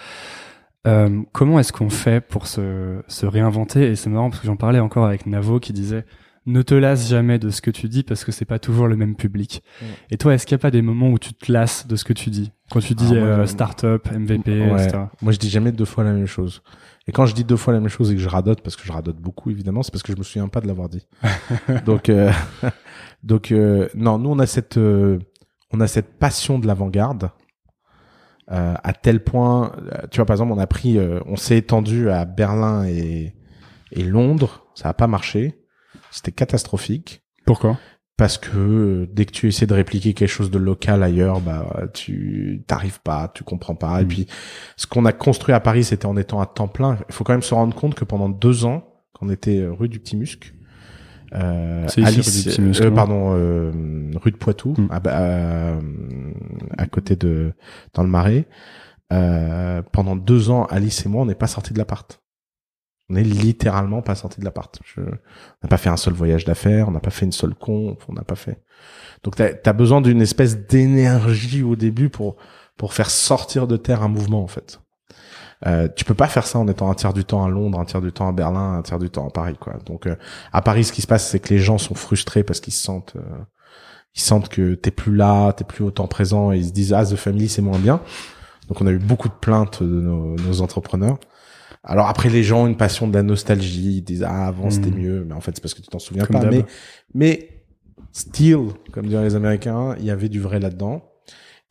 Euh, 0.88 1.22
comment 1.32 1.60
est-ce 1.60 1.74
qu'on 1.74 1.90
fait 1.90 2.22
pour 2.22 2.48
se, 2.48 3.02
se 3.08 3.26
réinventer? 3.26 3.92
Et 3.92 3.96
c'est 3.96 4.10
marrant 4.10 4.30
parce 4.30 4.42
que 4.42 4.48
j'en 4.48 4.56
parlais 4.56 4.80
encore 4.80 5.06
avec 5.06 5.26
Navo 5.26 5.60
qui 5.60 5.74
disait 5.74 6.06
ne 6.48 6.62
te 6.64 6.74
lasse 6.74 7.08
jamais 7.08 7.38
de 7.38 7.50
ce 7.50 7.62
que 7.62 7.70
tu 7.70 7.88
dis 7.88 8.04
parce 8.04 8.24
que 8.24 8.32
c'est 8.32 8.46
pas 8.46 8.58
toujours 8.58 8.88
le 8.88 8.96
même 8.96 9.16
public. 9.16 9.64
Ouais. 9.82 9.88
Et 10.10 10.18
toi, 10.18 10.34
est-ce 10.34 10.46
qu'il 10.46 10.56
n'y 10.56 10.62
a 10.62 10.64
pas 10.64 10.72
des 10.72 10.82
moments 10.82 11.10
où 11.10 11.20
tu 11.20 11.34
te 11.34 11.52
lasses 11.52 11.88
de 11.88 11.96
ce 11.96 12.04
que 12.04 12.14
tu 12.14 12.30
dis? 12.30 12.52
Quand 12.72 12.80
tu 12.80 12.96
dis 12.96 13.10
Ah, 13.12 13.16
moi, 13.16 13.28
euh, 13.28 13.46
start-up, 13.46 14.08
MVP, 14.12 14.60
etc. 14.60 15.04
Moi, 15.22 15.34
je 15.34 15.38
dis 15.38 15.50
jamais 15.50 15.72
deux 15.72 15.86
fois 15.86 16.04
la 16.04 16.14
même 16.14 16.26
chose. 16.26 16.64
Et 17.08 17.12
quand 17.12 17.26
je 17.26 17.34
dis 17.34 17.43
deux 17.43 17.58
fois 17.58 17.74
la 17.74 17.80
même 17.80 17.89
chose 17.89 18.12
et 18.12 18.16
que 18.16 18.22
je 18.22 18.30
radote, 18.30 18.62
parce 18.62 18.76
que 18.76 18.84
je 18.84 18.91
radote 18.91 19.18
beaucoup 19.18 19.49
évidemment, 19.49 19.84
c'est 19.84 19.91
parce 19.91 20.04
que 20.04 20.14
je 20.14 20.18
me 20.18 20.24
souviens 20.24 20.47
pas 20.47 20.62
de 20.62 20.68
l'avoir 20.68 20.88
dit. 20.89 21.08
donc, 21.86 22.10
euh, 22.10 22.32
donc 23.24 23.52
euh, 23.52 23.89
non, 23.95 24.20
nous 24.20 24.30
on 24.30 24.39
a 24.39 24.45
cette, 24.45 24.78
euh, 24.78 25.20
on 25.72 25.80
a 25.80 25.88
cette 25.88 26.20
passion 26.20 26.60
de 26.60 26.68
l'avant-garde 26.68 27.32
euh, 28.52 28.74
à 28.84 28.93
tel 28.93 29.24
point, 29.24 29.72
euh, 29.78 30.08
tu 30.10 30.18
vois 30.18 30.26
par 30.26 30.34
exemple, 30.34 30.52
on 30.52 30.60
a 30.60 30.68
pris, 30.68 30.97
euh, 30.97 31.22
on 31.26 31.38
s'est 31.38 31.58
étendu 31.58 32.10
à 32.10 32.26
Berlin 32.26 32.86
et, 32.86 33.34
et 33.91 34.04
Londres, 34.04 34.66
ça 34.76 34.89
a 34.89 34.93
pas 34.93 35.08
marché, 35.08 35.64
c'était 36.12 36.34
catastrophique. 36.34 37.24
Pourquoi? 37.45 37.78
Parce 38.22 38.38
que 38.38 38.49
euh, 38.55 39.07
dès 39.11 39.26
que 39.26 39.32
tu 39.32 39.47
essaies 39.47 39.65
de 39.65 39.74
répliquer 39.74 40.13
quelque 40.13 40.30
chose 40.30 40.51
de 40.51 40.59
local 40.59 41.01
ailleurs, 41.01 41.41
bah 41.41 41.65
tu 41.91 42.61
t'arrives 42.67 43.01
pas, 43.01 43.32
tu 43.34 43.43
comprends 43.43 43.74
pas. 43.74 43.99
Et 43.99 44.03
Mm. 44.05 44.07
puis 44.07 44.28
ce 44.78 44.86
qu'on 44.86 45.05
a 45.05 45.11
construit 45.11 45.55
à 45.55 45.59
Paris, 45.59 45.84
c'était 45.86 46.05
en 46.05 46.15
étant 46.15 46.39
à 46.39 46.45
temps 46.45 46.67
plein. 46.67 46.99
Il 47.09 47.15
faut 47.15 47.24
quand 47.24 47.34
même 47.34 47.41
se 47.41 47.55
rendre 47.55 47.74
compte 47.76 47.95
que 47.95 48.05
pendant 48.05 48.30
deux 48.30 48.63
ans, 48.65 48.84
quand 49.13 49.26
on 49.26 49.30
était 49.32 49.57
euh, 49.61 49.72
rue 49.74 49.89
du 49.89 49.97
Petit 49.99 50.15
Musc, 50.17 50.53
euh, 51.34 51.86
ici, 51.88 52.03
Alice- 52.05 52.59
Musc, 52.59 52.82
euh, 52.82 52.91
pardon, 52.91 53.34
euh, 53.36 53.72
rue 54.22 54.30
de 54.32 54.38
Poitou, 54.38 54.76
Mm. 54.78 54.88
à, 54.91 55.78
à 56.78 56.86
côté 56.86 57.15
de 57.15 57.53
dans 57.95 58.03
le 58.03 58.09
Marais. 58.09 58.45
Euh, 59.11 59.82
pendant 59.91 60.15
deux 60.15 60.51
ans, 60.51 60.65
Alice 60.65 61.05
et 61.07 61.09
moi, 61.09 61.24
on 61.24 61.26
n'est 61.26 61.34
pas 61.34 61.47
sortis 61.47 61.74
de 61.74 61.80
l'appart. 61.80 62.20
On 63.12 63.16
est 63.16 63.24
littéralement 63.24 64.01
pas 64.01 64.16
sortis 64.16 64.39
de 64.39 64.45
l'appart. 64.45 64.80
Je- 64.86 65.01
On 65.01 65.64
n'a 65.64 65.70
pas 65.70 65.78
fait 65.78 65.89
un 65.89 65.97
seul 65.97 66.14
voyage 66.14 66.45
d'affaires, 66.45 66.88
on 66.88 66.91
n'a 66.91 66.99
pas 67.01 67.09
fait 67.12 67.26
une 67.26 67.32
seule 67.34 67.53
con, 67.55 67.97
on 68.07 68.14
n'a 68.14 68.24
pas 68.24 68.36
fait. 68.36 68.62
Donc 69.24 69.36
t'as 69.36 69.49
as 69.66 69.74
besoin 69.74 70.01
d'une 70.01 70.22
espèce 70.22 70.57
d'énergie 70.66 71.64
au 71.64 71.76
début 71.76 72.09
pour 72.09 72.38
pour 72.78 72.93
faire 72.93 73.09
sortir 73.12 73.68
de 73.68 73.78
terre 73.78 74.01
un 74.01 74.07
mouvement 74.07 74.43
en 74.43 74.47
fait. 74.47 74.80
Euh, 75.68 75.88
tu 75.95 76.05
peux 76.05 76.16
pas 76.16 76.28
faire 76.28 76.47
ça 76.47 76.57
en 76.57 76.68
étant 76.68 76.89
un 76.89 76.95
tiers 76.95 77.14
du 77.14 77.24
temps 77.24 77.43
à 77.45 77.49
Londres, 77.49 77.80
un 77.80 77.86
tiers 77.86 78.01
du 78.01 78.12
temps 78.12 78.28
à 78.28 78.32
Berlin, 78.32 78.74
un 78.80 78.82
tiers 78.82 78.97
du 78.97 79.12
temps 79.12 79.28
à 79.28 79.30
Paris 79.32 79.55
quoi. 79.59 79.74
Donc 79.86 80.07
euh, 80.07 80.16
à 80.53 80.62
Paris, 80.64 80.86
ce 80.86 80.91
qui 80.91 81.01
se 81.03 81.07
passe, 81.07 81.28
c'est 81.30 81.39
que 81.39 81.49
les 81.53 81.59
gens 81.59 81.78
sont 81.78 81.93
frustrés 81.93 82.43
parce 82.43 82.59
qu'ils 82.59 82.74
se 82.74 82.82
sentent 82.82 83.14
euh, 83.18 83.22
ils 84.16 84.22
sentent 84.22 84.49
que 84.49 84.74
t'es 84.74 84.89
plus 84.91 85.16
là, 85.16 85.53
t'es 85.53 85.64
plus 85.64 85.84
autant 85.84 86.07
présent 86.07 86.51
et 86.51 86.57
ils 86.57 86.66
se 86.66 86.72
disent 86.72 86.93
ah 86.93 87.05
The 87.05 87.16
Family 87.16 87.47
c'est 87.49 87.62
moins 87.62 87.78
bien. 87.80 88.01
Donc 88.68 88.82
on 88.82 88.88
a 88.88 88.91
eu 88.91 88.97
beaucoup 88.99 89.28
de 89.30 89.34
plaintes 89.34 89.84
de 89.84 89.88
nos, 90.01 90.36
nos 90.38 90.62
entrepreneurs. 90.62 91.20
Alors 91.84 92.08
après 92.08 92.30
les 92.30 92.44
gens 92.44 92.64
ont 92.64 92.68
une 92.68 92.78
passion 92.78 93.08
de 93.08 93.14
la 93.14 93.24
nostalgie, 93.24 93.98
ils 93.98 94.02
disent 94.02 94.24
ah 94.24 94.48
avant 94.48 94.70
c'était 94.70 94.92
Mhm. 94.92 95.00
mieux, 95.00 95.26
mais 95.28 95.34
en 95.34 95.42
fait 95.42 95.52
c'est 95.56 95.62
parce 95.62 95.74
que 95.74 95.82
tu 95.82 95.88
t'en 95.88 96.00
souviens 96.00 96.26
Comme 96.26 96.40
pas. 96.40 96.50
Mais 96.50 96.64
mais 97.14 97.50
still, 98.12 98.68
comme 98.92 99.06
diraient 99.08 99.24
les 99.24 99.36
Américains, 99.36 99.96
il 100.00 100.06
y 100.06 100.12
avait 100.12 100.30
du 100.30 100.40
vrai 100.40 100.60
là-dedans. 100.60 101.04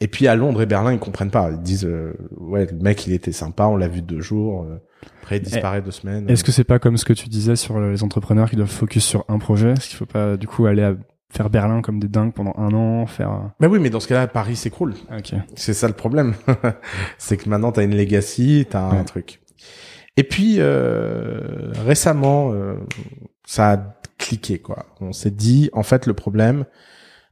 Et 0.03 0.09
puis 0.09 0.27
à 0.29 0.35
Londres 0.35 0.63
et 0.63 0.67
Berlin, 0.67 0.93
ils 0.95 0.99
comprennent 0.99 1.31
pas. 1.31 1.51
Ils 1.51 1.61
disent 1.61 1.85
euh, 1.85 2.15
ouais 2.39 2.67
le 2.67 2.79
mec 2.79 3.07
il 3.07 3.13
était 3.13 3.33
sympa, 3.33 3.65
on 3.67 3.77
l'a 3.77 3.89
vu 3.89 4.01
deux 4.03 4.21
jours, 4.21 4.65
euh, 4.65 4.79
après 5.23 5.37
il 5.37 5.43
disparaît 5.43 5.83
deux 5.83 5.91
semaines. 5.91 6.29
Est-ce 6.29 6.43
que 6.43 6.53
c'est 6.53 6.65
pas 6.65 6.79
comme 6.79 6.97
ce 6.97 7.05
que 7.05 7.13
tu 7.13 7.29
disais 7.29 7.55
sur 7.57 7.79
les 7.79 8.03
entrepreneurs 8.03 8.49
qui 8.49 8.57
doivent 8.57 8.69
focus 8.71 9.05
sur 9.05 9.25
un 9.29 9.39
projet? 9.39 9.73
Est-ce 9.73 9.89
qu'il 9.89 9.97
faut 9.99 10.07
pas 10.07 10.37
du 10.39 10.47
coup 10.47 10.65
aller 10.67 10.83
à 10.83 10.95
faire 11.33 11.51
Berlin 11.51 11.81
comme 11.83 12.01
des 12.01 12.09
dingues 12.09 12.33
pendant 12.33 12.55
un 12.57 12.73
an, 12.75 13.07
faire 13.07 13.29
un- 13.31 13.53
Bah 13.61 13.69
oui, 13.69 13.79
mais 13.79 13.89
dans 13.91 14.01
ce 14.01 14.09
cas-là, 14.09 14.27
Paris 14.27 14.57
s'écroule. 14.57 14.95
Ah, 15.11 15.19
Ok. 15.19 15.33
C'est 15.55 15.75
ça 15.75 15.87
le 15.87 15.93
problème. 15.95 16.35
c'est 17.19 17.37
que 17.37 17.49
maintenant 17.49 17.71
t'as 17.71 17.85
une 17.85 17.95
legacy, 17.97 18.67
t'as 18.69 18.83
un 18.91 19.05
truc. 19.05 19.40
Et 20.17 20.25
puis 20.25 20.57
euh, 20.59 21.73
récemment, 21.85 22.53
euh, 22.53 22.75
ça 23.47 23.73
a 23.73 23.77
cliqué 24.19 24.59
quoi. 24.59 24.87
On 25.01 25.13
s'est 25.13 25.31
dit, 25.31 25.71
en 25.73 25.83
fait, 25.83 26.07
le 26.07 26.15
problème, 26.15 26.65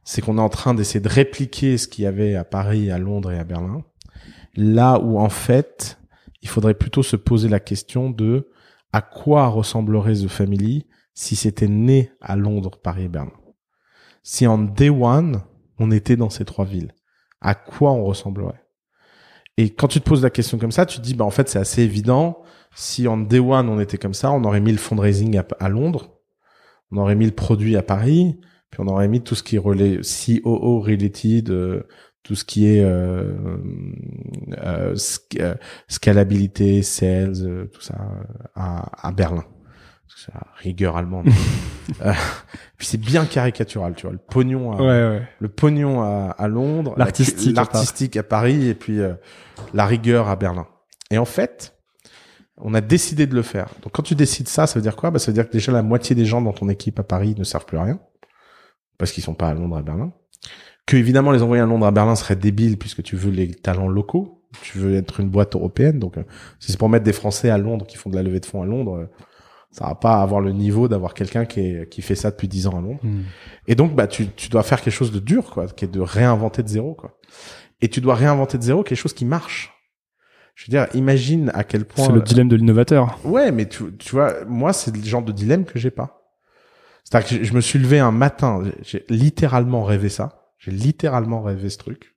c'est 0.03 0.21
qu'on 0.21 0.37
est 0.37 0.41
en 0.41 0.49
train 0.49 0.73
d'essayer 0.73 0.99
de 0.99 1.09
répliquer 1.09 1.77
ce 1.77 1.87
qu'il 1.87 2.03
y 2.03 2.07
avait 2.07 2.35
à 2.35 2.43
Paris, 2.43 2.89
à 2.89 2.97
Londres 2.97 3.31
et 3.31 3.39
à 3.39 3.43
Berlin. 3.43 3.83
Là 4.55 4.99
où 4.99 5.19
en 5.19 5.29
fait, 5.29 5.99
il 6.41 6.49
faudrait 6.49 6.73
plutôt 6.73 7.03
se 7.03 7.15
poser 7.15 7.49
la 7.49 7.59
question 7.59 8.09
de 8.09 8.49
à 8.91 9.01
quoi 9.01 9.47
ressemblerait 9.47 10.15
The 10.15 10.27
Family 10.27 10.87
si 11.13 11.35
c'était 11.35 11.67
né 11.67 12.11
à 12.21 12.35
Londres, 12.35 12.79
Paris 12.81 13.03
et 13.03 13.09
Berlin. 13.09 13.33
Si 14.23 14.47
en 14.47 14.57
day 14.57 14.89
one, 14.89 15.43
on 15.77 15.91
était 15.91 16.15
dans 16.15 16.29
ces 16.29 16.45
trois 16.45 16.65
villes, 16.65 16.93
à 17.41 17.55
quoi 17.55 17.91
on 17.91 18.03
ressemblerait? 18.03 18.63
Et 19.57 19.71
quand 19.71 19.87
tu 19.87 19.99
te 19.99 20.07
poses 20.07 20.23
la 20.23 20.29
question 20.29 20.57
comme 20.57 20.71
ça, 20.71 20.85
tu 20.85 20.99
te 20.99 21.03
dis, 21.03 21.13
bah 21.13 21.25
en 21.25 21.29
fait, 21.29 21.49
c'est 21.49 21.59
assez 21.59 21.81
évident. 21.81 22.41
Si 22.75 23.07
en 23.07 23.17
day 23.17 23.39
one 23.39 23.67
on 23.69 23.79
était 23.79 23.97
comme 23.97 24.13
ça, 24.13 24.31
on 24.31 24.43
aurait 24.43 24.61
mis 24.61 24.71
le 24.71 24.77
fundraising 24.77 25.37
à, 25.37 25.45
à 25.59 25.69
Londres, 25.69 26.11
on 26.91 26.97
aurait 26.97 27.15
mis 27.15 27.25
le 27.25 27.31
produit 27.31 27.75
à 27.77 27.81
Paris, 27.83 28.39
puis 28.71 28.79
on 28.81 28.87
aurait 28.87 29.07
mis 29.07 29.21
tout 29.21 29.35
ce 29.35 29.43
qui 29.43 29.55
est 29.55 29.59
relais 29.59 29.99
COO 30.01 30.79
related, 30.81 31.49
euh, 31.49 31.83
tout 32.23 32.35
ce 32.35 32.43
qui 32.45 32.67
est 32.67 32.83
euh, 32.83 33.57
euh, 34.63 34.93
sc- 34.95 35.39
euh, 35.41 35.55
scalabilité, 35.87 36.81
sales, 36.83 37.33
euh, 37.41 37.65
tout 37.73 37.81
ça 37.81 37.95
à, 38.55 39.07
à 39.07 39.11
Berlin. 39.11 39.43
C'est 40.15 40.33
la 40.33 40.41
rigueur 40.57 40.97
allemande. 40.97 41.27
Euh, 42.05 42.13
puis 42.77 42.85
c'est 42.85 42.99
bien 42.99 43.25
caricatural, 43.25 43.95
tu 43.95 44.03
vois. 44.05 44.11
Le 44.11 44.19
pognon 44.19 44.73
à, 44.73 44.79
ouais. 44.79 45.27
le 45.39 45.47
pognon 45.49 46.03
à, 46.03 46.29
à 46.37 46.47
Londres, 46.47 46.93
la- 46.97 47.05
L'artistique 47.05 47.57
à 47.57 47.61
l'artistique 47.61 48.15
à, 48.15 48.21
Paris 48.21 48.67
et 48.67 48.75
puis 48.75 48.99
euh, 48.99 49.13
la 49.73 49.87
rigueur 49.87 50.27
à 50.29 50.35
Berlin. 50.35 50.67
Et 51.09 51.17
en 51.17 51.25
fait, 51.25 51.78
on 52.61 52.73
a 52.73 52.81
décidé 52.81 53.27
de 53.27 53.35
le 53.35 53.41
faire. 53.41 53.69
Donc 53.81 53.93
quand 53.93 54.03
tu 54.03 54.15
décides 54.15 54.47
ça, 54.47 54.67
ça 54.67 54.75
veut 54.75 54.83
dire 54.83 54.95
quoi? 54.95 55.11
Bah, 55.11 55.19
Ça 55.19 55.27
veut 55.27 55.33
dire 55.33 55.47
que 55.47 55.51
déjà 55.51 55.71
la 55.71 55.83
moitié 55.83 56.15
des 56.15 56.25
gens 56.25 56.41
dans 56.41 56.53
ton 56.53 56.69
équipe 56.69 56.99
à 56.99 57.03
Paris 57.03 57.35
ne 57.37 57.43
servent 57.43 57.65
plus 57.65 57.77
à 57.77 57.83
rien 57.83 57.99
parce 58.97 59.11
qu'ils 59.11 59.23
sont 59.23 59.33
pas 59.33 59.49
à 59.49 59.53
Londres 59.53 59.77
à 59.77 59.81
Berlin. 59.81 60.11
Que 60.85 60.97
évidemment 60.97 61.31
les 61.31 61.41
envoyer 61.41 61.63
à 61.63 61.65
Londres 61.65 61.85
à 61.85 61.91
Berlin 61.91 62.15
serait 62.15 62.35
débile 62.35 62.77
puisque 62.77 63.03
tu 63.03 63.15
veux 63.15 63.31
les 63.31 63.53
talents 63.53 63.87
locaux, 63.87 64.43
tu 64.61 64.77
veux 64.77 64.95
être 64.95 65.19
une 65.19 65.29
boîte 65.29 65.55
européenne. 65.55 65.99
Donc 65.99 66.17
euh, 66.17 66.23
si 66.59 66.71
c'est 66.71 66.77
pour 66.77 66.89
mettre 66.89 67.05
des 67.05 67.13
Français 67.13 67.49
à 67.49 67.57
Londres 67.57 67.85
qui 67.85 67.97
font 67.97 68.09
de 68.09 68.15
la 68.15 68.23
levée 68.23 68.39
de 68.39 68.45
fonds 68.45 68.61
à 68.61 68.65
Londres, 68.65 68.95
euh, 68.95 69.05
ça 69.71 69.85
va 69.85 69.95
pas 69.95 70.21
avoir 70.21 70.41
le 70.41 70.51
niveau 70.51 70.87
d'avoir 70.87 71.13
quelqu'un 71.13 71.45
qui, 71.45 71.59
est, 71.59 71.89
qui 71.89 72.01
fait 72.01 72.15
ça 72.15 72.31
depuis 72.31 72.47
10 72.47 72.67
ans 72.67 72.77
à 72.77 72.81
Londres. 72.81 72.99
Hmm. 73.03 73.21
Et 73.67 73.75
donc, 73.75 73.95
bah, 73.95 74.07
tu, 74.07 74.27
tu 74.29 74.49
dois 74.49 74.63
faire 74.63 74.81
quelque 74.81 74.93
chose 74.93 75.11
de 75.11 75.19
dur, 75.19 75.51
quoi, 75.51 75.67
qui 75.67 75.85
est 75.85 75.89
de 75.89 75.99
réinventer 75.99 76.63
de 76.63 76.67
zéro, 76.67 76.95
quoi. 76.95 77.19
Et 77.81 77.87
tu 77.87 78.01
dois 78.01 78.15
réinventer 78.15 78.57
de 78.57 78.63
zéro 78.63 78.83
quelque 78.83 78.97
chose 78.97 79.13
qui 79.13 79.25
marche. 79.25 79.71
Je 80.59 80.65
veux 80.65 80.71
dire, 80.71 80.87
imagine 80.93 81.51
à 81.53 81.63
quel 81.63 81.85
point. 81.85 82.05
C'est 82.05 82.11
le 82.11 82.19
dilemme 82.21 82.49
de 82.49 82.57
l'innovateur. 82.57 83.17
Ouais, 83.23 83.49
mais 83.49 83.65
tu, 83.69 83.95
tu 83.97 84.11
vois, 84.11 84.43
moi, 84.45 84.73
c'est 84.73 84.93
le 84.93 85.01
genre 85.01 85.21
de 85.21 85.31
dilemme 85.31 85.63
que 85.63 85.79
j'ai 85.79 85.89
pas. 85.89 86.21
C'est-à-dire 87.05 87.29
que 87.29 87.35
je- 87.37 87.43
je 87.49 87.53
me 87.53 87.61
suis 87.61 87.79
levé 87.79 87.99
un 87.99 88.11
matin, 88.11 88.61
j'ai- 88.81 89.05
littéralement 89.07 89.83
rêvé 89.85 90.09
ça. 90.09 90.49
J'ai 90.57 90.71
littéralement 90.71 91.41
rêvé 91.41 91.69
ce 91.69 91.77
truc. 91.77 92.13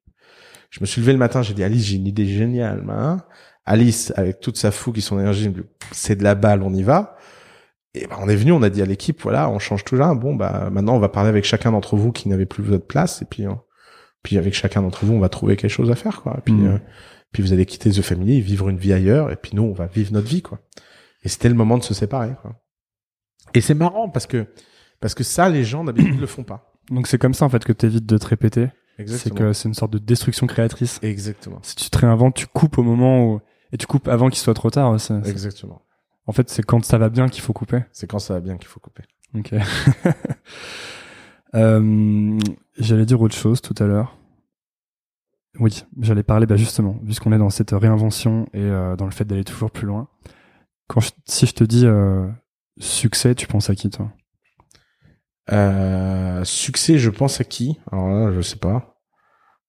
Je 0.71 0.81
me 0.81 0.87
suis 0.87 1.01
levé 1.01 1.13
le 1.13 1.21
matin, 1.21 1.43
j'ai 1.43 1.55
dit 1.55 1.63
Alice, 1.63 1.85
j'ai 1.85 1.95
une 1.97 2.07
idée 2.09 2.27
géniale, 2.27 2.83
hein. 2.91 3.19
Alice, 3.65 4.13
avec 4.17 4.41
toute 4.41 4.57
sa 4.57 4.73
fougue 4.73 4.99
et 4.99 5.03
son 5.03 5.21
énergie, 5.21 5.49
c'est 5.93 6.17
de 6.17 6.25
la 6.25 6.35
balle, 6.35 6.63
on 6.63 6.75
y 6.75 6.83
va. 6.83 7.17
Et 7.95 8.09
ben, 8.09 8.17
on 8.21 8.29
est 8.29 8.35
venu, 8.35 8.51
on 8.51 8.63
a 8.63 8.71
dit 8.71 8.83
à 8.83 8.87
l'équipe, 8.87 9.23
voilà, 9.23 9.49
on 9.51 9.61
change 9.61 9.85
tout 9.85 9.95
là. 9.95 10.15
Bon, 10.17 10.35
bah, 10.35 10.69
maintenant, 10.73 10.97
on 10.97 10.99
va 10.99 11.09
parler 11.11 11.29
avec 11.29 11.45
chacun 11.45 11.71
d'entre 11.71 11.95
vous 11.95 12.11
qui 12.11 12.29
n'avait 12.29 12.47
plus 12.47 12.65
votre 12.65 12.87
place, 12.89 13.23
et 13.23 13.25
puis, 13.25 13.47
euh, 13.47 13.53
puis 14.23 14.39
avec 14.39 14.55
chacun 14.55 14.83
d'entre 14.83 15.05
vous, 15.05 15.15
on 15.15 15.19
va 15.21 15.29
trouver 15.29 15.57
quelque 15.57 15.71
chose 15.71 15.91
à 15.91 15.95
faire, 15.95 16.23
quoi. 16.23 16.37
Et 16.39 16.41
puis, 16.43 16.55
euh, 16.67 16.79
puis 17.33 17.43
vous 17.43 17.53
allez 17.53 17.67
quitter 17.67 17.91
The 17.91 18.03
Family, 18.03 18.41
vivre 18.41 18.69
une 18.69 18.77
vie 18.79 18.93
ailleurs, 18.93 19.31
et 19.33 19.37
puis 19.37 19.53
nous, 19.55 19.63
on 19.63 19.73
va 19.73 19.87
vivre 19.87 20.13
notre 20.13 20.29
vie, 20.29 20.43
quoi. 20.43 20.61
Et 21.25 21.29
c'était 21.29 21.49
le 21.49 21.55
moment 21.55 21.79
de 21.79 21.83
se 21.85 21.95
séparer, 21.95 22.35
quoi. 22.43 22.55
Et 23.55 23.61
c'est 23.61 23.75
marrant 23.75 24.09
parce 24.09 24.27
que, 24.27 24.47
parce 25.01 25.15
que 25.15 25.25
ça, 25.25 25.49
les 25.49 25.65
gens 25.65 25.85
d'habitude 25.85 26.21
le 26.21 26.27
font 26.27 26.45
pas. 26.45 26.73
Donc 26.91 27.07
c'est 27.07 27.19
comme 27.19 27.35
ça 27.35 27.45
en 27.45 27.49
fait 27.49 27.65
que 27.65 27.73
t'évites 27.73 28.07
de 28.07 28.19
te 28.19 28.27
répéter. 28.27 28.69
C'est 29.07 29.33
que 29.35 29.53
c'est 29.53 29.69
une 29.69 29.75
sorte 29.75 29.93
de 29.93 29.99
destruction 29.99 30.47
créatrice. 30.47 30.99
Exactement. 31.03 31.59
Si 31.63 31.75
tu 31.77 31.91
te 31.91 31.99
réinventes, 31.99 32.35
tu 32.35 32.47
coupes 32.47 32.79
au 32.79 32.83
moment 32.83 33.25
où 33.27 33.41
et 33.73 33.77
tu 33.79 33.87
coupes 33.87 34.09
avant 34.09 34.29
qu'il 34.31 34.39
soit 34.39 34.55
trop 34.55 34.71
tard. 34.71 34.99
c'est- 35.01 35.15
Exactement. 35.29 35.83
En 36.27 36.33
fait, 36.33 36.49
c'est 36.51 36.63
quand 36.63 36.85
ça 36.85 36.99
va 36.99 37.09
bien 37.09 37.29
qu'il 37.29 37.43
faut 37.43 37.53
couper. 37.53 37.81
C'est 37.93 38.07
quand 38.07 38.19
ça 38.19 38.35
va 38.35 38.41
bien 38.41 38.57
qu'il 38.59 38.69
faut 38.69 38.81
couper. 38.81 39.03
Ok. 39.35 39.53
Euh, 41.55 42.39
j'allais 42.79 43.05
dire 43.07 43.21
autre 43.21 43.35
chose 43.35 43.61
tout 43.61 43.75
à 43.83 43.87
l'heure. 43.87 44.17
Oui, 45.61 45.85
j'allais 46.01 46.23
parler, 46.23 46.47
bah 46.47 46.57
justement, 46.57 46.95
puisqu'on 47.05 47.31
est 47.33 47.39
dans 47.39 47.51
cette 47.51 47.73
réinvention 47.73 48.47
et 48.55 48.61
euh, 48.63 48.97
dans 48.97 49.05
le 49.05 49.11
fait 49.11 49.25
d'aller 49.27 49.45
toujours 49.45 49.71
plus 49.71 49.87
loin. 49.87 50.09
Quand 50.89 51.01
je- 51.01 51.11
si 51.27 51.47
je 51.47 51.53
te 51.53 51.65
dis 51.65 51.87
euh, 51.87 52.27
succès, 52.79 53.35
tu 53.35 53.47
penses 53.47 53.69
à 53.69 53.75
qui 53.75 53.91
toi? 53.91 54.11
Succès, 56.45 56.99
je 56.99 57.11
pense 57.11 57.41
à 57.41 57.45
qui? 57.45 57.79
Alors 57.91 58.09
là, 58.09 58.33
je 58.33 58.41
sais 58.41 58.57
pas. 58.57 58.97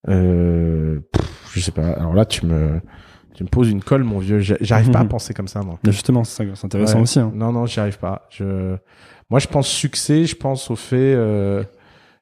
Pff, 0.05 1.51
je 1.53 1.59
sais 1.59 1.71
pas. 1.71 1.89
Alors 1.91 2.13
là, 2.13 2.25
tu 2.25 2.45
me, 2.45 2.79
tu 3.33 3.43
me 3.43 3.49
poses 3.49 3.69
une 3.69 3.83
colle, 3.83 4.03
mon 4.03 4.19
vieux. 4.19 4.39
J'a- 4.39 4.57
J'arrive 4.61 4.91
pas 4.91 4.99
à 4.99 5.05
penser 5.09 5.33
comme 5.33 5.47
ça, 5.49 5.61
moi. 5.61 5.79
Bah, 5.83 5.91
Justement, 5.91 6.23
c'est 6.23 6.43
intéressant 6.63 6.95
Ouais. 6.97 7.01
aussi. 7.03 7.19
Hein. 7.19 7.31
Non, 7.35 7.51
non, 7.51 7.65
j'y 7.65 7.79
arrive 7.81 7.99
pas. 7.99 8.27
Je, 8.29 8.77
moi, 9.33 9.39
je 9.39 9.47
pense 9.47 9.67
succès. 9.67 10.25
Je 10.25 10.35
pense 10.35 10.69
au 10.69 10.75
fait. 10.75 11.15
euh, 11.15 11.63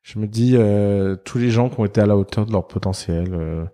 je 0.01 0.17
me 0.17 0.27
dis 0.27 0.53
euh, 0.55 1.17
tous 1.25 1.37
les 1.39 1.51
gens 1.51 1.67
qui 1.67 1.77
ont 1.77 1.83
été 1.83 1.99
à 1.99 2.05
la 2.05 2.15
hauteur 2.15 2.45
de 2.45 2.53
leur 2.53 2.69
potentiel. 2.69 3.33
euh, 3.33 3.65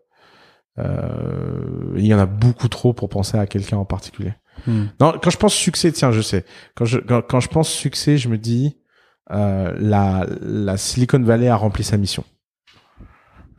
euh, 0.80 1.94
il 1.98 2.08
y 2.08 2.16
en 2.16 2.18
a 2.18 2.26
beaucoup 2.26 2.68
trop 2.68 2.94
pour 2.94 3.10
penser 3.10 3.38
à 3.38 3.46
quelqu'un 3.46 3.78
en 3.78 3.86
particulier. 3.86 4.34
Hmm. 4.66 4.86
Non, 5.00 5.14
quand 5.22 5.30
je 5.30 5.38
pense 5.38 5.54
succès, 5.54 5.92
tiens, 5.92 6.12
je 6.12 6.22
sais. 6.22 6.46
Quand 6.74 6.86
je 6.86 6.98
quand, 6.98 7.22
quand 7.22 7.40
je 7.40 7.48
pense 7.50 7.70
succès, 7.70 8.18
je 8.18 8.28
me 8.28 8.40
dis 8.40 8.80
euh, 9.30 9.72
la 9.78 10.26
la 10.42 10.78
Silicon 10.78 11.22
Valley 11.22 11.48
a 11.48 11.56
rempli 11.56 11.84
sa 11.84 11.98
mission. 11.98 12.24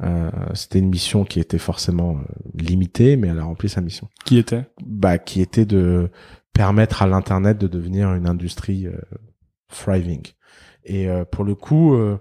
Euh, 0.02 0.28
C'était 0.54 0.80
une 0.80 0.88
mission 0.88 1.24
qui 1.24 1.38
était 1.38 1.58
forcément 1.58 2.16
euh, 2.16 2.24
limitée, 2.54 3.16
mais 3.16 3.28
elle 3.28 3.38
a 3.38 3.44
rempli 3.44 3.68
sa 3.68 3.80
mission. 3.80 4.08
Qui 4.24 4.38
était? 4.38 4.64
Bah, 4.84 5.18
qui 5.18 5.40
était 5.40 5.66
de 5.66 6.10
permettre 6.52 7.02
à 7.02 7.06
l'internet 7.06 7.58
de 7.58 7.68
devenir 7.68 8.12
une 8.14 8.26
industrie 8.26 8.88
euh, 8.88 8.98
thriving. 9.72 10.22
Et 10.84 11.08
euh, 11.08 11.24
pour 11.24 11.44
le 11.44 11.54
coup, 11.54 11.94
euh, 11.94 12.18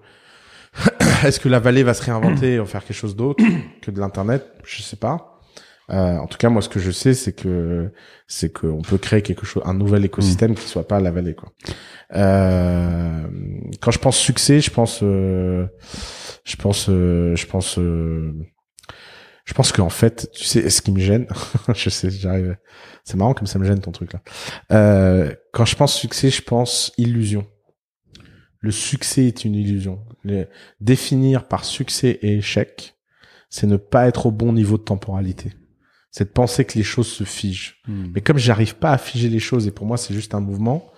est-ce 1.23 1.39
que 1.39 1.49
la 1.49 1.59
vallée 1.59 1.83
va 1.83 1.93
se 1.93 2.03
réinventer 2.03 2.55
et 2.55 2.59
en 2.59 2.65
faire 2.65 2.83
quelque 2.83 2.97
chose 2.97 3.15
d'autre 3.15 3.43
que 3.81 3.91
de 3.91 3.99
l'internet? 3.99 4.45
Je 4.63 4.81
sais 4.81 4.97
pas. 4.97 5.37
Euh, 5.89 6.17
en 6.17 6.27
tout 6.27 6.37
cas, 6.37 6.49
moi, 6.49 6.61
ce 6.61 6.67
que 6.67 6.79
je 6.79 6.91
sais, 6.91 7.13
c'est 7.13 7.31
que 7.31 7.91
c'est 8.27 8.51
qu'on 8.51 8.81
peut 8.81 8.97
créer 8.97 9.21
quelque 9.21 9.45
chose, 9.45 9.63
un 9.65 9.73
nouvel 9.73 10.03
écosystème 10.03 10.53
qui 10.53 10.67
soit 10.67 10.87
pas 10.87 10.99
la 10.99 11.11
vallée, 11.11 11.33
quoi. 11.33 11.53
Euh, 12.13 13.27
quand 13.81 13.91
je 13.91 13.99
pense 13.99 14.17
succès, 14.17 14.59
je 14.59 14.69
pense, 14.69 14.99
euh, 15.01 15.67
je 16.43 16.57
pense, 16.57 16.87
euh, 16.89 17.35
je 17.35 17.45
pense, 17.45 17.79
euh, 17.79 18.33
je 19.47 19.53
pense 19.53 19.71
qu'en 19.71 19.87
fait, 19.89 20.29
tu 20.33 20.43
sais, 20.43 20.69
ce 20.69 20.81
qui 20.81 20.91
me 20.91 20.99
gêne, 20.99 21.25
je 21.73 21.89
sais, 21.89 22.11
j'arrive. 22.11 22.57
C'est 23.05 23.15
marrant 23.15 23.33
comme 23.33 23.47
ça 23.47 23.57
me 23.59 23.65
gêne 23.65 23.79
ton 23.79 23.91
truc 23.93 24.11
là. 24.11 24.21
Euh, 24.73 25.33
quand 25.53 25.63
je 25.63 25.75
pense 25.77 25.95
succès, 25.95 26.29
je 26.29 26.41
pense 26.41 26.91
illusion. 26.97 27.47
Le 28.59 28.71
succès 28.71 29.25
est 29.25 29.45
une 29.45 29.55
illusion. 29.55 30.03
Le- 30.23 30.47
définir 30.81 31.47
par 31.47 31.63
succès 31.63 32.19
et 32.21 32.37
échec, 32.37 32.95
c'est 33.49 33.67
ne 33.67 33.77
pas 33.77 34.07
être 34.07 34.25
au 34.25 34.31
bon 34.31 34.51
niveau 34.51 34.77
de 34.77 34.83
temporalité. 34.83 35.53
C'est 36.11 36.25
de 36.25 36.29
penser 36.29 36.65
que 36.65 36.77
les 36.77 36.83
choses 36.83 37.07
se 37.07 37.23
figent. 37.23 37.75
Hmm. 37.87 38.07
Mais 38.13 38.19
comme 38.21 38.37
j'arrive 38.37 38.75
pas 38.75 38.91
à 38.91 38.97
figer 38.97 39.29
les 39.29 39.39
choses 39.39 39.65
et 39.67 39.71
pour 39.71 39.85
moi 39.85 39.95
c'est 39.95 40.13
juste 40.13 40.33
un 40.35 40.41
mouvement, 40.41 40.91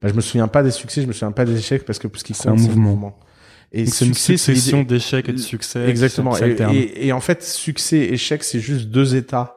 bah, 0.00 0.08
je 0.08 0.14
me 0.14 0.22
souviens 0.22 0.48
pas 0.48 0.62
des 0.62 0.70
succès, 0.70 1.02
je 1.02 1.06
me 1.06 1.12
souviens 1.12 1.32
pas 1.32 1.44
des 1.44 1.58
échecs 1.58 1.84
parce 1.84 1.98
que 1.98 2.08
ce 2.16 2.24
qui 2.24 2.32
C'est 2.32 2.44
compte 2.48 2.58
un 2.58 2.62
c'est 2.62 2.68
le 2.68 2.74
mouvement. 2.76 2.90
mouvement. 2.92 3.20
Et 3.72 3.84
Donc, 3.84 3.94
c'est 3.94 4.04
une 4.06 4.14
succès, 4.14 4.36
succession 4.36 4.82
d'échecs 4.82 5.28
et 5.28 5.32
de 5.32 5.38
succès. 5.38 5.84
qui 5.84 5.90
Exactement. 5.90 6.32
qui 6.32 6.44
Et, 6.44 6.56
et- 6.78 7.06
et 7.06 7.12
en 7.12 7.20
fait, 7.20 7.42
succès 7.44 7.98
et 7.98 8.12
échec, 8.14 8.42
c'est 8.42 8.58
juste 8.60 8.88
deux 8.88 9.14
états 9.14 9.56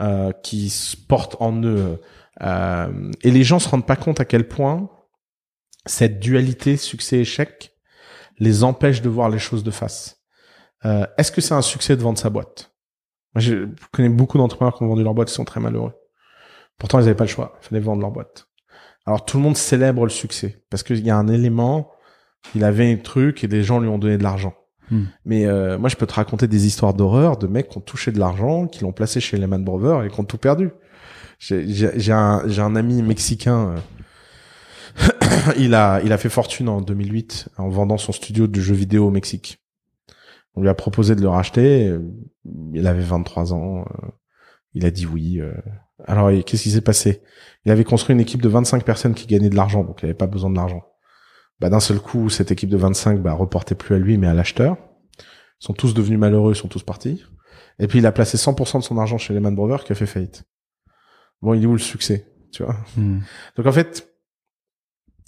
euh, 0.00 0.32
qui 0.42 0.70
se 0.70 0.96
portent 0.96 1.36
en 1.40 1.62
eux. 1.62 2.00
Euh, 2.42 3.12
et 3.22 3.30
les 3.30 3.44
gens 3.44 3.58
se 3.58 3.68
rendent 3.68 3.86
pas 3.86 3.96
compte 3.96 4.18
à 4.20 4.24
quel 4.24 4.48
point 4.48 4.88
cette 5.86 6.20
dualité 6.20 6.76
succès-échec 6.76 7.72
les 8.38 8.64
empêche 8.64 9.02
de 9.02 9.08
voir 9.08 9.28
les 9.28 9.38
choses 9.38 9.62
de 9.64 9.70
face. 9.70 10.16
Euh, 10.86 11.06
Est-ce 11.18 11.30
que 11.32 11.40
c'est 11.40 11.52
un 11.54 11.60
succès 11.62 11.96
de 11.96 12.02
vendre 12.02 12.18
sa 12.18 12.30
boîte? 12.30 12.72
Moi, 13.34 13.40
je 13.42 13.66
connais 13.92 14.08
beaucoup 14.08 14.38
d'entrepreneurs 14.38 14.74
qui 14.76 14.82
ont 14.82 14.88
vendu 14.88 15.02
leur 15.04 15.14
boîte, 15.14 15.30
ils 15.30 15.34
sont 15.34 15.44
très 15.44 15.60
malheureux. 15.60 15.92
Pourtant, 16.78 16.98
ils 16.98 17.02
n'avaient 17.04 17.14
pas 17.14 17.24
le 17.24 17.30
choix. 17.30 17.58
Il 17.62 17.68
fallait 17.68 17.80
vendre 17.80 18.00
leur 18.00 18.10
boîte. 18.10 18.46
Alors, 19.06 19.24
tout 19.26 19.36
le 19.36 19.42
monde 19.42 19.56
célèbre 19.56 20.04
le 20.04 20.10
succès 20.10 20.64
parce 20.70 20.82
qu'il 20.82 21.04
y 21.04 21.10
a 21.10 21.16
un 21.16 21.28
élément, 21.28 21.90
il 22.54 22.64
avait 22.64 22.90
un 22.92 22.96
truc 22.96 23.44
et 23.44 23.48
des 23.48 23.62
gens 23.62 23.80
lui 23.80 23.88
ont 23.88 23.98
donné 23.98 24.18
de 24.18 24.22
l'argent. 24.22 24.54
Hmm. 24.90 25.04
Mais 25.24 25.46
euh, 25.46 25.78
moi, 25.78 25.88
je 25.88 25.96
peux 25.96 26.06
te 26.06 26.14
raconter 26.14 26.48
des 26.48 26.66
histoires 26.66 26.94
d'horreur 26.94 27.36
de 27.36 27.46
mecs 27.46 27.68
qui 27.68 27.78
ont 27.78 27.82
touché 27.82 28.10
de 28.10 28.18
l'argent, 28.18 28.66
qui 28.66 28.82
l'ont 28.82 28.92
placé 28.92 29.20
chez 29.20 29.36
Lehman 29.36 29.64
Brothers 29.64 30.04
et 30.04 30.08
qui 30.10 30.18
ont 30.18 30.24
tout 30.24 30.38
perdu. 30.38 30.70
J'ai 31.38 32.12
un, 32.12 32.76
ami 32.76 33.02
mexicain. 33.02 33.76
euh, 34.98 35.12
il 35.58 35.74
a, 35.74 36.00
il 36.02 36.12
a 36.12 36.18
fait 36.18 36.28
fortune 36.28 36.68
en 36.68 36.80
2008 36.80 37.50
en 37.56 37.68
vendant 37.68 37.98
son 37.98 38.12
studio 38.12 38.46
de 38.46 38.60
jeux 38.60 38.74
vidéo 38.74 39.06
au 39.06 39.10
Mexique. 39.10 39.58
On 40.56 40.62
lui 40.62 40.68
a 40.68 40.74
proposé 40.74 41.14
de 41.14 41.22
le 41.22 41.28
racheter. 41.28 41.86
euh, 41.86 42.00
Il 42.74 42.86
avait 42.86 43.00
23 43.02 43.54
ans. 43.54 43.80
euh, 43.82 44.08
Il 44.74 44.84
a 44.84 44.90
dit 44.90 45.06
oui. 45.06 45.40
Alors, 46.06 46.30
qu'est-ce 46.44 46.64
qui 46.64 46.70
s'est 46.70 46.80
passé? 46.80 47.22
Il 47.64 47.70
avait 47.70 47.84
construit 47.84 48.14
une 48.14 48.20
équipe 48.20 48.42
de 48.42 48.48
25 48.48 48.84
personnes 48.84 49.14
qui 49.14 49.26
gagnaient 49.26 49.50
de 49.50 49.56
l'argent, 49.56 49.84
donc 49.84 50.00
il 50.02 50.06
avait 50.06 50.14
pas 50.14 50.26
besoin 50.26 50.50
de 50.50 50.56
l'argent. 50.56 50.82
Bah, 51.60 51.68
d'un 51.68 51.80
seul 51.80 52.00
coup, 52.00 52.30
cette 52.30 52.50
équipe 52.50 52.70
de 52.70 52.76
25 52.76 53.20
bah, 53.20 53.32
reportait 53.32 53.74
plus 53.74 53.94
à 53.94 53.98
lui, 53.98 54.16
mais 54.16 54.26
à 54.26 54.34
l'acheteur. 54.34 54.76
Ils 55.18 55.66
sont 55.66 55.74
tous 55.74 55.92
devenus 55.92 56.18
malheureux, 56.18 56.52
ils 56.52 56.56
sont 56.56 56.68
tous 56.68 56.82
partis. 56.82 57.24
Et 57.78 57.86
puis, 57.86 57.98
il 57.98 58.06
a 58.06 58.12
placé 58.12 58.38
100% 58.38 58.78
de 58.78 58.84
son 58.84 58.98
argent 58.98 59.18
chez 59.18 59.34
Lehman 59.34 59.54
Brothers, 59.54 59.84
qui 59.84 59.92
a 59.92 59.94
fait 59.94 60.06
faillite. 60.06 60.44
Bon, 61.42 61.54
il 61.54 61.62
est 61.62 61.66
où 61.66 61.72
le 61.72 61.78
succès 61.78 62.26
Tu 62.52 62.62
vois? 62.62 62.76
Hmm. 62.96 63.20
donc 63.56 63.66
en 63.66 63.72
fait, 63.72 64.08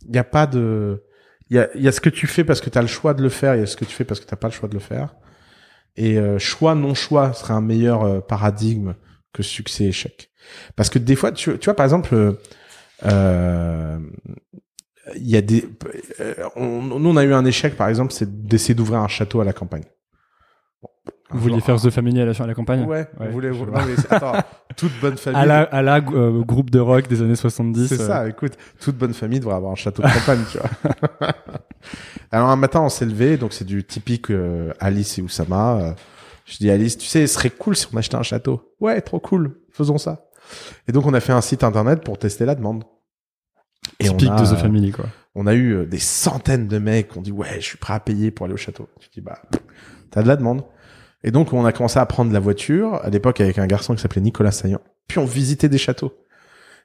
il 0.04 0.10
n'y 0.10 0.18
a 0.18 0.24
pas 0.24 0.46
de, 0.46 1.04
il 1.48 1.56
y 1.56 1.58
a, 1.58 1.68
il 1.74 1.82
y 1.82 1.88
a 1.88 1.92
ce 1.92 2.00
que 2.00 2.08
tu 2.10 2.26
fais 2.26 2.44
parce 2.44 2.60
que 2.60 2.70
tu 2.70 2.78
as 2.78 2.82
le 2.82 2.88
choix 2.88 3.14
de 3.14 3.22
le 3.22 3.28
faire, 3.28 3.54
il 3.54 3.60
y 3.60 3.62
a 3.62 3.66
ce 3.66 3.76
que 3.76 3.84
tu 3.84 3.94
fais 3.94 4.04
parce 4.04 4.20
que 4.20 4.26
t'as 4.26 4.36
pas 4.36 4.48
le 4.48 4.52
choix 4.52 4.68
de 4.68 4.74
le 4.74 4.80
faire. 4.80 5.14
Et 5.96 6.18
euh, 6.18 6.38
choix 6.38 6.74
non 6.74 6.94
choix 6.94 7.34
serait 7.34 7.52
un 7.52 7.60
meilleur 7.60 8.02
euh, 8.04 8.20
paradigme 8.20 8.94
que 9.32 9.42
succès 9.42 9.84
échec. 9.84 10.30
Parce 10.76 10.88
que 10.88 10.98
des 10.98 11.14
fois, 11.14 11.32
tu, 11.32 11.58
tu 11.58 11.64
vois 11.66 11.76
par 11.76 11.84
exemple, 11.84 12.38
euh, 13.04 13.98
il 15.16 15.28
y 15.28 15.36
a 15.36 15.40
des, 15.42 15.68
euh, 16.20 16.34
on, 16.56 16.82
nous 16.82 17.10
on 17.10 17.16
a 17.16 17.24
eu 17.24 17.32
un 17.32 17.44
échec 17.44 17.76
par 17.76 17.88
exemple, 17.88 18.12
c'est 18.12 18.46
d'essayer 18.46 18.74
d'ouvrir 18.74 19.00
un 19.00 19.08
château 19.08 19.40
à 19.40 19.44
la 19.44 19.52
campagne. 19.52 19.84
Vous 21.30 21.38
vouliez 21.38 21.60
faire 21.60 21.80
The 21.80 21.88
Family 21.88 22.20
à 22.20 22.26
la, 22.26 22.32
à 22.38 22.46
la 22.46 22.54
campagne 22.54 22.84
Ouais, 22.84 23.08
Ouais, 23.18 23.28
mais 23.86 23.96
c'est- 23.96 24.12
attends, 24.12 24.34
toute 24.76 24.92
bonne 25.00 25.16
famille. 25.16 25.40
À 25.40 25.46
la, 25.46 25.62
à 25.62 25.80
la 25.80 25.96
euh, 25.96 26.42
groupe 26.42 26.68
de 26.68 26.78
rock 26.78 27.08
des 27.08 27.22
années 27.22 27.36
70. 27.36 27.88
C'est 27.88 28.00
euh, 28.00 28.06
ça, 28.06 28.28
écoute, 28.28 28.52
toute 28.80 28.96
bonne 28.96 29.14
famille 29.14 29.40
devrait 29.40 29.54
avoir 29.54 29.72
un 29.72 29.76
château 29.76 30.02
de 30.02 30.08
campagne, 30.08 30.42
tu 30.50 30.58
vois. 30.58 31.30
Alors 32.30 32.50
un 32.50 32.56
matin, 32.56 32.80
on 32.82 32.88
s'est 32.90 33.06
levé, 33.06 33.38
donc 33.38 33.54
c'est 33.54 33.64
du 33.64 33.82
typique 33.84 34.30
euh, 34.30 34.72
Alice 34.78 35.18
et 35.18 35.22
Oussama. 35.22 35.78
Euh, 35.80 35.92
je 36.44 36.58
dis 36.58 36.70
Alice, 36.70 36.98
tu 36.98 37.06
sais, 37.06 37.26
ce 37.26 37.34
serait 37.34 37.50
cool 37.50 37.76
si 37.76 37.86
on 37.92 37.96
achetait 37.96 38.16
un 38.16 38.22
château. 38.22 38.74
Ouais, 38.80 39.00
trop 39.00 39.18
cool, 39.20 39.58
faisons 39.70 39.98
ça. 39.98 40.26
Et 40.86 40.92
donc 40.92 41.06
on 41.06 41.14
a 41.14 41.20
fait 41.20 41.32
un 41.32 41.40
site 41.40 41.64
internet 41.64 42.04
pour 42.04 42.18
tester 42.18 42.44
la 42.44 42.54
demande. 42.54 42.84
Et 43.98 44.04
typique 44.08 44.28
on 44.30 44.32
a, 44.32 44.40
de 44.40 44.54
The 44.54 44.58
Family, 44.58 44.92
quoi. 44.92 45.06
on 45.34 45.46
a 45.46 45.54
eu 45.54 45.72
euh, 45.72 45.86
des 45.86 45.98
centaines 45.98 46.68
de 46.68 46.78
mecs 46.78 47.08
qui 47.08 47.18
ont 47.18 47.22
dit 47.22 47.32
ouais, 47.32 47.56
je 47.56 47.64
suis 47.64 47.78
prêt 47.78 47.94
à 47.94 48.00
payer 48.00 48.30
pour 48.30 48.44
aller 48.44 48.54
au 48.54 48.58
château. 48.58 48.88
Je 49.00 49.08
dis 49.08 49.20
bah, 49.20 49.40
t'as 50.10 50.22
de 50.22 50.28
la 50.28 50.36
demande. 50.36 50.62
Et 51.24 51.30
donc 51.30 51.52
on 51.52 51.64
a 51.64 51.72
commencé 51.72 51.98
à 51.98 52.06
prendre 52.06 52.32
la 52.32 52.40
voiture 52.40 52.94
à 53.02 53.10
l'époque 53.10 53.40
avec 53.40 53.58
un 53.58 53.66
garçon 53.66 53.94
qui 53.94 54.02
s'appelait 54.02 54.22
Nicolas 54.22 54.52
Saillant. 54.52 54.80
Puis 55.08 55.18
on 55.18 55.24
visitait 55.24 55.68
des 55.68 55.78
châteaux. 55.78 56.12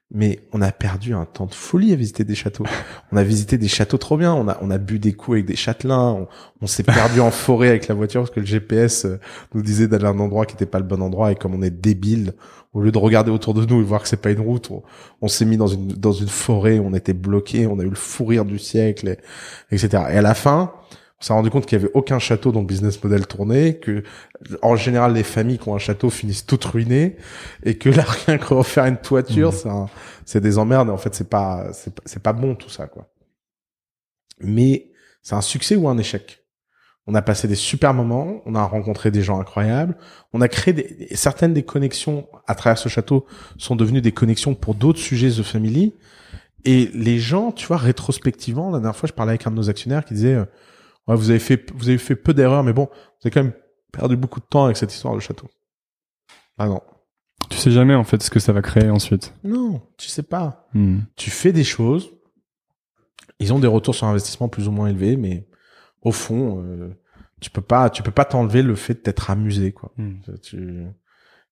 Mais 0.10 0.39
on 0.54 0.62
a 0.62 0.72
perdu 0.72 1.14
un 1.14 1.26
temps 1.26 1.48
de 1.48 1.54
folie 1.54 1.91
à 1.91 1.98
visiter 1.98 2.24
des 2.24 2.36
châteaux. 2.36 2.64
On 3.12 3.18
a 3.18 3.24
visité 3.24 3.58
des 3.58 3.68
châteaux 3.68 3.98
trop 3.98 4.16
bien. 4.16 4.34
On 4.34 4.48
a 4.48 4.58
on 4.62 4.72
a 4.72 4.78
bu 4.78 5.00
des 5.00 5.12
coups 5.12 5.36
avec 5.36 5.45
des 5.45 5.58
châtelains. 5.58 6.12
On, 6.12 6.28
on 6.62 6.66
s'est 6.68 6.84
perdu 6.84 7.20
en 7.20 7.30
forêt 7.30 7.68
avec 7.68 7.89
la 7.89 7.95
voiture 7.95 8.22
parce 8.22 8.34
que 8.34 8.39
le 8.39 8.45
GPS 8.45 9.04
euh, 9.04 9.20
nous 9.54 9.62
disait 9.62 9.89
d'aller 9.89 10.06
à 10.06 10.10
un 10.10 10.20
endroit 10.20 10.45
qui 10.45 10.54
n'était 10.54 10.66
pas 10.66 10.80
le 10.80 10.86
bon 10.86 11.02
endroit. 11.02 11.34
Et 11.34 11.36
comme 11.36 11.54
on 11.54 11.62
est 11.62 11.72
débile, 11.72 12.36
au 12.74 12.82
lieu 12.82 12.91
de 12.91 12.97
regarder 12.97 13.32
autour 13.32 13.53
de 13.53 13.65
nous 13.65 13.80
et 13.82 13.84
voir 13.84 14.01
que 14.03 14.07
c'est 14.07 14.22
pas 14.22 14.32
une 14.32 14.41
route, 14.41 14.70
on, 14.72 14.84
on 15.22 15.28
s'est 15.28 15.45
mis 15.45 15.57
dans 15.57 15.68
une 15.68 15.88
dans 15.88 16.11
une 16.11 16.28
forêt. 16.28 16.80
On 16.80 16.93
était 16.93 17.13
bloqué. 17.13 17.65
On 17.68 17.80
a 17.80 17.84
eu 17.84 17.89
le 17.89 17.95
fou 17.95 18.26
rire 18.26 18.45
du 18.45 18.59
siècle, 18.59 19.07
et, 19.07 19.18
etc. 19.76 20.03
Et 20.11 20.18
à 20.18 20.22
la 20.22 20.34
fin, 20.36 20.74
on 21.20 21.24
s'est 21.26 21.34
rendu 21.34 21.49
compte 21.49 21.65
qu'il 21.65 21.80
y 21.80 21.82
avait 21.84 21.91
aucun 21.95 22.20
château 22.20 22.51
dont 22.51 22.61
le 22.61 22.68
business 22.68 23.03
model 23.03 23.26
tournait, 23.26 23.80
que 23.80 24.03
en 24.61 24.76
général 24.76 25.13
les 25.13 25.24
familles 25.24 25.57
qui 25.57 25.68
ont 25.70 25.76
un 25.76 25.80
château 25.80 26.09
finissent 26.11 26.45
toutes 26.45 26.65
ruinées, 26.65 27.18
et 27.63 27.78
que 27.78 27.89
là 27.89 28.03
rien 28.28 28.38
que 28.38 28.53
refaire 28.53 28.86
une 28.86 28.97
toiture, 28.97 29.51
Mhm. 29.51 29.57
c'est 29.57 29.70
un- 29.70 29.89
c'est 30.26 30.41
des 30.41 30.57
emmerdes. 30.59 30.89
Et 30.89 30.91
en 30.91 30.97
fait, 30.97 31.15
c'est 31.15 31.30
pas 31.30 31.72
c'est 31.74 31.95
pas- 31.95 32.03
c'est 32.05 32.22
pas 32.22 32.34
bon 32.34 32.53
tout 32.55 32.70
ça 32.70 32.86
quoi. 32.88 33.07
Mais 34.39 34.91
c'est 35.24 35.36
un 35.36 35.41
succès 35.41 35.76
ou 35.76 35.89
un 35.89 35.97
échec? 35.97 36.43
On 37.08 37.16
a 37.16 37.22
passé 37.22 37.47
des 37.47 37.55
super 37.55 37.93
moments, 37.93 38.41
on 38.45 38.53
a 38.53 38.64
rencontré 38.64 39.12
des 39.12 39.22
gens 39.22 39.39
incroyables, 39.39 39.97
on 40.34 40.41
a 40.41 40.49
créé 40.49 40.74
des, 40.74 41.08
certaines 41.16 41.53
des 41.53 41.64
connexions 41.64 42.28
à 42.47 42.53
travers 42.53 42.78
ce 42.78 42.89
château 42.89 43.26
sont 43.58 43.78
devenues 43.78 44.01
des 44.01 44.12
connexions 44.12 44.55
pour 44.55 44.76
d'autres 44.76 44.99
sujets 44.99 45.30
The 45.30 45.43
Family. 45.43 45.93
Et 46.66 46.91
les 46.93 47.18
gens, 47.18 47.53
tu 47.53 47.66
vois, 47.66 47.78
rétrospectivement, 47.78 48.70
la 48.72 48.80
dernière 48.80 48.95
fois, 48.95 49.08
je 49.08 49.14
parlais 49.14 49.32
avec 49.32 49.47
un 49.47 49.51
de 49.51 49.55
nos 49.55 49.70
actionnaires 49.70 50.03
qui 50.03 50.16
disait, 50.16 50.34
euh, 50.34 50.45
ouais, 51.08 51.16
vous 51.16 51.30
avez 51.30 51.39
fait, 51.39 51.72
vous 51.74 51.88
avez 51.88 51.97
fait 51.97 52.18
peu 52.18 52.34
d'erreurs, 52.34 52.64
mais 52.64 52.74
bon, 52.74 52.89
vous 52.91 53.28
avez 53.28 53.32
quand 53.32 53.43
même 53.43 53.53
perdu 53.93 54.18
beaucoup 54.18 54.41
de 54.41 54.45
temps 54.45 54.66
avec 54.66 54.76
cette 54.76 54.93
histoire 54.93 55.16
de 55.16 55.22
château. 55.22 55.47
Ah 56.58 56.68
non. 56.68 56.82
Tu 57.49 57.58
sais 57.58 57.72
jamais, 57.72 57.95
en 57.95 58.03
fait, 58.03 58.22
ce 58.22 58.30
que 58.30 58.39
ça 58.39 58.51
va 58.51 58.62
créer 58.62 58.89
ensuite. 58.89 59.34
Non, 59.45 59.82
tu 59.97 60.10
sais 60.10 60.24
pas. 60.24 60.68
Hmm. 60.74 60.99
tu 61.16 61.30
fais 61.30 61.53
des 61.53 61.64
choses, 61.64 62.12
ils 63.39 63.53
ont 63.53 63.60
des 63.60 63.68
retours 63.68 63.95
sur 63.95 64.08
investissement 64.08 64.49
plus 64.49 64.68
ou 64.68 64.72
moins 64.72 64.88
élevés, 64.88 65.16
mais 65.16 65.47
au 66.08 66.12
fond, 66.12 66.64
euh, 66.64 66.89
tu 67.41 67.49
peux 67.49 67.62
pas, 67.62 67.89
tu 67.89 68.01
peux 68.03 68.12
pas 68.12 68.26
t'enlever 68.26 68.62
le 68.64 68.76
fait 68.76 69.03
d'être 69.05 69.30
amusé, 69.30 69.72
quoi. 69.72 69.91
Hmm. 69.97 70.16
Tu- 70.41 70.86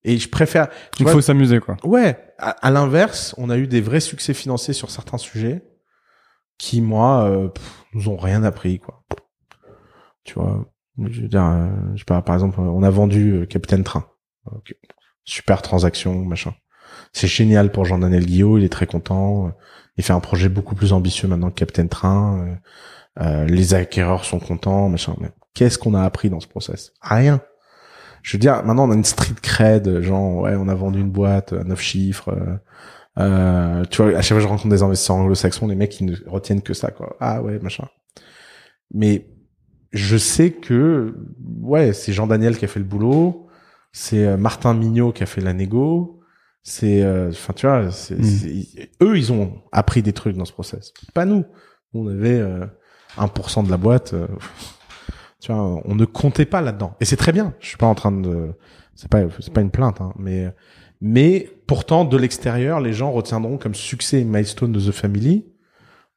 Et 0.04 0.18
je 0.18 0.28
préfère. 0.28 0.68
Il 0.98 1.04
vois, 1.04 1.12
faut 1.12 1.20
s'amuser, 1.20 1.60
quoi. 1.60 1.76
Ouais. 1.84 2.16
À, 2.38 2.50
à 2.50 2.70
l'inverse, 2.70 3.34
on 3.38 3.50
a 3.50 3.58
eu 3.58 3.66
des 3.66 3.80
vrais 3.80 4.00
succès 4.00 4.34
financiers 4.34 4.74
sur 4.74 4.90
certains 4.90 5.18
sujets 5.18 5.62
qui, 6.58 6.80
moi, 6.80 7.28
euh, 7.28 7.48
pff, 7.48 7.84
nous 7.94 8.08
ont 8.08 8.16
rien 8.16 8.42
appris, 8.44 8.78
quoi. 8.78 9.04
Tu 10.24 10.34
vois, 10.34 10.64
je 10.98 11.20
veux 11.22 11.28
dire, 11.28 11.44
euh, 11.44 11.68
je 11.94 11.98
sais 12.00 12.04
pas, 12.04 12.20
par 12.22 12.34
exemple, 12.34 12.58
on 12.60 12.82
a 12.82 12.90
vendu 12.90 13.32
euh, 13.32 13.46
Capitaine 13.46 13.84
Train. 13.84 14.06
Super 15.24 15.60
transaction, 15.62 16.24
machin. 16.24 16.54
C'est 17.12 17.26
génial 17.28 17.72
pour 17.72 17.84
Jean-Daniel 17.84 18.26
Guillot, 18.26 18.58
il 18.58 18.64
est 18.64 18.72
très 18.72 18.86
content. 18.86 19.52
Il 19.96 20.04
fait 20.04 20.12
un 20.12 20.20
projet 20.20 20.48
beaucoup 20.48 20.74
plus 20.74 20.92
ambitieux 20.92 21.28
maintenant 21.28 21.48
que 21.50 21.54
Capitaine 21.54 21.88
Train. 21.88 22.38
Euh, 22.38 22.54
euh, 23.22 23.44
les 23.46 23.74
acquéreurs 23.74 24.24
sont 24.24 24.38
contents, 24.38 24.88
machin. 24.88 25.14
Mais 25.20 25.30
qu'est-ce 25.54 25.78
qu'on 25.78 25.94
a 25.94 26.02
appris 26.02 26.28
dans 26.28 26.40
ce 26.40 26.46
process? 26.46 26.92
Rien. 27.00 27.40
Je 28.22 28.36
veux 28.36 28.40
dire, 28.40 28.64
maintenant 28.64 28.88
on 28.88 28.90
a 28.90 28.94
une 28.94 29.04
street 29.04 29.36
cred, 29.40 30.00
genre 30.00 30.42
ouais, 30.42 30.56
on 30.56 30.68
a 30.68 30.74
vendu 30.74 31.00
une 31.00 31.10
boîte 31.10 31.52
à 31.52 31.62
neuf 31.64 31.80
chiffres. 31.80 32.30
euh, 32.30 32.56
euh, 33.18 33.84
tu 33.90 34.02
vois, 34.02 34.16
à 34.16 34.20
chaque 34.20 34.28
fois 34.28 34.36
que 34.38 34.42
je 34.42 34.48
rencontre 34.48 34.68
des 34.68 34.82
investisseurs 34.82 35.16
anglo-saxons, 35.16 35.68
les 35.68 35.74
mecs 35.74 35.98
ils 36.00 36.06
ne 36.06 36.16
retiennent 36.26 36.60
que 36.60 36.74
ça, 36.74 36.90
quoi. 36.90 37.16
Ah 37.20 37.40
ouais, 37.42 37.58
machin. 37.60 37.88
Mais 38.92 39.26
je 39.92 40.16
sais 40.16 40.50
que 40.50 41.14
ouais, 41.60 41.92
c'est 41.92 42.12
Jean 42.12 42.26
Daniel 42.26 42.58
qui 42.58 42.64
a 42.64 42.68
fait 42.68 42.80
le 42.80 42.84
boulot, 42.84 43.46
c'est 43.92 44.26
euh, 44.26 44.36
Martin 44.36 44.74
Mignot 44.74 45.12
qui 45.12 45.22
a 45.22 45.26
fait 45.26 45.40
la 45.40 45.52
négo, 45.52 46.20
c'est 46.68 47.02
euh, 47.02 47.30
enfin 47.30 47.52
tu 47.52 47.64
vois, 47.66 47.82
Mm. 47.82 47.90
c'est- 47.92 48.90
eux 49.00 49.16
ils 49.16 49.32
ont 49.32 49.62
appris 49.70 50.02
des 50.02 50.12
trucs 50.12 50.36
dans 50.36 50.44
ce 50.44 50.52
process. 50.52 50.92
Pas 51.14 51.24
nous. 51.24 51.44
On 51.94 52.08
avait 52.08 52.38
euh, 52.40 52.66
1% 53.16 53.62
de 53.62 53.70
la 53.70 53.76
boîte. 53.76 54.14
euh, 54.14 54.26
tu 55.40 55.52
vois, 55.52 55.62
on 55.84 55.94
ne 55.94 56.04
comptait 56.04 56.44
pas 56.44 56.60
là-dedans. 56.60 56.96
Et 57.00 57.04
c'est 57.04 57.16
très 57.16 57.30
bien. 57.32 57.54
Je 57.60 57.68
suis 57.68 57.76
pas 57.76 57.86
en 57.86 57.94
train 57.94 58.10
de, 58.10 58.52
c'est 58.96 59.08
pas, 59.08 59.20
c'est 59.38 59.52
pas 59.52 59.60
une 59.60 59.70
plainte, 59.70 60.00
hein, 60.00 60.12
mais, 60.18 60.52
mais 61.00 61.48
pourtant 61.68 62.04
de 62.04 62.16
l'extérieur, 62.16 62.80
les 62.80 62.92
gens 62.92 63.12
retiendront 63.12 63.58
comme 63.58 63.74
succès 63.76 64.22
et 64.22 64.24
milestone 64.24 64.72
de 64.72 64.80
The 64.80 64.90
Family 64.92 65.46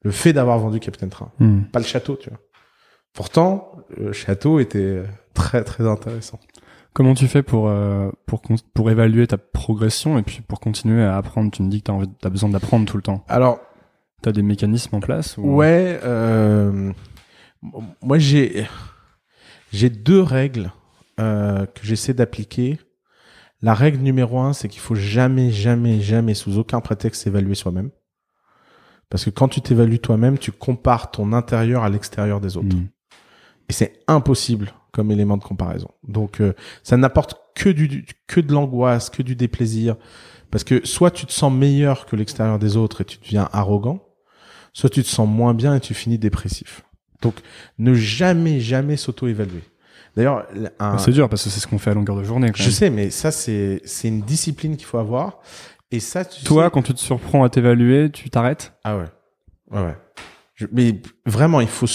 le 0.02 0.12
fait 0.12 0.34
d'avoir 0.34 0.58
vendu 0.58 0.80
Captain 0.80 1.10
Train, 1.10 1.32
Hmm. 1.40 1.62
pas 1.72 1.80
le 1.80 1.86
château, 1.86 2.16
tu 2.16 2.30
vois. 2.30 2.40
Pourtant, 3.14 3.72
le 3.98 4.14
château 4.14 4.60
était 4.60 5.04
très 5.34 5.64
très 5.64 5.86
intéressant. 5.88 6.40
Comment 6.94 7.14
tu 7.14 7.28
fais 7.28 7.44
pour 7.44 7.70
euh, 7.70 8.10
pour 8.26 8.42
pour 8.74 8.90
évaluer 8.90 9.28
ta 9.28 9.38
progression 9.38 10.18
et 10.18 10.24
puis 10.24 10.42
pour 10.42 10.60
continuer 10.60 11.04
à 11.04 11.18
apprendre? 11.18 11.52
Tu 11.52 11.62
me 11.62 11.70
dis 11.70 11.80
que 11.80 11.86
t'as 11.86 11.94
envie, 11.94 12.10
t'as 12.20 12.30
besoin 12.30 12.50
d'apprendre 12.50 12.86
tout 12.86 12.98
le 12.98 13.04
temps. 13.04 13.24
Alors 13.28 13.60
T'as 14.22 14.34
des 14.34 14.42
mécanismes 14.42 14.96
en 14.96 15.00
place 15.00 15.38
ou... 15.38 15.44
Ouais, 15.44 15.98
euh, 16.04 16.92
moi 18.02 18.18
j'ai 18.18 18.68
j'ai 19.72 19.90
deux 19.90 20.22
règles 20.22 20.74
euh, 21.20 21.66
que 21.66 21.86
j'essaie 21.86 22.14
d'appliquer. 22.14 22.80
La 23.62 23.74
règle 23.74 24.00
numéro 24.00 24.40
un, 24.40 24.54
c'est 24.54 24.68
qu'il 24.68 24.82
faut 24.82 24.96
jamais, 24.96 25.52
jamais, 25.52 26.02
jamais, 26.02 26.34
sous 26.34 26.58
aucun 26.58 26.82
prétexte, 26.82 27.24
s'évaluer 27.24 27.56
soi-même. 27.56 27.92
Parce 29.10 29.26
que 29.26 29.30
quand 29.30 29.48
tu 29.48 29.62
t'évalues 29.62 30.00
toi-même, 30.00 30.38
tu 30.38 30.52
compares 30.52 31.12
ton 31.12 31.34
intérieur 31.34 31.84
à 31.84 31.90
l'extérieur 31.90 32.40
des 32.40 32.58
autres. 32.58 32.76
Hmm. 32.76 32.88
Et 33.68 33.74
c'est 33.74 34.02
impossible 34.08 34.74
comme 34.92 35.12
élément 35.12 35.38
de 35.38 35.44
comparaison. 35.44 35.90
Donc 36.08 36.42
euh, 36.42 36.54
ça 36.84 36.98
n'apporte 36.98 37.36
que 37.56 37.70
du, 37.70 38.06
que 38.28 38.40
de 38.42 38.52
l'angoisse, 38.54 39.10
que 39.10 39.22
du 39.24 39.36
déplaisir 39.36 39.96
parce 40.52 40.64
que 40.64 40.86
soit 40.86 41.12
tu 41.12 41.26
te 41.26 41.32
sens 41.32 41.54
meilleur 41.54 42.06
que 42.06 42.16
l'extérieur 42.16 42.58
des 42.60 42.76
autres 42.78 43.02
et 43.02 43.06
tu 43.06 43.18
deviens 43.20 43.48
arrogant, 43.54 44.02
soit 44.74 44.90
tu 44.90 45.04
te 45.04 45.08
sens 45.08 45.28
moins 45.28 45.54
bien 45.54 45.76
et 45.76 45.80
tu 45.80 45.94
finis 45.94 46.18
dépressif. 46.18 46.84
Donc 47.22 47.36
ne 47.78 47.94
jamais 47.94 48.60
jamais 48.60 48.98
s'auto-évaluer. 48.98 49.64
D'ailleurs, 50.16 50.48
un- 50.80 50.98
C'est 50.98 51.12
dur 51.12 51.30
parce 51.30 51.44
que 51.44 51.50
c'est 51.50 51.60
ce 51.60 51.68
qu'on 51.68 51.78
fait 51.78 51.92
à 51.92 51.94
longueur 51.94 52.16
de 52.16 52.24
journée. 52.24 52.48
Quand 52.48 52.58
je 52.58 52.64
même. 52.64 52.72
sais 52.72 52.90
mais 52.90 53.10
ça 53.12 53.32
c'est 53.32 53.82
c'est 53.86 54.08
une 54.08 54.22
discipline 54.22 54.76
qu'il 54.76 54.86
faut 54.88 54.98
avoir 54.98 55.40
et 55.92 56.00
ça 56.00 56.26
tu 56.26 56.44
Toi, 56.46 56.66
sais- 56.66 56.72
quand 56.72 56.82
tu 56.82 56.94
te 56.94 57.00
surprends 57.00 57.44
à 57.44 57.50
t'évaluer, 57.50 58.10
tu 58.10 58.30
t'arrêtes? 58.30 58.74
Ah 58.84 58.98
ouais. 58.98 59.06
Ouais, 59.72 59.82
ouais. 59.84 59.98
Mais 60.72 61.02
vraiment, 61.26 61.62
il 61.62 61.68
faut, 61.68 61.88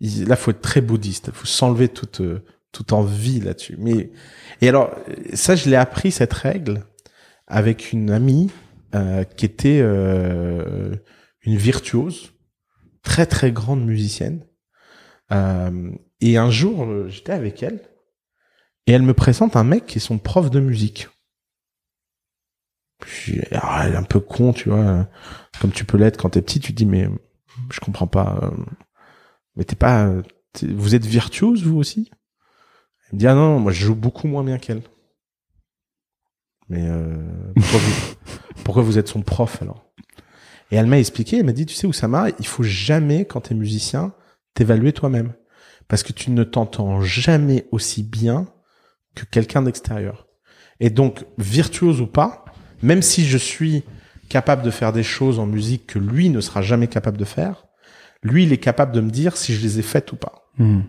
il- 0.00 0.26
là, 0.28 0.36
faut 0.36 0.50
être 0.50 0.60
très 0.60 0.80
bouddhiste. 0.80 1.26
Il 1.28 1.32
faut 1.34 1.46
s'enlever 1.46 1.88
toute, 1.88 2.20
euh, 2.20 2.44
toute 2.72 2.92
envie 2.92 3.40
là-dessus. 3.40 3.76
Mais, 3.78 4.10
et 4.60 4.68
alors, 4.68 4.94
ça, 5.34 5.56
je 5.56 5.68
l'ai 5.68 5.76
appris, 5.76 6.10
cette 6.12 6.32
règle, 6.32 6.84
avec 7.46 7.92
une 7.92 8.10
amie, 8.10 8.50
euh, 8.94 9.24
qui 9.24 9.44
était, 9.46 9.80
euh, 9.82 10.94
une 11.42 11.56
virtuose, 11.56 12.32
très, 13.02 13.26
très 13.26 13.52
grande 13.52 13.84
musicienne. 13.84 14.44
Euh, 15.32 15.90
et 16.20 16.36
un 16.36 16.50
jour, 16.50 16.84
euh, 16.84 17.08
j'étais 17.08 17.32
avec 17.32 17.62
elle, 17.62 17.80
et 18.86 18.92
elle 18.92 19.02
me 19.02 19.14
présente 19.14 19.56
un 19.56 19.64
mec 19.64 19.86
qui 19.86 19.98
est 19.98 20.00
son 20.00 20.18
prof 20.18 20.50
de 20.50 20.60
musique. 20.60 21.08
Puis, 23.00 23.40
alors, 23.50 23.80
elle 23.82 23.92
est 23.92 23.96
un 23.96 24.02
peu 24.02 24.20
con, 24.20 24.52
tu 24.52 24.68
vois, 24.70 24.78
euh, 24.78 25.04
comme 25.60 25.72
tu 25.72 25.84
peux 25.84 25.98
l'être 25.98 26.16
quand 26.16 26.30
t'es 26.30 26.42
petit, 26.42 26.60
tu 26.60 26.72
dis 26.72 26.86
mais 26.86 27.08
je 27.70 27.80
comprends 27.80 28.06
pas. 28.06 28.38
euh, 28.42 28.50
Mais 29.56 29.64
t'es 29.64 29.76
pas, 29.76 30.10
t'es- 30.52 30.66
vous 30.72 30.94
êtes 30.94 31.04
virtuose 31.06 31.64
vous 31.64 31.78
aussi? 31.78 32.10
Elle 33.08 33.14
me 33.16 33.18
dit 33.20 33.26
ah 33.26 33.34
non, 33.34 33.58
moi 33.60 33.72
je 33.72 33.84
joue 33.86 33.94
beaucoup 33.94 34.26
moins 34.28 34.44
bien 34.44 34.58
qu'elle. 34.58 34.82
Mais 36.68 36.82
euh, 36.88 37.52
pourquoi, 37.54 37.78
vous, 37.78 38.14
pourquoi 38.64 38.82
vous 38.82 38.98
êtes 38.98 39.08
son 39.08 39.22
prof 39.22 39.62
alors? 39.62 39.84
Et 40.72 40.76
elle 40.76 40.86
m'a 40.86 40.98
expliqué, 40.98 41.38
elle 41.38 41.46
m'a 41.46 41.52
dit 41.52 41.66
tu 41.66 41.74
sais 41.74 41.86
Oussama, 41.86 42.28
il 42.40 42.46
faut 42.46 42.64
jamais 42.64 43.24
quand 43.24 43.42
t'es 43.42 43.54
musicien 43.54 44.12
t'évaluer 44.54 44.92
toi-même 44.92 45.34
parce 45.86 46.02
que 46.02 46.12
tu 46.12 46.30
ne 46.32 46.42
t'entends 46.42 47.00
jamais 47.00 47.68
aussi 47.70 48.02
bien 48.02 48.48
que 49.14 49.24
quelqu'un 49.24 49.62
d'extérieur. 49.62 50.26
Et 50.80 50.90
donc, 50.90 51.24
virtuose 51.38 52.00
ou 52.00 52.06
pas, 52.08 52.44
même 52.82 53.00
si 53.02 53.24
je 53.24 53.38
suis 53.38 53.84
capable 54.26 54.62
de 54.62 54.70
faire 54.70 54.92
des 54.92 55.02
choses 55.02 55.38
en 55.38 55.46
musique 55.46 55.86
que 55.86 55.98
lui 55.98 56.28
ne 56.30 56.40
sera 56.40 56.62
jamais 56.62 56.88
capable 56.88 57.16
de 57.16 57.24
faire, 57.24 57.66
lui, 58.22 58.44
il 58.44 58.52
est 58.52 58.58
capable 58.58 58.92
de 58.92 59.00
me 59.00 59.10
dire 59.10 59.36
si 59.36 59.54
je 59.54 59.62
les 59.62 59.78
ai 59.78 59.82
faites 59.82 60.12
ou 60.12 60.16
pas. 60.16 60.50
Hmm. 60.58 60.82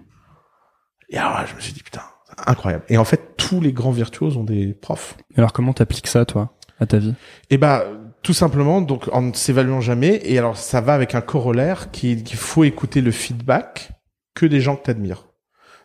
Et 1.09 1.17
alors, 1.17 1.33
là, 1.33 1.45
je 1.45 1.55
me 1.55 1.59
suis 1.59 1.73
dit, 1.73 1.83
putain, 1.83 2.01
incroyable. 2.45 2.83
Et 2.89 2.97
en 2.97 3.05
fait, 3.05 3.35
tous 3.38 3.61
les 3.61 3.73
grands 3.73 3.91
virtuoses 3.91 4.38
ont 4.38 4.43
des 4.43 4.73
profs. 4.73 5.17
Alors 5.35 5.53
comment 5.53 5.73
t'appliques 5.73 6.07
ça, 6.07 6.25
toi, 6.25 6.53
à 6.79 6.85
ta 6.85 6.97
vie? 6.97 7.13
Et 7.49 7.57
bah, 7.57 7.85
tout 8.21 8.33
simplement, 8.33 8.81
donc 8.81 9.07
en 9.13 9.21
ne 9.21 9.33
s'évaluant 9.33 9.81
jamais. 9.81 10.21
Et 10.23 10.38
alors, 10.38 10.57
ça 10.57 10.81
va 10.81 10.93
avec 10.93 11.15
un 11.15 11.21
corollaire 11.21 11.91
qui 11.91 12.23
qu'il 12.23 12.38
faut 12.38 12.63
écouter 12.63 13.01
le 13.01 13.11
feedback 13.11 13.91
que 14.33 14.45
des 14.45 14.61
gens 14.61 14.75
que 14.75 14.83
t'admires. 14.83 15.27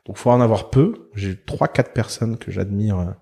Donc, 0.07 0.17
faut 0.17 0.31
en 0.31 0.41
avoir 0.41 0.71
peu. 0.71 1.11
J'ai 1.15 1.37
trois, 1.37 1.69
quatre 1.69 1.93
personnes 1.93 2.37
que 2.37 2.51
j'admire 2.51 2.99
euh, 2.99 3.13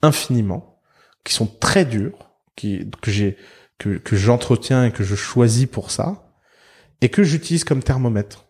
infiniment, 0.00 0.80
qui 1.24 1.34
sont 1.34 1.46
très 1.46 1.84
dures, 1.84 2.30
qui 2.56 2.90
que 3.02 3.10
j'ai 3.10 3.36
que 3.78 3.96
que 3.98 4.16
j'entretiens 4.16 4.84
et 4.84 4.90
que 4.92 5.04
je 5.04 5.14
choisis 5.14 5.66
pour 5.66 5.90
ça, 5.90 6.28
et 7.00 7.08
que 7.08 7.22
j'utilise 7.22 7.64
comme 7.64 7.82
thermomètre. 7.82 8.46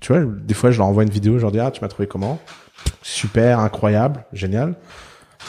Tu 0.00 0.12
vois, 0.12 0.24
des 0.24 0.54
fois, 0.54 0.70
je 0.72 0.78
leur 0.78 0.86
envoie 0.88 1.04
une 1.04 1.10
vidéo, 1.10 1.36
je 1.38 1.42
leur 1.42 1.52
dis 1.52 1.60
ah, 1.60 1.70
tu 1.70 1.80
m'as 1.80 1.88
trouvé 1.88 2.08
comment? 2.08 2.40
Super, 3.02 3.60
incroyable, 3.60 4.24
génial. 4.32 4.74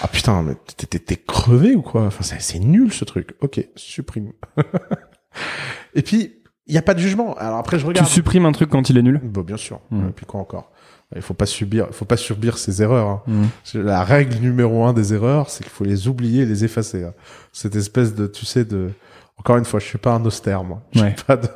Ah 0.02 0.08
putain, 0.08 0.42
mais 0.44 0.56
t'es- 0.78 1.16
crevé 1.18 1.76
ou 1.76 1.82
quoi? 1.82 2.04
Enfin, 2.06 2.24
c'est 2.24 2.42
c'est 2.42 2.60
nul 2.60 2.92
ce 2.94 3.06
truc. 3.06 3.36
Ok, 3.42 3.66
supprime. 3.76 4.32
et 5.96 6.02
puis, 6.02 6.36
il 6.68 6.74
y 6.74 6.78
a 6.78 6.82
pas 6.82 6.94
de 6.94 7.00
jugement. 7.00 7.36
Alors 7.36 7.58
après, 7.58 7.80
je 7.80 7.86
regarde. 7.86 8.08
Tu 8.08 8.14
supprimes 8.14 8.46
un 8.46 8.52
truc 8.52 8.70
quand 8.70 8.90
il 8.90 8.98
est 8.98 9.02
nul? 9.02 9.20
Bon, 9.24 9.42
bien 9.42 9.58
sûr. 9.58 9.80
Mhm. 9.92 10.10
Et 10.10 10.12
puis 10.12 10.26
quoi 10.26 10.40
encore? 10.40 10.72
Il 11.16 11.22
faut 11.22 11.36
pas 11.36 11.46
subir, 11.46 11.86
il 11.90 11.94
faut 11.94 12.06
pas 12.06 12.18
subir 12.18 12.58
ses 12.58 12.82
erreurs. 12.82 13.08
hein. 13.08 13.22
C'est 13.64 13.78
La 13.84 14.04
règle 14.04 14.38
numéro 14.40 14.84
un 14.86 14.94
des 14.94 15.14
erreurs, 15.14 15.50
c'est 15.52 15.64
qu'il 15.64 15.72
faut 15.72 15.84
les 15.84 16.08
oublier 16.08 16.42
et 16.44 16.46
les 16.46 16.66
effacer. 16.66 17.04
hein. 17.04 17.14
Cette 17.52 17.76
espèce 17.76 18.16
de, 18.16 18.26
tu 18.28 18.46
sais, 18.46 18.66
de. 18.66 18.90
Encore 19.38 19.58
une 19.58 19.66
fois, 19.66 19.80
je 19.80 19.86
suis 19.86 19.98
pas 19.98 20.14
un 20.14 20.24
austère, 20.26 20.64
moi. 20.64 20.84
Je 20.94 21.02
Ouais. 21.02 21.16
pas 21.28 21.36
de... 21.38 21.48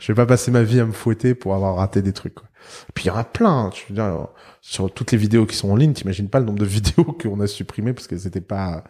je 0.00 0.06
vais 0.12 0.14
pas 0.16 0.26
passer 0.26 0.50
ma 0.50 0.62
vie 0.62 0.78
à 0.80 0.84
me 0.84 0.92
fouetter 0.92 1.34
pour 1.34 1.54
avoir 1.54 1.76
raté 1.76 2.02
des 2.02 2.12
trucs. 2.12 2.34
Quoi. 2.34 2.46
Puis 2.94 3.04
il 3.04 3.08
y 3.08 3.10
en 3.10 3.16
a 3.16 3.24
plein. 3.24 3.50
hein. 3.66 3.70
Je 3.74 3.80
veux 3.88 3.94
dire, 3.94 4.28
sur 4.60 4.92
toutes 4.92 5.10
les 5.12 5.18
vidéos 5.18 5.46
qui 5.46 5.56
sont 5.56 5.70
en 5.70 5.76
ligne, 5.76 5.92
t'imagines 5.92 6.28
pas 6.28 6.38
le 6.40 6.46
nombre 6.46 6.60
de 6.60 6.64
vidéos 6.66 7.04
qu'on 7.04 7.40
a 7.40 7.46
supprimées 7.46 7.92
parce 7.94 8.06
qu'elles 8.06 8.26
étaient 8.26 8.40
pas, 8.40 8.84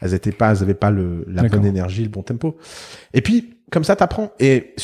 elles 0.00 0.14
étaient 0.14 0.30
pas, 0.32 0.52
elles 0.52 0.62
avaient 0.62 0.74
pas 0.74 0.90
le, 0.90 1.24
la 1.26 1.42
bonne 1.48 1.66
énergie, 1.66 2.02
le 2.04 2.08
bon 2.10 2.22
tempo. 2.22 2.56
Et 3.14 3.22
puis 3.22 3.54
comme 3.72 3.82
ça, 3.82 3.96
t'apprends. 3.96 4.30
Et, 4.38 4.74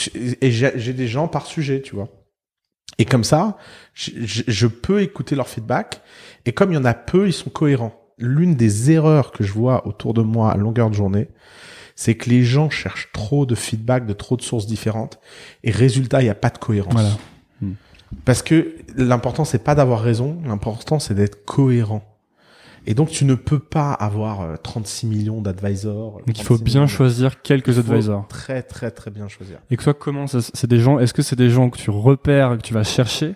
et 0.41 0.51
j'ai 0.51 0.93
des 0.93 1.07
gens 1.07 1.29
par 1.29 1.47
sujet, 1.47 1.81
tu 1.83 1.95
vois. 1.95 2.09
Et 2.99 3.05
comme 3.05 3.25
ça, 3.25 3.57
je, 3.95 4.11
je- 4.25 4.43
je 4.49 4.67
peux 4.67 5.01
écouter 5.03 5.37
leur 5.37 5.49
feedback. 5.49 6.01
Et 6.47 6.53
comme 6.53 6.73
il 6.73 6.75
y 6.75 6.79
en 6.79 6.85
a 6.85 6.95
peu, 6.95 7.27
ils 7.29 7.33
sont 7.33 7.51
cohérents. 7.51 7.95
L'une 8.19 8.55
des 8.57 8.91
erreurs 8.91 9.31
que 9.33 9.45
je 9.45 9.53
vois 9.53 9.87
autour 9.87 10.13
de 10.15 10.23
moi 10.23 10.51
à 10.51 10.57
longueur 10.57 10.91
de 10.91 10.95
journée, 10.95 11.29
c'est 11.97 12.15
que 12.15 12.31
les 12.31 12.43
gens 12.43 12.71
cherchent 12.71 13.11
trop 13.13 13.47
de 13.47 13.55
feedback 13.55 14.07
de 14.07 14.13
trop 14.13 14.37
de 14.37 14.43
sources 14.43 14.67
différentes. 14.67 15.19
Et 15.65 15.71
résultat, 15.71 16.21
il 16.21 16.25
n'y 16.25 16.31
a 16.31 16.35
pas 16.35 16.51
de 16.51 16.59
cohérence. 16.59 16.93
Voilà. 16.95 17.11
Parce 18.25 18.43
que 18.43 18.75
l'important, 18.97 19.45
c'est 19.45 19.63
pas 19.65 19.75
d'avoir 19.75 20.01
raison. 20.03 20.39
L'important, 20.45 20.99
c'est 20.99 21.15
d'être 21.15 21.45
cohérent. 21.47 22.05
Et 22.87 22.95
donc, 22.95 23.09
tu 23.11 23.25
ne 23.25 23.35
peux 23.35 23.61
pas 23.61 23.93
avoir 23.93 24.41
euh, 24.43 24.57
36 24.57 25.07
millions 25.07 25.41
d'advisors. 25.41 26.21
Donc 26.27 26.37
il 26.39 26.43
faut 26.45 26.57
36 26.57 26.65
bien 26.65 26.87
choisir 26.89 27.41
quelques 27.41 27.69
Il 27.69 27.75
faut 27.75 27.81
advisors. 27.93 28.27
Très, 28.29 28.63
très, 28.63 28.91
très 28.91 29.11
bien 29.11 29.29
choisir. 29.29 29.59
Et 29.71 29.77
que 29.77 29.85
toi, 29.85 29.95
comment 29.95 30.27
ça, 30.27 30.41
c'est 30.43 30.67
des 30.67 30.81
gens, 30.81 30.99
est-ce 30.99 31.15
que 31.15 31.23
c'est 31.23 31.37
des 31.37 31.49
gens 31.49 31.71
que 31.71 31.79
tu 31.79 31.91
repères, 31.91 32.57
que 32.59 32.63
tu 32.63 32.75
vas 32.75 32.83
chercher? 32.85 33.35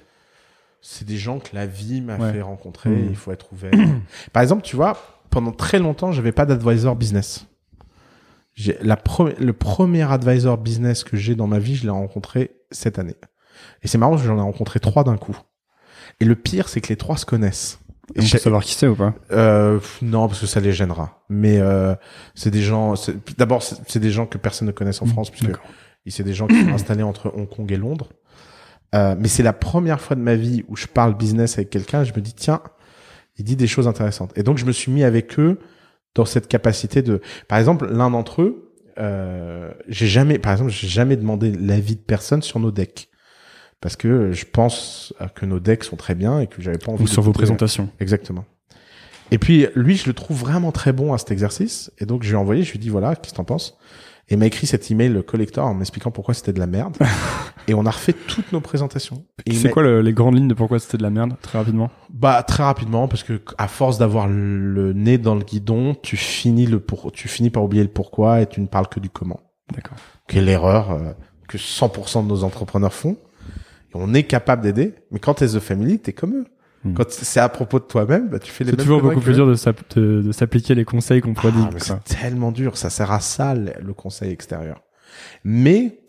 C'est 0.83 1.07
des 1.07 1.17
gens 1.17 1.39
que 1.39 1.55
la 1.55 1.65
vie 1.67 2.01
m'a 2.01 2.17
Ouais. 2.17 2.33
fait 2.33 2.43
rencontrer. 2.43 2.91
Mhm. 2.91 3.07
Il 3.11 3.17
faut 3.17 3.31
être 3.33 3.53
ouvert. 3.53 3.71
Par 4.33 4.43
exemple, 4.43 4.63
tu 4.63 4.77
vois, 4.77 4.99
pendant 5.31 5.53
très 5.53 5.79
longtemps, 5.79 6.11
j'avais 6.13 6.33
pas 6.33 6.45
d'advisor 6.45 6.97
business. 6.97 7.47
La 8.83 8.97
pre- 8.97 9.39
le 9.39 9.53
premier 9.53 10.11
advisor 10.11 10.57
business 10.57 11.05
que 11.05 11.17
j'ai 11.17 11.35
dans 11.35 11.47
ma 11.47 11.59
vie, 11.59 11.77
je 11.77 11.85
l'ai 11.85 11.91
rencontré 11.91 12.57
cette 12.71 12.99
année. 12.99 13.17
Et 13.83 13.89
c'est 13.89 13.99
marrant, 13.99 14.13
parce 14.13 14.23
que 14.23 14.29
j'en 14.29 14.39
ai 14.39 14.43
rencontré 14.43 14.81
trois 14.81 15.05
d'un 15.05 15.17
coup. 15.17 15.37
Et 16.21 16.25
le 16.25 16.35
pire, 16.35 16.69
c'est 16.69 16.81
que 16.81 16.89
les 16.89 16.97
trois 16.97 17.17
se 17.17 17.27
connaissent. 17.27 17.79
Et 18.15 18.21
on 18.21 18.23
peut 18.23 18.39
savoir 18.39 18.63
qui 18.63 18.73
c'est 18.73 18.87
ou 18.87 18.95
pas? 18.95 19.15
Euh, 19.33 19.81
non, 20.01 20.29
parce 20.29 20.41
que 20.41 20.47
ça 20.47 20.61
les 20.61 20.73
gênera. 20.73 21.25
Mais 21.29 21.59
euh, 21.59 21.95
c'est 22.35 22.51
des 22.51 22.63
gens. 22.63 22.95
D'abord, 23.37 23.63
c'est 23.63 23.99
des 23.99 24.11
gens 24.11 24.27
que 24.27 24.39
personne 24.39 24.69
ne 24.69 24.73
connaisse 24.73 25.03
en 25.03 25.07
France, 25.07 25.31
puisque 25.31 25.53
c'est 26.07 26.23
des 26.23 26.35
gens 26.35 26.47
qui 26.47 26.59
sont 26.63 26.73
installés 26.73 27.03
entre 27.03 27.33
Hong 27.37 27.49
Kong 27.49 27.71
et 27.73 27.77
Londres. 27.77 28.09
Euh, 28.95 29.17
mais 29.19 29.29
c'est 29.29 29.43
la 29.43 29.53
première 29.53 30.01
fois 30.01 30.15
de 30.17 30.23
ma 30.23 30.37
vie 30.37 30.65
où 30.69 30.77
je 30.77 30.87
parle 30.87 31.17
business 31.17 31.59
avec 31.59 31.69
quelqu'un. 31.69 32.05
Je 32.05 32.15
me 32.15 32.21
dis 32.21 32.33
tiens, 32.33 32.61
il 33.37 33.45
dit 33.45 33.57
des 33.57 33.67
choses 33.67 33.89
intéressantes. 33.89 34.33
Et 34.37 34.45
donc 34.45 34.57
je 34.57 34.65
me 34.65 34.73
suis 34.73 34.93
mis 34.93 35.03
avec 35.03 35.39
eux 35.41 35.59
dans 36.17 36.25
cette 36.25 36.49
capacité 36.49 37.03
de. 37.03 37.21
Par 37.47 37.59
exemple, 37.59 37.87
l'un 37.87 38.11
d'entre 38.11 38.43
eux, 38.43 38.73
euh, 38.99 39.71
j'ai 39.87 40.07
jamais, 40.07 40.39
par 40.39 40.53
exemple, 40.53 40.71
j'ai 40.71 40.89
jamais 40.89 41.17
demandé 41.17 41.53
l'avis 41.53 41.95
de 41.95 42.01
personne 42.01 42.43
sur 42.43 42.59
nos 42.59 42.73
decks. 42.73 43.09
Parce 43.81 43.95
que 43.95 44.33
je 44.33 44.47
pense 44.47 45.14
que 45.35 45.45
nos 45.45 45.61
decks 45.61 45.85
sont 45.85 45.97
très 45.97 46.14
bien 46.14 46.41
et 46.41 46.47
que 46.47 46.62
j'avais 46.62 46.79
pas 46.79 46.91
envie 46.91 47.05
Ou 47.05 47.07
sur 47.07 47.23
vos 47.23 47.33
présentations 47.33 47.91
Exactement. 48.01 48.45
Et 49.31 49.39
puis 49.39 49.67
lui, 49.75 49.97
je 49.97 50.07
le 50.07 50.14
trouve 50.14 50.39
vraiment 50.39 50.73
très 50.73 50.93
bon 50.93 51.12
à 51.12 51.19
cet 51.19 51.31
exercice. 51.31 51.93
Et 51.99 52.07
donc 52.07 52.23
je 52.23 52.29
lui 52.29 52.35
ai 52.35 52.39
envoyé, 52.39 52.62
je 52.62 52.71
lui 52.73 52.79
ai 52.79 52.81
dit 52.81 52.89
voilà, 52.89 53.14
qu'est-ce 53.14 53.33
que 53.33 53.37
t'en 53.37 53.45
penses? 53.45 53.77
Et 54.29 54.37
m'a 54.37 54.47
écrit 54.47 54.66
cet 54.66 54.91
email 54.91 55.22
collector 55.24 55.64
en 55.66 55.74
m'expliquant 55.74 56.11
pourquoi 56.11 56.35
c'était 56.35 56.53
de 56.53 56.59
la 56.59 56.66
merde. 56.66 56.97
et 57.68 57.74
on 57.74 57.87
a 57.87 57.91
refait 57.91 58.12
toutes 58.12 58.53
nos 58.53 58.61
présentations. 58.61 59.24
Et 59.47 59.55
C'est 59.55 59.70
quoi 59.70 59.85
le- 59.85 60.01
les 60.03 60.12
grandes 60.12 60.35
lignes 60.35 60.49
de 60.49 60.55
pourquoi 60.55 60.81
c'était 60.81 60.99
de 60.99 61.03
la 61.05 61.11
merde, 61.11 61.35
très 61.43 61.59
rapidement? 61.59 61.91
Bah 62.11 62.43
très 62.43 62.64
rapidement 62.64 63.07
parce 63.07 63.22
que 63.22 63.41
à 63.59 63.68
force 63.68 63.99
d'avoir 63.99 64.27
le 64.27 64.93
nez 64.93 65.18
dans 65.18 65.37
le 65.37 65.45
guidon, 65.45 65.95
tu 66.03 66.16
finis 66.16 66.66
le 66.66 66.81
pour, 66.81 67.12
tu 67.12 67.29
finis 67.29 67.51
par 67.51 67.62
oublier 67.62 67.85
le 67.85 67.89
pourquoi 67.89 68.41
et 68.41 68.47
tu 68.47 68.61
ne 68.61 68.66
parles 68.66 68.89
que 68.89 68.99
du 68.99 69.11
comment. 69.11 69.41
D'accord. 69.72 69.97
Qui 70.29 70.39
est 70.39 70.43
l'erreur 70.43 70.91
euh, 70.91 71.12
que 71.49 71.57
100% 71.59 72.24
de 72.24 72.29
nos 72.29 72.43
entrepreneurs 72.43 72.93
font. 72.95 73.12
Et 73.91 73.95
on 73.95 74.12
est 74.12 74.24
capable 74.24 74.62
d'aider, 74.62 74.95
mais 75.12 75.20
quand 75.20 75.35
t'es 75.35 75.47
the 75.47 75.61
family, 75.61 76.01
t'es 76.01 76.12
comme 76.12 76.35
eux. 76.35 76.47
Hmm. 76.87 76.95
Quand 76.95 77.11
c'est 77.11 77.41
à 77.41 77.49
propos 77.49 77.78
de 77.78 77.84
toi-même, 77.84 78.28
bah, 78.28 78.39
tu 78.39 78.51
fais 78.53 78.64
les 78.64 78.70
C'est 78.70 78.76
toujours 78.76 79.01
beaucoup 79.03 79.20
plus 79.20 79.34
dur 79.34 79.47
de 79.47 79.55
s'app- 79.55 79.97
de- 79.99 80.22
de 80.22 80.32
s'appliquer 80.32 80.74
les 80.74 80.84
conseils 80.84 81.20
qu'on 81.20 81.34
Ah, 81.37 81.51
mais 81.72 81.80
quoi. 81.80 82.01
c'est 82.05 82.16
tellement 82.20 82.53
dur, 82.53 82.76
ça 82.76 82.91
sert 82.91 83.11
à 83.12 83.20
ça 83.20 83.55
le 83.55 83.93
conseil 83.95 84.30
extérieur. 84.32 84.82
Mais 85.45 86.01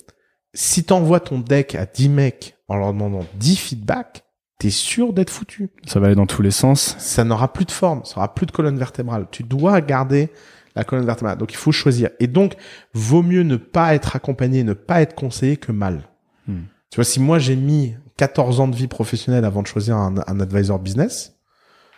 si 0.53 0.83
t'envoies 0.83 1.19
ton 1.19 1.39
deck 1.39 1.75
à 1.75 1.85
10 1.85 2.09
mecs 2.09 2.55
en 2.67 2.75
leur 2.77 2.93
demandant 2.93 3.25
10 3.35 3.55
feedbacks, 3.57 4.23
t'es 4.59 4.69
sûr 4.69 5.13
d'être 5.13 5.29
foutu. 5.29 5.69
Ça 5.85 5.99
va 5.99 6.07
aller 6.07 6.15
dans 6.15 6.25
tous 6.25 6.41
les 6.41 6.51
sens. 6.51 6.95
Ça 6.97 7.23
n'aura 7.23 7.53
plus 7.53 7.65
de 7.65 7.71
forme, 7.71 8.03
ça 8.05 8.17
aura 8.17 8.33
plus 8.33 8.45
de 8.45 8.51
colonne 8.51 8.77
vertébrale. 8.77 9.27
Tu 9.31 9.43
dois 9.43 9.81
garder 9.81 10.29
la 10.75 10.83
colonne 10.83 11.05
vertébrale. 11.05 11.37
Donc 11.37 11.51
il 11.53 11.57
faut 11.57 11.71
choisir. 11.71 12.09
Et 12.19 12.27
donc, 12.27 12.55
vaut 12.93 13.23
mieux 13.23 13.43
ne 13.43 13.55
pas 13.55 13.93
être 13.95 14.15
accompagné, 14.15 14.63
ne 14.63 14.73
pas 14.73 15.01
être 15.01 15.15
conseillé 15.15 15.57
que 15.57 15.71
mal. 15.71 16.09
Hmm. 16.47 16.61
Tu 16.91 16.95
vois, 16.95 17.03
si 17.05 17.19
moi 17.19 17.37
j'ai 17.39 17.55
mis 17.55 17.95
14 18.17 18.59
ans 18.59 18.67
de 18.67 18.75
vie 18.75 18.87
professionnelle 18.87 19.45
avant 19.45 19.61
de 19.61 19.67
choisir 19.67 19.95
un, 19.95 20.17
advisor 20.39 20.79
business 20.79 21.35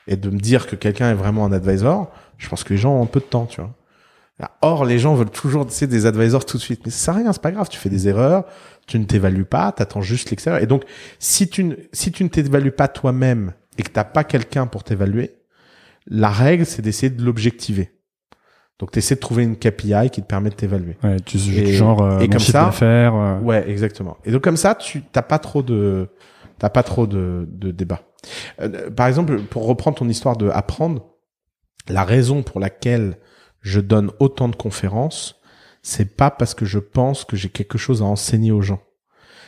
et 0.07 0.15
de 0.15 0.29
me 0.29 0.37
dire 0.37 0.67
que 0.67 0.75
quelqu'un 0.75 1.11
est 1.11 1.15
vraiment 1.15 1.45
un 1.45 1.51
advisor, 1.51 2.11
je 2.37 2.49
pense 2.49 2.63
que 2.63 2.73
les 2.73 2.79
gens 2.79 2.93
ont 2.93 3.03
un 3.03 3.07
peu 3.07 3.19
de 3.19 3.25
temps, 3.25 3.45
tu 3.45 3.61
vois. 3.61 3.71
Or, 4.61 4.85
les 4.85 4.99
gens 4.99 5.15
veulent 5.15 5.29
toujours, 5.29 5.65
tu 5.65 5.73
sais, 5.73 5.87
des 5.87 6.05
advisors 6.05 6.45
tout 6.45 6.57
de 6.57 6.61
suite. 6.61 6.81
Mais 6.85 6.91
ça 6.91 6.97
sert 6.97 7.13
à 7.15 7.17
rien, 7.17 7.33
c'est 7.33 7.41
pas 7.41 7.51
grave. 7.51 7.67
Tu 7.67 7.77
fais 7.77 7.89
des 7.89 8.07
erreurs, 8.07 8.45
tu 8.87 8.97
ne 8.97 9.03
t'évalues 9.03 9.43
pas, 9.43 9.71
t'attends 9.73 10.01
juste 10.01 10.29
l'extérieur. 10.29 10.63
Et 10.63 10.65
donc, 10.65 10.83
si 11.19 11.49
tu 11.49 11.65
ne, 11.65 11.75
si 11.91 12.11
tu 12.13 12.23
ne 12.23 12.29
t'évalues 12.29 12.71
pas 12.71 12.87
toi-même 12.87 13.53
et 13.77 13.83
que 13.83 13.89
t'as 13.89 14.05
pas 14.05 14.23
quelqu'un 14.23 14.65
pour 14.65 14.85
t'évaluer, 14.85 15.35
la 16.07 16.29
règle, 16.29 16.65
c'est 16.65 16.81
d'essayer 16.81 17.09
de 17.09 17.21
l'objectiver. 17.21 17.91
Donc, 18.79 18.91
t'essaies 18.91 19.15
de 19.15 19.19
trouver 19.19 19.43
une 19.43 19.57
KPI 19.57 20.09
qui 20.09 20.21
te 20.21 20.27
permet 20.27 20.49
de 20.49 20.55
t'évaluer. 20.55 20.95
Ouais, 21.03 21.19
tu, 21.19 21.37
Et- 21.37 21.73
genre, 21.73 22.01
euh, 22.01 22.19
et 22.19 22.23
mon 22.27 22.29
comme 22.31 22.39
chiffre 22.39 22.51
ça- 22.53 22.65
d'affaires, 22.65 23.13
euh, 23.13 23.39
Ouais, 23.41 23.69
exactement. 23.69 24.15
Et 24.23 24.31
donc 24.31 24.41
comme 24.41 24.55
ça, 24.57 24.73
tu 24.75 25.01
t'as 25.03 25.21
pas 25.21 25.37
trop 25.39 25.61
de 25.61 26.07
t'as 26.59 26.69
pas 26.69 26.83
trop 26.83 27.05
de, 27.07 27.45
de 27.51 27.71
débat. 27.71 28.01
Euh, 28.61 28.89
par 28.89 29.07
exemple, 29.07 29.39
pour 29.43 29.65
reprendre 29.67 29.97
ton 29.97 30.07
histoire 30.09 30.37
de 30.37 30.49
apprendre, 30.49 31.05
la 31.89 32.03
raison 32.03 32.41
pour 32.43 32.59
laquelle 32.59 33.17
je 33.61 33.79
donne 33.81 34.11
autant 34.19 34.47
de 34.47 34.55
conférences, 34.55 35.41
c'est 35.81 36.15
pas 36.15 36.29
parce 36.31 36.53
que 36.53 36.65
je 36.65 36.79
pense 36.79 37.25
que 37.25 37.35
j'ai 37.35 37.49
quelque 37.49 37.77
chose 37.77 38.01
à 38.01 38.05
enseigner 38.05 38.51
aux 38.51 38.61
gens. 38.61 38.81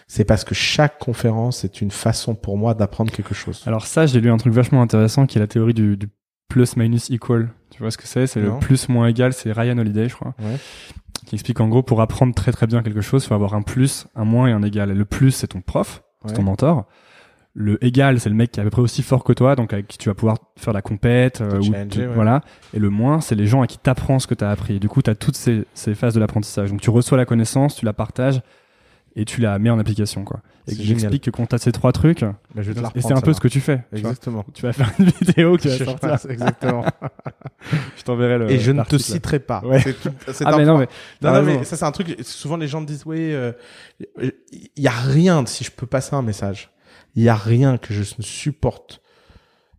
C'est 0.07 0.25
parce 0.25 0.43
que 0.43 0.53
chaque 0.55 0.99
conférence 0.99 1.63
est 1.63 1.79
une 1.81 1.91
façon 1.91 2.35
pour 2.35 2.57
moi 2.57 2.73
d'apprendre 2.73 3.11
quelque 3.11 3.33
chose. 3.33 3.63
Alors 3.65 3.85
ça, 3.87 4.05
j'ai 4.05 4.19
lu 4.19 4.29
un 4.29 4.37
truc 4.37 4.51
vachement 4.53 4.81
intéressant 4.81 5.25
qui 5.25 5.37
est 5.37 5.41
la 5.41 5.47
théorie 5.47 5.73
du, 5.73 5.95
du 5.95 6.09
plus 6.49 6.75
minus 6.75 7.09
equal. 7.09 7.49
Tu 7.71 7.79
vois 7.79 7.91
ce 7.91 7.97
que 7.97 8.07
c'est? 8.07 8.27
C'est 8.27 8.41
le 8.41 8.59
plus 8.59 8.89
moins 8.89 9.07
égal. 9.07 9.33
C'est 9.33 9.51
Ryan 9.51 9.77
Holiday, 9.77 10.07
je 10.09 10.15
crois, 10.15 10.33
Ouais. 10.39 10.57
qui 11.25 11.35
explique 11.35 11.59
en 11.61 11.67
gros 11.67 11.83
pour 11.83 12.01
apprendre 12.01 12.33
très 12.35 12.51
très 12.51 12.67
bien 12.67 12.81
quelque 12.83 13.01
chose, 13.01 13.23
il 13.23 13.27
faut 13.27 13.33
avoir 13.35 13.53
un 13.53 13.61
plus, 13.61 14.07
un 14.15 14.25
moins 14.25 14.47
et 14.47 14.51
un 14.51 14.63
égal. 14.63 14.91
Et 14.91 14.93
le 14.95 15.05
plus, 15.05 15.31
c'est 15.31 15.47
ton 15.47 15.61
prof, 15.61 16.03
c'est 16.25 16.33
ton 16.33 16.43
mentor. 16.43 16.85
Le 17.53 17.83
égal, 17.83 18.19
c'est 18.21 18.29
le 18.29 18.35
mec 18.35 18.51
qui 18.53 18.59
est 18.59 18.61
à 18.61 18.63
peu 18.63 18.69
près 18.69 18.81
aussi 18.81 19.03
fort 19.03 19.25
que 19.25 19.33
toi, 19.33 19.57
donc 19.57 19.73
avec 19.73 19.85
qui 19.87 19.97
tu 19.97 20.07
vas 20.07 20.15
pouvoir 20.15 20.37
faire 20.55 20.71
la 20.71 20.81
compète, 20.81 21.41
euh, 21.41 21.59
ou 21.59 21.71
ouais. 21.71 22.07
voilà. 22.13 22.41
Et 22.73 22.79
le 22.79 22.89
moins, 22.89 23.19
c'est 23.19 23.35
les 23.35 23.45
gens 23.45 23.61
à 23.61 23.67
qui 23.67 23.77
t'apprends 23.77 24.19
ce 24.19 24.27
que 24.27 24.33
t'as 24.35 24.49
appris. 24.51 24.75
Et 24.77 24.79
du 24.79 24.87
coup, 24.87 25.01
t'as 25.01 25.15
toutes 25.15 25.35
ces, 25.35 25.65
ces 25.73 25.93
phases 25.93 26.13
de 26.13 26.21
l'apprentissage. 26.21 26.69
Donc 26.71 26.79
tu 26.79 26.89
reçois 26.89 27.17
la 27.17 27.25
connaissance, 27.25 27.75
tu 27.75 27.83
la 27.85 27.91
partages, 27.91 28.41
et 29.15 29.25
tu 29.25 29.41
la 29.41 29.59
mets 29.59 29.69
en 29.69 29.77
application 29.79 30.23
quoi. 30.23 30.41
Et 30.67 30.75
j'explique 30.75 31.23
que 31.23 31.31
quand 31.31 31.45
t'as 31.47 31.57
ces 31.57 31.71
trois 31.71 31.91
trucs, 31.91 32.21
Bah, 32.21 32.35
je 32.55 32.61
vais 32.61 32.73
te 32.75 32.79
la 32.79 32.91
et 32.95 33.01
c'est 33.01 33.13
un 33.13 33.21
peu 33.21 33.33
ce 33.33 33.41
que 33.41 33.47
tu 33.47 33.59
fais. 33.59 33.77
tu 33.93 34.01
vois. 34.01 34.11
Exactement. 34.11 34.45
Tu 34.53 34.61
vas 34.61 34.73
faire 34.73 34.91
une 34.99 35.05
vidéo 35.05 35.57
que 35.57 35.63
tu 35.63 35.67
vas 35.69 35.77
Je- 35.77 35.83
sortir. 35.85 36.17
Exactement. 36.29 36.85
Je 37.97 38.03
t'enverrai 38.03 38.37
le. 38.37 38.51
Et 38.51 38.59
je 38.59 38.71
ne 38.71 38.83
te 38.83 38.97
citerai 38.97 39.39
pas. 39.39 39.61
Ouais. 39.65 39.79
C'est 39.81 39.93
tout- 39.99 40.09
Ah 40.45 40.55
mais 40.57 40.65
non 40.65 40.77
mais 40.77 40.87
Non, 41.21 41.33
non, 41.33 41.41
mais 41.43 41.63
ça 41.63 41.77
c'est 41.77 41.85
un 41.85 41.91
truc. 41.91 42.15
Souvent 42.23 42.57
les 42.57 42.67
gens 42.67 42.81
me 42.81 42.85
disent 42.85 43.03
oui, 43.05 43.33
euh, 43.33 43.51
il 44.21 44.31
y 44.77 44.87
a 44.87 44.91
rien 44.91 45.45
si 45.45 45.63
je 45.63 45.71
peux 45.71 45.85
passer 45.87 46.15
un 46.15 46.21
message. 46.21 46.69
Il 47.15 47.23
y 47.23 47.29
a 47.29 47.35
rien 47.35 47.77
que 47.77 47.93
je 47.93 48.01
ne 48.17 48.23
supporte. 48.23 49.01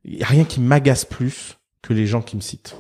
Il 0.04 0.14
y 0.18 0.22
a 0.22 0.26
rien 0.26 0.44
qui 0.44 0.60
m'agace 0.60 1.04
plus 1.04 1.58
que 1.80 1.92
les 1.94 2.06
gens 2.06 2.22
qui 2.22 2.36
me 2.36 2.40
citent. 2.40 2.76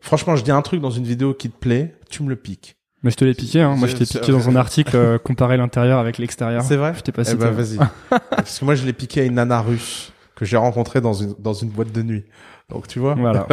Franchement, 0.00 0.36
je 0.36 0.42
dis 0.44 0.50
un 0.50 0.62
truc 0.62 0.80
dans 0.80 0.90
une 0.90 1.04
vidéo 1.04 1.34
qui 1.34 1.48
te 1.50 1.56
plaît, 1.56 1.96
tu 2.10 2.22
me 2.22 2.28
le 2.28 2.36
piques. 2.36 2.76
Mais 3.02 3.10
je 3.10 3.16
te 3.16 3.24
l'ai 3.24 3.34
piqué, 3.34 3.60
hein. 3.60 3.74
Moi, 3.76 3.88
je 3.88 3.96
t'ai 3.96 4.04
piqué 4.06 4.30
dans 4.32 4.48
un 4.48 4.54
article 4.56 4.96
euh, 4.96 5.18
comparer 5.18 5.56
l'intérieur 5.56 5.98
avec 5.98 6.18
l'extérieur. 6.18 6.62
C'est 6.62 6.76
vrai 6.76 6.94
Je 6.96 7.00
t'ai 7.00 7.12
pas 7.12 7.22
Eh 7.22 7.30
cité. 7.30 7.38
ben 7.38 7.50
vas-y. 7.50 7.76
Parce 8.30 8.58
que 8.60 8.64
moi 8.64 8.74
je 8.76 8.84
l'ai 8.86 8.92
piqué 8.92 9.20
à 9.22 9.24
une 9.24 9.34
nana 9.34 9.60
russe 9.60 10.12
que 10.36 10.44
j'ai 10.44 10.56
rencontrée 10.56 11.00
dans 11.00 11.12
une 11.12 11.34
dans 11.38 11.52
une 11.54 11.68
boîte 11.70 11.90
de 11.92 12.02
nuit. 12.02 12.24
Donc 12.70 12.86
tu 12.86 12.98
vois. 13.00 13.14
Voilà. 13.14 13.46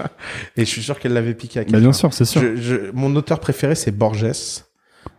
Et 0.56 0.64
je 0.64 0.70
suis 0.70 0.82
sûr 0.82 0.98
qu'elle 0.98 1.12
l'avait 1.12 1.34
piqué 1.34 1.60
à 1.60 1.62
bah, 1.62 1.66
quelqu'un. 1.66 1.80
bien 1.80 1.92
sûr, 1.92 2.12
c'est 2.14 2.24
sûr. 2.24 2.40
Je, 2.40 2.56
je- 2.56 2.90
mon 2.92 3.14
auteur 3.16 3.40
préféré, 3.40 3.74
c'est 3.74 3.92
Borges. 3.92 4.62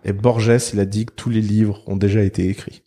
Et 0.04 0.14
Borges, 0.14 0.52
il 0.74 0.80
a 0.80 0.86
dit 0.86 1.06
que 1.06 1.14
tous 1.14 1.30
les 1.30 1.42
livres 1.42 1.82
ont 1.88 1.96
déjà 1.96 2.22
été 2.24 2.50
écrits. 2.50 2.82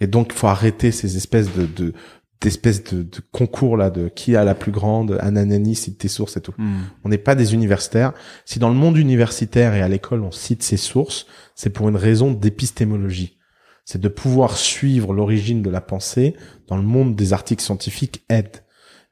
Et 0.00 0.06
donc, 0.06 0.32
il 0.32 0.38
faut 0.38 0.46
arrêter 0.46 0.92
ces 0.92 1.16
espèces 1.16 1.52
de, 1.54 1.66
de 1.66 1.92
d'espèces 2.40 2.84
de, 2.84 3.02
de 3.02 3.20
concours 3.32 3.76
là 3.76 3.90
de 3.90 4.08
qui 4.08 4.34
a 4.34 4.44
la 4.44 4.54
plus 4.54 4.72
grande 4.72 5.18
ananani 5.20 5.74
cite 5.74 5.98
tes 5.98 6.08
sources 6.08 6.36
et 6.36 6.40
tout. 6.40 6.54
Hmm. 6.56 6.80
On 7.04 7.08
n'est 7.10 7.18
pas 7.18 7.34
des 7.34 7.54
universitaires. 7.54 8.12
Si 8.44 8.58
dans 8.58 8.70
le 8.70 8.74
monde 8.74 8.96
universitaire 8.96 9.74
et 9.74 9.82
à 9.82 9.88
l'école 9.88 10.22
on 10.22 10.30
cite 10.30 10.62
ses 10.62 10.76
sources, 10.76 11.26
c'est 11.54 11.70
pour 11.70 11.88
une 11.88 11.96
raison 11.96 12.32
d'épistémologie. 12.32 13.36
C'est 13.84 14.00
de 14.00 14.08
pouvoir 14.08 14.56
suivre 14.56 15.12
l'origine 15.12 15.62
de 15.62 15.70
la 15.70 15.80
pensée 15.80 16.36
dans 16.68 16.76
le 16.76 16.82
monde 16.82 17.16
des 17.16 17.32
articles 17.32 17.62
scientifiques 17.62 18.24
aide. 18.28 18.62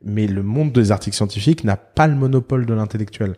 Mais 0.02 0.26
le 0.26 0.42
monde 0.42 0.72
des 0.72 0.92
articles 0.92 1.16
scientifiques 1.16 1.64
n'a 1.64 1.76
pas 1.76 2.06
le 2.06 2.14
monopole 2.14 2.64
de 2.64 2.74
l'intellectuel. 2.74 3.34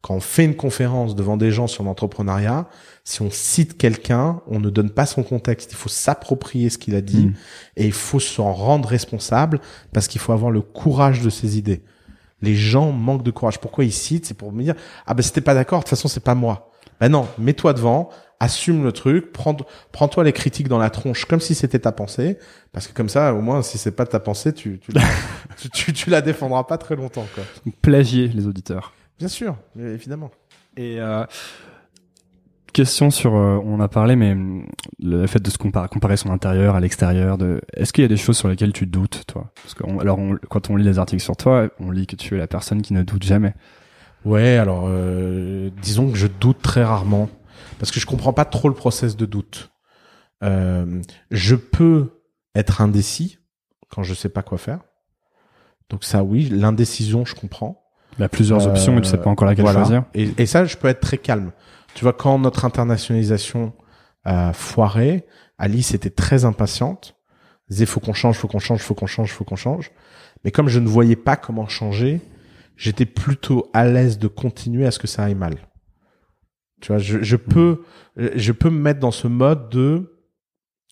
Quand 0.00 0.14
on 0.14 0.20
fait 0.20 0.44
une 0.44 0.54
conférence 0.54 1.16
devant 1.16 1.36
des 1.36 1.50
gens 1.50 1.66
sur 1.66 1.82
l'entrepreneuriat, 1.82 2.68
si 3.04 3.20
on 3.22 3.30
cite 3.30 3.76
quelqu'un, 3.76 4.40
on 4.46 4.60
ne 4.60 4.70
donne 4.70 4.90
pas 4.90 5.06
son 5.06 5.22
contexte. 5.24 5.72
Il 5.72 5.76
faut 5.76 5.88
s'approprier 5.88 6.70
ce 6.70 6.78
qu'il 6.78 6.94
a 6.94 7.00
dit 7.00 7.26
Mm. 7.26 7.34
et 7.78 7.86
il 7.86 7.92
faut 7.92 8.20
s'en 8.20 8.52
rendre 8.52 8.88
responsable 8.88 9.60
parce 9.92 10.06
qu'il 10.06 10.20
faut 10.20 10.32
avoir 10.32 10.50
le 10.52 10.60
courage 10.60 11.20
de 11.22 11.30
ses 11.30 11.58
idées. 11.58 11.82
Les 12.42 12.54
gens 12.54 12.92
manquent 12.92 13.24
de 13.24 13.32
courage. 13.32 13.58
Pourquoi 13.58 13.84
ils 13.84 13.92
citent? 13.92 14.24
C'est 14.26 14.34
pour 14.34 14.52
me 14.52 14.62
dire 14.62 14.74
ah 15.06 15.14
ben 15.14 15.22
c'était 15.22 15.40
pas 15.40 15.54
d'accord. 15.54 15.80
De 15.80 15.84
toute 15.84 15.90
façon 15.90 16.06
c'est 16.06 16.22
pas 16.22 16.36
moi. 16.36 16.70
Ben 17.00 17.08
non, 17.08 17.26
mets-toi 17.38 17.72
devant, 17.74 18.08
assume 18.40 18.84
le 18.84 18.92
truc, 18.92 19.32
prends 19.32 19.56
prends-toi 19.90 20.22
les 20.22 20.32
critiques 20.32 20.68
dans 20.68 20.78
la 20.78 20.90
tronche 20.90 21.24
comme 21.24 21.40
si 21.40 21.54
c'était 21.56 21.78
ta 21.80 21.90
pensée, 21.92 22.38
parce 22.72 22.86
que 22.86 22.92
comme 22.92 23.08
ça 23.08 23.34
au 23.34 23.40
moins 23.40 23.62
si 23.62 23.78
c'est 23.78 23.90
pas 23.92 24.06
ta 24.06 24.20
pensée, 24.20 24.52
tu 24.52 24.78
tu, 24.78 24.92
la- 24.92 25.00
tu, 25.60 25.70
tu, 25.70 25.92
tu 25.92 26.10
la 26.10 26.20
défendras 26.20 26.62
pas 26.64 26.78
très 26.78 26.94
longtemps 26.94 27.26
quoi. 27.34 27.42
Plagier 27.82 28.28
les 28.28 28.46
auditeurs. 28.46 28.92
Bien 29.18 29.28
sûr, 29.28 29.56
évidemment. 29.78 30.30
Et 30.76 31.00
euh, 31.00 31.24
question 32.72 33.10
sur, 33.10 33.34
euh, 33.34 33.58
on 33.64 33.80
a 33.80 33.88
parlé, 33.88 34.14
mais 34.14 34.36
le 35.00 35.26
fait 35.26 35.40
de 35.40 35.50
se 35.50 35.58
comparer, 35.58 35.88
comparer 35.88 36.16
son 36.16 36.30
intérieur 36.30 36.76
à 36.76 36.80
l'extérieur. 36.80 37.36
De, 37.38 37.60
est-ce 37.74 37.92
qu'il 37.92 38.02
y 38.02 38.04
a 38.04 38.08
des 38.08 38.16
choses 38.16 38.36
sur 38.36 38.48
lesquelles 38.48 38.72
tu 38.72 38.86
doutes, 38.86 39.24
toi? 39.26 39.50
Parce 39.62 39.74
que 39.74 39.84
on- 39.84 39.98
alors, 39.98 40.18
on- 40.18 40.36
quand 40.48 40.70
on 40.70 40.76
lit 40.76 40.84
les 40.84 40.98
articles 40.98 41.22
sur 41.22 41.36
toi, 41.36 41.68
on 41.80 41.90
lit 41.90 42.06
que 42.06 42.16
tu 42.16 42.34
es 42.34 42.38
la 42.38 42.46
personne 42.46 42.82
qui 42.82 42.92
ne 42.92 43.02
doute 43.02 43.24
jamais. 43.24 43.54
Ouais, 44.24 44.56
alors 44.56 44.84
euh, 44.88 45.70
disons 45.80 46.10
que 46.10 46.16
je 46.18 46.26
doute 46.26 46.60
très 46.60 46.82
rarement 46.84 47.30
parce 47.78 47.90
que 47.92 48.00
je 48.00 48.06
comprends 48.06 48.32
pas 48.32 48.44
trop 48.44 48.68
le 48.68 48.74
process 48.74 49.16
de 49.16 49.26
doute. 49.26 49.70
Euh, 50.42 51.00
je 51.30 51.54
peux 51.54 52.20
être 52.54 52.80
indécis 52.80 53.38
quand 53.88 54.02
je 54.02 54.14
sais 54.14 54.28
pas 54.28 54.42
quoi 54.42 54.58
faire. 54.58 54.80
Donc 55.88 56.04
ça, 56.04 56.22
oui, 56.24 56.48
l'indécision, 56.48 57.24
je 57.24 57.34
comprends. 57.34 57.87
Il 58.18 58.22
y 58.22 58.24
a 58.24 58.28
plusieurs 58.28 58.66
Euh, 58.66 58.70
options 58.70 58.98
et 58.98 59.00
tu 59.00 59.08
sais 59.08 59.16
pas 59.18 59.30
encore 59.30 59.46
laquelle 59.46 59.64
voilà. 59.64 59.80
choisir. 59.80 60.04
Et, 60.14 60.30
et 60.38 60.46
ça, 60.46 60.64
je 60.64 60.76
peux 60.76 60.88
être 60.88 61.00
très 61.00 61.18
calme. 61.18 61.52
Tu 61.94 62.04
vois, 62.04 62.12
quand 62.12 62.38
notre 62.38 62.64
internationalisation 62.64 63.72
a 64.24 64.52
foiré, 64.52 65.24
Alice 65.58 65.94
était 65.94 66.10
très 66.10 66.44
impatiente. 66.44 67.16
Elle 67.68 67.74
disait, 67.74 67.86
faut 67.86 68.00
qu'on 68.00 68.12
change, 68.14 68.36
faut 68.36 68.48
qu'on 68.48 68.58
change, 68.58 68.80
faut 68.80 68.94
qu'on 68.94 69.06
change, 69.06 69.32
faut 69.32 69.44
qu'on 69.44 69.56
change. 69.56 69.90
Mais 70.44 70.50
comme 70.50 70.68
je 70.68 70.78
ne 70.80 70.88
voyais 70.88 71.16
pas 71.16 71.36
comment 71.36 71.68
changer, 71.68 72.20
j'étais 72.76 73.06
plutôt 73.06 73.70
à 73.72 73.84
l'aise 73.86 74.18
de 74.18 74.28
continuer 74.28 74.86
à 74.86 74.90
ce 74.90 74.98
que 74.98 75.06
ça 75.06 75.24
aille 75.24 75.34
mal. 75.34 75.54
Tu 76.80 76.88
vois, 76.92 76.98
je, 76.98 77.22
je 77.22 77.36
peux, 77.36 77.82
je 78.16 78.52
peux 78.52 78.70
me 78.70 78.78
mettre 78.78 79.00
dans 79.00 79.10
ce 79.10 79.26
mode 79.26 79.68
de, 79.68 80.20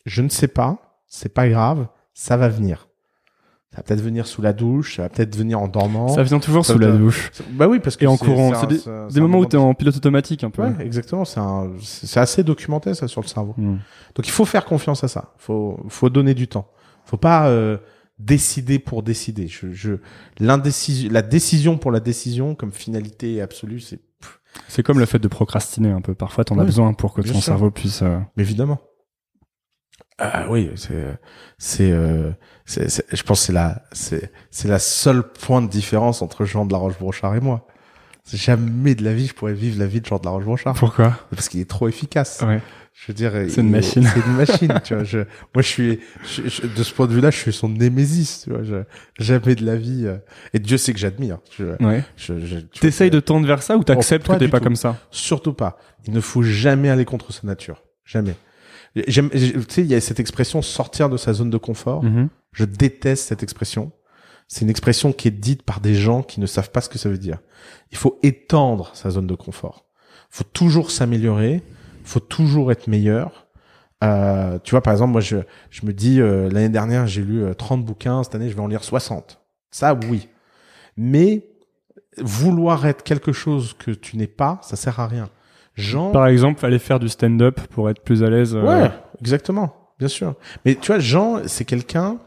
je 0.05 0.23
ne 0.23 0.28
sais 0.28 0.48
pas, 0.48 1.01
c'est 1.07 1.32
pas 1.32 1.48
grave, 1.48 1.86
ça 2.12 2.36
va 2.36 2.48
venir. 2.48 2.86
Ça 3.73 3.79
va 3.79 3.83
peut-être 3.83 4.01
venir 4.01 4.27
sous 4.27 4.41
la 4.41 4.53
douche, 4.53 4.97
ça 4.97 5.03
va 5.03 5.09
peut-être 5.11 5.37
venir 5.37 5.61
en 5.61 5.69
dormant. 5.69 6.09
Ça 6.09 6.23
vient 6.23 6.39
toujours 6.39 6.65
Ça 6.65 6.73
sous 6.73 6.79
la 6.79 6.93
douche. 6.93 7.31
Bah 7.51 7.69
oui, 7.69 7.79
parce 7.81 7.97
que 7.97 8.05
Et 8.05 8.09
en 8.09 8.17
courant. 8.17 8.53
c'est 8.55 9.13
des, 9.13 9.21
moments 9.21 9.39
où 9.39 9.47
tu 9.47 9.57
es 9.57 9.59
en 9.59 9.75
pilote 9.75 9.97
automatique 9.97 10.45
un 10.45 10.51
peu. 10.51 10.63
Ouais, 10.63 10.73
exactement. 10.81 11.25
C'est 11.25 12.21
assez 12.21 12.43
documenté 12.45 12.95
ça 12.95 13.09
sur 13.09 13.21
le 13.21 13.27
cerveau. 13.27 13.55
Hmm. 13.57 13.79
Donc 14.15 14.27
il 14.27 14.31
faut 14.31 14.45
faire 14.47 14.65
confiance 14.65 15.05
à 15.05 15.09
ça. 15.09 15.35
Faut, 15.37 15.79
faut 15.89 16.09
donner 16.11 16.33
du 16.35 16.49
temps. 16.49 16.71
Faut 17.05 17.19
pas 17.19 17.49
euh, 17.49 17.77
décider 18.19 18.79
pour 18.79 19.03
décider. 19.03 19.47
Je, 19.49 19.73
je, 19.73 19.95
l'indécision, 20.39 21.11
la 21.13 21.23
décision 21.23 21.77
pour 21.77 21.91
la 21.91 22.01
décision 22.01 22.55
comme 22.55 22.73
finalité 22.73 23.43
absolue, 23.43 23.81
c'est 23.81 24.01
C'est 24.69 24.83
comme 24.83 24.99
le 24.99 25.07
fait 25.07 25.19
de 25.19 25.29
procrastiner 25.29 25.91
un 25.91 26.01
peu. 26.01 26.15
Parfois, 26.15 26.45
t'en 26.45 26.59
as 26.59 26.65
besoin 26.65 26.95
pour 26.95 27.13
que 27.13 27.21
ton 27.21 27.35
sûr. 27.35 27.43
cerveau 27.43 27.71
puisse. 27.71 28.01
euh, 28.03 28.19
évidemment. 28.39 28.81
Ah 30.19 30.47
oui, 30.49 30.71
c'est, 30.77 31.05
c'est, 31.59 31.91
euh, 31.91 32.31
je 32.67 33.23
pense 33.23 33.43
c'est 33.43 33.53
la, 33.53 33.83
c'est, 33.93 34.33
c'est 34.51 34.69
la 34.69 34.79
seule 34.79 35.23
point 35.23 35.61
de 35.61 35.69
différence 35.69 36.23
entre 36.23 36.45
Jean 36.47 36.65
de 36.65 36.73
la 36.73 36.79
Roche-Brochard 36.79 37.35
et 37.37 37.41
moi. 37.41 37.67
Jamais 38.33 38.95
de 38.97 39.05
la 39.05 39.13
vie 39.15 39.27
je 39.29 39.35
pourrais 39.35 39.53
vivre 39.55 39.79
la 39.79 39.87
vie 39.87 40.01
de 40.01 40.07
Jean 40.07 40.19
de 40.19 40.25
la 40.25 40.31
Roche-Brochard 40.33 40.75
Pourquoi? 40.75 41.17
Parce 41.31 41.49
qu'il 41.49 41.61
est 41.61 41.69
trop 41.71 41.87
efficace. 41.87 42.43
Ouais. 42.45 42.61
Je 42.95 43.05
veux 43.09 43.15
dire, 43.15 43.33
C'est 43.51 43.61
une 43.61 43.71
machine. 43.71 44.03
C'est 44.13 44.27
une 44.27 44.37
machine, 44.37 44.81
tu 44.83 44.95
vois. 44.95 45.05
Je, 45.05 45.19
moi, 45.19 45.61
je 45.63 45.69
suis, 45.69 46.01
je- 46.25 46.49
je- 46.49 46.67
de 46.67 46.83
ce 46.83 46.95
point 46.95 47.07
de 47.07 47.13
vue-là, 47.13 47.31
je 47.31 47.37
suis 47.37 47.53
son 47.53 47.69
némésis, 47.69 48.41
tu 48.45 48.51
vois. 48.51 48.63
Je, 48.65 48.77
jamais 49.23 49.55
de 49.55 49.67
la 49.67 49.77
vie. 49.77 50.05
euh, 50.07 50.17
et 50.55 50.59
Dieu 50.59 50.79
sait 50.79 50.95
que 50.95 50.99
j'admire. 50.99 51.37
Je, 51.59 51.65
Ouais. 51.85 52.03
je, 52.17 52.33
T'essayes 52.81 53.11
de 53.11 53.21
tendre 53.21 53.47
vers 53.47 53.63
ça 53.63 53.77
ou 53.77 53.85
t'acceptes 53.85 54.27
Oh, 54.31 54.33
que 54.33 54.39
t'es 54.39 54.49
pas 54.49 54.59
tout. 54.61 54.65
comme 54.65 54.77
ça? 54.77 54.97
Surtout 55.11 55.53
pas. 55.53 55.77
Il 56.07 56.15
ne 56.15 56.21
faut 56.23 56.43
jamais 56.43 56.89
aller 56.89 57.05
contre 57.05 57.35
sa 57.35 57.47
nature. 57.47 57.83
Jamais. 58.07 58.35
J'aime, 59.06 59.31
tu 59.31 59.39
sais, 59.68 59.82
il 59.82 59.89
y 59.89 59.94
a 59.94 60.01
cette 60.01 60.20
expression 60.20 60.62
sortir 60.62 61.09
de 61.10 61.16
sa 61.16 61.32
zone 61.32 61.51
de 61.51 61.59
confort. 61.59 62.02
Mhm. 62.02 62.28
Je 62.52 62.64
déteste 62.64 63.28
cette 63.28 63.43
expression. 63.43 63.93
C'est 64.48 64.62
une 64.62 64.70
expression 64.70 65.12
qui 65.12 65.28
est 65.28 65.32
dite 65.32 65.62
par 65.62 65.81
des 65.81 65.94
gens 65.94 66.23
qui 66.23 66.40
ne 66.40 66.47
savent 66.47 66.70
pas 66.70 66.81
ce 66.81 66.89
que 66.89 66.98
ça 66.98 67.09
veut 67.09 67.18
dire. 67.18 67.39
Il 67.90 67.98
faut 67.98 68.18
étendre 68.23 68.90
sa 68.94 69.10
zone 69.10 69.27
de 69.27 69.35
confort. 69.35 69.86
Il 70.32 70.36
faut 70.36 70.44
toujours 70.44 70.90
s'améliorer. 70.90 71.62
Il 72.01 72.06
faut 72.06 72.20
toujours 72.20 72.70
être 72.73 72.86
meilleur. 72.86 73.47
Euh, 74.05 74.59
tu 74.62 74.70
vois, 74.73 74.82
par 74.82 74.93
exemple, 74.93 75.12
moi, 75.12 75.20
je, 75.20 75.39
je 75.70 75.85
me 75.85 75.93
dis, 75.93 76.20
euh, 76.20 76.48
l'année 76.51 76.68
dernière, 76.68 77.06
j'ai 77.06 77.23
lu 77.23 77.43
euh, 77.43 77.55
30 77.55 77.85
bouquins. 77.85 78.23
Cette 78.23 78.35
année, 78.35 78.48
je 78.48 78.55
vais 78.55 78.60
en 78.60 78.66
lire 78.66 78.85
60. 78.85 79.40
Ça, 79.70 79.98
oui. 80.09 80.28
Mais 80.97 81.48
vouloir 82.18 82.86
être 82.86 83.02
quelque 83.02 83.32
chose 83.32 83.74
que 83.74 83.90
tu 83.90 84.16
n'es 84.16 84.27
pas, 84.27 84.59
ça 84.62 84.77
sert 84.77 85.01
à 85.01 85.06
rien. 85.06 85.28
Jean, 85.77 86.11
Par 86.11 86.27
exemple, 86.27 86.65
aller 86.65 86.78
faire 86.78 86.98
du 86.98 87.09
stand-up 87.09 87.61
pour 87.70 87.90
être 87.90 88.03
plus 88.03 88.23
à 88.23 88.31
l'aise. 88.31 88.55
euh, 88.57 88.62
Ouais, 88.62 88.90
exactement, 89.20 89.74
bien 89.98 90.09
sûr. 90.09 90.35
Mais 90.65 90.74
tu 90.74 90.86
vois, 90.89 90.98
Jean, 90.98 91.43
c'est 91.47 91.65
quelqu'un 91.65 92.19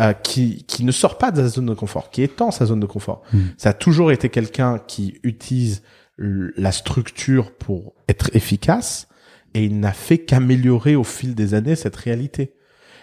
euh, 0.00 0.12
qui 0.12 0.64
qui 0.64 0.84
ne 0.84 0.92
sort 0.92 1.18
pas 1.18 1.30
de 1.30 1.36
sa 1.42 1.48
zone 1.48 1.66
de 1.66 1.74
confort, 1.74 2.10
qui 2.10 2.22
étend 2.22 2.50
sa 2.50 2.66
zone 2.66 2.80
de 2.80 2.86
confort. 2.86 3.22
Mm. 3.32 3.38
Ça 3.56 3.70
a 3.70 3.72
toujours 3.72 4.12
été 4.12 4.28
quelqu'un 4.28 4.78
qui 4.86 5.18
utilise 5.22 5.82
la 6.18 6.70
structure 6.70 7.50
pour 7.52 7.94
être 8.08 8.30
efficace, 8.36 9.08
et 9.54 9.64
il 9.64 9.80
n'a 9.80 9.92
fait 9.92 10.18
qu'améliorer 10.18 10.94
au 10.94 11.04
fil 11.04 11.34
des 11.34 11.54
années 11.54 11.76
cette 11.76 11.96
réalité. 11.96 12.52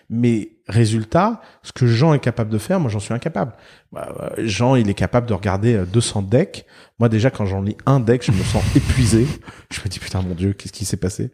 Mais 0.10 0.52
résultat, 0.68 1.42
ce 1.64 1.72
que 1.72 1.88
Jean 1.88 2.14
est 2.14 2.20
capable 2.20 2.50
de 2.50 2.58
faire, 2.58 2.80
moi 2.80 2.90
j'en 2.90 3.00
suis 3.00 3.14
incapable. 3.14 3.54
Bah, 3.92 4.14
euh, 4.20 4.30
Jean, 4.46 4.76
il 4.76 4.90
est 4.90 4.94
capable 4.94 5.28
de 5.28 5.34
regarder 5.34 5.76
euh, 5.76 5.86
200 5.86 6.24
decks. 6.24 6.66
Moi 7.00 7.10
déjà, 7.10 7.30
quand 7.32 7.46
j'en 7.46 7.62
lis 7.62 7.78
un 7.86 8.00
deck, 8.00 8.24
je 8.26 8.32
me 8.32 8.44
sens 8.44 8.64
épuisé. 8.76 9.28
Je 9.72 9.80
me 9.82 9.88
dis 9.88 10.00
putain 10.00 10.22
mon 10.22 10.36
dieu, 10.36 10.54
qu'est-ce 10.54 10.74
qui 10.74 10.86
s'est 10.86 10.98
passé? 10.98 11.32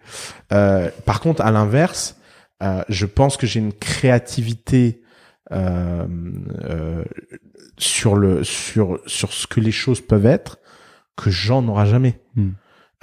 Euh, 0.51 0.89
Par 1.05 1.19
contre, 1.19 1.41
à 1.41 1.51
l'inverse, 1.51 2.18
euh, 2.61 2.84
je 2.88 3.05
pense 3.05 3.38
que 3.38 3.47
j'ai 3.47 3.60
une 3.60 3.73
créativité 3.73 5.01
euh, 5.51 6.05
euh, 6.64 7.03
sur 7.77 8.15
le 8.15 8.43
sur 8.43 8.99
sur 9.05 9.34
ce 9.34 9.47
que 9.47 9.60
les 9.60 9.72
choses 9.72 9.99
peuvent 10.01 10.26
être 10.26 10.60
que 11.18 11.30
Jean 11.30 11.61
n'aura 11.61 11.85
jamais. 11.85 12.22
Hmm. 12.35 12.51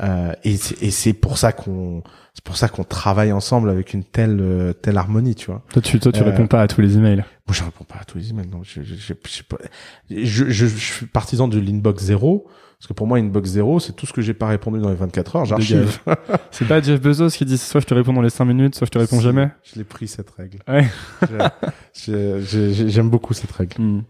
Euh, 0.02 0.32
et 0.44 0.56
c'est 0.56 1.12
pour 1.12 1.38
ça 1.38 1.52
qu'on 1.52 2.02
c'est 2.34 2.44
pour 2.44 2.56
ça 2.56 2.68
qu'on 2.68 2.84
travaille 2.84 3.32
ensemble 3.32 3.68
avec 3.70 3.92
une 3.92 4.04
telle 4.04 4.38
euh, 4.40 4.72
telle 4.72 4.96
harmonie, 4.96 5.34
tu 5.34 5.46
vois. 5.46 5.62
Toi, 5.72 5.82
tu, 5.82 5.98
toi, 6.00 6.12
tu 6.12 6.20
Euh, 6.20 6.24
réponds 6.24 6.46
pas 6.46 6.62
à 6.62 6.68
tous 6.68 6.80
les 6.80 6.96
emails. 6.96 7.16
Moi, 7.16 7.52
je 7.52 7.62
réponds 7.62 7.84
pas 7.84 7.98
à 8.00 8.04
tous 8.04 8.18
les 8.18 8.30
emails. 8.30 8.46
Non, 8.46 8.62
je, 8.62 8.82
je, 8.82 8.94
je, 10.08 10.50
je, 10.50 10.66
suis 10.66 11.06
partisan 11.06 11.48
de 11.48 11.58
l'inbox 11.58 12.02
zéro. 12.02 12.48
Parce 12.78 12.88
que 12.88 12.92
pour 12.94 13.06
moi, 13.06 13.18
inbox 13.18 13.50
zéro, 13.50 13.78
c'est 13.78 13.92
tout 13.92 14.06
ce 14.06 14.12
que 14.14 14.22
j'ai 14.22 14.32
pas 14.32 14.46
répondu 14.46 14.80
dans 14.80 14.88
les 14.88 14.94
24 14.94 15.36
heures, 15.36 15.44
j'archive. 15.44 15.98
C'est 16.50 16.66
pas 16.66 16.80
Jeff 16.80 16.98
Bezos 16.98 17.28
qui 17.28 17.44
dit 17.44 17.58
soit 17.58 17.82
je 17.82 17.84
te 17.84 17.92
réponds 17.92 18.14
dans 18.14 18.22
les 18.22 18.30
5 18.30 18.46
minutes, 18.46 18.74
soit 18.74 18.86
je 18.86 18.90
te 18.90 18.98
réponds 18.98 19.20
jamais. 19.20 19.50
Je 19.64 19.78
l'ai 19.78 19.84
pris, 19.84 20.08
cette 20.08 20.30
règle. 20.30 20.60
Ouais. 20.66 20.88
J'aime 22.06 23.10
beaucoup 23.10 23.34
cette 23.34 23.52
règle. 23.52 23.82
Hmm. 23.82 24.02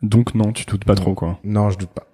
Donc 0.00 0.34
non, 0.34 0.52
tu 0.52 0.64
doutes 0.64 0.86
pas 0.86 0.94
trop 0.94 1.12
quoi. 1.12 1.38
Non, 1.44 1.68
je 1.68 1.76
doute 1.76 1.90
pas. 1.90 2.09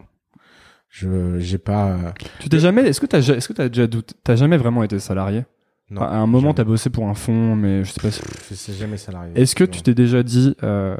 Je, 0.88 1.38
j'ai 1.38 1.58
pas, 1.58 1.88
euh, 1.88 1.96
Tu 2.40 2.48
t'es 2.48 2.58
jamais, 2.58 2.82
est-ce 2.82 3.00
que 3.00 3.06
t'as, 3.06 3.18
est-ce 3.18 3.48
que 3.48 3.52
t'as 3.52 3.68
déjà 3.68 3.86
douté, 3.86 4.14
t'as 4.24 4.36
jamais 4.36 4.56
vraiment 4.56 4.82
été 4.82 4.98
salarié? 4.98 5.44
Non. 5.88 6.00
À 6.02 6.16
un 6.16 6.26
moment, 6.26 6.40
jamais. 6.40 6.54
t'as 6.54 6.64
bossé 6.64 6.90
pour 6.90 7.06
un 7.08 7.14
fond, 7.14 7.54
mais 7.54 7.84
je 7.84 7.92
sais 7.92 8.00
pas 8.00 8.10
si. 8.10 8.20
Je 8.50 8.54
sais 8.54 8.72
jamais 8.72 8.96
salarié. 8.96 9.30
Est-ce 9.36 9.54
que 9.54 9.62
tu 9.62 9.82
t'es 9.82 9.94
déjà 9.94 10.22
dit 10.24 10.56
euh, 10.64 10.96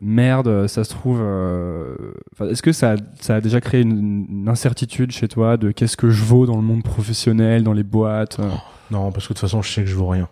merde, 0.00 0.66
ça 0.68 0.84
se 0.84 0.90
trouve, 0.90 1.18
euh, 1.20 1.96
enfin, 2.34 2.48
est-ce 2.48 2.62
que 2.62 2.70
ça, 2.72 2.92
a- 2.92 2.96
ça 3.20 3.36
a 3.36 3.40
déjà 3.40 3.60
créé 3.60 3.80
une, 3.80 4.26
une 4.30 4.48
incertitude 4.48 5.10
chez 5.10 5.26
toi 5.26 5.56
de 5.56 5.72
qu'est-ce 5.72 5.96
que 5.96 6.10
je 6.10 6.22
vaux 6.22 6.46
dans 6.46 6.54
le 6.56 6.62
monde 6.62 6.84
professionnel, 6.84 7.64
dans 7.64 7.72
les 7.72 7.82
boîtes 7.82 8.38
euh? 8.38 8.48
Non, 8.92 9.10
parce 9.10 9.26
que 9.26 9.32
de 9.32 9.38
toute 9.38 9.48
façon, 9.48 9.62
je 9.62 9.72
sais 9.72 9.82
que 9.82 9.88
je 9.90 9.96
vaux 9.96 10.08
rien. 10.08 10.28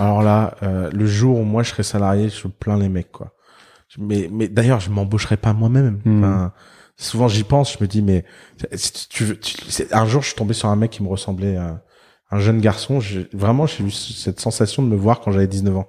Alors 0.00 0.22
là, 0.22 0.54
euh, 0.62 0.90
le 0.92 1.06
jour 1.06 1.38
où 1.38 1.44
moi 1.44 1.62
je 1.62 1.70
serai 1.70 1.82
salarié, 1.82 2.28
je 2.30 2.48
plains 2.48 2.78
les 2.78 2.88
mecs, 2.88 3.12
quoi. 3.12 3.32
Mais, 3.98 4.28
mais 4.32 4.48
d'ailleurs, 4.48 4.80
je 4.80 4.90
m'embaucherai 4.90 5.36
pas 5.36 5.52
moi-même. 5.52 6.00
Hmm. 6.04 6.18
Enfin, 6.24 6.52
souvent 6.96 7.28
j'y 7.28 7.42
pense, 7.44 7.72
je 7.74 7.78
me 7.80 7.86
dis, 7.88 8.02
mais 8.02 8.24
si 8.74 9.08
tu 9.08 9.24
veux, 9.24 9.38
tu- 9.38 9.56
c'est- 9.68 9.92
un 9.94 10.06
jour, 10.06 10.22
je 10.22 10.28
suis 10.28 10.36
tombé 10.36 10.54
sur 10.54 10.68
un 10.68 10.76
mec 10.76 10.90
qui 10.92 11.02
me 11.02 11.08
ressemblait 11.08 11.56
à 11.56 11.82
un 12.30 12.38
jeune 12.38 12.60
garçon. 12.60 13.00
Vraiment, 13.32 13.66
j'ai 13.66 13.84
eu 13.84 13.90
cette 13.90 14.40
sensation 14.40 14.82
de 14.82 14.88
me 14.88 14.96
voir 14.96 15.20
quand 15.20 15.30
j'avais 15.32 15.46
19 15.46 15.76
ans. 15.76 15.88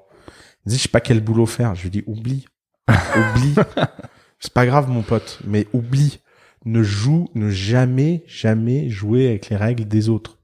Il 0.65 0.69
me 0.69 0.72
dit, 0.72 0.77
je 0.77 0.84
sais 0.84 0.90
pas 0.90 1.02
quel 1.02 1.22
boulot 1.22 1.45
faire. 1.45 1.76
Je 1.76 1.84
lui 1.84 1.90
dis, 1.90 2.03
oublie, 2.07 2.45
oublie. 2.90 3.56
c'est 4.40 4.53
pas 4.53 4.65
grave, 4.65 4.90
mon 4.90 5.02
pote, 5.02 5.40
mais 5.45 5.68
oublie. 5.73 6.19
Ne 6.65 6.82
joue, 6.82 7.30
ne 7.36 7.49
jamais, 7.52 8.23
jamais 8.27 8.90
jouer 8.90 9.27
avec 9.27 9.49
les 9.49 9.56
règles 9.56 9.86
des 9.86 10.10
autres. 10.10 10.40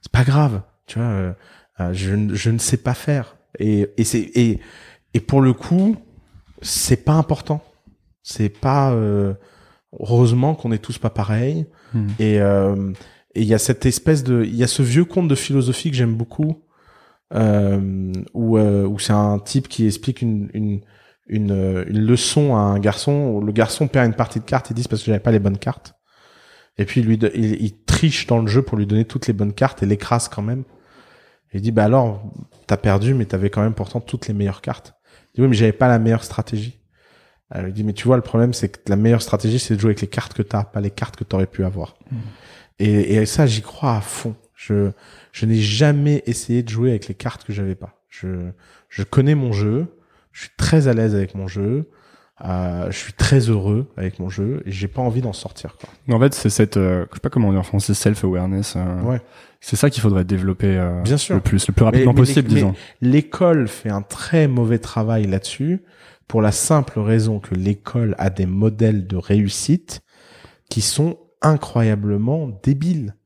C'est 0.00 0.10
pas 0.10 0.24
grave, 0.24 0.62
tu 0.86 0.98
vois. 0.98 1.08
euh, 1.08 1.32
euh, 1.80 1.92
je, 1.92 2.10
ne- 2.14 2.34
je 2.34 2.50
ne 2.50 2.58
sais 2.58 2.76
pas 2.78 2.94
faire. 2.94 3.36
Et, 3.60 3.88
et 3.96 4.02
c'est 4.02 4.18
et, 4.34 4.60
et 5.14 5.20
pour 5.20 5.40
le 5.40 5.52
coup, 5.52 5.96
c'est 6.62 7.04
pas 7.04 7.12
important. 7.12 7.62
C'est 8.24 8.48
pas 8.48 8.90
euh, 8.92 9.34
heureusement 9.98 10.54
qu'on 10.54 10.72
est 10.72 10.78
tous 10.78 10.98
pas 10.98 11.10
pareils. 11.10 11.66
Hmm. 11.92 12.08
Et 12.18 12.40
euh, 12.40 12.92
et 13.34 13.42
il 13.42 13.48
y 13.48 13.54
a 13.54 13.58
cette 13.58 13.86
espèce 13.86 14.24
de, 14.24 14.44
il 14.44 14.54
y 14.54 14.62
a 14.62 14.66
ce 14.66 14.82
vieux 14.82 15.04
conte 15.04 15.28
de 15.28 15.34
philosophie 15.34 15.90
que 15.90 15.96
j'aime 15.96 16.14
beaucoup, 16.14 16.64
euh, 17.34 18.12
où 18.34 18.58
euh, 18.58 18.86
où 18.86 18.98
c'est 18.98 19.12
un 19.12 19.38
type 19.38 19.68
qui 19.68 19.86
explique 19.86 20.22
une 20.22 20.50
une 20.52 20.80
une, 21.28 21.52
euh, 21.52 21.84
une 21.86 22.00
leçon 22.00 22.54
à 22.56 22.58
un 22.58 22.78
garçon. 22.78 23.32
Où 23.34 23.40
le 23.40 23.52
garçon 23.52 23.88
perd 23.88 24.06
une 24.06 24.14
partie 24.14 24.40
de 24.40 24.44
cartes, 24.44 24.70
il 24.70 24.74
dit 24.74 24.86
parce 24.88 25.02
que 25.02 25.06
j'avais 25.06 25.20
pas 25.20 25.30
les 25.30 25.38
bonnes 25.38 25.58
cartes. 25.58 25.94
Et 26.78 26.84
puis 26.84 27.02
lui, 27.02 27.18
il, 27.34 27.62
il 27.62 27.84
triche 27.84 28.26
dans 28.26 28.38
le 28.38 28.46
jeu 28.46 28.62
pour 28.62 28.76
lui 28.76 28.86
donner 28.86 29.04
toutes 29.04 29.26
les 29.26 29.32
bonnes 29.32 29.52
cartes 29.54 29.82
et 29.82 29.86
l'écrase 29.86 30.28
quand 30.28 30.42
même. 30.42 30.64
Et 31.52 31.58
il 31.58 31.62
dit 31.62 31.72
bah 31.72 31.84
alors 31.84 32.22
t'as 32.66 32.76
perdu, 32.76 33.14
mais 33.14 33.24
t'avais 33.24 33.50
quand 33.50 33.62
même 33.62 33.74
pourtant 33.74 34.00
toutes 34.00 34.28
les 34.28 34.34
meilleures 34.34 34.60
cartes. 34.60 34.94
Il 35.32 35.36
dit 35.36 35.42
oui 35.42 35.48
mais 35.48 35.56
j'avais 35.56 35.72
pas 35.72 35.88
la 35.88 35.98
meilleure 35.98 36.24
stratégie. 36.24 36.81
Alors 37.54 37.68
il 37.68 37.74
dit 37.74 37.84
mais 37.84 37.92
tu 37.92 38.04
vois 38.08 38.16
le 38.16 38.22
problème 38.22 38.52
c'est 38.54 38.68
que 38.70 38.78
la 38.88 38.96
meilleure 38.96 39.22
stratégie 39.22 39.58
c'est 39.58 39.74
de 39.76 39.80
jouer 39.80 39.90
avec 39.90 40.00
les 40.00 40.06
cartes 40.08 40.32
que 40.34 40.42
t'as, 40.42 40.64
pas 40.64 40.80
les 40.80 40.90
cartes 40.90 41.16
que 41.16 41.24
t'aurais 41.24 41.46
pu 41.46 41.64
avoir. 41.64 41.94
Et, 42.78 43.14
et 43.14 43.26
ça 43.26 43.46
j'y 43.46 43.62
crois 43.62 43.96
à 43.96 44.00
fond. 44.00 44.34
Je 44.54 44.90
je 45.32 45.46
n'ai 45.46 45.56
jamais 45.60 46.22
essayé 46.26 46.62
de 46.62 46.68
jouer 46.68 46.90
avec 46.90 47.08
les 47.08 47.14
cartes 47.14 47.44
que 47.44 47.52
j'avais 47.52 47.74
pas. 47.74 48.00
Je 48.08 48.50
je 48.88 49.02
connais 49.02 49.34
mon 49.34 49.52
jeu, 49.52 49.86
je 50.32 50.40
suis 50.42 50.50
très 50.56 50.88
à 50.88 50.92
l'aise 50.94 51.14
avec 51.14 51.34
mon 51.34 51.46
jeu, 51.46 51.90
euh, 52.44 52.90
je 52.90 52.96
suis 52.96 53.12
très 53.12 53.38
heureux 53.50 53.86
avec 53.96 54.18
mon 54.18 54.28
jeu 54.28 54.62
et 54.66 54.72
j'ai 54.72 54.88
pas 54.88 55.02
envie 55.02 55.20
d'en 55.20 55.32
sortir 55.32 55.76
quoi. 55.76 55.88
En 56.14 56.20
fait, 56.20 56.34
c'est 56.34 56.50
cette, 56.50 56.76
euh, 56.76 57.04
je 57.10 57.16
sais 57.16 57.20
pas 57.20 57.28
comment 57.30 57.48
on 57.48 57.52
dit 57.52 57.58
en 57.58 57.62
français, 57.62 57.94
self-awareness. 57.94 58.74
euh, 58.76 59.02
Ouais. 59.02 59.20
C'est 59.60 59.76
ça 59.76 59.90
qu'il 59.90 60.02
faudrait 60.02 60.24
développer 60.24 60.76
euh, 60.76 61.02
Bien 61.02 61.16
sûr. 61.16 61.36
le 61.36 61.40
plus, 61.40 61.66
le 61.68 61.72
plus 61.72 61.84
rapidement 61.84 62.12
Mais- 62.12 62.20
mais- 62.20 62.26
possible, 62.26 62.48
mais- 62.48 62.54
disons. 62.56 62.74
L'école 63.00 63.68
fait 63.68 63.90
un 63.90 64.02
très 64.02 64.48
mauvais 64.48 64.78
travail 64.80 65.26
là-dessus 65.26 65.82
pour 66.32 66.40
la 66.40 66.50
simple 66.50 66.98
raison 66.98 67.40
que 67.40 67.54
l'école 67.54 68.14
a 68.16 68.30
des 68.30 68.46
modèles 68.46 69.06
de 69.06 69.16
réussite 69.16 70.00
qui 70.70 70.80
sont 70.80 71.18
incroyablement 71.42 72.48
débiles. 72.62 73.16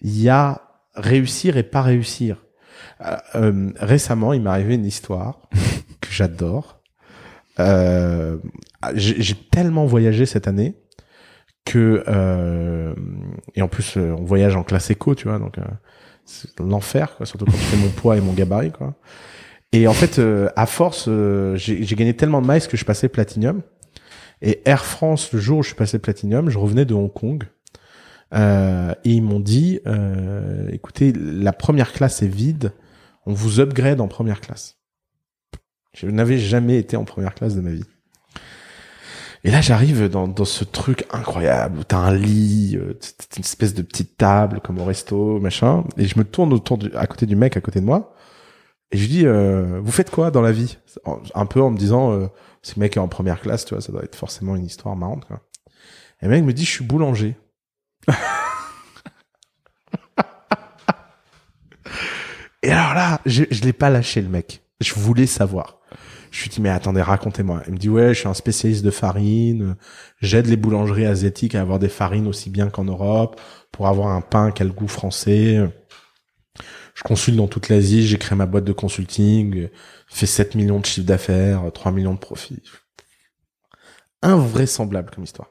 Il 0.00 0.20
y 0.20 0.28
a 0.28 0.62
réussir 0.96 1.58
et 1.58 1.62
pas 1.62 1.80
réussir. 1.80 2.44
Euh, 3.02 3.16
euh, 3.36 3.70
récemment, 3.76 4.32
il 4.32 4.42
m'est 4.42 4.50
arrivé 4.50 4.74
une 4.74 4.84
histoire 4.84 5.42
que 6.00 6.10
j'adore. 6.10 6.82
Euh, 7.60 8.38
j'ai 8.96 9.36
tellement 9.36 9.86
voyagé 9.86 10.26
cette 10.26 10.48
année 10.48 10.74
que 11.64 12.02
et 13.54 13.62
en 13.62 13.68
plus 13.68 13.96
on 13.96 14.24
voyage 14.24 14.56
en 14.56 14.64
classe 14.64 14.90
éco, 14.90 15.14
tu 15.14 15.28
vois, 15.28 15.38
donc 15.38 15.54
c'est 16.24 16.58
l'enfer, 16.58 17.14
quoi, 17.16 17.26
surtout 17.26 17.44
quand 17.44 17.52
je 17.52 17.58
fais 17.58 17.76
mon 17.76 17.90
poids 17.90 18.16
et 18.16 18.20
mon 18.20 18.32
gabarit, 18.32 18.72
quoi. 18.72 18.96
Et 19.76 19.86
en 19.88 19.92
fait, 19.92 20.18
euh, 20.18 20.48
à 20.56 20.64
force, 20.64 21.04
euh, 21.06 21.54
j'ai 21.56 21.84
gagné 21.96 22.14
tellement 22.14 22.40
de 22.40 22.50
miles 22.50 22.66
que 22.66 22.78
je 22.78 22.84
passais 22.86 23.10
platinum. 23.10 23.60
Et 24.40 24.62
Air 24.64 24.86
France, 24.86 25.30
le 25.32 25.38
jour 25.38 25.58
où 25.58 25.62
je 25.62 25.68
suis 25.68 25.76
passé 25.76 25.98
platinum, 25.98 26.48
je 26.48 26.56
revenais 26.56 26.86
de 26.86 26.94
Hong 26.94 27.12
Kong. 27.12 27.44
Euh, 28.34 28.94
et 29.04 29.10
ils 29.10 29.22
m'ont 29.22 29.40
dit, 29.40 29.80
euh, 29.86 30.68
écoutez, 30.72 31.12
la 31.12 31.52
première 31.52 31.92
classe 31.92 32.22
est 32.22 32.26
vide, 32.26 32.72
on 33.26 33.34
vous 33.34 33.60
upgrade 33.60 34.00
en 34.00 34.08
première 34.08 34.40
classe. 34.40 34.78
Je 35.92 36.06
n'avais 36.06 36.38
jamais 36.38 36.78
été 36.78 36.96
en 36.96 37.04
première 37.04 37.34
classe 37.34 37.54
de 37.54 37.60
ma 37.60 37.70
vie. 37.70 37.84
Et 39.44 39.50
là, 39.50 39.60
j'arrive 39.60 40.08
dans, 40.08 40.26
dans 40.26 40.46
ce 40.46 40.64
truc 40.64 41.04
incroyable 41.10 41.80
où 41.80 41.84
t'as 41.84 41.98
un 41.98 42.14
lit, 42.14 42.78
euh, 42.80 42.98
une 43.36 43.44
espèce 43.44 43.74
de 43.74 43.82
petite 43.82 44.16
table 44.16 44.60
comme 44.64 44.78
au 44.78 44.84
resto, 44.84 45.38
machin. 45.38 45.84
Et 45.98 46.06
je 46.06 46.18
me 46.18 46.24
tourne 46.24 46.54
autour 46.54 46.78
du, 46.78 46.90
à 46.94 47.06
côté 47.06 47.26
du 47.26 47.36
mec 47.36 47.58
à 47.58 47.60
côté 47.60 47.80
de 47.80 47.84
moi. 47.84 48.15
Et 48.92 48.96
je 48.98 49.02
lui 49.02 49.08
dis, 49.08 49.26
euh, 49.26 49.80
vous 49.82 49.90
faites 49.90 50.10
quoi 50.10 50.30
dans 50.30 50.42
la 50.42 50.52
vie? 50.52 50.78
Un 51.34 51.46
peu 51.46 51.60
en 51.60 51.70
me 51.70 51.78
disant, 51.78 52.12
euh, 52.12 52.28
ce 52.62 52.78
mec 52.78 52.96
est 52.96 53.00
en 53.00 53.08
première 53.08 53.40
classe, 53.40 53.64
tu 53.64 53.74
vois, 53.74 53.80
ça 53.82 53.90
doit 53.92 54.04
être 54.04 54.14
forcément 54.16 54.54
une 54.56 54.64
histoire 54.64 54.94
marrante. 54.96 55.24
Quoi. 55.26 55.40
Et 56.22 56.26
le 56.26 56.30
mec 56.30 56.44
me 56.44 56.52
dit, 56.52 56.64
je 56.64 56.70
suis 56.70 56.84
boulanger. 56.84 57.36
Et 62.62 62.70
alors 62.70 62.94
là, 62.94 63.20
je, 63.26 63.44
je 63.50 63.62
l'ai 63.62 63.72
pas 63.72 63.90
lâché 63.90 64.20
le 64.20 64.28
mec. 64.28 64.62
Je 64.80 64.94
voulais 64.94 65.26
savoir. 65.26 65.80
Je 66.30 66.42
lui 66.42 66.50
dis 66.50 66.60
mais 66.60 66.68
attendez, 66.68 67.00
racontez-moi. 67.00 67.62
Il 67.66 67.74
me 67.74 67.78
dit 67.78 67.88
ouais, 67.88 68.12
je 68.12 68.20
suis 68.20 68.28
un 68.28 68.34
spécialiste 68.34 68.84
de 68.84 68.90
farine. 68.90 69.76
J'aide 70.20 70.46
les 70.46 70.56
boulangeries 70.56 71.06
asiatiques 71.06 71.54
à 71.54 71.60
avoir 71.60 71.78
des 71.78 71.88
farines 71.88 72.26
aussi 72.26 72.50
bien 72.50 72.68
qu'en 72.68 72.84
Europe 72.84 73.40
pour 73.72 73.86
avoir 73.86 74.08
un 74.08 74.20
pain 74.20 74.50
qui 74.50 74.62
a 74.62 74.66
le 74.66 74.72
goût 74.72 74.88
français. 74.88 75.58
Je 76.96 77.02
consulte 77.02 77.36
dans 77.36 77.46
toute 77.46 77.68
l'Asie, 77.68 78.06
j'ai 78.06 78.16
créé 78.16 78.36
ma 78.38 78.46
boîte 78.46 78.64
de 78.64 78.72
consulting, 78.72 79.68
fait 80.08 80.24
7 80.24 80.54
millions 80.54 80.80
de 80.80 80.86
chiffre 80.86 81.06
d'affaires, 81.06 81.70
3 81.72 81.92
millions 81.92 82.14
de 82.14 82.18
profits. 82.18 82.62
Invraisemblable 84.22 85.10
comme 85.14 85.24
histoire. 85.24 85.50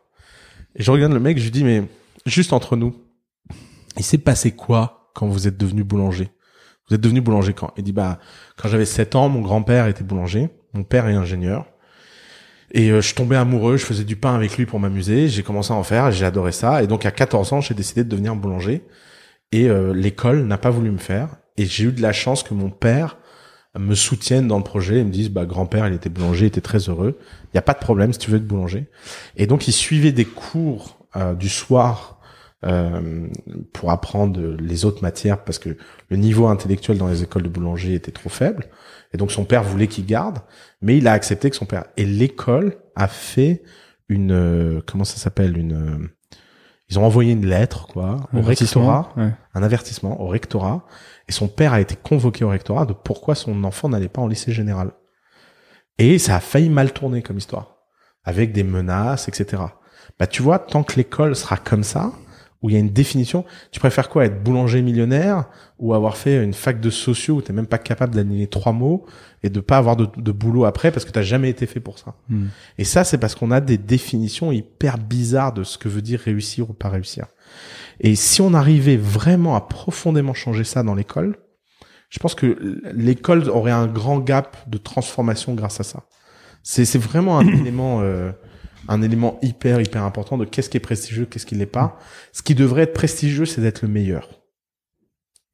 Et 0.75 0.81
je 0.81 0.89
regarde 0.89 1.13
le 1.13 1.19
mec, 1.19 1.37
je 1.37 1.43
lui 1.43 1.51
dis 1.51 1.63
mais 1.63 1.83
juste 2.25 2.51
entre 2.51 2.75
nous, 2.75 2.95
il 3.95 4.03
s'est 4.03 4.17
passé 4.17 4.53
quoi 4.53 5.11
quand 5.13 5.27
vous 5.27 5.47
êtes 5.47 5.55
devenu 5.55 5.83
boulanger? 5.83 6.31
Vous 6.89 6.95
êtes 6.95 7.01
devenu 7.01 7.21
boulanger 7.21 7.53
quand? 7.53 7.71
Il 7.77 7.83
dit 7.83 7.93
bah 7.93 8.17
quand 8.57 8.67
j'avais 8.67 8.85
7 8.85 9.13
ans, 9.13 9.29
mon 9.29 9.41
grand-père 9.41 9.85
était 9.85 10.03
boulanger, 10.03 10.49
mon 10.73 10.83
père 10.83 11.07
est 11.07 11.13
ingénieur. 11.13 11.67
Et 12.71 12.89
euh, 12.89 13.01
je 13.01 13.13
tombais 13.13 13.35
amoureux, 13.35 13.77
je 13.77 13.85
faisais 13.85 14.03
du 14.03 14.15
pain 14.15 14.33
avec 14.33 14.57
lui 14.57 14.65
pour 14.65 14.79
m'amuser, 14.79 15.27
j'ai 15.27 15.43
commencé 15.43 15.71
à 15.71 15.75
en 15.75 15.83
faire, 15.83 16.11
j'ai 16.11 16.25
adoré 16.25 16.51
ça 16.51 16.81
et 16.81 16.87
donc 16.87 17.05
à 17.05 17.11
14 17.11 17.53
ans, 17.53 17.61
j'ai 17.61 17.75
décidé 17.75 18.03
de 18.03 18.09
devenir 18.09 18.35
boulanger 18.35 18.81
et 19.51 19.69
euh, 19.69 19.93
l'école 19.93 20.45
n'a 20.45 20.57
pas 20.57 20.69
voulu 20.69 20.91
me 20.91 20.97
faire 20.97 21.37
et 21.57 21.65
j'ai 21.65 21.85
eu 21.85 21.91
de 21.91 22.01
la 22.01 22.13
chance 22.13 22.43
que 22.43 22.53
mon 22.53 22.69
père 22.69 23.17
me 23.77 23.93
soutienne 23.93 24.47
dans 24.47 24.57
le 24.57 24.63
projet 24.63 24.99
et 24.99 25.03
me 25.03 25.11
dise 25.11 25.29
bah 25.29 25.45
grand-père, 25.45 25.87
il 25.87 25.93
était 25.93 26.09
boulanger, 26.09 26.45
il 26.45 26.47
était 26.47 26.61
très 26.61 26.89
heureux. 26.89 27.19
Il 27.53 27.55
y 27.55 27.57
a 27.57 27.61
pas 27.61 27.73
de 27.73 27.79
problème 27.79 28.13
si 28.13 28.19
tu 28.19 28.31
veux 28.31 28.37
être 28.37 28.47
boulanger. 28.47 28.87
Et 29.35 29.47
donc 29.47 29.67
il 29.67 29.73
suivait 29.73 30.13
des 30.13 30.25
cours 30.25 31.05
euh, 31.15 31.33
du 31.33 31.49
soir 31.49 32.15
euh, 32.65 33.27
pour 33.73 33.91
apprendre 33.91 34.39
les 34.59 34.85
autres 34.85 35.03
matières 35.03 35.43
parce 35.43 35.59
que 35.59 35.77
le 36.09 36.17
niveau 36.17 36.47
intellectuel 36.47 36.97
dans 36.97 37.07
les 37.07 37.21
écoles 37.21 37.43
de 37.43 37.49
boulanger 37.49 37.93
était 37.93 38.11
trop 38.11 38.29
faible. 38.29 38.65
Et 39.13 39.17
donc 39.17 39.31
son 39.31 39.45
père 39.45 39.63
voulait 39.63 39.87
qu'il 39.87 40.05
garde, 40.05 40.39
mais 40.81 40.97
il 40.97 41.07
a 41.07 41.11
accepté 41.11 41.49
que 41.49 41.55
son 41.55 41.65
père. 41.65 41.85
Et 41.95 42.05
l'école 42.05 42.77
a 42.95 43.07
fait 43.07 43.61
une 44.09 44.31
euh, 44.31 44.81
comment 44.85 45.03
ça 45.03 45.17
s'appelle? 45.17 45.57
Une 45.57 45.73
euh, 45.73 46.07
ils 46.89 46.99
ont 46.99 47.05
envoyé 47.05 47.33
une 47.33 47.45
lettre 47.45 47.87
quoi 47.87 48.17
au 48.33 48.37
rectorat, 48.81 49.09
Ouais. 49.17 49.33
un 49.53 49.63
avertissement 49.63 50.21
au 50.21 50.27
rectorat, 50.27 50.85
et 51.27 51.31
son 51.31 51.47
père 51.47 51.73
a 51.73 51.81
été 51.81 51.95
convoqué 51.95 52.43
au 52.43 52.49
rectorat 52.49 52.85
de 52.85 52.93
pourquoi 52.93 53.33
son 53.35 53.63
enfant 53.63 53.89
n'allait 53.89 54.07
pas 54.09 54.21
en 54.21 54.27
lycée 54.27 54.51
général. 54.51 54.91
Et 55.97 56.19
ça 56.19 56.35
a 56.35 56.39
failli 56.39 56.69
mal 56.69 56.91
tourner 56.93 57.21
comme 57.21 57.37
histoire, 57.37 57.77
avec 58.23 58.51
des 58.51 58.63
menaces, 58.63 59.27
etc. 59.27 59.63
Bah 60.19 60.27
tu 60.27 60.41
vois, 60.43 60.59
tant 60.59 60.83
que 60.83 60.95
l'école 60.97 61.35
sera 61.35 61.57
comme 61.57 61.83
ça, 61.83 62.11
où 62.61 62.69
il 62.69 62.73
y 62.73 62.75
a 62.75 62.79
une 62.79 62.89
définition. 62.89 63.45
Tu 63.71 63.79
préfères 63.79 64.09
quoi 64.09 64.25
Être 64.25 64.43
boulanger 64.43 64.81
millionnaire 64.81 65.45
ou 65.77 65.93
avoir 65.93 66.17
fait 66.17 66.43
une 66.43 66.53
fac 66.53 66.79
de 66.79 66.89
sociaux 66.89 67.35
où 67.35 67.41
t'es 67.41 67.53
même 67.53 67.67
pas 67.67 67.77
capable 67.77 68.15
d'aligner 68.15 68.47
trois 68.47 68.71
mots 68.71 69.05
et 69.43 69.49
de 69.49 69.59
pas 69.59 69.77
avoir 69.77 69.95
de, 69.95 70.07
de 70.17 70.31
boulot 70.31 70.65
après 70.65 70.91
parce 70.91 71.05
que 71.05 71.11
t'as 71.11 71.21
jamais 71.21 71.49
été 71.49 71.65
fait 71.65 71.79
pour 71.79 71.99
ça? 71.99 72.15
Hmm. 72.29 72.47
Et 72.77 72.83
ça, 72.83 73.03
c'est 73.03 73.17
parce 73.17 73.35
qu'on 73.35 73.51
a 73.51 73.61
des 73.61 73.77
définitions 73.77 74.51
hyper 74.51 74.97
bizarres 74.97 75.53
de 75.53 75.63
ce 75.63 75.77
que 75.77 75.89
veut 75.89 76.01
dire 76.01 76.19
réussir 76.19 76.69
ou 76.69 76.73
pas 76.73 76.89
réussir. 76.89 77.27
Et 77.99 78.15
si 78.15 78.41
on 78.41 78.53
arrivait 78.53 78.97
vraiment 78.97 79.55
à 79.55 79.61
profondément 79.61 80.33
changer 80.33 80.63
ça 80.63 80.83
dans 80.83 80.95
l'école, 80.95 81.37
je 82.09 82.19
pense 82.19 82.35
que 82.35 82.81
l'école 82.93 83.49
aurait 83.49 83.71
un 83.71 83.87
grand 83.87 84.19
gap 84.19 84.57
de 84.67 84.77
transformation 84.77 85.53
grâce 85.53 85.79
à 85.79 85.83
ça. 85.83 86.03
C'est 86.63 86.85
c'est 86.85 86.99
vraiment 86.99 87.37
un 87.39 87.47
élément 87.59 88.01
euh, 88.01 88.31
un 88.87 89.01
élément 89.01 89.39
hyper 89.41 89.81
hyper 89.81 90.03
important 90.03 90.37
de 90.37 90.45
qu'est-ce 90.45 90.69
qui 90.69 90.77
est 90.77 90.81
prestigieux, 90.81 91.25
qu'est-ce 91.25 91.45
qui 91.45 91.55
l'est 91.55 91.65
pas. 91.65 91.97
Ce 92.33 92.41
qui 92.43 92.55
devrait 92.55 92.83
être 92.83 92.93
prestigieux, 92.93 93.45
c'est 93.45 93.61
d'être 93.61 93.81
le 93.81 93.87
meilleur, 93.87 94.29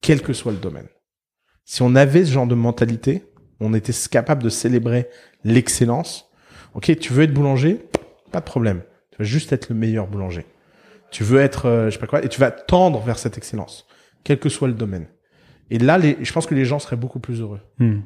quel 0.01 0.21
que 0.21 0.33
soit 0.33 0.51
le 0.51 0.57
domaine. 0.57 0.87
Si 1.65 1.81
on 1.81 1.95
avait 1.95 2.25
ce 2.25 2.31
genre 2.31 2.47
de 2.47 2.55
mentalité, 2.55 3.23
on 3.59 3.73
était 3.73 3.93
capable 4.09 4.43
de 4.43 4.49
célébrer 4.49 5.07
l'excellence. 5.43 6.29
Ok, 6.73 6.97
tu 6.99 7.13
veux 7.13 7.23
être 7.23 7.33
boulanger, 7.33 7.79
pas 8.31 8.39
de 8.39 8.45
problème. 8.45 8.81
Tu 9.11 9.17
vas 9.19 9.25
juste 9.25 9.53
être 9.53 9.69
le 9.69 9.75
meilleur 9.75 10.07
boulanger. 10.07 10.45
Tu 11.11 11.23
veux 11.23 11.39
être, 11.39 11.65
euh, 11.67 11.85
je 11.87 11.91
sais 11.91 11.99
pas 11.99 12.07
quoi, 12.07 12.23
et 12.23 12.29
tu 12.29 12.39
vas 12.39 12.51
tendre 12.51 12.99
vers 13.01 13.19
cette 13.19 13.37
excellence, 13.37 13.85
quel 14.23 14.39
que 14.39 14.49
soit 14.49 14.67
le 14.69 14.73
domaine. 14.73 15.07
Et 15.69 15.77
là, 15.77 15.97
les, 15.97 16.17
je 16.21 16.31
pense 16.33 16.47
que 16.47 16.55
les 16.55 16.65
gens 16.65 16.79
seraient 16.79 16.95
beaucoup 16.95 17.19
plus 17.19 17.41
heureux 17.41 17.59
Hmm. 17.79 17.99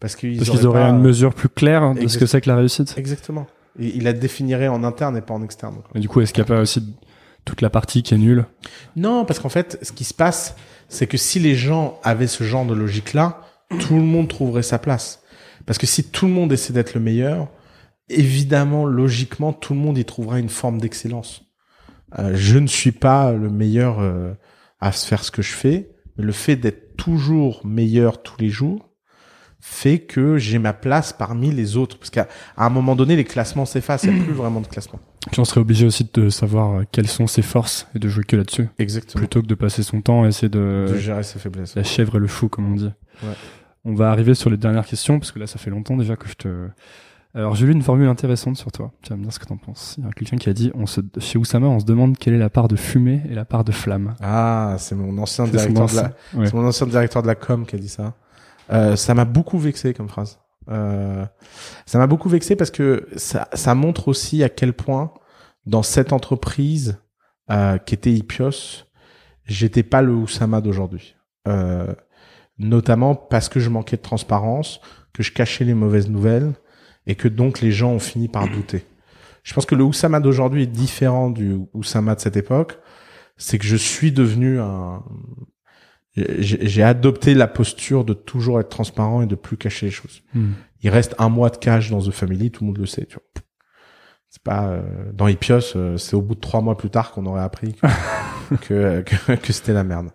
parce 0.00 0.16
qu'ils 0.16 0.36
Parce 0.38 0.50
qu'ils 0.50 0.66
auraient 0.66 0.82
pas- 0.82 0.88
une 0.90 1.00
mesure 1.00 1.34
plus 1.34 1.48
claire 1.48 1.94
de 1.94 2.06
ce 2.08 2.18
que 2.18 2.26
c'est 2.26 2.40
que 2.40 2.48
la 2.48 2.56
réussite. 2.56 2.94
Exactement. 2.96 3.46
Et 3.78 3.88
il 3.96 4.04
la 4.04 4.12
définirait 4.12 4.68
en 4.68 4.84
interne 4.84 5.16
et 5.16 5.22
pas 5.22 5.34
en 5.34 5.42
externe. 5.42 5.76
Et 5.94 6.00
du 6.00 6.08
coup, 6.08 6.20
est-ce 6.20 6.32
qu'il 6.32 6.42
n'y 6.42 6.50
a 6.50 6.54
pas 6.54 6.60
aussi 6.60 6.94
toute 7.44 7.60
la 7.60 7.70
partie 7.70 8.02
qui 8.02 8.14
est 8.14 8.18
nulle? 8.18 8.46
Non, 8.96 9.24
parce 9.24 9.40
qu'en 9.40 9.48
fait, 9.48 9.78
ce 9.82 9.92
qui 9.92 10.04
se 10.04 10.14
passe, 10.14 10.56
c'est 10.88 11.06
que 11.06 11.16
si 11.16 11.38
les 11.38 11.54
gens 11.54 11.98
avaient 12.02 12.26
ce 12.26 12.44
genre 12.44 12.66
de 12.66 12.74
logique-là, 12.74 13.40
tout 13.80 13.94
le 13.94 14.02
monde 14.02 14.28
trouverait 14.28 14.62
sa 14.62 14.78
place. 14.78 15.22
Parce 15.66 15.78
que 15.78 15.86
si 15.86 16.04
tout 16.04 16.26
le 16.26 16.32
monde 16.32 16.52
essaie 16.52 16.72
d'être 16.72 16.94
le 16.94 17.00
meilleur, 17.00 17.48
évidemment, 18.08 18.84
logiquement, 18.84 19.52
tout 19.52 19.74
le 19.74 19.80
monde 19.80 19.96
y 19.98 20.04
trouvera 20.04 20.38
une 20.38 20.48
forme 20.48 20.80
d'excellence. 20.80 21.44
Euh, 22.18 22.32
je 22.34 22.58
ne 22.58 22.66
suis 22.66 22.92
pas 22.92 23.32
le 23.32 23.48
meilleur 23.48 24.00
euh, 24.00 24.34
à 24.80 24.92
faire 24.92 25.24
ce 25.24 25.30
que 25.30 25.42
je 25.42 25.52
fais, 25.52 25.90
mais 26.16 26.24
le 26.24 26.32
fait 26.32 26.56
d'être 26.56 26.96
toujours 26.96 27.64
meilleur 27.64 28.22
tous 28.22 28.38
les 28.38 28.50
jours 28.50 28.91
fait 29.64 30.00
que 30.00 30.38
j'ai 30.38 30.58
ma 30.58 30.72
place 30.72 31.12
parmi 31.12 31.52
les 31.52 31.76
autres. 31.76 31.96
Parce 31.96 32.10
qu'à 32.10 32.26
à 32.56 32.66
un 32.66 32.68
moment 32.68 32.96
donné, 32.96 33.14
les 33.14 33.24
classements 33.24 33.64
s'effacent, 33.64 34.02
il 34.02 34.12
n'y 34.12 34.20
a 34.20 34.24
plus 34.24 34.32
vraiment 34.32 34.60
de 34.60 34.66
classement. 34.66 34.98
Puis 35.30 35.40
on 35.40 35.44
serait 35.44 35.60
obligé 35.60 35.86
aussi 35.86 36.10
de 36.12 36.30
savoir 36.30 36.82
quelles 36.90 37.06
sont 37.06 37.28
ses 37.28 37.42
forces 37.42 37.86
et 37.94 38.00
de 38.00 38.08
jouer 38.08 38.24
que 38.24 38.34
là-dessus. 38.34 38.68
Exactement. 38.80 39.20
Plutôt 39.20 39.40
que 39.40 39.46
de 39.46 39.54
passer 39.54 39.84
son 39.84 40.00
temps 40.00 40.24
à 40.24 40.28
essayer 40.28 40.48
de, 40.48 40.86
De 40.88 40.96
gérer 40.98 41.22
ses 41.22 41.38
faiblesses. 41.38 41.76
la 41.76 41.84
chèvre 41.84 42.16
et 42.16 42.18
le 42.18 42.26
fou, 42.26 42.48
comme 42.48 42.72
on 42.72 42.74
dit. 42.74 42.92
Ouais. 43.22 43.28
On 43.84 43.94
va 43.94 44.10
arriver 44.10 44.34
sur 44.34 44.50
les 44.50 44.56
dernières 44.56 44.86
questions, 44.86 45.20
parce 45.20 45.30
que 45.30 45.38
là, 45.38 45.46
ça 45.46 45.60
fait 45.60 45.70
longtemps 45.70 45.96
déjà 45.96 46.16
que 46.16 46.28
je 46.28 46.34
te... 46.34 46.68
Alors, 47.34 47.54
j'ai 47.54 47.64
lu 47.64 47.72
une 47.72 47.82
formule 47.82 48.08
intéressante 48.08 48.58
sur 48.58 48.70
toi. 48.72 48.92
Tu 49.00 49.10
vas 49.10 49.16
me 49.16 49.22
dire 49.22 49.32
ce 49.32 49.38
que 49.38 49.46
t'en 49.46 49.56
penses. 49.56 49.94
Il 49.96 50.04
y 50.04 50.06
a 50.06 50.10
quelqu'un 50.10 50.36
qui 50.36 50.50
a 50.50 50.52
dit, 50.52 50.70
on 50.74 50.86
se, 50.86 51.00
chez 51.18 51.38
Oussama, 51.38 51.66
on 51.68 51.80
se 51.80 51.86
demande 51.86 52.18
quelle 52.18 52.34
est 52.34 52.38
la 52.38 52.50
part 52.50 52.68
de 52.68 52.76
fumée 52.76 53.22
et 53.30 53.34
la 53.34 53.44
part 53.44 53.64
de 53.64 53.72
flamme. 53.72 54.14
Ah, 54.20 54.74
c'est 54.78 54.96
mon 54.96 55.16
ancien 55.18 55.46
directeur 55.46 55.86
de 55.86 55.96
la, 55.96 56.02
ouais. 56.34 56.46
c'est 56.46 56.52
mon 56.52 56.66
ancien 56.66 56.86
directeur 56.86 57.22
de 57.22 57.28
la 57.28 57.34
com 57.36 57.64
qui 57.64 57.76
a 57.76 57.78
dit 57.78 57.88
ça. 57.88 58.14
Euh, 58.70 58.96
ça 58.96 59.14
m'a 59.14 59.24
beaucoup 59.24 59.58
vexé 59.58 59.94
comme 59.94 60.08
phrase. 60.08 60.38
Euh, 60.68 61.24
ça 61.86 61.98
m'a 61.98 62.06
beaucoup 62.06 62.28
vexé 62.28 62.56
parce 62.56 62.70
que 62.70 63.08
ça, 63.16 63.48
ça 63.52 63.74
montre 63.74 64.08
aussi 64.08 64.42
à 64.42 64.48
quel 64.48 64.72
point 64.72 65.12
dans 65.66 65.82
cette 65.82 66.12
entreprise 66.12 66.98
euh, 67.50 67.78
qui 67.78 67.94
était 67.94 68.12
Ipios, 68.12 68.86
j'étais 69.44 69.82
pas 69.82 70.02
le 70.02 70.12
Oussama 70.12 70.60
d'aujourd'hui. 70.60 71.16
Euh, 71.48 71.92
notamment 72.58 73.14
parce 73.14 73.48
que 73.48 73.60
je 73.60 73.68
manquais 73.68 73.96
de 73.96 74.02
transparence, 74.02 74.80
que 75.12 75.22
je 75.22 75.32
cachais 75.32 75.64
les 75.64 75.74
mauvaises 75.74 76.08
nouvelles 76.08 76.52
et 77.06 77.14
que 77.14 77.28
donc 77.28 77.60
les 77.60 77.72
gens 77.72 77.90
ont 77.90 77.98
fini 77.98 78.28
par 78.28 78.48
douter. 78.48 78.86
Je 79.42 79.54
pense 79.54 79.66
que 79.66 79.74
le 79.74 79.82
Oussama 79.82 80.20
d'aujourd'hui 80.20 80.62
est 80.62 80.66
différent 80.66 81.30
du 81.30 81.58
Oussama 81.74 82.14
de 82.14 82.20
cette 82.20 82.36
époque. 82.36 82.78
C'est 83.36 83.58
que 83.58 83.64
je 83.64 83.76
suis 83.76 84.12
devenu 84.12 84.60
un, 84.60 85.02
j'ai 86.14 86.82
adopté 86.82 87.34
la 87.34 87.46
posture 87.46 88.04
de 88.04 88.12
toujours 88.12 88.60
être 88.60 88.68
transparent 88.68 89.22
et 89.22 89.26
de 89.26 89.34
plus 89.34 89.56
cacher 89.56 89.86
les 89.86 89.92
choses. 89.92 90.22
Hmm. 90.34 90.52
Il 90.82 90.90
reste 90.90 91.14
un 91.18 91.28
mois 91.28 91.48
de 91.48 91.56
cash 91.56 91.90
dans 91.90 92.02
The 92.02 92.10
Family, 92.10 92.50
tout 92.50 92.64
le 92.64 92.68
monde 92.68 92.78
le 92.78 92.86
sait. 92.86 93.06
Tu 93.06 93.14
vois. 93.14 93.24
C'est 94.28 94.42
pas 94.42 94.64
euh, 94.64 94.82
dans 95.12 95.28
Ipios, 95.28 95.76
euh, 95.76 95.96
c'est 95.98 96.14
au 96.14 96.22
bout 96.22 96.34
de 96.34 96.40
trois 96.40 96.62
mois 96.62 96.76
plus 96.76 96.88
tard 96.88 97.12
qu'on 97.12 97.26
aurait 97.26 97.42
appris 97.42 97.74
que 97.74 98.56
que, 98.56 99.02
que, 99.02 99.32
que 99.34 99.52
c'était 99.52 99.74
la 99.74 99.84
merde. 99.84 100.08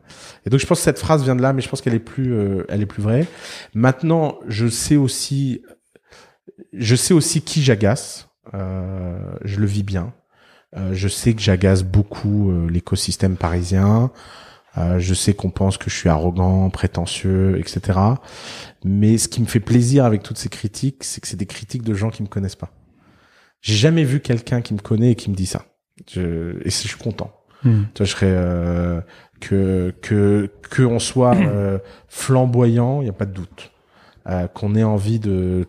Et 0.45 0.49
donc 0.49 0.59
je 0.59 0.65
pense 0.65 0.79
que 0.79 0.83
cette 0.83 0.99
phrase 0.99 1.23
vient 1.23 1.35
de 1.35 1.41
là, 1.41 1.53
mais 1.53 1.61
je 1.61 1.69
pense 1.69 1.81
qu'elle 1.81 1.93
est 1.93 1.99
plus 1.99 2.33
euh, 2.33 2.63
elle 2.69 2.81
est 2.81 2.87
plus 2.87 3.03
vraie. 3.03 3.27
Maintenant, 3.75 4.39
je 4.47 4.67
sais 4.67 4.95
aussi 4.95 5.61
je 6.73 6.95
sais 6.95 7.13
aussi 7.13 7.41
qui 7.41 7.61
j'agace. 7.63 8.29
Euh, 8.53 9.19
je 9.43 9.59
le 9.59 9.65
vis 9.65 9.83
bien. 9.83 10.13
Euh, 10.75 10.93
je 10.93 11.07
sais 11.07 11.33
que 11.33 11.41
j'agace 11.41 11.83
beaucoup 11.83 12.51
euh, 12.51 12.69
l'écosystème 12.69 13.37
parisien. 13.37 14.11
Euh, 14.77 14.99
je 14.99 15.13
sais 15.13 15.33
qu'on 15.33 15.49
pense 15.49 15.77
que 15.77 15.89
je 15.89 15.95
suis 15.95 16.09
arrogant, 16.09 16.69
prétentieux, 16.69 17.57
etc. 17.59 17.99
Mais 18.83 19.17
ce 19.17 19.27
qui 19.27 19.41
me 19.41 19.45
fait 19.45 19.59
plaisir 19.59 20.05
avec 20.05 20.23
toutes 20.23 20.37
ces 20.37 20.49
critiques, 20.49 21.03
c'est 21.03 21.21
que 21.21 21.27
c'est 21.27 21.37
des 21.37 21.45
critiques 21.45 21.83
de 21.83 21.93
gens 21.93 22.09
qui 22.09 22.21
me 22.21 22.27
connaissent 22.27 22.55
pas. 22.55 22.71
J'ai 23.61 23.75
jamais 23.75 24.03
vu 24.03 24.19
quelqu'un 24.19 24.61
qui 24.61 24.73
me 24.73 24.79
connaît 24.79 25.11
et 25.11 25.15
qui 25.15 25.29
me 25.29 25.35
dit 25.35 25.45
ça. 25.45 25.65
Je, 26.09 26.59
et 26.63 26.69
je 26.69 26.87
suis 26.87 26.97
content. 26.97 27.33
Hmm. 27.63 27.83
Tu 27.93 27.99
vois, 27.99 28.05
je 28.05 28.11
serais 28.11 28.27
euh, 28.29 29.01
que 29.39 29.93
que 30.01 30.51
que 30.69 30.83
on 30.83 30.99
soit 30.99 31.35
euh, 31.35 31.79
flamboyant, 32.07 33.01
il 33.01 33.07
y 33.07 33.09
a 33.09 33.13
pas 33.13 33.25
de 33.25 33.33
doute. 33.33 33.71
Euh, 34.29 34.47
qu'on 34.47 34.75
ait 34.75 34.83
envie 34.83 35.19
de 35.19 35.65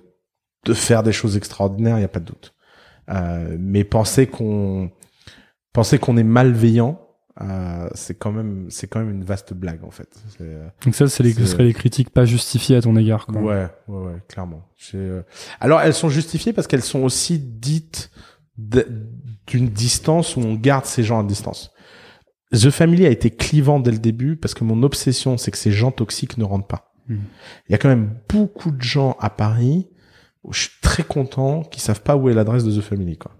de 0.64 0.74
faire 0.74 1.02
des 1.02 1.12
choses 1.12 1.36
extraordinaires, 1.36 1.98
il 1.98 2.02
y 2.02 2.04
a 2.04 2.08
pas 2.08 2.20
de 2.20 2.26
doute. 2.26 2.54
Euh, 3.10 3.56
mais 3.58 3.84
penser 3.84 4.26
qu'on 4.26 4.90
penser 5.72 5.98
qu'on 5.98 6.16
est 6.16 6.24
malveillant, 6.24 7.00
euh, 7.40 7.88
c'est 7.94 8.18
quand 8.18 8.32
même 8.32 8.66
c'est 8.68 8.88
quand 8.88 8.98
même 8.98 9.10
une 9.10 9.24
vaste 9.24 9.54
blague 9.54 9.84
en 9.84 9.90
fait. 9.90 10.08
Euh, 10.40 10.68
Donc 10.84 10.94
ça, 10.94 11.06
c'est 11.08 11.22
les, 11.22 11.32
ce 11.32 11.46
seraient 11.46 11.64
les 11.64 11.74
critiques 11.74 12.10
pas 12.10 12.24
justifiées 12.24 12.76
à 12.76 12.82
ton 12.82 12.96
égard. 12.96 13.26
Quoi. 13.26 13.40
Ouais, 13.40 13.68
ouais, 13.86 14.06
ouais, 14.06 14.22
clairement. 14.28 14.68
Euh, 14.94 15.22
Alors, 15.60 15.80
elles 15.80 15.94
sont 15.94 16.08
justifiées 16.08 16.52
parce 16.52 16.66
qu'elles 16.66 16.82
sont 16.82 17.02
aussi 17.02 17.38
dites 17.38 18.10
d'une 18.56 19.68
distance 19.68 20.36
où 20.36 20.40
on 20.40 20.54
garde 20.54 20.84
ces 20.84 21.04
gens 21.04 21.20
à 21.20 21.24
distance. 21.24 21.70
The 22.52 22.70
Family 22.70 23.06
a 23.06 23.10
été 23.10 23.30
clivant 23.30 23.78
dès 23.78 23.92
le 23.92 23.98
début 23.98 24.36
parce 24.36 24.54
que 24.54 24.64
mon 24.64 24.82
obsession, 24.82 25.36
c'est 25.36 25.52
que 25.52 25.58
ces 25.58 25.70
gens 25.70 25.92
toxiques 25.92 26.38
ne 26.38 26.44
rentrent 26.44 26.66
pas. 26.66 26.92
Hmm. 27.08 27.18
Il 27.68 27.72
y 27.72 27.74
a 27.74 27.78
quand 27.78 27.88
même 27.88 28.16
beaucoup 28.28 28.72
de 28.72 28.82
gens 28.82 29.16
à 29.20 29.30
Paris 29.30 29.86
où 30.42 30.52
je 30.52 30.62
suis 30.62 30.80
très 30.82 31.04
content 31.04 31.62
qui 31.62 31.80
savent 31.80 32.02
pas 32.02 32.16
où 32.16 32.28
est 32.28 32.34
l'adresse 32.34 32.64
de 32.64 32.76
The 32.76 32.82
Family, 32.82 33.16
quoi. 33.16 33.37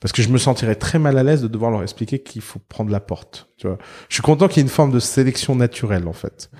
Parce 0.00 0.12
que 0.12 0.22
je 0.22 0.28
me 0.28 0.38
sentirais 0.38 0.76
très 0.76 0.98
mal 0.98 1.18
à 1.18 1.22
l'aise 1.24 1.42
de 1.42 1.48
devoir 1.48 1.70
leur 1.72 1.82
expliquer 1.82 2.20
qu'il 2.20 2.40
faut 2.42 2.60
prendre 2.68 2.90
la 2.90 3.00
porte. 3.00 3.48
Tu 3.56 3.66
vois, 3.66 3.78
je 4.08 4.14
suis 4.14 4.22
content 4.22 4.46
qu'il 4.46 4.58
y 4.58 4.60
ait 4.60 4.62
une 4.62 4.68
forme 4.68 4.92
de 4.92 5.00
sélection 5.00 5.56
naturelle 5.56 6.06
en 6.06 6.12
fait 6.12 6.50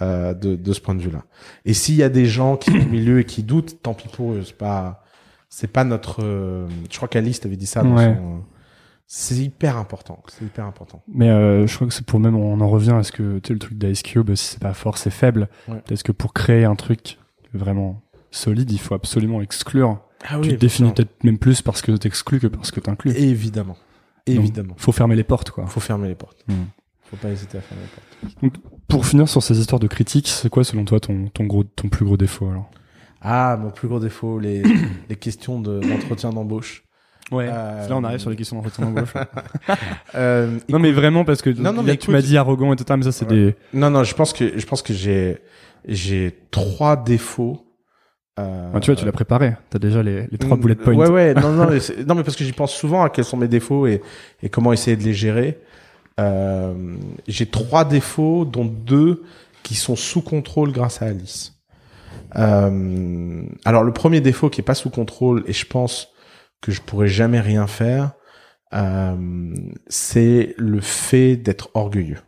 euh, 0.00 0.32
de, 0.34 0.54
de 0.54 0.72
ce 0.72 0.80
point 0.80 0.94
de 0.94 1.02
vue-là. 1.02 1.24
Et 1.64 1.74
s'il 1.74 1.96
y 1.96 2.02
a 2.04 2.08
des 2.08 2.26
gens 2.26 2.56
qui 2.56 2.70
sont 2.70 2.78
au 2.78 2.90
milieu 2.90 3.18
et 3.20 3.24
qui 3.24 3.42
doutent, 3.42 3.82
tant 3.82 3.94
pis 3.94 4.06
pour 4.08 4.32
eux. 4.32 4.42
C'est 4.44 4.56
pas, 4.56 5.02
c'est 5.48 5.66
pas 5.72 5.82
notre. 5.84 6.22
euh, 6.22 6.68
je 6.90 6.96
crois 6.96 7.08
qu'Alice 7.08 7.40
t'avait 7.40 7.56
dit 7.56 7.66
ça. 7.66 7.82
Dans 7.82 7.96
Ouais. 7.96 8.14
son- 8.14 8.42
c'est 9.06 9.34
hyper 9.36 9.76
important. 9.76 10.22
C'est 10.28 10.44
hyper 10.44 10.64
important. 10.64 11.02
Mais 11.12 11.28
euh, 11.30 11.66
je 11.66 11.74
crois 11.74 11.86
que 11.88 11.92
c'est 11.92 12.06
pour 12.06 12.20
même, 12.20 12.36
on 12.36 12.60
en 12.60 12.68
revient 12.68 12.92
à 12.92 13.02
ce 13.02 13.12
que, 13.12 13.38
tu 13.40 13.48
sais, 13.48 13.52
le 13.52 13.58
truc 13.58 13.76
d'Ice 13.76 14.02
Cube, 14.02 14.34
si 14.34 14.46
c'est 14.52 14.60
pas 14.60 14.72
fort, 14.72 14.98
c'est 14.98 15.10
faible. 15.10 15.48
Ouais. 15.68 15.82
Est-ce 15.90 16.04
que 16.04 16.12
pour 16.12 16.32
créer 16.32 16.64
un 16.64 16.74
truc 16.74 17.18
vraiment 17.52 18.00
solide, 18.34 18.70
il 18.70 18.78
faut 18.80 18.94
absolument 18.94 19.40
exclure. 19.40 20.00
Ah 20.26 20.38
tu 20.40 20.50
te 20.50 20.54
définis 20.54 20.90
peut-être 20.92 21.22
même 21.22 21.38
plus 21.38 21.60
parce 21.62 21.82
que 21.82 21.92
t'exclus 21.92 22.40
que 22.40 22.46
parce 22.46 22.70
que 22.70 22.80
t'inclus. 22.80 23.12
Évidemment, 23.12 23.76
évidemment. 24.26 24.74
Faut 24.78 24.92
fermer 24.92 25.16
les 25.16 25.24
portes, 25.24 25.50
quoi. 25.50 25.66
Faut 25.66 25.80
fermer 25.80 26.08
les 26.08 26.14
portes. 26.14 26.44
Hmm. 26.48 26.64
Faut 27.10 27.16
pas 27.16 27.28
hésiter 27.28 27.58
à 27.58 27.60
fermer 27.60 27.84
les 28.40 28.48
portes. 28.50 28.62
Pour 28.88 29.06
finir 29.06 29.28
sur 29.28 29.42
ces 29.42 29.58
histoires 29.60 29.80
de 29.80 29.86
critiques, 29.86 30.28
c'est 30.28 30.48
quoi 30.48 30.64
selon 30.64 30.84
toi 30.84 31.00
ton, 31.00 31.26
ton 31.28 31.44
gros, 31.44 31.64
ton 31.64 31.88
plus 31.88 32.04
gros 32.04 32.16
défaut 32.16 32.48
alors? 32.48 32.70
Ah, 33.20 33.58
mon 33.60 33.70
plus 33.70 33.88
gros 33.88 34.00
défaut, 34.00 34.38
les, 34.38 34.62
les 35.08 35.16
questions 35.16 35.60
de 35.60 35.80
d'entretien 35.80 36.30
d'embauche. 36.30 36.84
Ouais. 37.32 37.48
Euh, 37.50 37.88
Là, 37.88 37.96
on 37.96 38.04
arrive 38.04 38.18
sur 38.18 38.28
les 38.30 38.36
questions 38.36 38.56
d'entretien 38.56 38.84
d'embauche. 38.86 39.12
Euh, 40.14 40.58
non, 40.68 40.78
mais 40.78 40.92
vraiment 40.92 41.24
parce 41.24 41.42
que 41.42 41.50
Non, 41.50 41.72
non, 41.72 41.82
là, 41.82 41.92
mais 41.92 41.96
tu 41.96 42.10
m'as 42.10 42.22
dit 42.22 42.36
arrogant 42.36 42.72
et 42.72 42.76
tout 42.76 42.84
mais 42.96 43.02
ça, 43.02 43.12
c'est 43.12 43.24
Ouais. 43.28 43.34
des. 43.34 43.56
Non, 43.72 43.90
non, 43.90 44.04
je 44.04 44.14
pense 44.14 44.32
que 44.32 44.58
je 44.58 44.66
pense 44.66 44.80
que 44.82 44.92
j'ai 44.94 45.38
j'ai 45.86 46.38
trois 46.50 46.96
défauts. 46.96 47.66
Euh, 48.40 48.70
Ah, 48.74 48.80
tu 48.80 48.90
vois, 48.90 48.96
tu 48.96 49.04
l'as 49.04 49.12
préparé. 49.12 49.54
T'as 49.70 49.78
déjà 49.78 50.02
les, 50.02 50.26
les 50.26 50.38
trois 50.38 50.56
Mm, 50.56 50.60
bullet 50.60 50.74
points. 50.74 50.94
Ouais, 50.94 51.08
ouais, 51.08 51.34
non, 51.34 51.52
non, 51.52 51.66
mais 51.70 52.04
non, 52.04 52.14
mais 52.14 52.24
parce 52.24 52.36
que 52.36 52.44
j'y 52.44 52.52
pense 52.52 52.74
souvent 52.74 53.02
à 53.04 53.10
quels 53.10 53.24
sont 53.24 53.36
mes 53.36 53.48
défauts 53.48 53.86
et, 53.86 54.02
et 54.42 54.48
comment 54.48 54.72
essayer 54.72 54.96
de 54.96 55.02
les 55.04 55.14
gérer. 55.14 55.60
Euh, 56.20 56.96
j'ai 57.28 57.46
trois 57.46 57.84
défauts, 57.84 58.44
dont 58.44 58.64
deux 58.64 59.22
qui 59.62 59.74
sont 59.74 59.96
sous 59.96 60.20
contrôle 60.22 60.72
grâce 60.72 61.00
à 61.02 61.06
Alice. 61.06 61.52
Euh, 62.36 63.42
alors 63.64 63.84
le 63.84 63.92
premier 63.92 64.20
défaut 64.20 64.50
qui 64.50 64.60
est 64.60 64.64
pas 64.64 64.74
sous 64.74 64.90
contrôle 64.90 65.44
et 65.46 65.52
je 65.52 65.66
pense 65.66 66.08
que 66.60 66.72
je 66.72 66.80
pourrais 66.80 67.08
jamais 67.08 67.40
rien 67.40 67.66
faire, 67.66 68.12
euh, 68.72 69.54
c'est 69.88 70.54
le 70.58 70.80
fait 70.80 71.36
d'être 71.36 71.70
orgueilleux. 71.74 72.18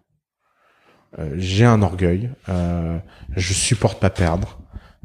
Euh, 1.18 1.30
j'ai 1.36 1.64
un 1.64 1.82
orgueil, 1.82 2.30
euh, 2.48 2.98
je 3.36 3.52
supporte 3.52 4.00
pas 4.00 4.10
perdre, 4.10 4.55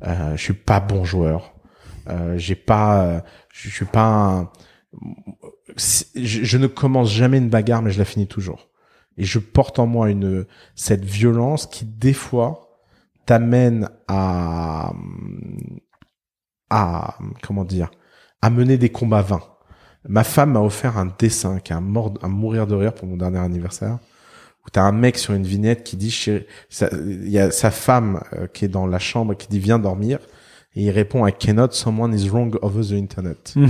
euh, 0.05 0.35
je 0.35 0.41
suis 0.41 0.53
pas 0.53 0.79
bon 0.79 1.03
joueur, 1.03 1.53
euh, 2.09 2.37
j'ai 2.37 2.55
pas, 2.55 3.23
je, 3.53 3.69
suis 3.69 3.85
pas, 3.85 4.05
un- 4.05 4.49
je, 5.75 6.43
je 6.43 6.57
ne 6.57 6.67
commence 6.67 7.11
jamais 7.11 7.37
une 7.37 7.49
bagarre, 7.49 7.81
mais 7.81 7.91
je 7.91 7.99
la 7.99 8.05
finis 8.05 8.27
toujours. 8.27 8.69
Et 9.17 9.23
je 9.23 9.39
porte 9.39 9.77
en 9.79 9.87
moi 9.87 10.09
une 10.09 10.45
cette 10.75 11.03
violence 11.05 11.67
qui 11.67 11.85
des 11.85 12.13
fois 12.13 12.79
t'amène 13.25 13.89
à 14.07 14.93
à 16.69 17.17
comment 17.43 17.65
dire 17.65 17.91
à 18.41 18.49
mener 18.49 18.77
des 18.77 18.89
combats 18.89 19.21
vains. 19.21 19.43
Ma 20.07 20.23
femme 20.23 20.53
m'a 20.53 20.61
offert 20.61 20.97
un 20.97 21.13
dessin 21.19 21.59
qui 21.59 21.73
est 21.73 21.75
un, 21.75 21.81
mort, 21.81 22.13
un 22.23 22.27
mourir 22.27 22.65
de 22.65 22.73
rire 22.73 22.93
pour 22.95 23.07
mon 23.07 23.17
dernier 23.17 23.37
anniversaire 23.37 23.99
où 24.65 24.69
t'as 24.71 24.83
un 24.83 24.91
mec 24.91 25.17
sur 25.17 25.33
une 25.33 25.45
vignette 25.45 25.83
qui 25.83 25.97
dit 25.97 26.15
il 26.91 27.29
y 27.29 27.39
a 27.39 27.51
sa 27.51 27.71
femme 27.71 28.21
euh, 28.33 28.47
qui 28.47 28.65
est 28.65 28.69
dans 28.69 28.87
la 28.87 28.99
chambre 28.99 29.33
qui 29.35 29.47
dit 29.47 29.59
viens 29.59 29.79
dormir 29.79 30.19
et 30.75 30.83
il 30.83 30.91
répond 30.91 31.25
I 31.25 31.33
cannot 31.33 31.71
someone 31.71 32.13
is 32.13 32.29
wrong 32.29 32.57
over 32.61 32.83
the 32.83 32.93
internet. 32.93 33.53
Mm. 33.55 33.67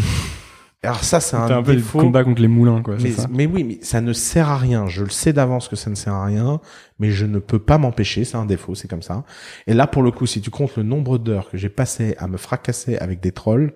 Alors 0.84 1.04
ça 1.04 1.20
c'est 1.20 1.36
un, 1.36 1.62
peu 1.62 1.72
le 1.72 1.78
défaut. 1.78 2.00
combat 2.00 2.24
contre 2.24 2.42
les 2.42 2.48
moulins, 2.48 2.82
quoi. 2.82 2.96
Mais, 3.00 3.12
ça? 3.12 3.28
mais 3.30 3.46
oui, 3.46 3.64
mais 3.64 3.78
ça 3.84 4.02
ne 4.02 4.14
sert 4.14 4.50
à 4.50 4.58
rien. 4.58 4.88
Je 4.88 5.04
le 5.04 5.12
sais 5.12 5.32
d'avance 5.32 5.68
que 5.68 5.76
ça 5.76 5.92
ne 5.92 5.96
sert 5.96 6.14
à 6.14 6.26
rien, 6.26 6.60
mais 6.98 7.12
je 7.12 7.28
ne 7.28 7.38
peux 7.38 7.60
pas 7.60 7.78
m'empêcher. 7.78 8.24
C'est 8.26 8.38
un 8.38 8.46
défaut, 8.46 8.74
c'est 8.74 8.88
comme 8.88 9.04
ça. 9.04 9.24
Et 9.68 9.76
là, 9.76 9.86
pour 9.86 10.02
le 10.02 10.10
coup, 10.10 10.26
si 10.26 10.42
tu 10.42 10.50
comptes 10.50 10.76
le 10.78 10.84
nombre 10.84 11.20
d'heures 11.20 11.52
que 11.52 11.58
j'ai 11.58 11.70
passé 11.70 12.16
à 12.18 12.28
me 12.28 12.38
fracasser 12.38 12.98
avec 12.98 13.20
des 13.20 13.32
trolls, 13.32 13.74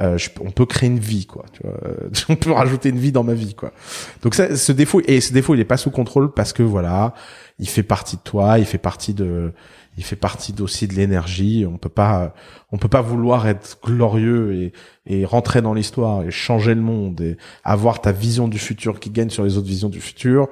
euh, 0.00 0.18
je- 0.18 0.30
on 0.40 0.50
peut 0.50 0.66
créer 0.66 0.88
une 0.88 0.98
vie, 0.98 1.26
quoi. 1.26 1.44
Tu 1.52 1.62
vois, 1.62 1.76
Euh, 1.84 2.08
on 2.28 2.36
peut 2.36 2.50
rajouter 2.52 2.88
une 2.88 2.98
vie 2.98 3.12
dans 3.12 3.22
ma 3.24 3.34
vie, 3.34 3.54
quoi. 3.54 3.72
Donc 4.22 4.34
ça, 4.34 4.56
ce 4.56 4.72
défaut 4.72 5.00
et 5.06 5.20
ce 5.20 5.32
défaut, 5.32 5.54
il 5.54 5.60
est 5.60 5.64
pas 5.64 5.76
sous 5.76 5.90
contrôle 5.90 6.32
parce 6.32 6.52
que 6.52 6.62
voilà, 6.62 7.14
il 7.58 7.68
fait 7.68 7.82
partie 7.84 8.16
de 8.16 8.22
toi, 8.22 8.58
il 8.58 8.64
fait 8.64 8.78
partie 8.78 9.14
de, 9.14 9.52
il 9.96 10.02
fait 10.04 10.16
partie 10.16 10.52
aussi 10.60 10.88
de 10.88 10.94
l'énergie. 10.94 11.64
On 11.70 11.76
peut 11.78 11.88
pas, 11.88 12.34
on 12.72 12.78
peut 12.78 12.88
pas 12.88 13.02
vouloir 13.02 13.46
être 13.46 13.78
glorieux 13.84 14.52
et, 14.54 14.72
et 15.06 15.24
rentrer 15.24 15.62
dans 15.62 15.74
l'histoire 15.74 16.24
et 16.24 16.30
changer 16.32 16.74
le 16.74 16.80
monde 16.80 17.20
et 17.20 17.36
avoir 17.62 18.00
ta 18.00 18.10
vision 18.10 18.48
du 18.48 18.58
futur 18.58 18.98
qui 18.98 19.10
gagne 19.10 19.30
sur 19.30 19.44
les 19.44 19.56
autres 19.56 19.68
visions 19.68 19.88
du 19.90 20.00
futur 20.00 20.48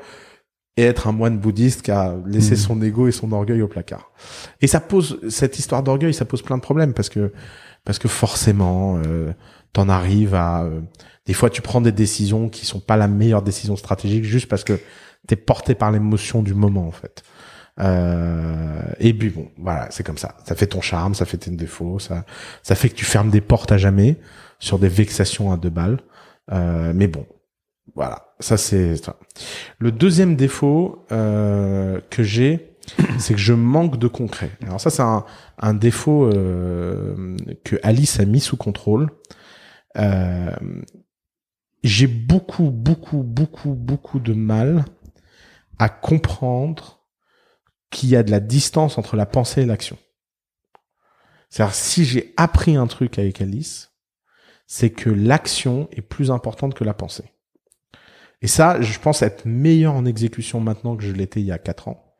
et 0.76 0.84
être 0.84 1.06
un 1.06 1.12
moine 1.12 1.38
bouddhiste 1.38 1.82
qui 1.82 1.90
a 1.90 2.14
laissé 2.26 2.52
Mhm. 2.52 2.56
son 2.56 2.82
ego 2.82 3.06
et 3.08 3.12
son 3.12 3.30
orgueil 3.32 3.60
au 3.62 3.68
placard. 3.68 4.10
Et 4.60 4.66
ça 4.66 4.80
pose 4.80 5.20
cette 5.28 5.58
histoire 5.58 5.82
d'orgueil, 5.82 6.14
ça 6.14 6.24
pose 6.24 6.42
plein 6.42 6.56
de 6.56 6.62
problèmes 6.62 6.94
parce 6.94 7.08
que 7.08 7.32
parce 7.84 7.98
que 7.98 8.08
forcément, 8.08 9.00
euh, 9.06 9.32
t'en 9.72 9.88
arrives 9.88 10.34
à 10.34 10.62
euh, 10.62 10.80
des 11.26 11.34
fois 11.34 11.50
tu 11.50 11.60
prends 11.62 11.80
des 11.80 11.92
décisions 11.92 12.48
qui 12.48 12.64
sont 12.64 12.80
pas 12.80 12.96
la 12.96 13.08
meilleure 13.08 13.42
décision 13.42 13.76
stratégique 13.76 14.24
juste 14.24 14.48
parce 14.48 14.64
que 14.64 14.78
t'es 15.26 15.36
porté 15.36 15.74
par 15.74 15.90
l'émotion 15.92 16.42
du 16.42 16.54
moment 16.54 16.86
en 16.86 16.92
fait. 16.92 17.22
Euh, 17.80 18.82
et 18.98 19.14
puis 19.14 19.30
bon, 19.30 19.48
voilà, 19.58 19.88
c'est 19.90 20.04
comme 20.04 20.18
ça. 20.18 20.36
Ça 20.44 20.54
fait 20.54 20.66
ton 20.66 20.80
charme, 20.80 21.14
ça 21.14 21.24
fait 21.24 21.38
tes 21.38 21.50
défauts, 21.50 21.98
ça 21.98 22.24
ça 22.62 22.74
fait 22.74 22.88
que 22.88 22.94
tu 22.94 23.04
fermes 23.04 23.30
des 23.30 23.40
portes 23.40 23.72
à 23.72 23.78
jamais 23.78 24.18
sur 24.58 24.78
des 24.78 24.88
vexations 24.88 25.52
à 25.52 25.56
deux 25.56 25.70
balles. 25.70 26.00
Euh, 26.52 26.92
mais 26.94 27.06
bon, 27.08 27.26
voilà, 27.94 28.34
ça 28.40 28.56
c'est 28.56 28.96
ça. 28.96 29.16
Le 29.78 29.92
deuxième 29.92 30.36
défaut 30.36 31.04
euh, 31.12 32.00
que 32.10 32.22
j'ai, 32.22 32.76
c'est 33.18 33.34
que 33.34 33.40
je 33.40 33.52
manque 33.52 33.98
de 33.98 34.09
concret. 34.09 34.50
Alors 34.62 34.80
ça 34.80 34.90
c'est 34.90 35.02
un, 35.02 35.74
défaut 35.74 36.24
euh, 36.26 37.36
que 37.64 37.76
Alice 37.82 38.20
a 38.20 38.24
mis 38.24 38.40
sous 38.40 38.56
contrôle. 38.56 39.10
Euh, 39.98 40.56
j'ai 41.82 42.06
beaucoup, 42.06 42.70
beaucoup, 42.70 43.22
beaucoup, 43.22 43.74
beaucoup 43.74 44.20
de 44.20 44.32
mal 44.32 44.84
à 45.78 45.88
comprendre 45.88 47.00
qu'il 47.90 48.09
y 48.09 48.16
a 48.16 48.22
de 48.22 48.30
la 48.30 48.40
distance 48.40 48.98
entre 48.98 49.16
la 49.16 49.26
pensée 49.26 49.62
et 49.62 49.66
l'action. 49.66 49.98
C'est-à-dire, 51.50 51.74
si 51.74 52.04
j'ai 52.04 52.32
appris 52.38 52.76
un 52.76 52.86
truc 52.86 53.18
avec 53.18 53.42
Alice, 53.42 53.92
c'est 54.66 54.90
que 54.90 55.10
l'action 55.10 55.88
est 55.92 56.00
plus 56.00 56.30
importante 56.30 56.72
que 56.72 56.84
la 56.84 56.94
pensée. 56.94 57.31
Et 58.43 58.48
ça, 58.48 58.81
je 58.81 58.98
pense 58.98 59.23
être 59.23 59.47
meilleur 59.47 59.94
en 59.94 60.05
exécution 60.05 60.60
maintenant 60.60 60.97
que 60.97 61.05
je 61.05 61.12
l'étais 61.12 61.40
il 61.40 61.47
y 61.47 61.52
a 61.52 61.59
quatre 61.59 61.89
ans. 61.89 62.14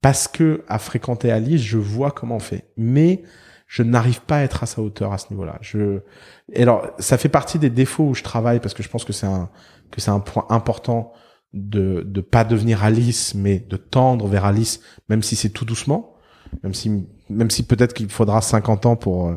Parce 0.00 0.28
que, 0.28 0.64
à 0.68 0.78
fréquenter 0.78 1.32
Alice, 1.32 1.60
je 1.60 1.76
vois 1.76 2.12
comment 2.12 2.36
on 2.36 2.40
fait. 2.40 2.70
Mais, 2.76 3.24
je 3.66 3.82
n'arrive 3.82 4.22
pas 4.22 4.38
à 4.38 4.42
être 4.42 4.62
à 4.62 4.66
sa 4.66 4.80
hauteur 4.80 5.12
à 5.12 5.18
ce 5.18 5.26
niveau-là. 5.30 5.58
Je, 5.60 6.00
et 6.52 6.62
alors, 6.62 6.86
ça 6.98 7.18
fait 7.18 7.28
partie 7.28 7.58
des 7.58 7.70
défauts 7.70 8.04
où 8.04 8.14
je 8.14 8.22
travaille 8.22 8.60
parce 8.60 8.72
que 8.72 8.82
je 8.82 8.88
pense 8.88 9.04
que 9.04 9.12
c'est 9.12 9.26
un, 9.26 9.50
que 9.90 10.00
c'est 10.00 10.10
un 10.10 10.20
point 10.20 10.46
important 10.48 11.12
de, 11.52 12.02
de 12.06 12.20
pas 12.20 12.44
devenir 12.44 12.84
Alice, 12.84 13.34
mais 13.34 13.58
de 13.58 13.76
tendre 13.76 14.26
vers 14.26 14.44
Alice, 14.44 14.80
même 15.08 15.22
si 15.22 15.36
c'est 15.36 15.50
tout 15.50 15.64
doucement, 15.64 16.14
même 16.62 16.72
si, 16.72 17.06
même 17.28 17.50
si 17.50 17.66
peut-être 17.66 17.92
qu'il 17.92 18.08
faudra 18.08 18.40
50 18.40 18.86
ans 18.86 18.96
pour, 18.96 19.34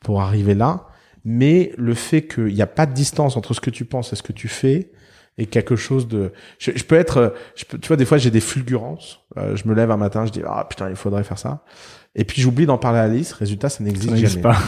pour 0.00 0.22
arriver 0.22 0.54
là. 0.54 0.88
Mais 1.24 1.72
le 1.76 1.94
fait 1.94 2.26
qu'il 2.26 2.54
n'y 2.54 2.62
a 2.62 2.66
pas 2.66 2.86
de 2.86 2.94
distance 2.94 3.36
entre 3.36 3.54
ce 3.54 3.60
que 3.60 3.70
tu 3.70 3.84
penses 3.84 4.12
et 4.12 4.16
ce 4.16 4.22
que 4.22 4.32
tu 4.32 4.48
fais 4.48 4.92
est 5.38 5.46
quelque 5.46 5.76
chose 5.76 6.08
de, 6.08 6.32
je, 6.58 6.72
je 6.74 6.84
peux 6.84 6.96
être, 6.96 7.34
je 7.54 7.64
peux, 7.64 7.78
tu 7.78 7.88
vois, 7.88 7.96
des 7.96 8.04
fois 8.04 8.18
j'ai 8.18 8.30
des 8.30 8.40
fulgurances. 8.40 9.20
Euh, 9.36 9.56
je 9.56 9.66
me 9.68 9.74
lève 9.74 9.90
un 9.90 9.96
matin, 9.96 10.26
je 10.26 10.32
dis 10.32 10.42
ah 10.46 10.66
putain 10.68 10.90
il 10.90 10.96
faudrait 10.96 11.24
faire 11.24 11.38
ça. 11.38 11.62
Et 12.14 12.24
puis 12.24 12.42
j'oublie 12.42 12.66
d'en 12.66 12.78
parler 12.78 12.98
à 12.98 13.02
Alice. 13.02 13.32
Résultat, 13.32 13.68
ça 13.68 13.84
n'existe 13.84 14.14
jamais. 14.16 14.42
pas. 14.42 14.56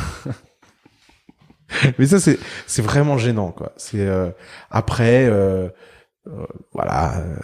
Mais 1.99 2.07
ça 2.07 2.21
c'est 2.21 2.39
c'est 2.67 2.83
vraiment 2.83 3.19
gênant 3.19 3.53
quoi. 3.53 3.73
C'est 3.77 4.07
euh, 4.07 4.31
après 4.71 5.27
euh, 5.27 5.69
euh, 6.27 6.47
voilà 6.73 7.19
euh, 7.19 7.37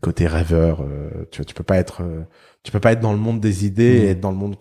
côté 0.00 0.26
rêveur, 0.26 0.82
euh, 0.82 1.26
tu 1.30 1.38
vois, 1.38 1.44
tu 1.44 1.54
peux 1.54 1.64
pas 1.64 1.76
être 1.76 2.02
euh, 2.02 2.22
tu 2.64 2.72
peux 2.72 2.80
pas 2.80 2.92
être 2.92 3.00
dans 3.00 3.12
le 3.12 3.18
monde 3.18 3.40
des 3.40 3.66
idées 3.66 3.98
Mhm. 4.00 4.04
et 4.04 4.08
être 4.10 4.20
dans 4.20 4.30
le 4.30 4.36
monde 4.36 4.56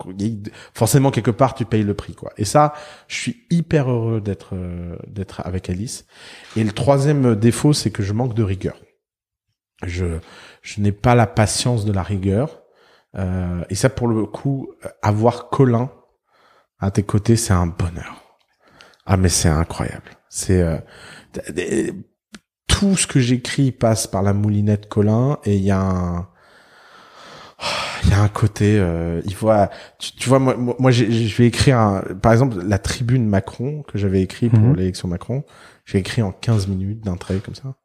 forcément 0.74 1.10
quelque 1.10 1.32
part 1.32 1.56
tu 1.56 1.66
payes 1.66 1.84
le 1.84 1.94
prix 1.96 2.14
quoi. 2.14 2.32
Et 2.38 2.46
ça, 2.46 2.74
je 3.08 3.16
suis 3.16 3.46
hyper 3.50 3.90
heureux 3.90 4.22
d'être 4.22 4.52
euh, 4.54 4.98
d'être 5.08 5.42
avec 5.46 5.70
Alice. 5.70 6.06
Et 6.56 6.64
le 6.64 6.72
troisième 6.74 7.36
défaut, 7.36 7.74
c'est 7.74 7.92
que 7.92 8.04
je 8.04 8.14
manque 8.14 8.36
de 8.36 8.44
rigueur. 8.44 8.76
Je 9.86 10.20
je 10.62 10.82
n'ai 10.82 10.92
pas 10.92 11.16
la 11.16 11.28
patience 11.28 11.86
de 11.86 11.94
la 11.94 12.04
rigueur. 12.04 12.62
Euh, 13.16 13.64
et 13.70 13.76
ça 13.76 13.90
pour 13.90 14.08
le 14.08 14.26
coup, 14.26 14.70
avoir 15.02 15.50
Colin 15.50 15.90
à 16.80 16.92
tes 16.92 17.04
côtés, 17.04 17.38
c'est 17.38 17.54
un 17.54 17.68
bonheur. 17.68 18.38
Ah 19.06 19.16
mais 19.18 19.30
c'est 19.30 19.50
incroyable. 19.50 20.12
C'est 20.30 20.62
euh, 20.62 21.92
tout 22.68 22.96
ce 22.98 23.08
que 23.08 23.20
j'écris 23.20 23.72
passe 23.72 24.08
par 24.08 24.24
la 24.24 24.34
moulinette 24.34 24.90
Colin 24.90 25.38
et 25.46 25.56
il 25.56 25.64
y 25.64 25.72
a 25.72 25.80
un 25.80 26.28
il 28.04 28.10
y 28.10 28.14
a 28.14 28.22
un 28.22 28.28
côté 28.28 28.78
euh, 28.78 29.22
il 29.26 29.36
voit 29.36 29.70
tu, 30.00 30.12
tu 30.14 30.30
vois 30.30 30.40
moi 30.40 30.56
moi 30.58 30.92
je 30.92 31.04
vais 31.38 31.48
écrire 31.48 31.78
un, 31.80 32.02
par 32.22 32.32
exemple 32.34 32.58
la 32.66 32.78
tribune 32.80 33.26
Macron 33.28 33.84
que 33.84 33.98
j'avais 33.98 34.22
écrit 34.22 34.50
pour 34.50 34.60
Mhm. 34.60 34.76
l'élection 34.76 35.08
Macron 35.08 35.44
j'ai 35.86 35.98
écrit 36.00 36.22
en 36.22 36.32
15 36.32 36.68
minutes 36.68 37.04
d'un 37.04 37.16
trait 37.18 37.40
comme 37.44 37.56
ça. 37.56 37.76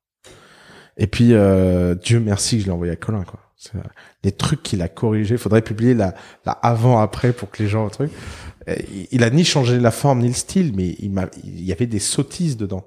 Et 0.97 1.07
puis 1.07 1.33
euh, 1.33 1.95
Dieu 1.95 2.21
merci 2.21 2.57
que 2.57 2.63
je 2.63 2.67
l'ai 2.67 2.73
envoyé 2.73 2.93
à 2.93 2.97
Colin 2.97 3.23
quoi. 3.25 3.41
Euh, 3.75 3.79
les 4.23 4.33
trucs 4.33 4.63
qu'il 4.63 4.83
a 4.83 4.89
corrigés 4.89 5.37
faudrait 5.37 5.63
publier 5.63 5.95
la, 5.95 6.15
la 6.47 6.53
avant 6.53 7.01
après 7.01 7.33
pour 7.33 7.51
que 7.51 7.63
les 7.63 7.69
gens 7.69 7.89
truc. 7.89 8.11
Il- 8.69 9.09
il 9.11 9.23
a 9.25 9.31
ni 9.31 9.45
changé 9.45 9.79
la 9.81 9.91
forme 9.91 10.21
ni 10.21 10.29
le 10.29 10.35
style 10.35 10.73
mais 10.77 10.95
il 10.99 11.11
m'a 11.11 11.27
il 11.45 11.65
y 11.65 11.73
avait 11.73 11.87
des 11.87 11.99
sottises 11.99 12.57
dedans. 12.57 12.87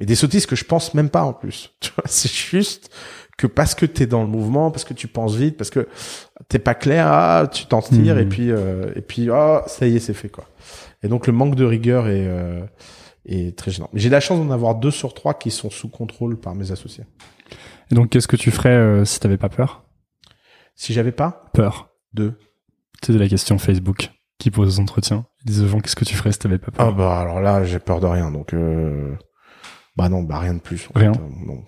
Mais 0.00 0.06
des 0.06 0.14
sottises 0.14 0.46
que 0.46 0.56
je 0.56 0.64
pense 0.64 0.94
même 0.94 1.10
pas 1.10 1.22
en 1.24 1.32
plus. 1.34 1.70
Tu 1.80 1.90
vois 1.94 2.04
c'est 2.06 2.32
juste 2.32 2.90
que 3.38 3.46
parce 3.46 3.74
que 3.74 3.86
t'es 3.86 4.06
dans 4.06 4.22
le 4.22 4.28
mouvement 4.28 4.70
parce 4.70 4.84
que 4.84 4.94
tu 4.94 5.08
penses 5.08 5.34
vite 5.34 5.56
parce 5.56 5.70
que 5.70 5.88
t'es 6.48 6.58
pas 6.58 6.74
clair 6.74 7.06
ah, 7.08 7.48
tu 7.50 7.66
t'en 7.66 7.80
tires 7.82 8.14
Mhm. 8.16 8.20
et 8.20 8.26
puis 8.26 8.50
euh, 8.50 8.92
et 8.94 9.00
puis 9.00 9.30
ah 9.30 9.62
ça 9.66 9.86
y 9.86 9.96
est 9.96 10.00
c'est 10.00 10.14
fait 10.14 10.28
quoi 10.28 10.44
et 11.02 11.08
donc 11.08 11.26
le 11.26 11.32
manque 11.32 11.54
de 11.54 11.64
rigueur 11.64 12.08
est 12.08 12.26
euh, 12.26 12.64
est 13.26 13.56
très 13.58 13.70
gênant 13.70 13.88
j'ai 13.94 14.10
la 14.10 14.20
chance 14.20 14.38
d'en 14.38 14.50
avoir 14.52 14.74
deux 14.76 14.90
sur 14.90 15.14
trois 15.14 15.34
qui 15.34 15.50
sont 15.50 15.70
sous 15.70 15.88
contrôle 15.88 16.38
par 16.38 16.54
mes 16.54 16.70
associés 16.72 17.04
Et 17.90 17.94
donc, 17.94 18.10
qu'est-ce 18.10 18.28
que 18.28 18.36
tu 18.36 18.50
ferais 18.50 18.70
euh, 18.76 19.04
si 19.04 19.18
t'avais 19.20 19.36
pas 19.38 19.48
peur? 19.50 19.84
Si 20.74 20.92
j'avais 20.94 21.12
pas? 21.12 21.44
Peur. 21.52 21.90
deux 22.14 22.34
C'est 23.04 23.12
de 23.12 23.18
la 23.18 23.28
question 23.28 23.58
Facebook 23.58 24.10
qui 24.38 24.50
pose 24.50 24.78
aux 24.78 24.82
entretiens. 24.82 25.26
Ils 25.44 25.48
disent 25.50 25.62
aux 25.62 25.68
gens, 25.68 25.78
qu'est-ce 25.80 25.94
que 25.96 26.04
tu 26.06 26.14
ferais 26.16 26.32
si 26.32 26.38
t'avais 26.38 26.58
pas 26.58 26.70
peur? 26.72 26.86
Ah 26.88 26.90
bah 26.92 27.20
alors 27.20 27.40
là 27.40 27.64
j'ai 27.64 27.78
peur 27.78 28.00
de 28.00 28.06
rien 28.06 28.30
donc 28.30 28.54
euh... 28.54 29.14
bah 29.96 30.08
non 30.08 30.22
bah 30.22 30.38
rien 30.38 30.54
de 30.54 30.60
plus 30.60 30.88
en 30.94 30.98
Rien. 30.98 31.12
fait. 31.12 31.20
Euh, 31.20 31.46
non. 31.46 31.64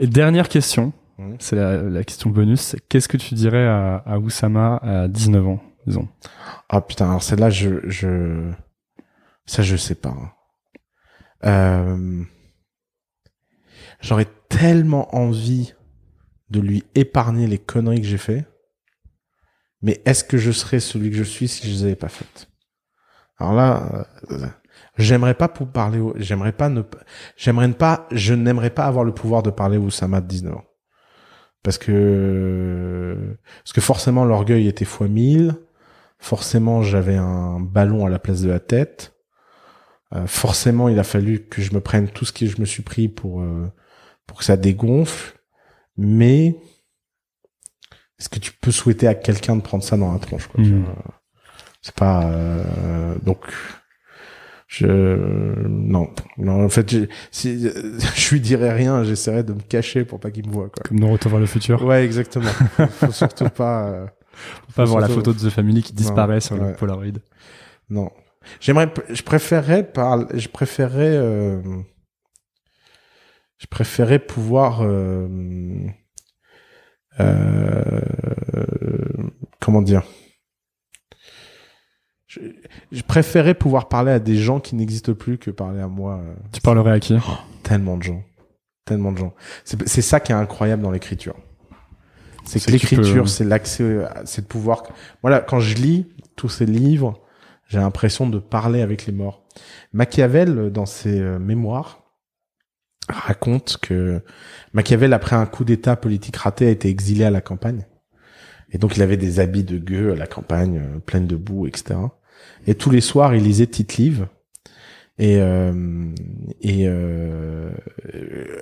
Et 0.00 0.06
dernière 0.06 0.48
question, 0.48 0.92
c'est 1.38 1.56
la, 1.56 1.82
la 1.82 2.04
question 2.04 2.30
bonus. 2.30 2.76
Qu'est-ce 2.88 3.08
que 3.08 3.16
tu 3.16 3.34
dirais 3.34 3.66
à, 3.66 3.96
à 3.96 4.18
Oussama 4.18 4.76
à 4.82 5.08
19 5.08 5.46
ans, 5.46 5.60
disons? 5.86 6.08
Ah 6.68 6.80
putain, 6.80 7.08
alors 7.08 7.22
celle-là, 7.22 7.50
je, 7.50 7.88
je, 7.88 8.50
ça 9.46 9.62
je 9.62 9.76
sais 9.76 9.94
pas. 9.94 10.10
hein. 10.10 10.32
Euh... 11.44 12.24
J'aurais 14.00 14.28
tellement 14.48 15.14
envie 15.14 15.74
de 16.50 16.60
lui 16.60 16.84
épargner 16.94 17.46
les 17.46 17.58
conneries 17.58 18.00
que 18.00 18.06
j'ai 18.06 18.18
fait, 18.18 18.46
mais 19.82 20.02
est-ce 20.04 20.24
que 20.24 20.36
je 20.38 20.52
serais 20.52 20.80
celui 20.80 21.10
que 21.10 21.16
je 21.16 21.22
suis 21.22 21.48
si 21.48 21.66
je 21.66 21.72
les 21.72 21.84
avais 21.84 21.96
pas 21.96 22.08
faites? 22.08 22.48
Alors 23.38 23.54
là, 23.54 24.06
euh, 24.30 24.46
J'aimerais 24.96 25.34
pas 25.34 25.48
pour 25.48 25.66
parler, 25.68 25.98
au- 25.98 26.14
j'aimerais 26.16 26.52
pas 26.52 26.68
ne, 26.68 26.82
j'aimerais 27.36 27.68
ne 27.68 27.72
pas, 27.72 28.06
je 28.12 28.32
n'aimerais 28.34 28.70
pas 28.70 28.84
avoir 28.84 29.04
le 29.04 29.12
pouvoir 29.12 29.42
de 29.42 29.50
parler 29.50 29.76
au 29.76 29.82
Oussama 29.84 30.20
de 30.20 30.26
19 30.26 30.54
ans. 30.54 30.64
Parce 31.62 31.78
que, 31.78 33.36
parce 33.64 33.72
que 33.72 33.80
forcément 33.80 34.24
l'orgueil 34.24 34.68
était 34.68 34.84
fois 34.84 35.08
1000. 35.08 35.56
Forcément 36.18 36.82
j'avais 36.82 37.16
un 37.16 37.58
ballon 37.58 38.06
à 38.06 38.10
la 38.10 38.18
place 38.18 38.42
de 38.42 38.48
la 38.50 38.60
tête. 38.60 39.14
Euh, 40.14 40.26
forcément 40.26 40.88
il 40.88 40.98
a 40.98 41.04
fallu 41.04 41.46
que 41.48 41.60
je 41.62 41.74
me 41.74 41.80
prenne 41.80 42.08
tout 42.08 42.24
ce 42.24 42.32
que 42.32 42.46
je 42.46 42.60
me 42.60 42.66
suis 42.66 42.82
pris 42.82 43.08
pour, 43.08 43.40
euh, 43.40 43.66
pour 44.26 44.38
que 44.38 44.44
ça 44.44 44.56
dégonfle. 44.56 45.38
Mais, 45.96 46.56
est-ce 48.18 48.28
que 48.28 48.38
tu 48.38 48.52
peux 48.52 48.70
souhaiter 48.70 49.06
à 49.08 49.14
quelqu'un 49.14 49.56
de 49.56 49.62
prendre 49.62 49.82
ça 49.84 49.96
dans 49.96 50.12
la 50.12 50.18
tronche, 50.18 50.46
quoi, 50.48 50.62
vois? 50.62 50.94
C'est 51.82 51.94
pas, 51.94 52.24
euh, 52.24 53.14
donc, 53.22 53.40
je 54.76 55.66
non 55.68 56.08
non 56.38 56.64
en 56.64 56.68
fait 56.68 56.90
je, 56.90 57.04
si, 57.30 57.68
je 58.16 58.30
lui 58.30 58.40
dirais 58.40 58.72
rien 58.72 59.04
j'essaierais 59.04 59.44
de 59.44 59.52
me 59.52 59.60
cacher 59.60 60.04
pour 60.04 60.20
pas 60.20 60.30
qu'il 60.30 60.48
me 60.48 60.52
voit 60.52 60.68
quoi 60.68 60.82
Comme 60.84 61.00
dans 61.00 61.10
Retour 61.10 61.30
vers 61.30 61.40
le 61.40 61.46
futur. 61.46 61.82
ouais 61.84 62.04
exactement 62.04 62.48
faut, 62.48 62.86
faut 62.86 63.12
surtout 63.22 63.48
pas 63.50 63.88
euh, 63.88 64.06
Faut 64.66 64.72
pas 64.74 64.84
voir 64.84 65.00
la 65.00 65.08
photo 65.08 65.32
de 65.32 65.38
The 65.38 65.50
Family 65.50 65.82
qui 65.82 65.92
disparaît 65.92 66.40
sur 66.40 66.56
ouais. 66.60 66.70
le 66.70 66.74
Polaroid. 66.74 67.20
non 67.90 68.10
j'aimerais 68.60 68.92
je 69.10 69.22
préférerais 69.22 69.84
par 69.84 70.26
je 70.36 70.48
préférerais 70.48 71.16
euh, 71.16 71.60
je 73.58 73.66
préférerais 73.66 74.18
pouvoir 74.18 74.80
euh, 74.82 75.28
euh, 77.20 78.00
comment 79.60 79.82
dire? 79.82 80.02
Je, 82.34 82.40
je 82.92 83.02
préférais 83.02 83.54
pouvoir 83.54 83.88
parler 83.88 84.12
à 84.12 84.18
des 84.18 84.36
gens 84.36 84.60
qui 84.60 84.74
n'existent 84.76 85.14
plus 85.14 85.38
que 85.38 85.50
parler 85.50 85.80
à 85.80 85.88
moi 85.88 86.20
euh, 86.24 86.34
Tu 86.52 86.60
parlerais 86.60 86.92
à 86.92 87.00
qui? 87.00 87.16
Tellement 87.62 87.96
de 87.96 88.02
gens. 88.02 88.22
Tellement 88.84 89.12
de 89.12 89.18
gens. 89.18 89.34
C'est 89.64 90.02
ça 90.02 90.20
qui 90.20 90.32
est 90.32 90.34
incroyable 90.34 90.82
dans 90.82 90.90
l'écriture. 90.90 91.34
C'est 92.44 92.58
que 92.60 92.64
que 92.72 92.76
tu 92.76 92.86
peux- 92.88 92.96
l'écriture 92.96 93.28
c'est 93.28 93.44
l'accès 93.44 94.00
c'est 94.26 94.42
de 94.42 94.46
pouvoir 94.46 94.82
voilà 95.22 95.40
quand 95.40 95.60
je 95.60 95.76
lis 95.76 96.06
tous 96.36 96.50
ces 96.50 96.66
livres 96.66 97.22
j'ai 97.68 97.78
l'impression 97.78 98.28
de 98.28 98.38
parler 98.38 98.82
avec 98.82 99.06
les 99.06 99.12
morts. 99.14 99.42
Machiavel 99.94 100.70
dans 100.70 100.84
ses 100.84 101.18
euh, 101.20 101.38
mémoires 101.38 102.02
raconte 103.08 103.78
que 103.80 104.22
Machiavel 104.74 105.14
après 105.14 105.36
un 105.36 105.46
coup 105.46 105.64
d'état 105.64 105.96
politique 105.96 106.36
raté 106.36 106.66
a 106.66 106.70
été 106.70 106.88
exilé 106.90 107.24
à 107.24 107.30
la 107.30 107.40
campagne. 107.40 107.86
Et 108.70 108.76
donc 108.78 108.96
il 108.96 109.02
avait 109.02 109.16
des 109.16 109.40
habits 109.40 109.64
de 109.64 109.78
gueux 109.78 110.12
à 110.12 110.16
la 110.16 110.26
campagne 110.26 110.78
euh, 110.84 110.98
pleine 110.98 111.26
de 111.26 111.36
boue 111.36 111.66
etc 111.66 111.94
et 112.66 112.74
tous 112.74 112.90
les 112.90 113.00
soirs 113.00 113.34
il 113.34 113.42
lisait 113.44 113.66
Tite-Live 113.66 114.26
et 115.18 115.36
euh, 115.38 116.12
et 116.60 116.88
euh, 116.88 117.70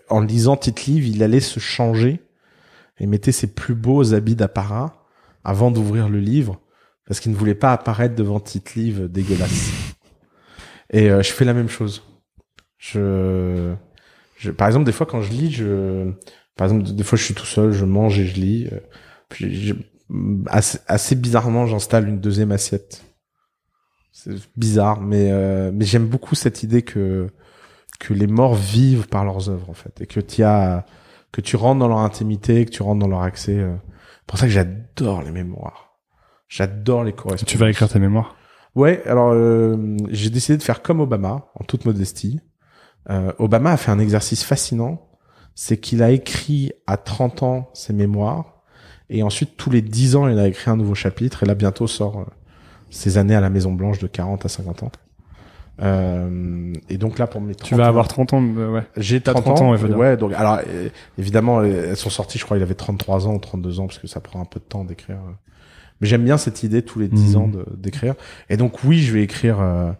en 0.09 0.20
lisant 0.20 0.57
Tite-Live, 0.57 1.07
il 1.07 1.23
allait 1.23 1.41
se 1.41 1.61
changer 1.61 2.20
et 2.99 3.07
mettait 3.07 3.33
ses 3.33 3.47
plus 3.55 3.74
beaux 3.74 4.12
habits 4.15 4.37
d'apparat 4.37 5.05
avant 5.45 5.70
d'ouvrir 5.70 6.09
le 6.09 6.20
livre 6.20 6.61
parce 7.07 7.20
qu'il 7.20 7.33
ne 7.33 7.37
voulait 7.37 7.55
pas 7.55 7.73
apparaître 7.73 8.15
devant 8.15 8.39
Tite-Live 8.39 9.09
dégueulasse. 9.11 9.70
Et 10.91 11.11
euh, 11.11 11.23
je 11.23 11.33
fais 11.33 11.45
la 11.45 11.55
même 11.55 11.69
chose. 11.70 12.03
Je, 12.79 13.74
je, 14.37 14.51
par 14.51 14.66
exemple, 14.69 14.85
des 14.87 14.93
fois 14.93 15.07
quand 15.07 15.23
je 15.23 15.31
lis, 15.33 15.51
je, 15.53 16.11
par 16.57 16.66
exemple, 16.66 16.93
des 16.95 17.03
fois 17.05 17.16
je 17.19 17.24
suis 17.24 17.35
tout 17.35 17.47
seul, 17.47 17.73
je 17.73 17.85
mange 17.85 18.19
et 18.19 18.27
je 18.27 18.35
lis. 18.35 18.69
euh, 18.73 18.81
Puis 19.31 19.55
je- 19.66 19.74
assez 20.87 21.15
bizarrement, 21.16 21.66
j'installe 21.66 22.09
une 22.09 22.20
deuxième 22.20 22.53
assiette. 22.53 23.03
C'est 24.12 24.34
bizarre, 24.56 25.01
mais 25.01 25.30
euh, 25.32 25.70
mais 25.74 25.84
j'aime 25.84 26.06
beaucoup 26.06 26.34
cette 26.34 26.62
idée 26.62 26.82
que 26.82 27.28
que 27.98 28.12
les 28.12 28.26
morts 28.26 28.55
vivent 28.55 29.09
par 29.09 29.24
leurs 29.24 29.48
œuvres 29.48 29.70
en 29.70 29.74
fait 29.74 30.01
et 30.01 30.06
que 30.06 30.20
tu 30.20 30.43
as 30.43 30.84
que 31.32 31.40
tu 31.40 31.56
rentres 31.56 31.80
dans 31.80 31.89
leur 31.89 31.98
intimité, 31.98 32.64
que 32.66 32.70
tu 32.70 32.82
rentres 32.82 33.01
dans 33.01 33.09
leur 33.09 33.22
accès. 33.22 33.59
euh. 33.59 33.74
C'est 34.20 34.26
pour 34.26 34.39
ça 34.39 34.47
que 34.47 34.52
j'adore 34.52 35.22
les 35.22 35.30
mémoires. 35.30 35.97
J'adore 36.48 37.05
les 37.05 37.12
correspondances. 37.12 37.51
Tu 37.51 37.59
vas 37.59 37.70
écrire 37.70 37.89
tes 37.89 37.98
mémoires. 37.98 38.36
Ouais, 38.74 39.02
alors 39.06 39.32
euh, 39.32 39.97
j'ai 40.10 40.30
décidé 40.30 40.56
de 40.59 40.62
faire 40.62 40.82
comme 40.82 41.01
Obama, 41.01 41.47
en 41.55 41.64
toute 41.64 41.84
modestie. 41.84 42.40
Euh, 43.10 43.32
Obama 43.39 43.72
a 43.72 43.76
fait 43.76 43.90
un 43.90 43.98
exercice 43.98 44.44
fascinant, 44.44 45.10
c'est 45.55 45.78
qu'il 45.78 46.02
a 46.02 46.10
écrit 46.10 46.72
à 46.86 46.97
30 46.97 47.43
ans 47.43 47.70
ses 47.74 47.93
mémoires, 47.93 48.62
et 49.10 49.22
ensuite 49.22 49.56
tous 49.56 49.70
les 49.70 49.82
10 49.82 50.16
ans 50.16 50.28
il 50.28 50.39
a 50.39 50.47
écrit 50.47 50.70
un 50.70 50.76
nouveau 50.76 50.94
chapitre, 50.94 51.43
et 51.43 51.47
là 51.47 51.55
bientôt 51.55 51.86
sort 51.86 52.26
ses 52.93 53.19
années 53.19 53.35
à 53.35 53.40
la 53.40 53.51
Maison 53.51 53.73
Blanche 53.73 53.98
de 53.98 54.06
40 54.06 54.44
à 54.44 54.48
50 54.48 54.82
ans. 54.85 54.93
Euh, 55.81 56.73
et 56.90 56.98
donc 56.98 57.19
là 57.19 57.27
pour 57.27 57.40
mes 57.40 57.55
30 57.55 57.69
Tu 57.69 57.74
vas 57.74 57.85
ans- 57.85 57.89
avoir 57.89 58.06
30 58.06 58.35
ans, 58.35 58.43
euh, 58.59 58.73
ouais. 58.73 58.82
j'ai 58.97 59.20
T'as 59.20 59.32
30, 59.32 59.44
30 59.44 59.60
ans, 59.62 59.64
ans, 59.69 59.73
ouais, 59.77 59.94
ouais, 59.94 60.16
donc 60.16 60.32
alors 60.35 60.60
euh, 60.69 60.89
évidemment 61.19 61.60
euh, 61.60 61.86
elles 61.90 61.97
sont 61.97 62.10
sorties, 62.10 62.39
je 62.39 62.44
crois 62.44 62.59
il 62.59 62.62
avait 62.62 62.74
33 62.74 63.27
ans 63.27 63.35
ou 63.35 63.39
32 63.39 63.81
ans 63.81 63.86
parce 63.86 63.98
que 63.98 64.06
ça 64.06 64.20
prend 64.20 64.40
un 64.40 64.44
peu 64.44 64.60
de 64.60 64.64
temps 64.64 64.85
d'écrire. 64.85 65.16
euh. 65.16 65.32
Mais 66.01 66.09
j'aime 66.09 66.24
bien 66.24 66.36
cette 66.36 66.62
idée 66.62 66.82
tous 66.82 66.98
les 66.98 67.09
10 67.09 67.36
Mhm. 67.36 67.43
ans 67.43 67.51
d'écrire. 67.77 68.14
Et 68.51 68.56
donc 68.56 68.85
oui, 68.85 68.98
je 69.01 69.12
vais 69.12 69.23
écrire 69.23 69.59
euh, 69.60 69.93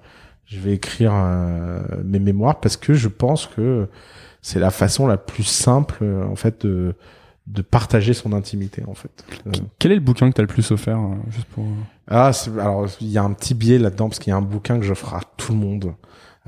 je 0.45 0.61
vais 0.61 0.73
écrire 0.75 1.13
euh, 1.15 1.81
mes 2.05 2.19
mémoires 2.19 2.61
parce 2.61 2.77
que 2.77 2.93
je 2.93 3.09
pense 3.09 3.47
que 3.47 3.89
c'est 4.43 4.59
la 4.59 4.71
façon 4.71 5.07
la 5.07 5.17
plus 5.17 5.45
simple 5.45 6.05
en 6.31 6.37
fait 6.37 6.67
de 6.67 6.95
de 7.49 7.61
partager 7.63 8.13
son 8.13 8.33
intimité 8.35 8.83
en 8.87 8.95
fait. 8.95 9.25
Quel 9.81 9.91
est 9.91 9.97
le 9.97 10.01
bouquin 10.01 10.29
que 10.31 10.35
t'as 10.35 10.43
le 10.43 10.49
plus 10.49 10.71
offert, 10.71 11.01
juste 11.31 11.47
pour... 11.49 11.65
ah, 12.09 12.33
c'est- 12.33 12.51
alors 12.59 12.87
il 13.01 13.09
y 13.09 13.19
a 13.19 13.23
un 13.23 13.33
petit 13.33 13.55
biais 13.55 13.79
là-dedans 13.79 14.09
parce 14.09 14.19
qu'il 14.19 14.31
y 14.31 14.35
a 14.35 14.37
un 14.37 14.43
bouquin 14.43 14.79
que 14.79 14.85
j'offre 14.85 15.15
à 15.15 15.21
tout 15.37 15.53
le 15.53 15.59
monde. 15.59 15.95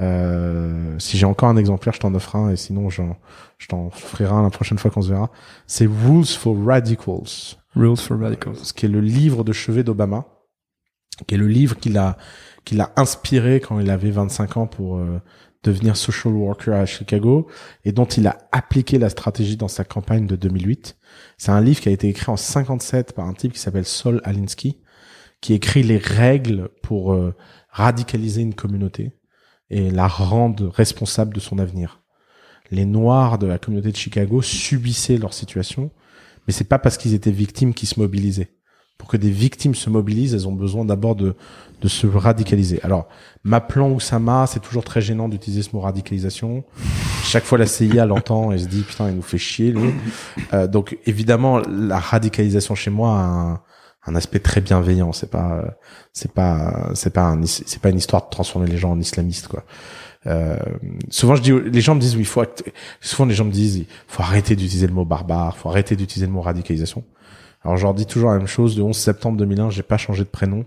Euh, 0.01 0.99
si 0.99 1.17
j'ai 1.17 1.27
encore 1.27 1.49
un 1.49 1.57
exemplaire, 1.57 1.95
je 1.95 2.01
t'en 2.01 2.13
offre 2.15 2.35
un 2.37 2.51
et 2.51 2.57
sinon 2.57 2.91
j'en- 2.91 3.17
je 3.59 3.69
t'en 3.69 3.91
ferai 3.91 4.25
un 4.25 4.43
la 4.43 4.51
prochaine 4.51 4.79
fois 4.79 4.91
qu'on 4.91 5.03
se 5.03 5.09
verra. 5.09 5.31
C'est 5.67 5.87
Rules 5.87 6.27
for 6.27 6.57
Radicals, 6.65 7.57
Rules 7.77 7.97
for 7.97 8.19
Radicals. 8.19 8.57
ce 8.57 8.73
qui 8.73 8.87
est 8.87 8.89
le 8.89 9.01
livre 9.01 9.45
de 9.45 9.53
chevet 9.53 9.85
d'Obama, 9.85 10.27
qui 11.29 11.37
est 11.37 11.39
le 11.39 11.47
livre 11.49 11.77
qu'il 11.79 11.97
a 11.99 12.17
qu'il 12.65 12.81
a 12.81 12.93
inspiré 12.97 13.61
quand 13.61 13.79
il 13.79 13.91
avait 13.91 14.11
25 14.11 14.57
ans 14.57 14.67
pour 14.67 14.97
euh, 14.97 15.21
devenir 15.63 15.97
social 15.97 16.33
worker 16.35 16.75
à 16.75 16.87
Chicago 16.87 17.47
et 17.85 17.93
dont 17.93 18.07
il 18.07 18.27
a 18.27 18.39
appliqué 18.53 18.99
la 18.99 19.11
stratégie 19.11 19.57
dans 19.57 19.69
sa 19.69 19.85
campagne 19.85 20.27
de 20.27 20.35
2008. 20.35 20.97
C'est 21.39 21.53
un 21.53 21.61
livre 21.61 21.81
qui 21.81 21.89
a 21.89 21.93
été 21.93 22.09
écrit 22.09 22.31
en 22.33 22.37
57 22.37 23.13
par 23.15 23.27
un 23.27 23.35
type 23.35 23.53
qui 23.53 23.59
s'appelle 23.61 23.85
Sol 23.85 24.21
Alinsky, 24.25 24.81
qui 25.45 25.53
écrit 25.53 25.83
les 25.83 25.99
règles 25.99 26.71
pour 26.83 27.13
euh, 27.13 27.35
radicaliser 27.69 28.41
une 28.41 28.55
communauté 28.55 29.13
et 29.69 29.91
la 29.91 30.09
rendre 30.09 30.71
responsable 30.71 31.35
de 31.35 31.41
son 31.41 31.59
avenir. 31.59 32.01
Les 32.71 32.87
Noirs 32.87 33.37
de 33.37 33.47
la 33.47 33.59
communauté 33.59 33.93
de 33.93 33.97
Chicago 33.97 34.41
subissaient 34.41 35.19
leur 35.19 35.35
situation, 35.35 35.91
mais 36.47 36.55
c'est 36.55 36.65
pas 36.65 36.79
parce 36.79 36.97
qu'ils 36.97 37.13
étaient 37.13 37.31
victimes 37.31 37.75
qu'ils 37.75 37.91
se 37.91 38.01
mobilisaient. 38.01 38.55
Pour 38.97 39.07
que 39.07 39.19
des 39.19 39.29
victimes 39.31 39.75
se 39.75 39.91
mobilisent, 39.91 40.33
elles 40.33 40.49
ont 40.49 40.55
besoin 40.55 40.87
d'abord 40.87 41.15
de, 41.15 41.37
de 41.83 41.89
se 41.89 42.07
radicaliser. 42.07 42.81
Alors, 42.83 43.07
m'appelant 43.43 43.91
Oussama, 43.91 44.47
c'est 44.47 44.61
toujours 44.61 44.85
très 44.85 45.03
gênant 45.03 45.29
d'utiliser 45.29 45.63
ce 45.63 45.77
mot 45.77 45.83
radicalisation. 45.83 46.65
Chaque 47.23 47.45
fois, 47.45 47.59
la 47.59 47.67
CIA 47.67 48.07
l'entend 48.07 48.51
et 48.51 48.57
se 48.57 48.67
dit, 48.67 48.81
putain, 48.81 49.11
il 49.11 49.17
nous 49.17 49.21
fait 49.21 49.37
chier, 49.37 49.73
lui. 49.73 49.93
Euh, 50.55 50.67
donc, 50.67 50.97
évidemment, 51.05 51.59
la 51.69 51.99
radicalisation 51.99 52.75
chez 52.75 52.91
moi 52.91 53.11
a 53.11 53.25
un, 53.25 53.61
un 54.07 54.15
aspect 54.17 54.39
très 54.39 54.61
bienveillant. 54.61 55.13
C'est 55.13 55.31
pas, 55.31 55.77
c'est 56.13 56.33
pas, 56.33 56.91
c'est 56.95 57.13
pas 57.13 57.29
un, 57.29 57.45
c'est 57.47 57.81
pas 57.81 57.91
une 57.91 57.99
histoire 57.99 58.25
de 58.25 58.31
transformer 58.31 58.69
les 58.69 58.77
gens 58.77 58.91
en 58.93 59.01
islamistes, 59.01 59.49
quoi. 59.49 59.65
Euh, 60.27 60.57
souvent, 61.11 61.35
je 61.37 61.43
dis, 61.43 61.53
les 61.53 61.81
gens 61.83 61.95
me 61.95 62.01
disent, 62.01 62.15
oui, 62.15 62.23
il 62.23 62.27
faut, 62.27 62.43
souvent 63.01 63.27
les 63.27 63.35
gens 63.35 63.45
me 63.45 63.51
disent, 63.51 63.77
il 63.77 63.87
faut 64.09 64.23
arrêter 64.23 64.57
d'utiliser 64.57 64.87
le 64.87 64.95
mot 64.95 65.05
barbare, 65.05 65.57
faut 65.57 65.69
arrêter 65.69 65.97
d'utiliser 65.97 66.27
le 66.27 66.33
mot 66.33 66.41
radicalisation. 66.41 67.05
Alors, 67.63 67.77
je 67.77 67.83
leur 67.83 67.95
dis 67.95 68.07
toujours 68.07 68.31
la 68.31 68.39
même 68.39 68.47
chose. 68.47 68.77
Le 68.77 68.83
11 68.85 68.97
septembre 68.97 69.37
2001, 69.39 69.71
j'ai 69.71 69.83
pas 69.83 69.97
changé 69.99 70.23
de 70.25 70.29
prénom. 70.29 70.65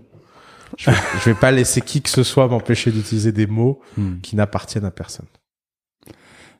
Je 0.76 0.90
vais, 0.90 0.96
je 1.20 1.24
vais 1.30 1.34
pas 1.34 1.50
laisser 1.50 1.80
qui 1.80 2.02
que 2.02 2.08
ce 2.10 2.22
soit 2.22 2.46
m'empêcher 2.46 2.90
d'utiliser 2.92 3.32
des 3.32 3.46
mots 3.46 3.80
Hmm. 3.96 4.18
qui 4.22 4.36
n'appartiennent 4.36 4.84
à 4.84 4.90
personne. 4.90 5.26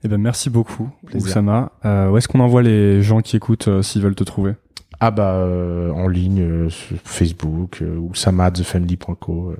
Eh 0.04 0.08
ben, 0.08 0.18
merci 0.18 0.48
beaucoup, 0.48 0.88
Plaisir. 1.06 1.28
Oussama. 1.28 1.72
Euh, 1.84 2.08
où 2.10 2.16
est-ce 2.16 2.28
qu'on 2.28 2.40
envoie 2.40 2.62
les 2.62 3.02
gens 3.02 3.20
qui 3.20 3.36
écoutent 3.36 3.68
euh, 3.68 3.82
s'ils 3.82 4.00
veulent 4.02 4.14
te 4.14 4.24
trouver? 4.24 4.54
Ah 5.00 5.10
bah 5.12 5.34
euh, 5.34 5.90
en 5.92 6.08
ligne 6.08 6.40
euh, 6.40 6.70
sur 6.70 6.96
Facebook 7.04 7.82
euh, 7.82 7.96
ou 7.98 8.14
samadthefamily.co 8.14 9.50
euh, 9.50 9.56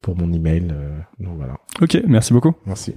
pour 0.00 0.16
mon 0.16 0.32
email. 0.32 0.68
euh, 0.72 0.98
donc 1.18 1.36
voilà. 1.36 1.54
Ok, 1.80 1.98
merci 2.06 2.32
beaucoup. 2.32 2.52
Merci. 2.66 2.94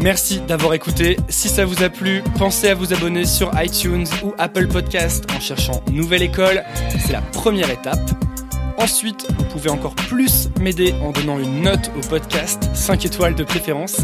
Merci 0.00 0.40
d'avoir 0.46 0.74
écouté. 0.74 1.16
Si 1.28 1.48
ça 1.48 1.64
vous 1.64 1.82
a 1.82 1.88
plu, 1.88 2.22
pensez 2.38 2.68
à 2.68 2.74
vous 2.76 2.92
abonner 2.92 3.24
sur 3.24 3.50
iTunes 3.60 4.06
ou 4.24 4.32
Apple 4.38 4.68
Podcast 4.68 5.26
en 5.36 5.40
cherchant 5.40 5.82
Nouvelle 5.90 6.22
École. 6.22 6.62
C'est 7.00 7.12
la 7.12 7.20
première 7.20 7.68
étape. 7.68 7.98
Ensuite, 8.78 9.26
vous 9.36 9.44
pouvez 9.44 9.70
encore 9.70 9.94
plus 9.94 10.48
m'aider 10.60 10.94
en 11.02 11.10
donnant 11.10 11.38
une 11.38 11.62
note 11.62 11.90
au 11.96 12.00
podcast, 12.08 12.70
5 12.74 13.04
étoiles 13.04 13.34
de 13.34 13.44
préférence. 13.44 13.96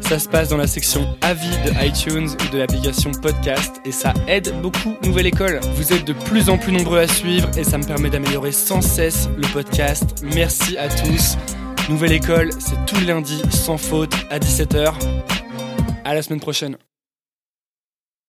Ça 0.00 0.18
se 0.18 0.28
passe 0.28 0.48
dans 0.48 0.56
la 0.56 0.66
section 0.66 1.06
avis 1.20 1.50
de 1.64 1.84
iTunes 1.86 2.28
ou 2.28 2.52
de 2.52 2.58
l'application 2.58 3.10
podcast 3.10 3.80
et 3.84 3.92
ça 3.92 4.14
aide 4.26 4.54
beaucoup 4.62 4.94
Nouvelle 5.02 5.26
École. 5.26 5.60
Vous 5.74 5.92
êtes 5.92 6.06
de 6.06 6.12
plus 6.12 6.48
en 6.48 6.58
plus 6.58 6.72
nombreux 6.72 6.98
à 6.98 7.08
suivre 7.08 7.48
et 7.58 7.64
ça 7.64 7.76
me 7.76 7.84
permet 7.84 8.08
d'améliorer 8.08 8.52
sans 8.52 8.80
cesse 8.80 9.28
le 9.36 9.46
podcast. 9.52 10.24
Merci 10.34 10.78
à 10.78 10.88
tous. 10.88 11.36
Nouvelle 11.88 12.12
École, 12.12 12.50
c'est 12.58 12.86
tous 12.86 12.98
les 13.00 13.06
lundis 13.06 13.42
sans 13.50 13.78
faute 13.78 14.14
à 14.30 14.38
17h. 14.38 14.94
À 16.04 16.14
la 16.14 16.22
semaine 16.22 16.40
prochaine. 16.40 16.76